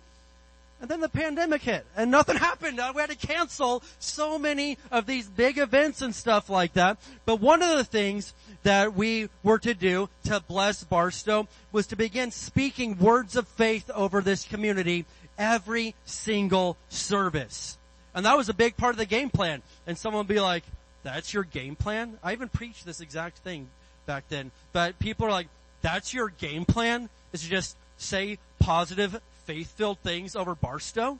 And 0.82 0.90
then 0.90 1.00
the 1.00 1.08
pandemic 1.08 1.62
hit 1.62 1.86
and 1.96 2.10
nothing 2.10 2.36
happened. 2.50 2.80
Uh, 2.80 2.92
We 2.94 3.00
had 3.00 3.10
to 3.10 3.16
cancel 3.16 3.84
so 4.00 4.36
many 4.36 4.76
of 4.90 5.06
these 5.06 5.28
big 5.28 5.56
events 5.56 6.02
and 6.02 6.12
stuff 6.12 6.50
like 6.50 6.72
that. 6.74 6.98
But 7.24 7.40
one 7.40 7.62
of 7.62 7.76
the 7.76 7.84
things 7.84 8.34
that 8.64 8.94
we 8.94 9.28
were 9.44 9.60
to 9.60 9.74
do 9.74 10.08
to 10.24 10.40
bless 10.40 10.82
Barstow 10.82 11.46
was 11.70 11.86
to 11.86 11.96
begin 11.96 12.32
speaking 12.32 12.98
words 12.98 13.36
of 13.36 13.46
faith 13.46 13.90
over 13.94 14.20
this 14.20 14.44
community 14.44 15.06
every 15.38 15.94
single 16.04 16.76
service. 16.88 17.78
And 18.14 18.26
that 18.26 18.36
was 18.36 18.48
a 18.48 18.54
big 18.54 18.76
part 18.76 18.92
of 18.94 18.98
the 18.98 19.06
game 19.06 19.30
plan. 19.30 19.62
And 19.86 19.96
someone 19.96 20.26
would 20.26 20.34
be 20.34 20.40
like, 20.40 20.64
that's 21.04 21.32
your 21.32 21.44
game 21.44 21.76
plan? 21.76 22.18
I 22.24 22.32
even 22.32 22.48
preached 22.48 22.84
this 22.84 23.00
exact 23.00 23.38
thing 23.38 23.68
back 24.04 24.24
then. 24.28 24.50
But 24.72 24.98
people 24.98 25.26
are 25.26 25.30
like, 25.30 25.48
that's 25.80 26.12
your 26.12 26.28
game 26.28 26.64
plan? 26.64 27.08
Is 27.32 27.42
to 27.42 27.48
just 27.48 27.76
say 27.96 28.38
positive, 28.58 29.20
faith-filled 29.46 29.98
things 30.00 30.36
over 30.36 30.54
Barstow? 30.54 31.18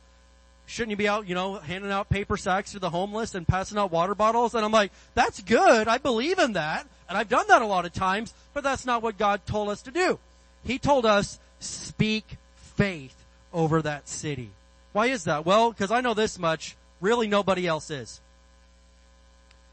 Shouldn't 0.66 0.90
you 0.90 0.96
be 0.96 1.08
out, 1.08 1.26
you 1.26 1.34
know, 1.34 1.54
handing 1.54 1.90
out 1.90 2.08
paper 2.08 2.36
sacks 2.36 2.72
to 2.72 2.78
the 2.78 2.90
homeless 2.90 3.34
and 3.34 3.46
passing 3.46 3.78
out 3.78 3.90
water 3.90 4.14
bottles? 4.14 4.54
And 4.54 4.64
I'm 4.64 4.72
like, 4.72 4.92
that's 5.14 5.40
good. 5.42 5.88
I 5.88 5.98
believe 5.98 6.38
in 6.38 6.54
that. 6.54 6.86
And 7.08 7.18
I've 7.18 7.28
done 7.28 7.46
that 7.48 7.62
a 7.62 7.66
lot 7.66 7.84
of 7.84 7.92
times, 7.92 8.32
but 8.54 8.64
that's 8.64 8.86
not 8.86 9.02
what 9.02 9.18
God 9.18 9.44
told 9.44 9.68
us 9.68 9.82
to 9.82 9.90
do. 9.90 10.18
He 10.64 10.78
told 10.78 11.04
us, 11.04 11.38
speak 11.58 12.36
faith 12.54 13.14
over 13.52 13.82
that 13.82 14.08
city. 14.08 14.50
Why 14.92 15.06
is 15.06 15.24
that? 15.24 15.44
Well, 15.44 15.70
because 15.70 15.90
I 15.90 16.00
know 16.00 16.14
this 16.14 16.38
much, 16.38 16.76
really 17.00 17.26
nobody 17.26 17.66
else 17.66 17.90
is. 17.90 18.20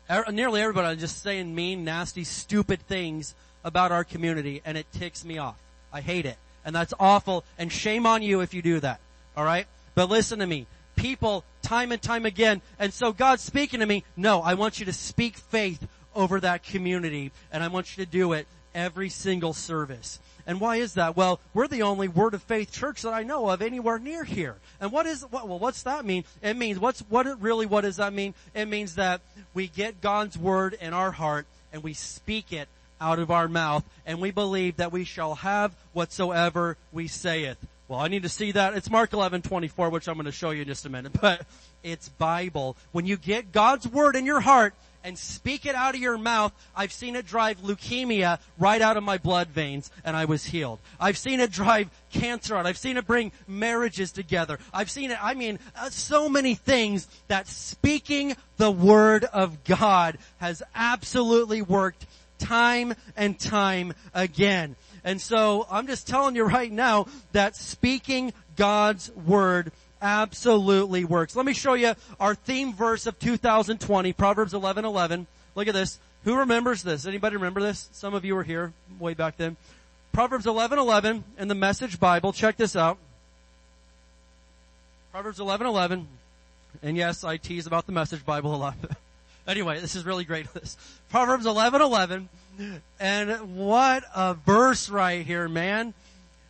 Er- 0.09 0.31
Nearly 0.31 0.61
everybody 0.61 0.95
is 0.95 1.01
just 1.01 1.21
saying 1.21 1.53
mean, 1.53 1.85
nasty, 1.85 2.23
stupid 2.23 2.81
things 2.81 3.35
about 3.63 3.91
our 3.91 4.03
community, 4.03 4.61
and 4.65 4.77
it 4.77 4.91
ticks 4.91 5.23
me 5.23 5.37
off. 5.37 5.57
I 5.93 6.01
hate 6.01 6.25
it. 6.25 6.37
And 6.65 6.75
that's 6.75 6.93
awful, 6.99 7.43
and 7.57 7.71
shame 7.71 8.05
on 8.05 8.21
you 8.21 8.41
if 8.41 8.53
you 8.53 8.61
do 8.61 8.79
that. 8.79 8.99
Alright? 9.37 9.67
But 9.95 10.09
listen 10.09 10.39
to 10.39 10.47
me. 10.47 10.67
People, 10.95 11.43
time 11.61 11.91
and 11.91 12.01
time 12.01 12.25
again, 12.25 12.61
and 12.77 12.93
so 12.93 13.13
God's 13.13 13.41
speaking 13.41 13.79
to 13.79 13.85
me, 13.85 14.03
no, 14.17 14.41
I 14.41 14.55
want 14.55 14.79
you 14.79 14.85
to 14.85 14.93
speak 14.93 15.37
faith 15.37 15.87
over 16.13 16.39
that 16.41 16.63
community, 16.63 17.31
and 17.51 17.63
I 17.63 17.69
want 17.69 17.97
you 17.97 18.03
to 18.03 18.11
do 18.11 18.33
it 18.33 18.47
every 18.75 19.09
single 19.09 19.53
service. 19.53 20.19
And 20.45 20.59
why 20.59 20.77
is 20.77 20.95
that? 20.95 21.15
Well, 21.15 21.39
we're 21.53 21.67
the 21.67 21.83
only 21.83 22.07
Word 22.07 22.33
of 22.33 22.41
Faith 22.41 22.71
church 22.71 23.03
that 23.03 23.13
I 23.13 23.23
know 23.23 23.47
of 23.49 23.61
anywhere 23.61 23.99
near 23.99 24.23
here. 24.23 24.55
And 24.81 24.91
what 24.91 25.05
is, 25.05 25.21
what, 25.29 25.47
well, 25.47 25.59
what's 25.59 25.83
that 25.83 26.05
mean? 26.05 26.23
It 26.41 26.57
means, 26.57 26.79
what's, 26.79 27.01
what, 27.01 27.27
it 27.27 27.37
really, 27.39 27.65
what 27.65 27.81
does 27.81 27.97
that 27.97 28.13
mean? 28.13 28.33
It 28.53 28.65
means 28.65 28.95
that 28.95 29.21
we 29.53 29.67
get 29.67 30.01
God's 30.01 30.37
Word 30.37 30.75
in 30.81 30.93
our 30.93 31.11
heart 31.11 31.45
and 31.71 31.83
we 31.83 31.93
speak 31.93 32.51
it 32.51 32.67
out 33.01 33.19
of 33.19 33.31
our 33.31 33.47
mouth 33.47 33.83
and 34.05 34.19
we 34.19 34.31
believe 34.31 34.77
that 34.77 34.91
we 34.91 35.03
shall 35.03 35.35
have 35.35 35.75
whatsoever 35.93 36.77
we 36.91 37.07
saith. 37.07 37.57
Well, 37.87 37.99
I 37.99 38.07
need 38.07 38.23
to 38.23 38.29
see 38.29 38.51
that. 38.51 38.75
It's 38.75 38.89
Mark 38.89 39.13
11, 39.13 39.41
24, 39.41 39.89
which 39.89 40.07
I'm 40.07 40.13
going 40.13 40.25
to 40.25 40.31
show 40.31 40.51
you 40.51 40.61
in 40.61 40.67
just 40.67 40.85
a 40.85 40.89
minute, 40.89 41.13
but 41.21 41.45
it's 41.83 42.09
Bible. 42.09 42.77
When 42.91 43.05
you 43.05 43.17
get 43.17 43.51
God's 43.51 43.87
Word 43.87 44.15
in 44.15 44.25
your 44.25 44.41
heart, 44.41 44.73
and 45.03 45.17
speak 45.17 45.65
it 45.65 45.75
out 45.75 45.95
of 45.95 46.01
your 46.01 46.17
mouth, 46.17 46.53
I've 46.75 46.91
seen 46.91 47.15
it 47.15 47.25
drive 47.25 47.61
leukemia 47.61 48.39
right 48.57 48.81
out 48.81 48.97
of 48.97 49.03
my 49.03 49.17
blood 49.17 49.49
veins 49.49 49.91
and 50.03 50.15
I 50.15 50.25
was 50.25 50.45
healed. 50.45 50.79
I've 50.99 51.17
seen 51.17 51.39
it 51.39 51.51
drive 51.51 51.89
cancer 52.11 52.55
out. 52.55 52.65
I've 52.65 52.77
seen 52.77 52.97
it 52.97 53.07
bring 53.07 53.31
marriages 53.47 54.11
together. 54.11 54.59
I've 54.73 54.91
seen 54.91 55.11
it, 55.11 55.17
I 55.23 55.33
mean, 55.33 55.59
uh, 55.75 55.89
so 55.89 56.27
many 56.27 56.55
things 56.55 57.07
that 57.27 57.47
speaking 57.47 58.35
the 58.57 58.71
word 58.71 59.23
of 59.25 59.63
God 59.63 60.17
has 60.37 60.61
absolutely 60.75 61.61
worked 61.61 62.05
time 62.39 62.93
and 63.15 63.37
time 63.39 63.93
again. 64.13 64.75
And 65.03 65.21
so 65.21 65.67
I'm 65.69 65.87
just 65.87 66.07
telling 66.07 66.35
you 66.35 66.43
right 66.43 66.71
now 66.71 67.07
that 67.31 67.55
speaking 67.55 68.33
God's 68.55 69.11
word 69.11 69.71
absolutely 70.01 71.05
works. 71.05 71.35
Let 71.35 71.45
me 71.45 71.53
show 71.53 71.73
you 71.73 71.93
our 72.19 72.35
theme 72.35 72.73
verse 72.73 73.05
of 73.05 73.19
2020, 73.19 74.13
Proverbs 74.13 74.53
11, 74.53 74.85
11. 74.85 75.27
Look 75.55 75.67
at 75.67 75.73
this. 75.73 75.99
Who 76.25 76.37
remembers 76.37 76.83
this? 76.83 77.05
Anybody 77.05 77.35
remember 77.37 77.61
this? 77.61 77.89
Some 77.91 78.13
of 78.13 78.25
you 78.25 78.35
were 78.35 78.43
here 78.43 78.73
way 78.99 79.13
back 79.13 79.37
then. 79.37 79.55
Proverbs 80.11 80.47
11, 80.47 80.79
11 80.79 81.23
in 81.37 81.47
the 81.47 81.55
Message 81.55 81.99
Bible. 81.99 82.33
Check 82.33 82.57
this 82.57 82.75
out. 82.75 82.97
Proverbs 85.11 85.39
11, 85.39 85.65
11. 85.67 86.07
And 86.83 86.97
yes, 86.97 87.23
I 87.23 87.37
tease 87.37 87.67
about 87.67 87.85
the 87.85 87.91
Message 87.91 88.25
Bible 88.25 88.53
a 88.53 88.57
lot. 88.57 88.75
anyway, 89.47 89.79
this 89.79 89.95
is 89.95 90.05
really 90.05 90.23
great. 90.23 90.51
This. 90.53 90.77
Proverbs 91.09 91.45
11, 91.45 91.81
11. 91.81 92.29
And 92.99 93.57
what 93.57 94.03
a 94.13 94.33
verse 94.33 94.89
right 94.89 95.25
here, 95.25 95.47
man. 95.47 95.93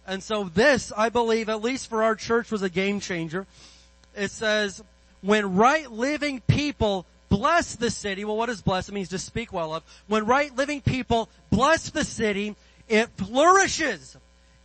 And 0.08 0.24
so 0.24 0.46
this, 0.46 0.92
I 0.96 1.10
believe, 1.10 1.50
at 1.50 1.62
least 1.62 1.88
for 1.88 2.04
our 2.04 2.16
church, 2.16 2.52
was 2.52 2.64
a 2.64 2.70
game 2.70 3.00
changer. 3.00 3.46
It 4.16 4.32
says, 4.32 4.84
when 5.22 5.56
right 5.56 5.90
living 5.92 6.42
people 6.48 7.06
bless 7.30 7.76
the 7.76 7.92
city, 7.92 8.26
well 8.26 8.36
what 8.36 8.48
does 8.48 8.62
bless? 8.62 8.90
It 8.90 8.94
means 8.94 9.10
to 9.10 9.20
speak 9.20 9.54
well 9.54 9.74
of. 9.74 9.84
When 10.08 10.26
right 10.26 10.56
living 10.56 10.82
people 10.82 11.30
bless 11.52 11.92
the 11.92 12.04
city, 12.04 12.56
it 12.88 13.10
flourishes. 13.18 14.18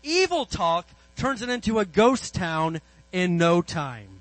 Evil 0.02 0.46
talk 0.46 0.88
turns 1.16 1.42
it 1.42 1.51
into 1.51 1.78
a 1.78 1.84
ghost 1.84 2.34
town 2.34 2.80
in 3.12 3.36
no 3.36 3.60
time. 3.62 4.14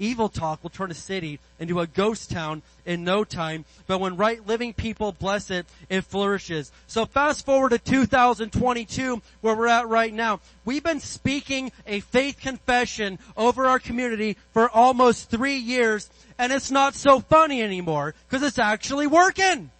Evil 0.00 0.30
talk 0.30 0.62
will 0.62 0.70
turn 0.70 0.90
a 0.90 0.94
city 0.94 1.38
into 1.58 1.78
a 1.78 1.86
ghost 1.86 2.30
town 2.30 2.62
in 2.86 3.04
no 3.04 3.22
time, 3.22 3.66
but 3.86 4.00
when 4.00 4.16
right 4.16 4.44
living 4.46 4.72
people 4.72 5.12
bless 5.12 5.50
it, 5.50 5.66
it 5.90 6.04
flourishes. 6.04 6.72
So 6.86 7.04
fast 7.04 7.44
forward 7.44 7.68
to 7.72 7.78
2022, 7.78 9.20
where 9.42 9.54
we're 9.54 9.66
at 9.66 9.88
right 9.88 10.12
now. 10.12 10.40
We've 10.64 10.82
been 10.82 11.00
speaking 11.00 11.70
a 11.86 12.00
faith 12.00 12.40
confession 12.40 13.18
over 13.36 13.66
our 13.66 13.78
community 13.78 14.38
for 14.54 14.70
almost 14.70 15.28
three 15.28 15.58
years, 15.58 16.08
and 16.38 16.50
it's 16.50 16.70
not 16.70 16.94
so 16.94 17.20
funny 17.20 17.62
anymore, 17.62 18.14
because 18.26 18.42
it's 18.42 18.58
actually 18.58 19.06
working. 19.06 19.70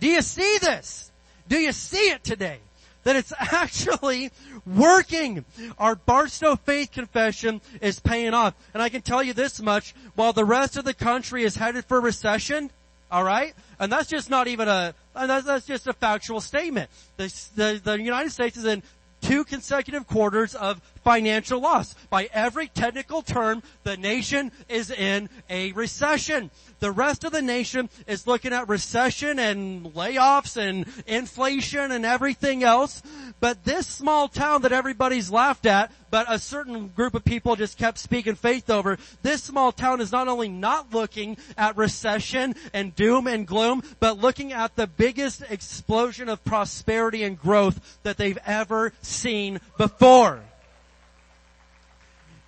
Do 0.00 0.08
you 0.08 0.22
see 0.22 0.58
this? 0.58 1.12
Do 1.46 1.56
you 1.56 1.70
see 1.70 2.10
it 2.10 2.24
today? 2.24 2.58
that 3.04 3.16
it's 3.16 3.32
actually 3.38 4.30
working. 4.76 5.44
Our 5.78 5.94
Barstow 5.94 6.56
Faith 6.56 6.92
Confession 6.92 7.60
is 7.80 8.00
paying 8.00 8.34
off. 8.34 8.54
And 8.74 8.82
I 8.82 8.88
can 8.88 9.02
tell 9.02 9.22
you 9.22 9.32
this 9.32 9.60
much, 9.60 9.94
while 10.14 10.32
the 10.32 10.44
rest 10.44 10.76
of 10.76 10.84
the 10.84 10.94
country 10.94 11.44
is 11.44 11.56
headed 11.56 11.84
for 11.84 12.00
recession, 12.00 12.70
alright? 13.12 13.54
And 13.78 13.90
that's 13.90 14.08
just 14.08 14.30
not 14.30 14.48
even 14.48 14.68
a, 14.68 14.94
that's, 15.14 15.46
that's 15.46 15.66
just 15.66 15.86
a 15.86 15.92
factual 15.92 16.40
statement. 16.40 16.90
The, 17.16 17.34
the, 17.54 17.80
the 17.82 18.02
United 18.02 18.30
States 18.30 18.56
is 18.56 18.64
in 18.64 18.82
two 19.20 19.44
consecutive 19.44 20.06
quarters 20.06 20.54
of 20.54 20.80
financial 21.02 21.60
loss. 21.60 21.94
By 22.10 22.28
every 22.32 22.68
technical 22.68 23.22
term, 23.22 23.62
the 23.82 23.96
nation 23.96 24.52
is 24.68 24.90
in 24.90 25.28
a 25.50 25.72
recession. 25.72 26.50
The 26.80 26.92
rest 26.92 27.24
of 27.24 27.32
the 27.32 27.42
nation 27.42 27.90
is 28.06 28.26
looking 28.26 28.52
at 28.52 28.68
recession 28.68 29.38
and 29.38 29.86
layoffs 29.94 30.56
and 30.56 30.86
inflation 31.06 31.90
and 31.90 32.04
everything 32.04 32.62
else. 32.62 33.02
But 33.40 33.64
this 33.64 33.86
small 33.86 34.28
town 34.28 34.62
that 34.62 34.72
everybody's 34.72 35.30
laughed 35.30 35.66
at, 35.66 35.92
but 36.10 36.26
a 36.28 36.38
certain 36.38 36.88
group 36.88 37.14
of 37.14 37.24
people 37.24 37.56
just 37.56 37.78
kept 37.78 37.98
speaking 37.98 38.34
faith 38.34 38.70
over, 38.70 38.98
this 39.22 39.42
small 39.42 39.72
town 39.72 40.00
is 40.00 40.12
not 40.12 40.28
only 40.28 40.48
not 40.48 40.92
looking 40.92 41.36
at 41.56 41.76
recession 41.76 42.54
and 42.72 42.94
doom 42.94 43.26
and 43.26 43.46
gloom, 43.46 43.82
but 44.00 44.18
looking 44.18 44.52
at 44.52 44.76
the 44.76 44.86
biggest 44.86 45.42
explosion 45.50 46.28
of 46.28 46.44
prosperity 46.44 47.22
and 47.24 47.38
growth 47.38 47.98
that 48.02 48.16
they've 48.16 48.38
ever 48.46 48.92
seen 49.02 49.60
before. 49.76 50.40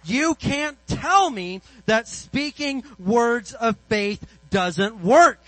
You 0.05 0.35
can't 0.35 0.77
tell 0.86 1.31
me 1.31 1.60
that 1.86 2.09
speaking 2.09 2.85
words 2.98 3.52
of 3.52 3.77
faith 3.89 4.24
doesn't 4.51 5.02
work. 5.02 5.40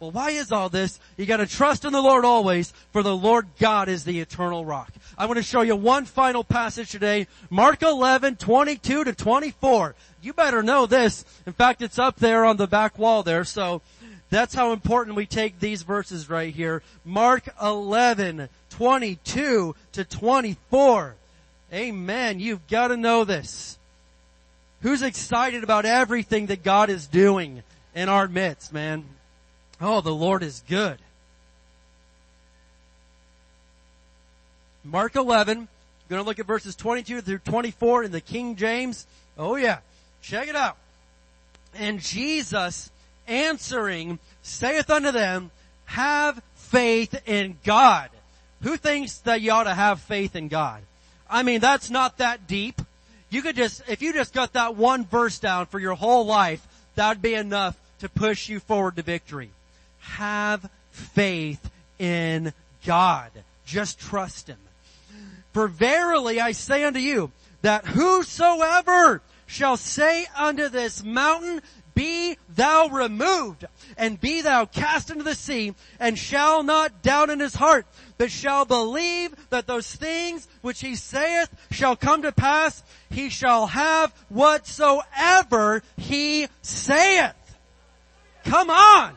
Well, 0.00 0.12
why 0.12 0.30
is 0.30 0.50
all 0.50 0.70
this? 0.70 0.98
You 1.18 1.26
gotta 1.26 1.46
trust 1.46 1.84
in 1.84 1.92
the 1.92 2.00
Lord 2.00 2.24
always, 2.24 2.72
for 2.90 3.02
the 3.02 3.14
Lord 3.14 3.46
God 3.58 3.90
is 3.90 4.04
the 4.04 4.20
eternal 4.20 4.64
rock. 4.64 4.90
I 5.18 5.26
want 5.26 5.36
to 5.36 5.42
show 5.42 5.60
you 5.60 5.76
one 5.76 6.06
final 6.06 6.42
passage 6.42 6.90
today, 6.90 7.26
Mark 7.50 7.82
11, 7.82 8.36
22 8.36 9.04
to 9.04 9.12
24. 9.12 9.94
You 10.22 10.32
better 10.32 10.62
know 10.62 10.86
this. 10.86 11.26
In 11.44 11.52
fact, 11.52 11.82
it's 11.82 11.98
up 11.98 12.16
there 12.16 12.46
on 12.46 12.56
the 12.56 12.66
back 12.66 12.98
wall 12.98 13.22
there, 13.22 13.44
so 13.44 13.82
that's 14.30 14.54
how 14.54 14.72
important 14.72 15.16
we 15.16 15.26
take 15.26 15.60
these 15.60 15.82
verses 15.82 16.30
right 16.30 16.54
here. 16.54 16.82
Mark 17.04 17.48
11, 17.60 18.48
22 18.70 19.74
to 19.92 20.04
24. 20.04 21.14
Amen. 21.74 22.40
You've 22.40 22.66
got 22.68 22.88
to 22.88 22.96
know 22.96 23.24
this. 23.24 23.78
Who's 24.82 25.02
excited 25.02 25.62
about 25.62 25.84
everything 25.84 26.46
that 26.46 26.62
God 26.62 26.90
is 26.90 27.06
doing 27.06 27.62
in 27.94 28.08
our 28.08 28.26
midst, 28.28 28.72
man? 28.72 29.04
Oh, 29.80 30.00
the 30.00 30.14
Lord 30.14 30.42
is 30.42 30.62
good. 30.68 30.98
Mark 34.82 35.14
11, 35.14 35.68
going 36.10 36.22
to 36.22 36.26
look 36.26 36.40
at 36.40 36.46
verses 36.46 36.74
22 36.74 37.20
through 37.20 37.38
24 37.38 38.04
in 38.04 38.12
the 38.12 38.20
King 38.20 38.56
James. 38.56 39.06
Oh 39.38 39.56
yeah. 39.56 39.78
Check 40.22 40.48
it 40.48 40.56
out. 40.56 40.76
And 41.74 42.00
Jesus 42.00 42.90
answering 43.28 44.18
saith 44.42 44.90
unto 44.90 45.12
them, 45.12 45.52
have 45.84 46.42
faith 46.54 47.20
in 47.26 47.58
God. 47.64 48.10
Who 48.62 48.76
thinks 48.76 49.18
that 49.18 49.40
you 49.40 49.52
ought 49.52 49.64
to 49.64 49.74
have 49.74 50.00
faith 50.00 50.34
in 50.34 50.48
God? 50.48 50.82
I 51.28 51.44
mean, 51.44 51.60
that's 51.60 51.90
not 51.90 52.18
that 52.18 52.46
deep. 52.46 52.82
You 53.30 53.42
could 53.42 53.56
just, 53.56 53.82
if 53.88 54.02
you 54.02 54.12
just 54.12 54.34
got 54.34 54.52
that 54.54 54.76
one 54.76 55.06
verse 55.06 55.38
down 55.38 55.66
for 55.66 55.78
your 55.78 55.94
whole 55.94 56.26
life, 56.26 56.66
that'd 56.96 57.22
be 57.22 57.34
enough 57.34 57.76
to 58.00 58.08
push 58.08 58.48
you 58.48 58.60
forward 58.60 58.96
to 58.96 59.02
victory. 59.02 59.50
Have 60.00 60.68
faith 60.90 61.70
in 61.98 62.52
God. 62.84 63.30
Just 63.64 64.00
trust 64.00 64.48
Him. 64.48 64.58
For 65.52 65.68
verily 65.68 66.40
I 66.40 66.52
say 66.52 66.84
unto 66.84 66.98
you, 66.98 67.30
that 67.62 67.86
whosoever 67.86 69.22
shall 69.46 69.76
say 69.76 70.26
unto 70.36 70.68
this 70.68 71.04
mountain, 71.04 71.60
be 71.94 72.36
thou 72.48 72.88
removed, 72.88 73.66
and 73.96 74.20
be 74.20 74.40
thou 74.40 74.64
cast 74.64 75.10
into 75.10 75.24
the 75.24 75.34
sea, 75.34 75.74
and 75.98 76.18
shall 76.18 76.62
not 76.62 77.02
doubt 77.02 77.30
in 77.30 77.40
his 77.40 77.54
heart, 77.54 77.84
but 78.20 78.30
shall 78.30 78.66
believe 78.66 79.34
that 79.48 79.66
those 79.66 79.96
things 79.96 80.46
which 80.60 80.82
he 80.82 80.94
saith 80.94 81.48
shall 81.70 81.96
come 81.96 82.20
to 82.20 82.30
pass, 82.30 82.82
he 83.08 83.30
shall 83.30 83.66
have 83.68 84.12
whatsoever 84.28 85.82
he 85.96 86.46
saith. 86.60 87.32
Come 88.44 88.68
on! 88.68 89.14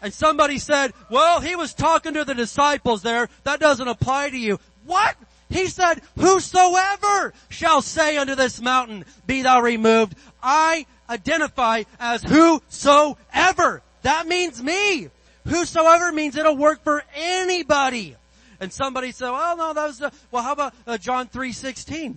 And 0.00 0.14
somebody 0.14 0.60
said, 0.60 0.92
well, 1.10 1.40
he 1.40 1.56
was 1.56 1.74
talking 1.74 2.14
to 2.14 2.24
the 2.24 2.36
disciples 2.36 3.02
there. 3.02 3.28
That 3.42 3.58
doesn't 3.58 3.88
apply 3.88 4.30
to 4.30 4.38
you. 4.38 4.60
What? 4.86 5.16
He 5.50 5.66
said, 5.66 6.00
whosoever 6.16 7.34
shall 7.48 7.82
say 7.82 8.18
unto 8.18 8.36
this 8.36 8.60
mountain, 8.60 9.04
be 9.26 9.42
thou 9.42 9.60
removed. 9.62 10.14
I 10.40 10.86
identify 11.10 11.82
as 11.98 12.22
whosoever. 12.22 13.82
That 14.02 14.28
means 14.28 14.62
me. 14.62 15.08
Whosoever 15.46 16.12
means 16.12 16.36
it'll 16.36 16.56
work 16.56 16.82
for 16.84 17.02
anybody. 17.14 18.16
And 18.60 18.72
somebody 18.72 19.12
said, 19.12 19.30
well 19.30 19.56
no, 19.56 19.72
that 19.74 19.86
was, 19.86 20.02
uh, 20.02 20.10
well 20.30 20.42
how 20.42 20.52
about 20.52 20.74
uh, 20.86 20.98
John 20.98 21.26
3.16? 21.28 22.16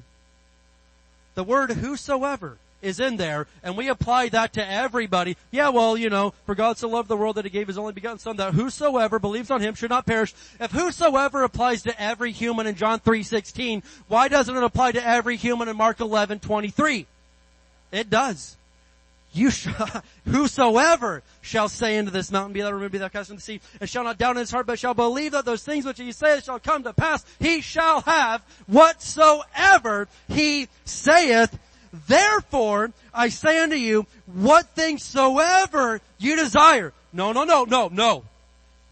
The 1.33 1.43
word 1.43 1.71
whosoever 1.71 2.57
is 2.81 2.99
in 2.99 3.17
there 3.17 3.47
and 3.63 3.75
we 3.75 3.89
apply 3.89 4.29
that 4.29 4.53
to 4.53 4.65
everybody. 4.65 5.37
Yeah, 5.49 5.69
well, 5.69 5.97
you 5.97 6.09
know, 6.09 6.33
for 6.45 6.53
God 6.53 6.77
so 6.77 6.87
loved 6.87 7.09
the 7.09 7.17
world 7.17 7.37
that 7.37 7.45
he 7.45 7.51
gave 7.51 7.67
his 7.67 7.79
only 7.79 7.93
begotten 7.93 8.19
son 8.19 8.37
that 8.37 8.53
whosoever 8.53 9.17
believes 9.17 9.49
on 9.49 9.59
him 9.59 9.73
should 9.73 9.89
not 9.89 10.05
perish. 10.05 10.33
If 10.59 10.71
whosoever 10.71 11.43
applies 11.43 11.83
to 11.83 12.01
every 12.01 12.31
human 12.31 12.67
in 12.67 12.75
John 12.75 12.99
3:16, 12.99 13.81
why 14.07 14.27
doesn't 14.27 14.55
it 14.55 14.63
apply 14.63 14.91
to 14.93 15.05
every 15.05 15.35
human 15.35 15.67
in 15.67 15.75
Mark 15.75 15.97
11:23? 15.97 17.07
It 17.91 18.09
does. 18.09 18.55
You 19.35 19.49
whosoever 20.25 21.21
shall 21.41 21.67
say 21.67 21.97
into 21.97 22.09
this 22.09 22.31
mountain, 22.31 22.53
be 22.53 22.61
thou 22.61 22.71
removed, 22.71 22.93
be 22.93 22.99
thou 22.99 23.09
cast 23.09 23.29
into 23.29 23.41
the 23.41 23.43
sea, 23.43 23.61
and 23.81 23.89
shall 23.89 24.05
not 24.05 24.17
doubt 24.17 24.37
in 24.37 24.39
his 24.39 24.49
heart, 24.49 24.65
but 24.65 24.79
shall 24.79 24.93
believe 24.93 25.33
that 25.33 25.43
those 25.43 25.61
things 25.61 25.85
which 25.85 25.99
he 25.99 26.13
saith 26.13 26.45
shall 26.45 26.57
come 26.57 26.83
to 26.83 26.93
pass, 26.93 27.25
he 27.37 27.59
shall 27.59 27.99
have 28.01 28.41
whatsoever 28.65 30.07
he 30.29 30.69
saith. 30.85 31.59
Therefore, 32.07 32.93
I 33.13 33.27
say 33.27 33.61
unto 33.61 33.75
you, 33.75 34.07
what 34.25 34.69
things 34.69 35.03
soever 35.03 35.99
you 36.17 36.37
desire. 36.37 36.93
No, 37.11 37.33
no, 37.33 37.43
no, 37.43 37.65
no, 37.65 37.89
no. 37.89 38.23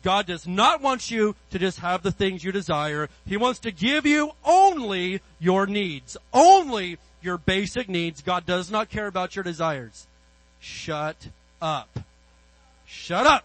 God 0.04 0.26
does 0.26 0.46
not 0.46 0.82
want 0.82 1.10
you 1.10 1.36
to 1.52 1.60
just 1.60 1.80
have 1.80 2.04
the 2.04 2.12
things 2.12 2.44
you 2.44 2.52
desire. 2.52 3.08
He 3.26 3.38
wants 3.38 3.60
to 3.60 3.72
give 3.72 4.06
you 4.06 4.32
only 4.44 5.22
your 5.40 5.68
needs. 5.68 6.18
Only 6.34 6.98
your 7.22 7.38
basic 7.38 7.88
needs. 7.88 8.22
God 8.22 8.46
does 8.46 8.70
not 8.70 8.90
care 8.90 9.08
about 9.08 9.38
your 9.38 9.44
desires. 9.44 10.06
Shut 10.64 11.18
up. 11.62 12.00
Shut 12.86 13.28
up. 13.28 13.44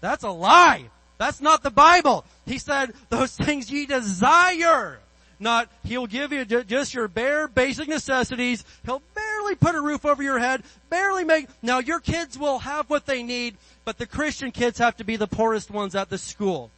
That's 0.00 0.24
a 0.24 0.30
lie. 0.30 0.86
That's 1.18 1.42
not 1.42 1.62
the 1.62 1.70
Bible. 1.70 2.24
He 2.46 2.56
said, 2.56 2.94
those 3.10 3.36
things 3.36 3.70
ye 3.70 3.84
desire. 3.84 4.98
Not, 5.38 5.68
he'll 5.84 6.06
give 6.06 6.32
you 6.32 6.46
just 6.46 6.94
your 6.94 7.06
bare 7.06 7.48
basic 7.48 7.86
necessities. 7.86 8.64
He'll 8.86 9.02
barely 9.14 9.56
put 9.56 9.74
a 9.74 9.80
roof 9.80 10.06
over 10.06 10.22
your 10.22 10.38
head, 10.38 10.62
barely 10.88 11.22
make, 11.22 11.48
now 11.60 11.80
your 11.80 12.00
kids 12.00 12.38
will 12.38 12.60
have 12.60 12.88
what 12.88 13.04
they 13.04 13.22
need, 13.22 13.58
but 13.84 13.98
the 13.98 14.06
Christian 14.06 14.52
kids 14.52 14.78
have 14.78 14.96
to 14.96 15.04
be 15.04 15.16
the 15.16 15.26
poorest 15.26 15.70
ones 15.70 15.94
at 15.94 16.08
the 16.08 16.16
school. 16.16 16.70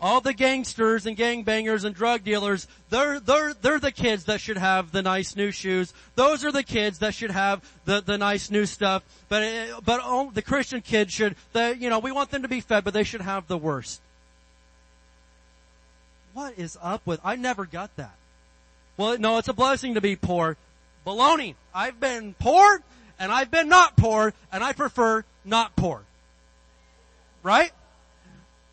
All 0.00 0.22
the 0.22 0.32
gangsters 0.32 1.04
and 1.04 1.14
gangbangers 1.14 1.84
and 1.84 1.94
drug 1.94 2.24
dealers, 2.24 2.66
they're, 2.88 3.20
they're, 3.20 3.52
they're 3.52 3.78
the 3.78 3.92
kids 3.92 4.24
that 4.24 4.40
should 4.40 4.56
have 4.56 4.92
the 4.92 5.02
nice 5.02 5.36
new 5.36 5.50
shoes. 5.50 5.92
Those 6.14 6.42
are 6.42 6.50
the 6.50 6.62
kids 6.62 7.00
that 7.00 7.12
should 7.12 7.30
have 7.30 7.62
the, 7.84 8.00
the 8.00 8.16
nice 8.16 8.50
new 8.50 8.64
stuff. 8.64 9.02
But, 9.28 9.42
uh, 9.42 9.80
but 9.84 10.00
oh, 10.02 10.30
the 10.32 10.40
Christian 10.40 10.80
kids 10.80 11.12
should, 11.12 11.36
the, 11.52 11.76
you 11.78 11.90
know, 11.90 11.98
we 11.98 12.12
want 12.12 12.30
them 12.30 12.42
to 12.42 12.48
be 12.48 12.60
fed, 12.60 12.82
but 12.82 12.94
they 12.94 13.04
should 13.04 13.20
have 13.20 13.46
the 13.46 13.58
worst. 13.58 14.00
What 16.32 16.58
is 16.58 16.78
up 16.80 17.06
with, 17.06 17.20
I 17.22 17.36
never 17.36 17.66
got 17.66 17.94
that. 17.96 18.14
Well, 18.96 19.18
no, 19.18 19.36
it's 19.36 19.48
a 19.48 19.52
blessing 19.52 19.94
to 19.94 20.00
be 20.00 20.16
poor. 20.16 20.56
Baloney. 21.06 21.56
I've 21.74 22.00
been 22.00 22.34
poor 22.38 22.82
and 23.18 23.30
I've 23.30 23.50
been 23.50 23.68
not 23.68 23.96
poor 23.96 24.32
and 24.50 24.64
I 24.64 24.72
prefer 24.72 25.24
not 25.44 25.76
poor. 25.76 26.02
Right? 27.42 27.72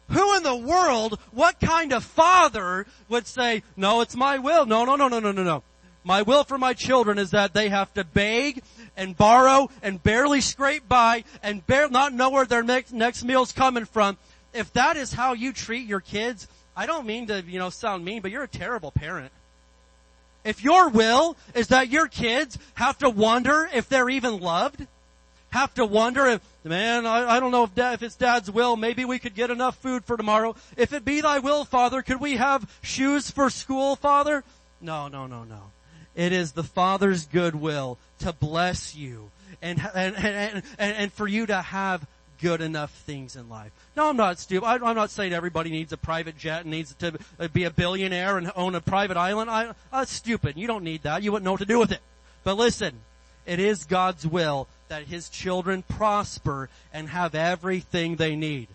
Who 0.09 0.35
in 0.37 0.43
the 0.43 0.55
world, 0.55 1.19
what 1.31 1.59
kind 1.59 1.91
of 1.91 2.03
father 2.03 2.85
would 3.09 3.27
say, 3.27 3.63
no, 3.75 4.01
it's 4.01 4.15
my 4.15 4.37
will. 4.37 4.65
No, 4.65 4.85
no, 4.85 4.95
no, 4.95 5.07
no, 5.07 5.19
no, 5.19 5.31
no, 5.31 5.43
no. 5.43 5.63
My 6.03 6.21
will 6.21 6.45
for 6.45 6.57
my 6.57 6.73
children 6.73 7.17
is 7.17 7.31
that 7.31 7.53
they 7.53 7.67
have 7.67 7.93
to 7.95 8.05
beg 8.05 8.63
and 8.95 9.17
borrow 9.17 9.69
and 9.81 10.01
barely 10.01 10.39
scrape 10.39 10.87
by 10.87 11.25
and 11.43 11.61
not 11.67 12.13
know 12.13 12.29
where 12.29 12.45
their 12.45 12.63
next, 12.63 12.93
next 12.93 13.25
meal's 13.25 13.51
coming 13.51 13.83
from. 13.83 14.17
If 14.53 14.71
that 14.73 14.95
is 14.95 15.11
how 15.11 15.33
you 15.33 15.51
treat 15.51 15.85
your 15.85 15.99
kids, 15.99 16.47
I 16.77 16.85
don't 16.85 17.05
mean 17.05 17.27
to, 17.27 17.43
you 17.45 17.59
know, 17.59 17.69
sound 17.69 18.05
mean, 18.05 18.21
but 18.21 18.31
you're 18.31 18.43
a 18.43 18.47
terrible 18.47 18.91
parent. 18.91 19.31
If 20.45 20.63
your 20.63 20.87
will 20.87 21.35
is 21.53 21.67
that 21.67 21.89
your 21.89 22.07
kids 22.07 22.57
have 22.75 22.97
to 22.99 23.09
wonder 23.09 23.69
if 23.73 23.89
they're 23.89 24.09
even 24.09 24.39
loved, 24.39 24.87
have 25.49 25.73
to 25.75 25.85
wonder 25.85 26.25
if, 26.25 26.41
man, 26.63 27.05
I, 27.05 27.37
I 27.37 27.39
don't 27.39 27.51
know 27.51 27.63
if, 27.63 27.73
dad, 27.73 27.93
if 27.93 28.03
it's 28.03 28.15
dad's 28.15 28.51
will, 28.51 28.75
maybe 28.75 29.05
we 29.05 29.19
could 29.19 29.35
get 29.35 29.49
enough 29.49 29.77
food 29.77 30.05
for 30.05 30.17
tomorrow. 30.17 30.55
If 30.75 30.93
it 30.93 31.05
be 31.05 31.21
thy 31.21 31.39
will, 31.39 31.65
father, 31.65 32.01
could 32.01 32.19
we 32.19 32.37
have 32.37 32.69
shoes 32.81 33.31
for 33.31 33.49
school, 33.49 33.95
father? 33.95 34.43
No, 34.81 35.07
no, 35.07 35.27
no, 35.27 35.43
no. 35.43 35.71
It 36.15 36.33
is 36.33 36.51
the 36.51 36.63
father's 36.63 37.25
goodwill 37.25 37.97
to 38.19 38.33
bless 38.33 38.95
you 38.95 39.31
and, 39.61 39.79
and, 39.93 40.15
and, 40.15 40.63
and, 40.77 40.95
and 40.95 41.13
for 41.13 41.27
you 41.27 41.45
to 41.45 41.61
have 41.61 42.05
good 42.41 42.61
enough 42.61 42.91
things 42.91 43.35
in 43.35 43.49
life. 43.49 43.71
No, 43.95 44.09
I'm 44.09 44.17
not 44.17 44.39
stupid. 44.39 44.65
I, 44.65 44.75
am 44.75 44.95
not 44.95 45.09
saying 45.09 45.33
everybody 45.33 45.69
needs 45.69 45.91
a 45.93 45.97
private 45.97 46.37
jet 46.37 46.61
and 46.61 46.71
needs 46.71 46.93
to 46.95 47.17
be 47.53 47.63
a 47.63 47.71
billionaire 47.71 48.37
and 48.37 48.51
own 48.55 48.75
a 48.75 48.81
private 48.81 49.17
island. 49.17 49.49
I, 49.49 49.73
that's 49.91 50.11
stupid. 50.11 50.57
You 50.57 50.67
don't 50.67 50.83
need 50.83 51.03
that. 51.03 51.23
You 51.23 51.31
wouldn't 51.31 51.45
know 51.45 51.51
what 51.51 51.61
to 51.61 51.65
do 51.65 51.79
with 51.79 51.91
it. 51.91 52.01
But 52.43 52.57
listen, 52.57 52.93
it 53.45 53.59
is 53.59 53.85
God's 53.85 54.27
will 54.27 54.67
that 54.89 55.03
His 55.03 55.29
children 55.29 55.83
prosper 55.83 56.69
and 56.93 57.09
have 57.09 57.35
everything 57.35 58.15
they 58.15 58.35
need. 58.35 58.67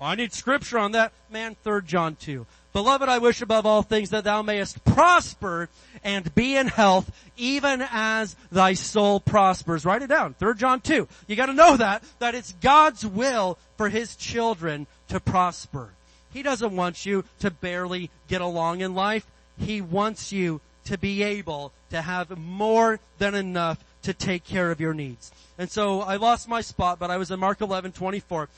Well, 0.00 0.08
I 0.08 0.14
need 0.14 0.32
scripture 0.32 0.78
on 0.78 0.92
that. 0.92 1.12
Man, 1.30 1.56
3 1.62 1.82
John 1.86 2.16
2. 2.16 2.46
Beloved, 2.72 3.08
I 3.08 3.18
wish 3.18 3.42
above 3.42 3.66
all 3.66 3.82
things 3.82 4.10
that 4.10 4.24
thou 4.24 4.42
mayest 4.42 4.84
prosper 4.84 5.68
and 6.04 6.32
be 6.34 6.56
in 6.56 6.68
health 6.68 7.10
even 7.36 7.84
as 7.90 8.36
thy 8.52 8.74
soul 8.74 9.18
prospers. 9.18 9.84
Write 9.84 10.02
it 10.02 10.06
down. 10.06 10.34
3 10.34 10.54
John 10.54 10.80
2. 10.80 11.08
You 11.26 11.36
gotta 11.36 11.52
know 11.52 11.76
that, 11.76 12.04
that 12.20 12.34
it's 12.34 12.52
God's 12.60 13.04
will 13.04 13.58
for 13.76 13.88
His 13.88 14.14
children 14.14 14.86
to 15.08 15.18
prosper. 15.18 15.90
He 16.32 16.42
doesn't 16.42 16.76
want 16.76 17.04
you 17.04 17.24
to 17.40 17.50
barely 17.50 18.10
get 18.28 18.40
along 18.40 18.82
in 18.82 18.94
life. 18.94 19.26
He 19.58 19.80
wants 19.80 20.30
you 20.30 20.60
to 20.84 20.96
be 20.96 21.22
able 21.22 21.72
to 21.90 22.00
have 22.00 22.38
more 22.38 23.00
than 23.18 23.34
enough 23.34 23.84
to 24.02 24.14
take 24.14 24.44
care 24.44 24.70
of 24.70 24.80
your 24.80 24.94
needs. 24.94 25.32
And 25.58 25.70
so 25.70 26.00
I 26.00 26.16
lost 26.16 26.48
my 26.48 26.60
spot, 26.60 26.98
but 26.98 27.10
I 27.10 27.16
was 27.16 27.30
in 27.30 27.38
Mark 27.38 27.60
11, 27.60 27.92
24. 27.92 28.48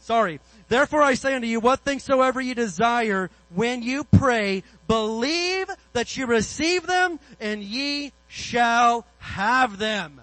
Sorry. 0.00 0.38
Therefore 0.68 1.02
I 1.02 1.14
say 1.14 1.34
unto 1.34 1.46
you, 1.46 1.60
what 1.60 1.80
things 1.80 2.04
soever 2.04 2.40
you 2.40 2.54
desire 2.54 3.30
when 3.54 3.82
you 3.82 4.04
pray, 4.04 4.62
believe 4.86 5.68
that 5.94 6.16
you 6.16 6.26
receive 6.26 6.86
them 6.86 7.18
and 7.40 7.62
ye 7.62 8.12
shall 8.28 9.06
have 9.18 9.78
them. 9.78 10.20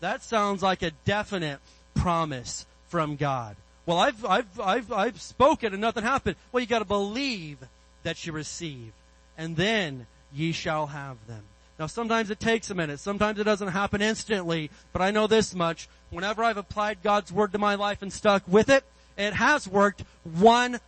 That 0.00 0.22
sounds 0.22 0.62
like 0.62 0.82
a 0.82 0.92
definite 1.04 1.58
promise 1.94 2.64
from 2.88 3.16
God. 3.16 3.56
Well, 3.84 3.98
I've, 3.98 4.24
I've, 4.24 4.60
I've, 4.60 4.92
I've 4.92 5.20
spoken 5.20 5.72
and 5.72 5.80
nothing 5.80 6.02
happened. 6.02 6.36
Well, 6.52 6.60
you 6.60 6.66
gotta 6.66 6.84
believe 6.84 7.58
that 8.04 8.26
you 8.26 8.32
receive 8.32 8.92
and 9.36 9.56
then 9.56 10.06
ye 10.32 10.52
shall 10.52 10.86
have 10.86 11.16
them. 11.26 11.42
Now 11.78 11.86
sometimes 11.86 12.30
it 12.30 12.40
takes 12.40 12.70
a 12.70 12.74
minute. 12.74 13.00
Sometimes 13.00 13.38
it 13.38 13.44
doesn't 13.44 13.68
happen 13.68 14.00
instantly, 14.00 14.70
but 14.92 15.02
I 15.02 15.10
know 15.10 15.26
this 15.26 15.54
much. 15.54 15.88
Whenever 16.10 16.42
I've 16.42 16.56
applied 16.56 17.02
God's 17.02 17.32
word 17.32 17.52
to 17.52 17.58
my 17.58 17.74
life 17.74 18.02
and 18.02 18.12
stuck 18.12 18.42
with 18.48 18.70
it, 18.70 18.84
it 19.18 19.34
has 19.34 19.66
worked 19.68 20.04
100% 20.38 20.80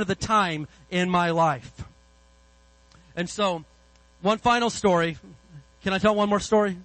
of 0.00 0.06
the 0.06 0.14
time 0.14 0.68
in 0.90 1.08
my 1.08 1.30
life. 1.30 1.72
And 3.14 3.28
so, 3.28 3.64
one 4.22 4.38
final 4.38 4.70
story. 4.70 5.16
Can 5.82 5.92
I 5.92 5.98
tell 5.98 6.14
one 6.14 6.28
more 6.28 6.40
story? 6.40 6.76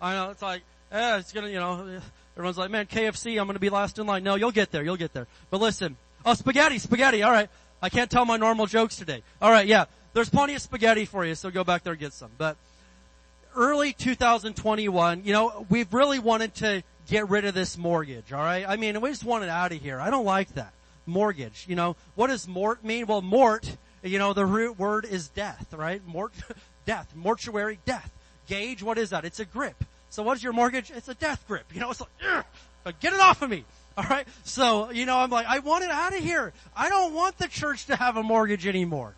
I 0.00 0.14
know, 0.14 0.30
it's 0.30 0.42
like, 0.42 0.62
eh, 0.92 1.18
it's 1.18 1.32
gonna, 1.32 1.48
you 1.48 1.58
know, 1.58 2.00
everyone's 2.36 2.58
like, 2.58 2.70
man, 2.70 2.86
KFC, 2.86 3.40
I'm 3.40 3.46
gonna 3.46 3.58
be 3.58 3.70
last 3.70 3.98
in 3.98 4.06
line. 4.06 4.22
No, 4.22 4.36
you'll 4.36 4.52
get 4.52 4.70
there, 4.70 4.82
you'll 4.82 4.96
get 4.96 5.12
there. 5.12 5.26
But 5.50 5.60
listen, 5.60 5.96
oh, 6.24 6.34
spaghetti, 6.34 6.78
spaghetti, 6.78 7.24
alright. 7.24 7.50
I 7.82 7.88
can't 7.88 8.10
tell 8.10 8.24
my 8.24 8.36
normal 8.36 8.66
jokes 8.66 8.96
today. 8.96 9.22
Alright, 9.40 9.66
yeah. 9.66 9.84
There's 10.16 10.30
plenty 10.30 10.54
of 10.54 10.62
spaghetti 10.62 11.04
for 11.04 11.26
you, 11.26 11.34
so 11.34 11.50
go 11.50 11.62
back 11.62 11.82
there 11.82 11.92
and 11.92 12.00
get 12.00 12.14
some. 12.14 12.30
But, 12.38 12.56
early 13.54 13.92
2021, 13.92 15.24
you 15.26 15.32
know, 15.34 15.66
we've 15.68 15.92
really 15.92 16.18
wanted 16.18 16.54
to 16.54 16.82
get 17.06 17.28
rid 17.28 17.44
of 17.44 17.52
this 17.52 17.76
mortgage, 17.76 18.32
alright? 18.32 18.64
I 18.66 18.76
mean, 18.76 18.98
we 19.02 19.10
just 19.10 19.24
want 19.24 19.44
it 19.44 19.50
out 19.50 19.72
of 19.72 19.82
here. 19.82 20.00
I 20.00 20.08
don't 20.08 20.24
like 20.24 20.54
that. 20.54 20.72
Mortgage, 21.04 21.66
you 21.68 21.76
know. 21.76 21.96
What 22.14 22.28
does 22.28 22.48
mort 22.48 22.82
mean? 22.82 23.06
Well, 23.06 23.20
mort, 23.20 23.70
you 24.02 24.18
know, 24.18 24.32
the 24.32 24.46
root 24.46 24.78
word 24.78 25.04
is 25.04 25.28
death, 25.28 25.74
right? 25.74 26.00
Mort, 26.06 26.32
death, 26.86 27.12
mortuary 27.14 27.78
death. 27.84 28.10
Gauge, 28.48 28.82
what 28.82 28.96
is 28.96 29.10
that? 29.10 29.26
It's 29.26 29.40
a 29.40 29.44
grip. 29.44 29.84
So 30.08 30.22
what 30.22 30.38
is 30.38 30.42
your 30.42 30.54
mortgage? 30.54 30.90
It's 30.90 31.08
a 31.08 31.14
death 31.14 31.44
grip. 31.46 31.66
You 31.74 31.80
know, 31.80 31.90
it's 31.90 32.00
like, 32.00 32.08
"Ugh, 32.26 32.94
get 33.00 33.12
it 33.12 33.20
off 33.20 33.42
of 33.42 33.50
me. 33.50 33.66
Alright? 33.98 34.28
So, 34.44 34.88
you 34.92 35.04
know, 35.04 35.18
I'm 35.18 35.28
like, 35.28 35.46
I 35.46 35.58
want 35.58 35.84
it 35.84 35.90
out 35.90 36.16
of 36.16 36.24
here. 36.24 36.54
I 36.74 36.88
don't 36.88 37.12
want 37.12 37.36
the 37.36 37.48
church 37.48 37.84
to 37.88 37.96
have 37.96 38.16
a 38.16 38.22
mortgage 38.22 38.66
anymore. 38.66 39.14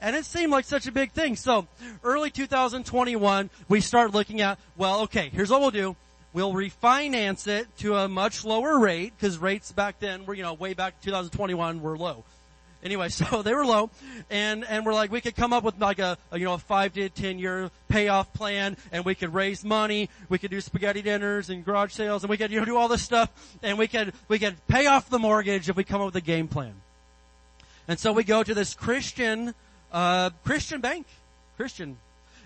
And 0.00 0.16
it 0.16 0.24
seemed 0.24 0.50
like 0.50 0.64
such 0.64 0.86
a 0.86 0.92
big 0.92 1.12
thing. 1.12 1.36
So, 1.36 1.66
early 2.02 2.30
2021, 2.30 3.50
we 3.68 3.80
start 3.80 4.12
looking 4.12 4.40
at, 4.40 4.58
well, 4.76 5.02
okay, 5.02 5.28
here's 5.28 5.50
what 5.50 5.60
we'll 5.60 5.70
do. 5.70 5.96
We'll 6.32 6.52
refinance 6.52 7.46
it 7.48 7.66
to 7.78 7.96
a 7.96 8.08
much 8.08 8.44
lower 8.44 8.78
rate, 8.78 9.12
because 9.16 9.36
rates 9.38 9.72
back 9.72 9.98
then 9.98 10.24
were, 10.26 10.34
you 10.34 10.42
know, 10.42 10.54
way 10.54 10.74
back 10.74 11.00
2021 11.02 11.82
were 11.82 11.98
low. 11.98 12.24
Anyway, 12.82 13.08
so 13.10 13.42
they 13.42 13.54
were 13.54 13.66
low, 13.66 13.90
and 14.30 14.64
and 14.64 14.86
we're 14.86 14.94
like 14.94 15.12
we 15.12 15.20
could 15.20 15.36
come 15.36 15.52
up 15.52 15.64
with 15.64 15.78
like 15.78 15.98
a, 15.98 16.16
a 16.30 16.38
you 16.38 16.46
know 16.46 16.54
a 16.54 16.58
five 16.58 16.94
to 16.94 17.08
ten 17.10 17.38
year 17.38 17.70
payoff 17.88 18.32
plan, 18.32 18.76
and 18.92 19.04
we 19.04 19.14
could 19.14 19.34
raise 19.34 19.64
money, 19.64 20.08
we 20.28 20.38
could 20.38 20.50
do 20.50 20.60
spaghetti 20.60 21.02
dinners 21.02 21.50
and 21.50 21.64
garage 21.64 21.92
sales, 21.92 22.22
and 22.22 22.30
we 22.30 22.36
could 22.36 22.50
you 22.50 22.58
know 22.58 22.64
do 22.64 22.76
all 22.76 22.88
this 22.88 23.02
stuff, 23.02 23.30
and 23.62 23.78
we 23.78 23.86
could 23.86 24.14
we 24.28 24.38
could 24.38 24.56
pay 24.66 24.86
off 24.86 25.10
the 25.10 25.18
mortgage 25.18 25.68
if 25.68 25.76
we 25.76 25.84
come 25.84 26.00
up 26.00 26.06
with 26.06 26.16
a 26.16 26.20
game 26.22 26.48
plan. 26.48 26.74
And 27.88 27.98
so 27.98 28.12
we 28.12 28.24
go 28.24 28.42
to 28.42 28.54
this 28.54 28.72
Christian 28.72 29.54
uh, 29.92 30.30
Christian 30.44 30.80
bank, 30.80 31.06
Christian, 31.56 31.98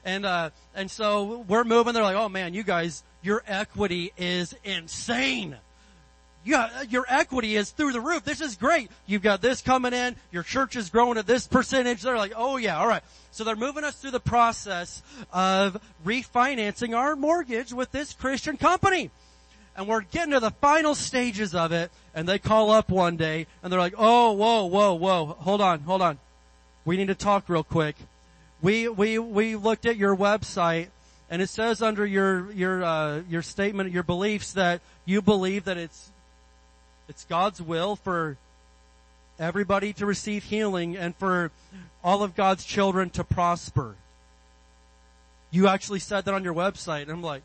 and 0.04 0.24
uh, 0.26 0.50
and 0.74 0.90
so 0.90 1.44
we're 1.48 1.64
moving. 1.64 1.94
They're 1.94 2.02
like, 2.02 2.16
oh 2.16 2.28
man, 2.28 2.54
you 2.54 2.62
guys, 2.62 3.02
your 3.22 3.42
equity 3.46 4.12
is 4.16 4.54
insane 4.64 5.56
yeah, 6.44 6.82
your 6.90 7.06
equity 7.08 7.56
is 7.56 7.70
through 7.70 7.92
the 7.92 8.00
roof. 8.00 8.24
This 8.24 8.40
is 8.40 8.56
great. 8.56 8.90
You've 9.06 9.22
got 9.22 9.40
this 9.40 9.62
coming 9.62 9.94
in. 9.94 10.14
Your 10.30 10.42
church 10.42 10.76
is 10.76 10.90
growing 10.90 11.16
at 11.16 11.26
this 11.26 11.46
percentage. 11.46 12.02
They're 12.02 12.18
like, 12.18 12.34
oh 12.36 12.58
yeah, 12.58 12.78
alright. 12.78 13.02
So 13.30 13.44
they're 13.44 13.56
moving 13.56 13.82
us 13.82 13.96
through 13.96 14.12
the 14.12 14.20
process 14.20 15.02
of 15.32 15.80
refinancing 16.04 16.96
our 16.96 17.16
mortgage 17.16 17.72
with 17.72 17.90
this 17.92 18.12
Christian 18.12 18.56
company. 18.56 19.10
And 19.76 19.88
we're 19.88 20.02
getting 20.02 20.32
to 20.32 20.40
the 20.40 20.52
final 20.52 20.94
stages 20.94 21.54
of 21.54 21.72
it, 21.72 21.90
and 22.14 22.28
they 22.28 22.38
call 22.38 22.70
up 22.70 22.90
one 22.90 23.16
day, 23.16 23.46
and 23.62 23.72
they're 23.72 23.80
like, 23.80 23.94
oh, 23.98 24.32
whoa, 24.32 24.66
whoa, 24.66 24.94
whoa, 24.94 25.26
hold 25.26 25.60
on, 25.60 25.80
hold 25.80 26.00
on. 26.00 26.18
We 26.84 26.96
need 26.96 27.08
to 27.08 27.14
talk 27.14 27.48
real 27.48 27.64
quick. 27.64 27.96
We, 28.62 28.88
we, 28.88 29.18
we 29.18 29.56
looked 29.56 29.86
at 29.86 29.96
your 29.96 30.16
website, 30.16 30.88
and 31.30 31.42
it 31.42 31.48
says 31.48 31.82
under 31.82 32.06
your, 32.06 32.50
your, 32.52 32.84
uh, 32.84 33.22
your 33.28 33.42
statement, 33.42 33.90
your 33.92 34.02
beliefs 34.02 34.52
that 34.52 34.80
you 35.04 35.20
believe 35.22 35.64
that 35.64 35.76
it's 35.76 36.10
it's 37.08 37.24
God's 37.24 37.60
will 37.60 37.96
for 37.96 38.36
everybody 39.38 39.92
to 39.94 40.06
receive 40.06 40.44
healing 40.44 40.96
and 40.96 41.14
for 41.16 41.50
all 42.02 42.22
of 42.22 42.34
God's 42.34 42.64
children 42.64 43.10
to 43.10 43.24
prosper. 43.24 43.96
You 45.50 45.68
actually 45.68 46.00
said 46.00 46.24
that 46.24 46.34
on 46.34 46.44
your 46.44 46.54
website 46.54 47.02
and 47.02 47.10
I'm 47.10 47.22
like, 47.22 47.42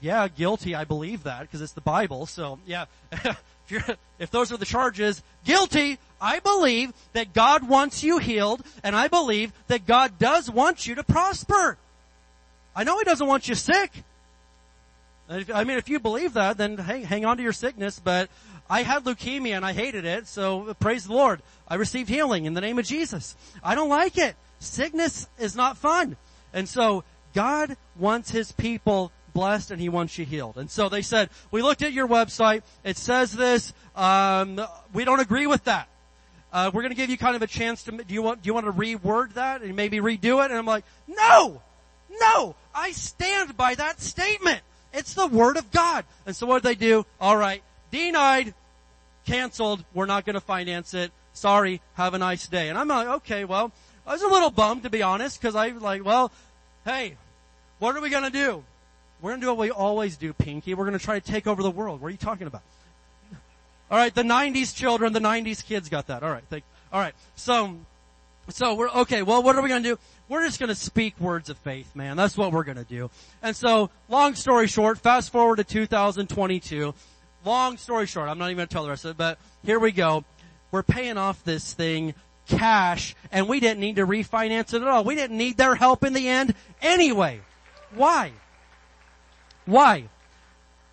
yeah, 0.00 0.28
guilty. 0.28 0.74
I 0.74 0.84
believe 0.84 1.24
that 1.24 1.42
because 1.42 1.62
it's 1.62 1.72
the 1.72 1.80
Bible. 1.80 2.26
So 2.26 2.58
yeah, 2.66 2.84
if, 3.68 3.96
if 4.18 4.30
those 4.30 4.52
are 4.52 4.56
the 4.56 4.64
charges, 4.64 5.22
guilty. 5.44 5.98
I 6.20 6.40
believe 6.40 6.92
that 7.12 7.34
God 7.34 7.68
wants 7.68 8.02
you 8.02 8.18
healed 8.18 8.62
and 8.82 8.96
I 8.96 9.08
believe 9.08 9.52
that 9.68 9.86
God 9.86 10.18
does 10.18 10.50
want 10.50 10.86
you 10.86 10.94
to 10.94 11.02
prosper. 11.02 11.76
I 12.74 12.84
know 12.84 12.98
He 12.98 13.04
doesn't 13.04 13.26
want 13.26 13.48
you 13.48 13.54
sick. 13.54 13.90
I 15.28 15.64
mean, 15.64 15.76
if 15.76 15.88
you 15.88 15.98
believe 15.98 16.34
that, 16.34 16.56
then 16.56 16.78
hang 16.78 17.24
on 17.24 17.36
to 17.36 17.42
your 17.42 17.52
sickness, 17.52 17.98
but 17.98 18.30
I 18.70 18.82
had 18.82 19.04
leukemia 19.04 19.56
and 19.56 19.64
I 19.64 19.72
hated 19.72 20.04
it, 20.04 20.26
so 20.26 20.74
praise 20.78 21.06
the 21.06 21.12
Lord. 21.12 21.42
I 21.68 21.74
received 21.74 22.08
healing 22.08 22.44
in 22.44 22.54
the 22.54 22.60
name 22.60 22.78
of 22.78 22.84
Jesus. 22.84 23.36
I 23.62 23.74
don't 23.74 23.88
like 23.88 24.18
it. 24.18 24.36
Sickness 24.60 25.28
is 25.38 25.56
not 25.56 25.76
fun. 25.76 26.16
And 26.52 26.68
so 26.68 27.04
God 27.34 27.76
wants 27.98 28.30
His 28.30 28.52
people 28.52 29.12
blessed 29.36 29.70
and 29.70 29.80
He 29.80 29.88
wants 29.88 30.18
you 30.18 30.24
healed. 30.24 30.56
And 30.56 30.70
so 30.70 30.88
they 30.88 31.02
said, 31.02 31.28
we 31.50 31.62
looked 31.62 31.82
at 31.82 31.92
your 31.92 32.08
website. 32.08 32.62
It 32.82 32.96
says 32.96 33.32
this. 33.32 33.74
Um, 33.94 34.60
we 34.92 35.04
don't 35.04 35.20
agree 35.20 35.46
with 35.46 35.64
that. 35.64 35.88
Uh, 36.52 36.70
we're 36.72 36.82
going 36.82 36.90
to 36.92 36.96
give 36.96 37.10
you 37.10 37.18
kind 37.18 37.36
of 37.36 37.42
a 37.42 37.46
chance 37.46 37.82
to. 37.82 37.92
Do 37.92 38.14
you 38.14 38.22
want? 38.22 38.42
Do 38.42 38.46
you 38.46 38.54
want 38.54 38.66
to 38.66 38.72
reword 38.72 39.34
that 39.34 39.60
and 39.60 39.76
maybe 39.76 39.98
redo 39.98 40.42
it? 40.42 40.50
And 40.50 40.58
I'm 40.58 40.64
like, 40.64 40.84
no, 41.06 41.60
no. 42.20 42.54
I 42.74 42.92
stand 42.92 43.56
by 43.56 43.74
that 43.74 44.00
statement. 44.00 44.62
It's 44.94 45.12
the 45.12 45.26
word 45.26 45.58
of 45.58 45.70
God. 45.70 46.06
And 46.24 46.34
so 46.34 46.46
what 46.46 46.62
did 46.62 46.68
they 46.68 46.86
do? 46.86 47.04
All 47.20 47.36
right, 47.36 47.62
denied, 47.90 48.54
canceled, 49.26 49.84
we're 49.92 50.06
not 50.06 50.24
gonna 50.24 50.40
finance 50.40 50.94
it, 50.94 51.12
sorry, 51.34 51.82
have 51.94 52.14
a 52.14 52.18
nice 52.18 52.48
day. 52.48 52.70
And 52.70 52.78
I'm 52.78 52.88
like, 52.88 53.08
okay, 53.08 53.44
well, 53.44 53.72
I 54.06 54.12
was 54.12 54.22
a 54.22 54.28
little 54.28 54.50
bummed 54.50 54.84
to 54.84 54.90
be 54.90 55.02
honest, 55.02 55.40
cause 55.42 55.54
I 55.54 55.68
like, 55.68 56.04
well, 56.04 56.32
hey, 56.86 57.16
what 57.78 57.94
are 57.94 58.00
we 58.00 58.08
gonna 58.08 58.30
do? 58.30 58.64
We're 59.20 59.30
gonna 59.30 59.42
do 59.42 59.48
what 59.48 59.58
we 59.58 59.70
always 59.70 60.16
do, 60.16 60.32
Pinky. 60.32 60.74
We're 60.74 60.84
gonna 60.84 60.98
try 60.98 61.18
to 61.18 61.24
take 61.24 61.46
over 61.46 61.62
the 61.62 61.70
world. 61.70 62.00
What 62.00 62.08
are 62.08 62.10
you 62.10 62.16
talking 62.16 62.46
about? 62.46 62.62
Alright, 63.90 64.14
the 64.14 64.22
90s 64.22 64.74
children, 64.74 65.12
the 65.12 65.20
90s 65.20 65.64
kids 65.64 65.88
got 65.88 66.08
that. 66.08 66.22
Alright, 66.22 66.44
alright. 66.92 67.14
So, 67.36 67.76
so 68.48 68.74
we're, 68.74 68.88
okay, 68.88 69.22
well 69.22 69.42
what 69.42 69.56
are 69.56 69.62
we 69.62 69.68
gonna 69.68 69.82
do? 69.82 69.98
We're 70.28 70.44
just 70.44 70.58
gonna 70.58 70.74
speak 70.74 71.18
words 71.20 71.50
of 71.50 71.58
faith, 71.58 71.94
man. 71.94 72.16
That's 72.16 72.36
what 72.36 72.52
we're 72.52 72.64
gonna 72.64 72.84
do. 72.84 73.10
And 73.42 73.54
so, 73.54 73.90
long 74.08 74.34
story 74.34 74.66
short, 74.66 74.98
fast 74.98 75.30
forward 75.30 75.56
to 75.56 75.64
2022, 75.64 76.94
long 77.46 77.76
story 77.78 78.06
short, 78.06 78.28
I'm 78.28 78.38
not 78.38 78.46
even 78.46 78.56
going 78.56 78.68
to 78.68 78.72
tell 78.72 78.82
the 78.82 78.90
rest 78.90 79.04
of 79.04 79.12
it, 79.12 79.16
but 79.16 79.38
here 79.64 79.78
we 79.78 79.92
go. 79.92 80.24
We're 80.72 80.82
paying 80.82 81.16
off 81.16 81.42
this 81.44 81.72
thing 81.72 82.14
cash 82.48 83.14
and 83.32 83.48
we 83.48 83.60
didn't 83.60 83.80
need 83.80 83.96
to 83.96 84.06
refinance 84.06 84.74
it 84.74 84.82
at 84.82 84.88
all. 84.88 85.04
We 85.04 85.14
didn't 85.14 85.38
need 85.38 85.56
their 85.56 85.74
help 85.74 86.04
in 86.04 86.12
the 86.12 86.28
end 86.28 86.54
anyway. 86.82 87.40
Why? 87.94 88.32
Why? 89.66 90.04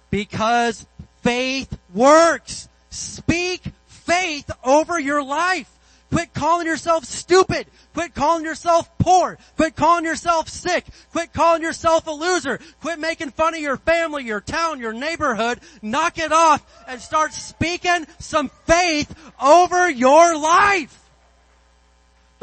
Because 0.09 0.85
faith 1.21 1.77
works. 1.93 2.67
Speak 2.89 3.63
faith 3.87 4.49
over 4.63 4.99
your 4.99 5.23
life. 5.23 5.69
Quit 6.11 6.33
calling 6.33 6.67
yourself 6.67 7.05
stupid. 7.05 7.65
Quit 7.95 8.13
calling 8.13 8.45
yourself 8.45 8.87
poor. 8.99 9.39
Quit 9.55 9.75
calling 9.75 10.05
yourself 10.05 10.47
sick. 10.47 10.85
Quit 11.11 11.33
calling 11.33 11.63
yourself 11.63 12.05
a 12.05 12.11
loser. 12.11 12.59
Quit 12.81 12.99
making 12.99 13.31
fun 13.31 13.55
of 13.55 13.59
your 13.59 13.77
family, 13.77 14.23
your 14.23 14.41
town, 14.41 14.79
your 14.79 14.93
neighborhood. 14.93 15.59
Knock 15.81 16.19
it 16.19 16.31
off 16.31 16.63
and 16.87 17.01
start 17.01 17.33
speaking 17.33 18.05
some 18.19 18.49
faith 18.65 19.15
over 19.41 19.89
your 19.89 20.37
life. 20.37 21.02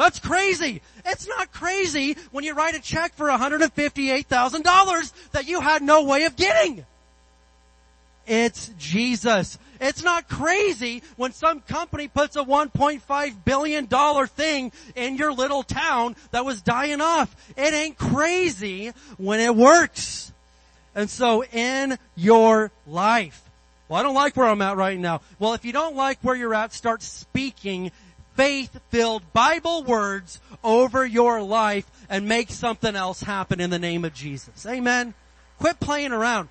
That's 0.01 0.19
crazy. 0.19 0.81
It's 1.05 1.29
not 1.29 1.53
crazy 1.53 2.17
when 2.31 2.43
you 2.43 2.55
write 2.55 2.75
a 2.75 2.81
check 2.81 3.13
for 3.13 3.27
$158,000 3.27 5.13
that 5.33 5.47
you 5.47 5.61
had 5.61 5.83
no 5.83 6.05
way 6.05 6.25
of 6.25 6.37
getting. 6.37 6.87
It's 8.27 8.71
Jesus. 8.79 9.59
It's 9.79 10.03
not 10.03 10.27
crazy 10.27 11.03
when 11.17 11.33
some 11.33 11.61
company 11.61 12.09
puts 12.09 12.37
a 12.37 12.43
$1.5 12.43 13.45
billion 13.45 13.87
thing 14.29 14.73
in 14.97 15.17
your 15.19 15.35
little 15.35 15.63
town 15.63 16.17
that 16.31 16.47
was 16.47 16.63
dying 16.63 17.03
off. 17.03 17.37
It 17.59 17.75
ain't 17.75 17.99
crazy 17.99 18.93
when 19.19 19.39
it 19.41 19.55
works. 19.55 20.33
And 20.95 21.11
so 21.11 21.45
in 21.45 21.99
your 22.17 22.71
life, 22.87 23.43
well, 23.91 23.99
I 23.99 24.05
don't 24.05 24.15
like 24.15 24.37
where 24.37 24.47
I'm 24.47 24.63
at 24.63 24.77
right 24.77 24.97
now. 24.97 25.21
Well, 25.41 25.55
if 25.55 25.65
you 25.65 25.73
don't 25.73 25.97
like 25.97 26.21
where 26.23 26.37
you're 26.37 26.55
at, 26.55 26.73
start 26.73 27.03
speaking 27.03 27.91
faith-filled 28.37 29.33
Bible 29.33 29.85
words 29.85 30.41
over 30.63 31.05
your 31.05 31.43
life 31.43 31.91
and 32.09 32.29
make 32.29 32.51
something 32.51 32.97
else 32.97 33.23
happen 33.23 33.61
in 33.61 33.71
the 33.71 33.79
name 33.79 34.05
of 34.05 34.15
Jesus. 34.15 34.67
Amen. 34.67 35.15
Quit 35.59 35.81
playing 35.81 36.13
around. 36.13 36.49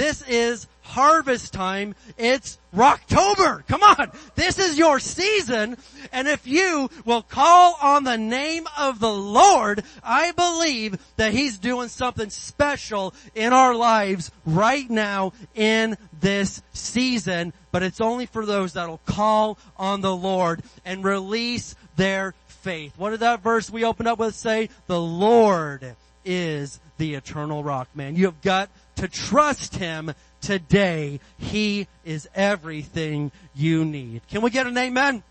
This 0.00 0.22
is 0.22 0.66
harvest 0.80 1.52
time. 1.52 1.94
It's 2.16 2.58
Rocktober. 2.74 3.66
Come 3.66 3.82
on. 3.82 4.10
This 4.34 4.58
is 4.58 4.78
your 4.78 4.98
season. 4.98 5.76
And 6.10 6.26
if 6.26 6.46
you 6.46 6.88
will 7.04 7.20
call 7.20 7.76
on 7.82 8.04
the 8.04 8.16
name 8.16 8.66
of 8.78 8.98
the 8.98 9.12
Lord, 9.12 9.84
I 10.02 10.32
believe 10.32 10.98
that 11.16 11.34
He's 11.34 11.58
doing 11.58 11.88
something 11.88 12.30
special 12.30 13.12
in 13.34 13.52
our 13.52 13.74
lives 13.74 14.30
right 14.46 14.88
now 14.88 15.34
in 15.54 15.98
this 16.18 16.62
season. 16.72 17.52
But 17.70 17.82
it's 17.82 18.00
only 18.00 18.24
for 18.24 18.46
those 18.46 18.72
that'll 18.72 19.02
call 19.04 19.58
on 19.76 20.00
the 20.00 20.16
Lord 20.16 20.62
and 20.86 21.04
release 21.04 21.74
their 21.96 22.32
faith. 22.46 22.94
What 22.96 23.10
did 23.10 23.20
that 23.20 23.42
verse 23.42 23.68
we 23.68 23.84
opened 23.84 24.08
up 24.08 24.18
with 24.18 24.34
say? 24.34 24.70
The 24.86 24.98
Lord 24.98 25.94
is 26.24 26.80
the 26.96 27.14
eternal 27.14 27.62
rock, 27.62 27.88
man. 27.94 28.16
You 28.16 28.26
have 28.26 28.40
got 28.40 28.70
to 29.00 29.08
trust 29.08 29.76
Him 29.76 30.12
today. 30.40 31.20
He 31.38 31.86
is 32.04 32.28
everything 32.34 33.32
you 33.54 33.84
need. 33.84 34.22
Can 34.28 34.42
we 34.42 34.50
get 34.50 34.66
an 34.66 34.76
amen? 34.76 35.22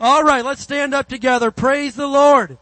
Alright, 0.00 0.44
let's 0.44 0.62
stand 0.62 0.94
up 0.94 1.08
together. 1.08 1.50
Praise 1.50 1.94
the 1.94 2.06
Lord. 2.06 2.58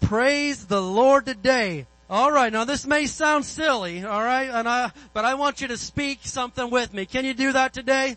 Praise 0.00 0.66
the 0.66 0.82
Lord 0.82 1.26
today. 1.26 1.86
Alright, 2.08 2.52
now 2.52 2.64
this 2.64 2.86
may 2.86 3.06
sound 3.06 3.44
silly, 3.44 4.04
alright, 4.04 4.50
and 4.50 4.68
I, 4.68 4.92
but 5.14 5.24
I 5.24 5.34
want 5.34 5.60
you 5.62 5.68
to 5.68 5.78
speak 5.78 6.20
something 6.22 6.70
with 6.70 6.92
me. 6.92 7.06
Can 7.06 7.24
you 7.24 7.34
do 7.34 7.52
that 7.52 7.72
today? 7.72 8.16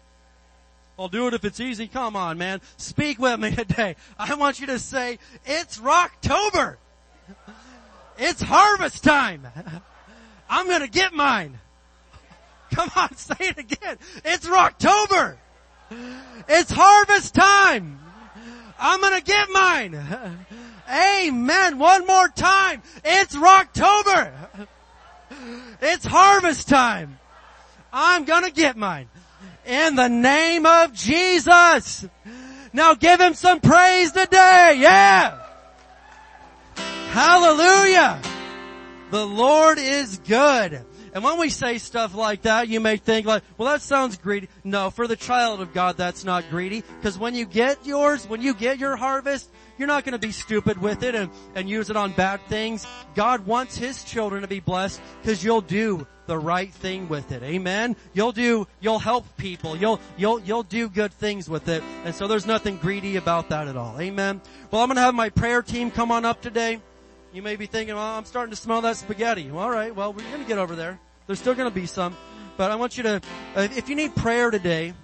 I'll 0.99 1.07
do 1.07 1.27
it 1.27 1.33
if 1.33 1.45
it's 1.45 1.59
easy. 1.59 1.87
Come 1.87 2.15
on, 2.15 2.37
man. 2.37 2.59
Speak 2.75 3.19
with 3.19 3.39
me 3.39 3.51
today. 3.55 3.95
I 4.19 4.35
want 4.35 4.59
you 4.59 4.67
to 4.67 4.79
say, 4.79 5.19
it's 5.45 5.79
Rocktober. 5.79 6.75
It's 8.19 8.41
harvest 8.41 9.03
time. 9.03 9.47
I'm 10.49 10.67
gonna 10.67 10.87
get 10.87 11.13
mine. 11.13 11.59
Come 12.73 12.91
on, 12.95 13.15
say 13.15 13.35
it 13.39 13.57
again. 13.57 13.97
It's 14.25 14.47
Rocktober. 14.47 15.37
It's 16.49 16.71
harvest 16.71 17.33
time. 17.33 17.99
I'm 18.79 19.01
gonna 19.01 19.21
get 19.21 19.49
mine. 19.49 19.97
Amen. 20.89 21.79
One 21.79 22.05
more 22.05 22.27
time. 22.29 22.81
It's 23.03 23.35
Rocktober. 23.35 24.31
It's 25.81 26.05
harvest 26.05 26.67
time. 26.69 27.19
I'm 27.91 28.25
gonna 28.25 28.51
get 28.51 28.77
mine. 28.77 29.09
In 29.65 29.95
the 29.95 30.07
name 30.07 30.65
of 30.65 30.93
Jesus. 30.93 32.05
Now 32.73 32.93
give 32.93 33.19
him 33.19 33.33
some 33.33 33.59
praise 33.59 34.11
today. 34.11 34.75
Yeah. 34.77 35.39
Hallelujah. 37.09 38.21
The 39.09 39.25
Lord 39.25 39.77
is 39.79 40.19
good. 40.27 40.83
And 41.13 41.23
when 41.23 41.39
we 41.39 41.49
say 41.49 41.77
stuff 41.77 42.13
like 42.13 42.41
that, 42.43 42.67
you 42.67 42.79
may 42.79 42.97
think 42.97 43.25
like, 43.25 43.43
well 43.57 43.71
that 43.71 43.81
sounds 43.81 44.17
greedy. 44.17 44.49
No, 44.63 44.89
for 44.89 45.07
the 45.07 45.15
child 45.15 45.61
of 45.61 45.73
God, 45.73 45.97
that's 45.97 46.25
not 46.25 46.49
greedy. 46.49 46.83
Cause 47.01 47.17
when 47.17 47.33
you 47.33 47.45
get 47.45 47.85
yours, 47.85 48.27
when 48.27 48.41
you 48.41 48.53
get 48.53 48.79
your 48.79 48.95
harvest, 48.97 49.49
you're 49.77 49.87
not 49.87 50.03
gonna 50.03 50.19
be 50.19 50.31
stupid 50.31 50.77
with 50.77 51.03
it 51.03 51.15
and, 51.15 51.31
and 51.55 51.69
use 51.69 51.89
it 51.89 51.95
on 51.95 52.11
bad 52.11 52.41
things. 52.49 52.85
God 53.15 53.45
wants 53.45 53.77
His 53.77 54.03
children 54.03 54.41
to 54.41 54.47
be 54.47 54.59
blessed 54.59 55.01
cause 55.23 55.43
you'll 55.43 55.61
do 55.61 56.05
the 56.25 56.37
right 56.37 56.73
thing 56.73 57.07
with 57.07 57.31
it. 57.31 57.41
Amen. 57.41 57.95
You'll 58.13 58.33
do, 58.33 58.67
you'll 58.81 58.99
help 58.99 59.25
people. 59.37 59.77
You'll, 59.77 60.01
you'll, 60.17 60.41
you'll 60.41 60.63
do 60.63 60.89
good 60.89 61.13
things 61.13 61.49
with 61.49 61.69
it. 61.69 61.81
And 62.03 62.13
so 62.13 62.27
there's 62.27 62.45
nothing 62.45 62.75
greedy 62.77 63.15
about 63.15 63.49
that 63.49 63.69
at 63.69 63.77
all. 63.77 63.99
Amen. 63.99 64.41
Well, 64.69 64.81
I'm 64.81 64.89
gonna 64.89 64.99
have 64.99 65.15
my 65.15 65.29
prayer 65.29 65.61
team 65.61 65.89
come 65.89 66.11
on 66.11 66.25
up 66.25 66.41
today. 66.41 66.81
You 67.37 67.43
may 67.43 67.55
be 67.55 67.67
thinking, 67.67 67.93
well, 67.93 68.03
I'm 68.03 68.25
starting 68.25 68.49
to 68.49 68.55
smell 68.55 68.81
that 68.81 68.97
spaghetti. 68.97 69.51
Well, 69.51 69.63
all 69.63 69.69
right. 69.69 69.95
Well, 69.95 70.11
we're 70.11 70.27
going 70.31 70.41
to 70.41 70.47
get 70.47 70.57
over 70.57 70.75
there. 70.75 70.99
There's 71.27 71.37
still 71.37 71.53
going 71.53 71.69
to 71.69 71.75
be 71.75 71.85
some. 71.85 72.17
But 72.57 72.71
I 72.71 72.75
want 72.77 72.97
you 72.97 73.03
to, 73.03 73.21
uh, 73.55 73.67
if 73.75 73.89
you 73.89 73.95
need 73.95 74.15
prayer 74.15 74.49
today, 74.49 74.95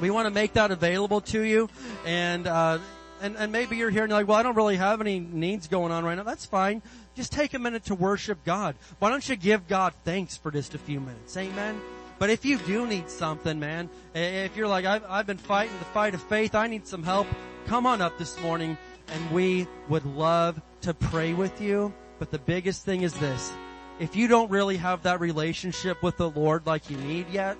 we 0.00 0.08
want 0.08 0.24
to 0.24 0.30
make 0.30 0.54
that 0.54 0.70
available 0.70 1.20
to 1.20 1.42
you. 1.42 1.68
And, 2.06 2.46
uh, 2.46 2.78
and, 3.20 3.36
and 3.36 3.52
maybe 3.52 3.76
you're 3.76 3.90
here 3.90 4.04
and 4.04 4.10
you're 4.10 4.20
like, 4.20 4.26
well, 4.26 4.38
I 4.38 4.42
don't 4.42 4.56
really 4.56 4.78
have 4.78 5.02
any 5.02 5.20
needs 5.20 5.68
going 5.68 5.92
on 5.92 6.02
right 6.02 6.14
now. 6.14 6.22
That's 6.22 6.46
fine. 6.46 6.80
Just 7.14 7.30
take 7.30 7.52
a 7.52 7.58
minute 7.58 7.84
to 7.84 7.94
worship 7.94 8.42
God. 8.46 8.74
Why 8.98 9.10
don't 9.10 9.28
you 9.28 9.36
give 9.36 9.68
God 9.68 9.92
thanks 10.02 10.38
for 10.38 10.50
just 10.50 10.74
a 10.74 10.78
few 10.78 10.98
minutes? 10.98 11.36
Amen. 11.36 11.78
But 12.18 12.30
if 12.30 12.46
you 12.46 12.56
do 12.56 12.86
need 12.86 13.10
something, 13.10 13.60
man, 13.60 13.90
if 14.14 14.56
you're 14.56 14.66
like, 14.66 14.86
I've, 14.86 15.04
I've 15.06 15.26
been 15.26 15.36
fighting 15.36 15.78
the 15.78 15.84
fight 15.84 16.14
of 16.14 16.22
faith, 16.22 16.54
I 16.54 16.68
need 16.68 16.86
some 16.86 17.02
help, 17.02 17.26
come 17.66 17.84
on 17.84 18.00
up 18.00 18.16
this 18.16 18.40
morning 18.40 18.78
and 19.12 19.30
we 19.30 19.66
would 19.88 20.04
love 20.04 20.60
to 20.82 20.94
pray 20.94 21.32
with 21.32 21.60
you. 21.60 21.92
But 22.18 22.30
the 22.30 22.38
biggest 22.38 22.84
thing 22.84 23.02
is 23.02 23.14
this. 23.14 23.52
If 23.98 24.16
you 24.16 24.28
don't 24.28 24.50
really 24.50 24.76
have 24.76 25.02
that 25.02 25.20
relationship 25.20 26.02
with 26.02 26.16
the 26.16 26.30
Lord 26.30 26.66
like 26.66 26.88
you 26.90 26.96
need 26.96 27.28
yet, 27.30 27.58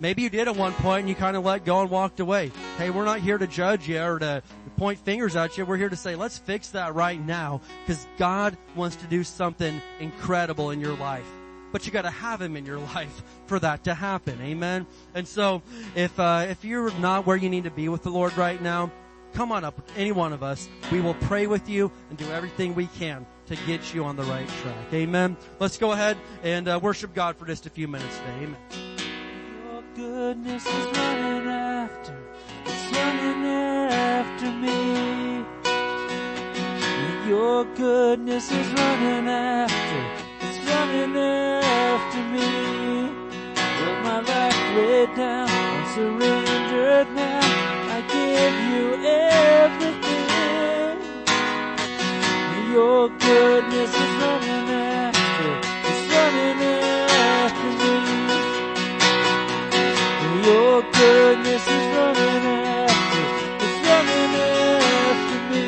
maybe 0.00 0.22
you 0.22 0.30
did 0.30 0.48
at 0.48 0.56
one 0.56 0.72
point 0.74 1.00
and 1.00 1.08
you 1.08 1.14
kind 1.14 1.36
of 1.36 1.44
let 1.44 1.64
go 1.64 1.80
and 1.80 1.90
walked 1.90 2.20
away. 2.20 2.50
Hey, 2.76 2.90
we're 2.90 3.04
not 3.04 3.20
here 3.20 3.38
to 3.38 3.46
judge 3.46 3.88
you 3.88 4.02
or 4.02 4.18
to 4.18 4.42
point 4.76 4.98
fingers 4.98 5.36
at 5.36 5.58
you. 5.58 5.66
We're 5.66 5.76
here 5.76 5.88
to 5.90 5.96
say, 5.96 6.16
let's 6.16 6.38
fix 6.38 6.70
that 6.70 6.94
right 6.94 7.20
now 7.20 7.60
because 7.84 8.06
God 8.16 8.56
wants 8.74 8.96
to 8.96 9.06
do 9.06 9.22
something 9.22 9.80
incredible 10.00 10.70
in 10.70 10.80
your 10.80 10.96
life. 10.96 11.26
But 11.70 11.86
you 11.86 11.92
gotta 11.92 12.10
have 12.10 12.40
Him 12.40 12.56
in 12.56 12.64
your 12.64 12.78
life 12.94 13.22
for 13.46 13.58
that 13.58 13.84
to 13.84 13.94
happen. 13.94 14.40
Amen? 14.42 14.86
And 15.14 15.28
so, 15.28 15.62
if, 15.94 16.18
uh, 16.18 16.46
if 16.48 16.64
you're 16.64 16.90
not 16.98 17.26
where 17.26 17.36
you 17.36 17.50
need 17.50 17.64
to 17.64 17.70
be 17.70 17.88
with 17.88 18.02
the 18.02 18.10
Lord 18.10 18.36
right 18.36 18.60
now, 18.60 18.90
come 19.32 19.52
on 19.52 19.64
up, 19.64 19.76
with 19.76 19.90
any 19.96 20.12
one 20.12 20.32
of 20.32 20.42
us. 20.42 20.68
We 20.92 21.00
will 21.00 21.14
pray 21.14 21.46
with 21.46 21.68
you 21.68 21.90
and 22.08 22.18
do 22.18 22.30
everything 22.32 22.74
we 22.74 22.86
can 22.86 23.26
to 23.46 23.56
get 23.66 23.94
you 23.94 24.04
on 24.04 24.16
the 24.16 24.24
right 24.24 24.48
track. 24.62 24.92
Amen. 24.92 25.36
Let's 25.58 25.78
go 25.78 25.92
ahead 25.92 26.16
and 26.42 26.68
uh, 26.68 26.78
worship 26.82 27.14
God 27.14 27.36
for 27.36 27.46
just 27.46 27.66
a 27.66 27.70
few 27.70 27.88
minutes 27.88 28.16
today. 28.18 28.44
Amen. 28.44 28.56
Your 29.56 29.82
goodness 29.94 30.66
is 30.66 30.86
running 30.96 31.48
after, 31.48 32.16
it's 32.64 32.96
running 32.96 33.44
after 33.46 34.50
me. 34.52 35.44
Your 37.28 37.64
goodness 37.76 38.50
is 38.50 38.66
running 38.72 39.28
after, 39.28 40.46
it's 40.46 40.58
running 40.68 41.16
after 41.16 42.22
me. 42.32 43.10
With 43.54 44.04
my 44.04 44.20
life 44.20 44.76
laid 44.76 45.16
down 45.16 45.70
surrendered 45.94 47.08
now, 47.14 47.89
give 48.30 48.58
you 48.72 48.86
everything. 49.04 50.96
Your 52.72 53.08
goodness 53.26 53.92
is 54.02 54.12
running 54.22 54.68
after, 54.70 55.50
it's 55.88 56.02
running 56.14 56.60
after 56.70 57.70
me. 57.80 57.94
Your 60.48 60.76
goodness 61.00 61.64
is 61.76 61.86
running 61.96 62.44
after, 62.78 63.24
it's 63.66 63.78
running 63.88 64.34
after 65.10 65.38
me. 65.52 65.66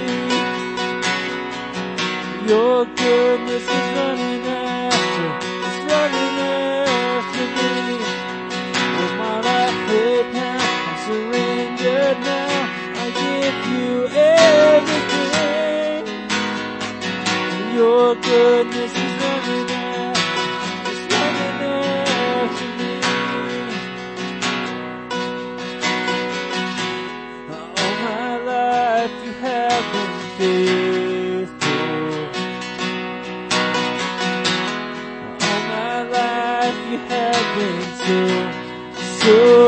Your 2.52 2.78
goodness 3.04 3.66
Your 17.92 18.14
goodness 18.14 18.92
is 19.04 19.12
running 19.20 19.70
after, 19.70 20.90
it's 20.90 21.02
running 21.12 21.58
after 21.68 22.68
me. 22.78 22.92
All 27.50 27.94
my 28.06 28.30
life 28.52 29.16
you 29.26 29.32
have 29.44 29.84
been 29.92 30.14
faithful. 30.38 31.82
All 35.28 35.62
my 35.74 36.02
life 36.18 36.78
you 36.90 36.98
have 37.12 37.46
been 37.56 37.80
so, 38.02 38.18
so 39.20 39.61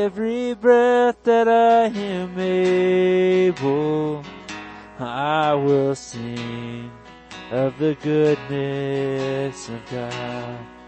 every 0.00 0.54
breath 0.54 1.22
that 1.24 1.46
I 1.46 1.86
am 1.88 2.38
able, 2.38 4.24
I 4.98 5.52
will 5.52 5.94
sing 5.94 6.90
of 7.50 7.78
the 7.78 7.94
goodness 8.02 9.68
of 9.68 9.80
God. 9.90 10.79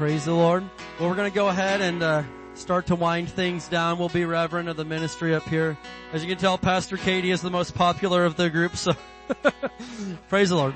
Praise 0.00 0.24
the 0.24 0.32
Lord. 0.32 0.64
Well, 0.98 1.10
we're 1.10 1.14
going 1.14 1.30
to 1.30 1.34
go 1.34 1.48
ahead 1.48 1.82
and 1.82 2.02
uh, 2.02 2.22
start 2.54 2.86
to 2.86 2.96
wind 2.96 3.28
things 3.28 3.68
down. 3.68 3.98
We'll 3.98 4.08
be 4.08 4.24
Reverend 4.24 4.70
of 4.70 4.78
the 4.78 4.84
ministry 4.86 5.34
up 5.34 5.46
here. 5.46 5.76
As 6.14 6.22
you 6.24 6.28
can 6.30 6.38
tell, 6.38 6.56
Pastor 6.56 6.96
Katie 6.96 7.30
is 7.30 7.42
the 7.42 7.50
most 7.50 7.74
popular 7.74 8.24
of 8.24 8.34
the 8.34 8.48
group, 8.48 8.76
so 8.76 8.92
praise 10.30 10.48
the 10.48 10.56
Lord. 10.56 10.74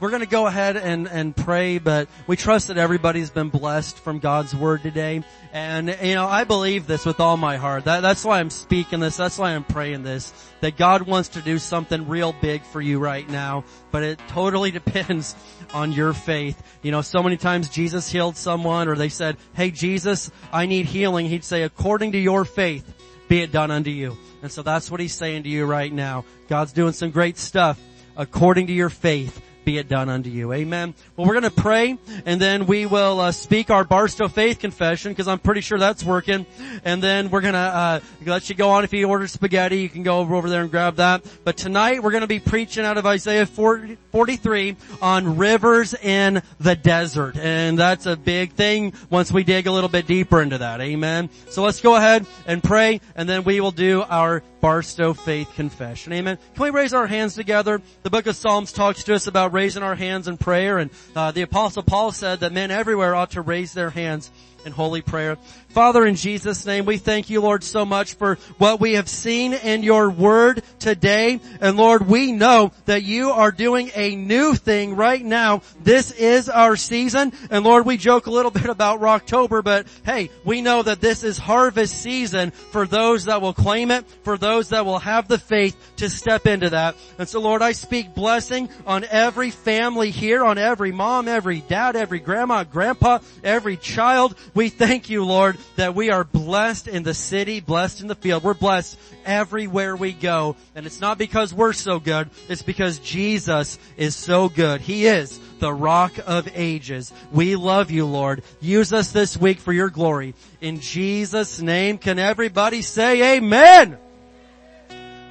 We're 0.00 0.10
going 0.10 0.22
to 0.22 0.28
go 0.28 0.46
ahead 0.46 0.76
and, 0.76 1.08
and 1.08 1.36
pray, 1.36 1.78
but 1.78 2.08
we 2.28 2.36
trust 2.36 2.68
that 2.68 2.78
everybody's 2.78 3.30
been 3.30 3.48
blessed 3.48 3.98
from 3.98 4.20
God's 4.20 4.54
word 4.54 4.82
today. 4.82 5.24
And, 5.52 5.88
you 6.00 6.14
know, 6.14 6.26
I 6.26 6.44
believe 6.44 6.86
this 6.86 7.04
with 7.04 7.18
all 7.18 7.36
my 7.36 7.56
heart. 7.56 7.86
That, 7.86 8.00
that's 8.00 8.24
why 8.24 8.38
I'm 8.38 8.50
speaking 8.50 9.00
this. 9.00 9.16
That's 9.16 9.38
why 9.38 9.56
I'm 9.56 9.64
praying 9.64 10.04
this. 10.04 10.32
That 10.60 10.76
God 10.76 11.02
wants 11.02 11.30
to 11.30 11.42
do 11.42 11.58
something 11.58 12.06
real 12.06 12.32
big 12.32 12.62
for 12.62 12.80
you 12.80 13.00
right 13.00 13.28
now. 13.28 13.64
But 13.90 14.04
it 14.04 14.20
totally 14.28 14.70
depends 14.80 15.34
on 15.74 15.90
your 15.90 16.12
faith. 16.12 16.62
You 16.82 16.92
know, 16.92 17.02
so 17.02 17.20
many 17.20 17.36
times 17.36 17.68
Jesus 17.68 18.08
healed 18.08 18.36
someone 18.36 18.86
or 18.86 18.94
they 18.94 19.08
said, 19.08 19.36
Hey 19.54 19.72
Jesus, 19.72 20.30
I 20.52 20.66
need 20.66 20.86
healing. 20.86 21.26
He'd 21.26 21.42
say, 21.42 21.64
according 21.64 22.12
to 22.12 22.18
your 22.18 22.44
faith, 22.44 22.94
be 23.28 23.40
it 23.40 23.50
done 23.50 23.72
unto 23.72 23.90
you. 23.90 24.16
And 24.42 24.52
so 24.52 24.62
that's 24.62 24.92
what 24.92 25.00
he's 25.00 25.14
saying 25.14 25.42
to 25.42 25.48
you 25.48 25.66
right 25.66 25.92
now. 25.92 26.24
God's 26.48 26.72
doing 26.72 26.92
some 26.92 27.10
great 27.10 27.36
stuff 27.36 27.80
according 28.16 28.68
to 28.68 28.72
your 28.72 28.90
faith 28.90 29.42
be 29.68 29.76
it 29.76 29.86
done 29.86 30.08
unto 30.08 30.30
you. 30.30 30.54
Amen. 30.54 30.94
Well, 31.14 31.26
we're 31.26 31.38
going 31.38 31.54
to 31.54 31.60
pray 31.62 31.98
and 32.24 32.40
then 32.40 32.64
we 32.64 32.86
will 32.86 33.20
uh, 33.20 33.32
speak 33.32 33.68
our 33.68 33.84
Barstow 33.84 34.26
faith 34.26 34.60
confession 34.60 35.12
because 35.12 35.28
I'm 35.28 35.38
pretty 35.38 35.60
sure 35.60 35.78
that's 35.78 36.02
working. 36.02 36.46
And 36.86 37.02
then 37.02 37.28
we're 37.28 37.42
going 37.42 37.52
to 37.52 37.58
uh, 37.58 38.00
let 38.24 38.48
you 38.48 38.54
go 38.54 38.70
on 38.70 38.84
if 38.84 38.94
you 38.94 39.06
order 39.06 39.26
spaghetti. 39.26 39.80
You 39.80 39.90
can 39.90 40.04
go 40.04 40.20
over, 40.20 40.48
there 40.48 40.62
and 40.62 40.70
grab 40.70 40.96
that. 40.96 41.22
But 41.44 41.58
tonight 41.58 42.02
we're 42.02 42.12
going 42.12 42.22
to 42.22 42.26
be 42.26 42.40
preaching 42.40 42.86
out 42.86 42.96
of 42.96 43.04
Isaiah 43.04 43.44
40, 43.44 43.98
43 44.10 44.74
on 45.02 45.36
rivers 45.36 45.92
in 45.92 46.40
the 46.58 46.74
desert. 46.74 47.36
And 47.36 47.78
that's 47.78 48.06
a 48.06 48.16
big 48.16 48.52
thing 48.52 48.94
once 49.10 49.30
we 49.30 49.44
dig 49.44 49.66
a 49.66 49.70
little 49.70 49.90
bit 49.90 50.06
deeper 50.06 50.40
into 50.40 50.56
that. 50.56 50.80
Amen. 50.80 51.28
So 51.50 51.62
let's 51.62 51.82
go 51.82 51.94
ahead 51.94 52.24
and 52.46 52.62
pray 52.62 53.02
and 53.16 53.28
then 53.28 53.44
we 53.44 53.60
will 53.60 53.70
do 53.70 54.00
our 54.08 54.42
Barstow 54.60 55.12
Faith 55.12 55.52
Confession. 55.54 56.12
Amen. 56.12 56.38
Can 56.54 56.62
we 56.62 56.70
raise 56.70 56.92
our 56.92 57.06
hands 57.06 57.34
together? 57.34 57.80
The 58.02 58.10
book 58.10 58.26
of 58.26 58.36
Psalms 58.36 58.72
talks 58.72 59.04
to 59.04 59.14
us 59.14 59.26
about 59.26 59.52
raising 59.52 59.82
our 59.82 59.94
hands 59.94 60.28
in 60.28 60.36
prayer 60.36 60.78
and 60.78 60.90
uh, 61.14 61.30
the 61.30 61.42
apostle 61.42 61.82
Paul 61.82 62.12
said 62.12 62.40
that 62.40 62.52
men 62.52 62.70
everywhere 62.70 63.14
ought 63.14 63.32
to 63.32 63.40
raise 63.40 63.72
their 63.72 63.90
hands 63.90 64.30
in 64.64 64.72
holy 64.72 65.02
prayer. 65.02 65.36
Father, 65.68 66.06
in 66.06 66.14
Jesus' 66.14 66.64
name, 66.64 66.86
we 66.86 66.96
thank 66.96 67.28
you, 67.28 67.40
Lord, 67.40 67.62
so 67.62 67.84
much 67.84 68.14
for 68.14 68.36
what 68.56 68.80
we 68.80 68.94
have 68.94 69.08
seen 69.08 69.52
in 69.52 69.82
your 69.82 70.10
word 70.10 70.62
today. 70.78 71.40
And 71.60 71.76
Lord, 71.76 72.08
we 72.08 72.32
know 72.32 72.72
that 72.86 73.02
you 73.02 73.30
are 73.30 73.52
doing 73.52 73.90
a 73.94 74.16
new 74.16 74.54
thing 74.54 74.96
right 74.96 75.22
now. 75.22 75.62
This 75.82 76.10
is 76.10 76.48
our 76.48 76.74
season. 76.74 77.32
And 77.50 77.64
Lord, 77.64 77.84
we 77.84 77.98
joke 77.98 78.26
a 78.26 78.30
little 78.30 78.50
bit 78.58 78.66
about 78.68 79.00
Rocktober, 79.00 79.62
but 79.62 79.86
hey, 80.04 80.30
we 80.44 80.62
know 80.62 80.82
that 80.82 81.00
this 81.00 81.22
is 81.22 81.36
harvest 81.36 82.00
season 82.00 82.50
for 82.50 82.86
those 82.86 83.26
that 83.26 83.42
will 83.42 83.52
claim 83.52 83.90
it, 83.90 84.06
for 84.22 84.38
those 84.38 84.70
that 84.70 84.86
will 84.86 84.98
have 84.98 85.28
the 85.28 85.38
faith 85.38 85.76
to 85.98 86.08
step 86.08 86.46
into 86.46 86.70
that. 86.70 86.96
And 87.18 87.28
so 87.28 87.40
Lord, 87.40 87.60
I 87.60 87.72
speak 87.72 88.14
blessing 88.14 88.70
on 88.86 89.04
every 89.04 89.50
family 89.50 90.10
here, 90.10 90.44
on 90.44 90.56
every 90.56 90.92
mom, 90.92 91.28
every 91.28 91.60
dad, 91.60 91.94
every 91.94 92.20
grandma, 92.20 92.64
grandpa, 92.64 93.18
every 93.44 93.76
child. 93.76 94.34
We 94.58 94.70
thank 94.70 95.08
you, 95.08 95.24
Lord, 95.24 95.56
that 95.76 95.94
we 95.94 96.10
are 96.10 96.24
blessed 96.24 96.88
in 96.88 97.04
the 97.04 97.14
city, 97.14 97.60
blessed 97.60 98.00
in 98.00 98.08
the 98.08 98.16
field. 98.16 98.42
We're 98.42 98.54
blessed 98.54 98.98
everywhere 99.24 99.94
we 99.94 100.12
go. 100.12 100.56
And 100.74 100.84
it's 100.84 101.00
not 101.00 101.16
because 101.16 101.54
we're 101.54 101.72
so 101.72 102.00
good. 102.00 102.28
It's 102.48 102.62
because 102.62 102.98
Jesus 102.98 103.78
is 103.96 104.16
so 104.16 104.48
good. 104.48 104.80
He 104.80 105.06
is 105.06 105.38
the 105.60 105.72
rock 105.72 106.14
of 106.26 106.48
ages. 106.56 107.12
We 107.30 107.54
love 107.54 107.92
you, 107.92 108.04
Lord. 108.04 108.42
Use 108.60 108.92
us 108.92 109.12
this 109.12 109.36
week 109.36 109.60
for 109.60 109.72
your 109.72 109.90
glory. 109.90 110.34
In 110.60 110.80
Jesus 110.80 111.60
name, 111.60 111.96
can 111.96 112.18
everybody 112.18 112.82
say 112.82 113.36
amen? 113.36 113.96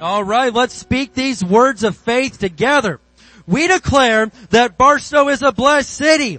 Alright, 0.00 0.54
let's 0.54 0.72
speak 0.72 1.12
these 1.12 1.44
words 1.44 1.84
of 1.84 1.98
faith 1.98 2.38
together. 2.38 2.98
We 3.46 3.68
declare 3.68 4.30
that 4.50 4.78
Barstow 4.78 5.28
is 5.28 5.42
a 5.42 5.52
blessed 5.52 5.90
city. 5.90 6.38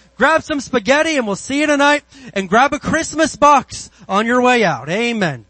Grab 0.21 0.43
some 0.43 0.59
spaghetti 0.59 1.17
and 1.17 1.25
we'll 1.25 1.35
see 1.35 1.61
you 1.61 1.65
tonight 1.65 2.03
and 2.35 2.47
grab 2.47 2.73
a 2.73 2.79
Christmas 2.79 3.35
box 3.35 3.89
on 4.07 4.27
your 4.27 4.39
way 4.39 4.63
out. 4.63 4.87
Amen. 4.87 5.47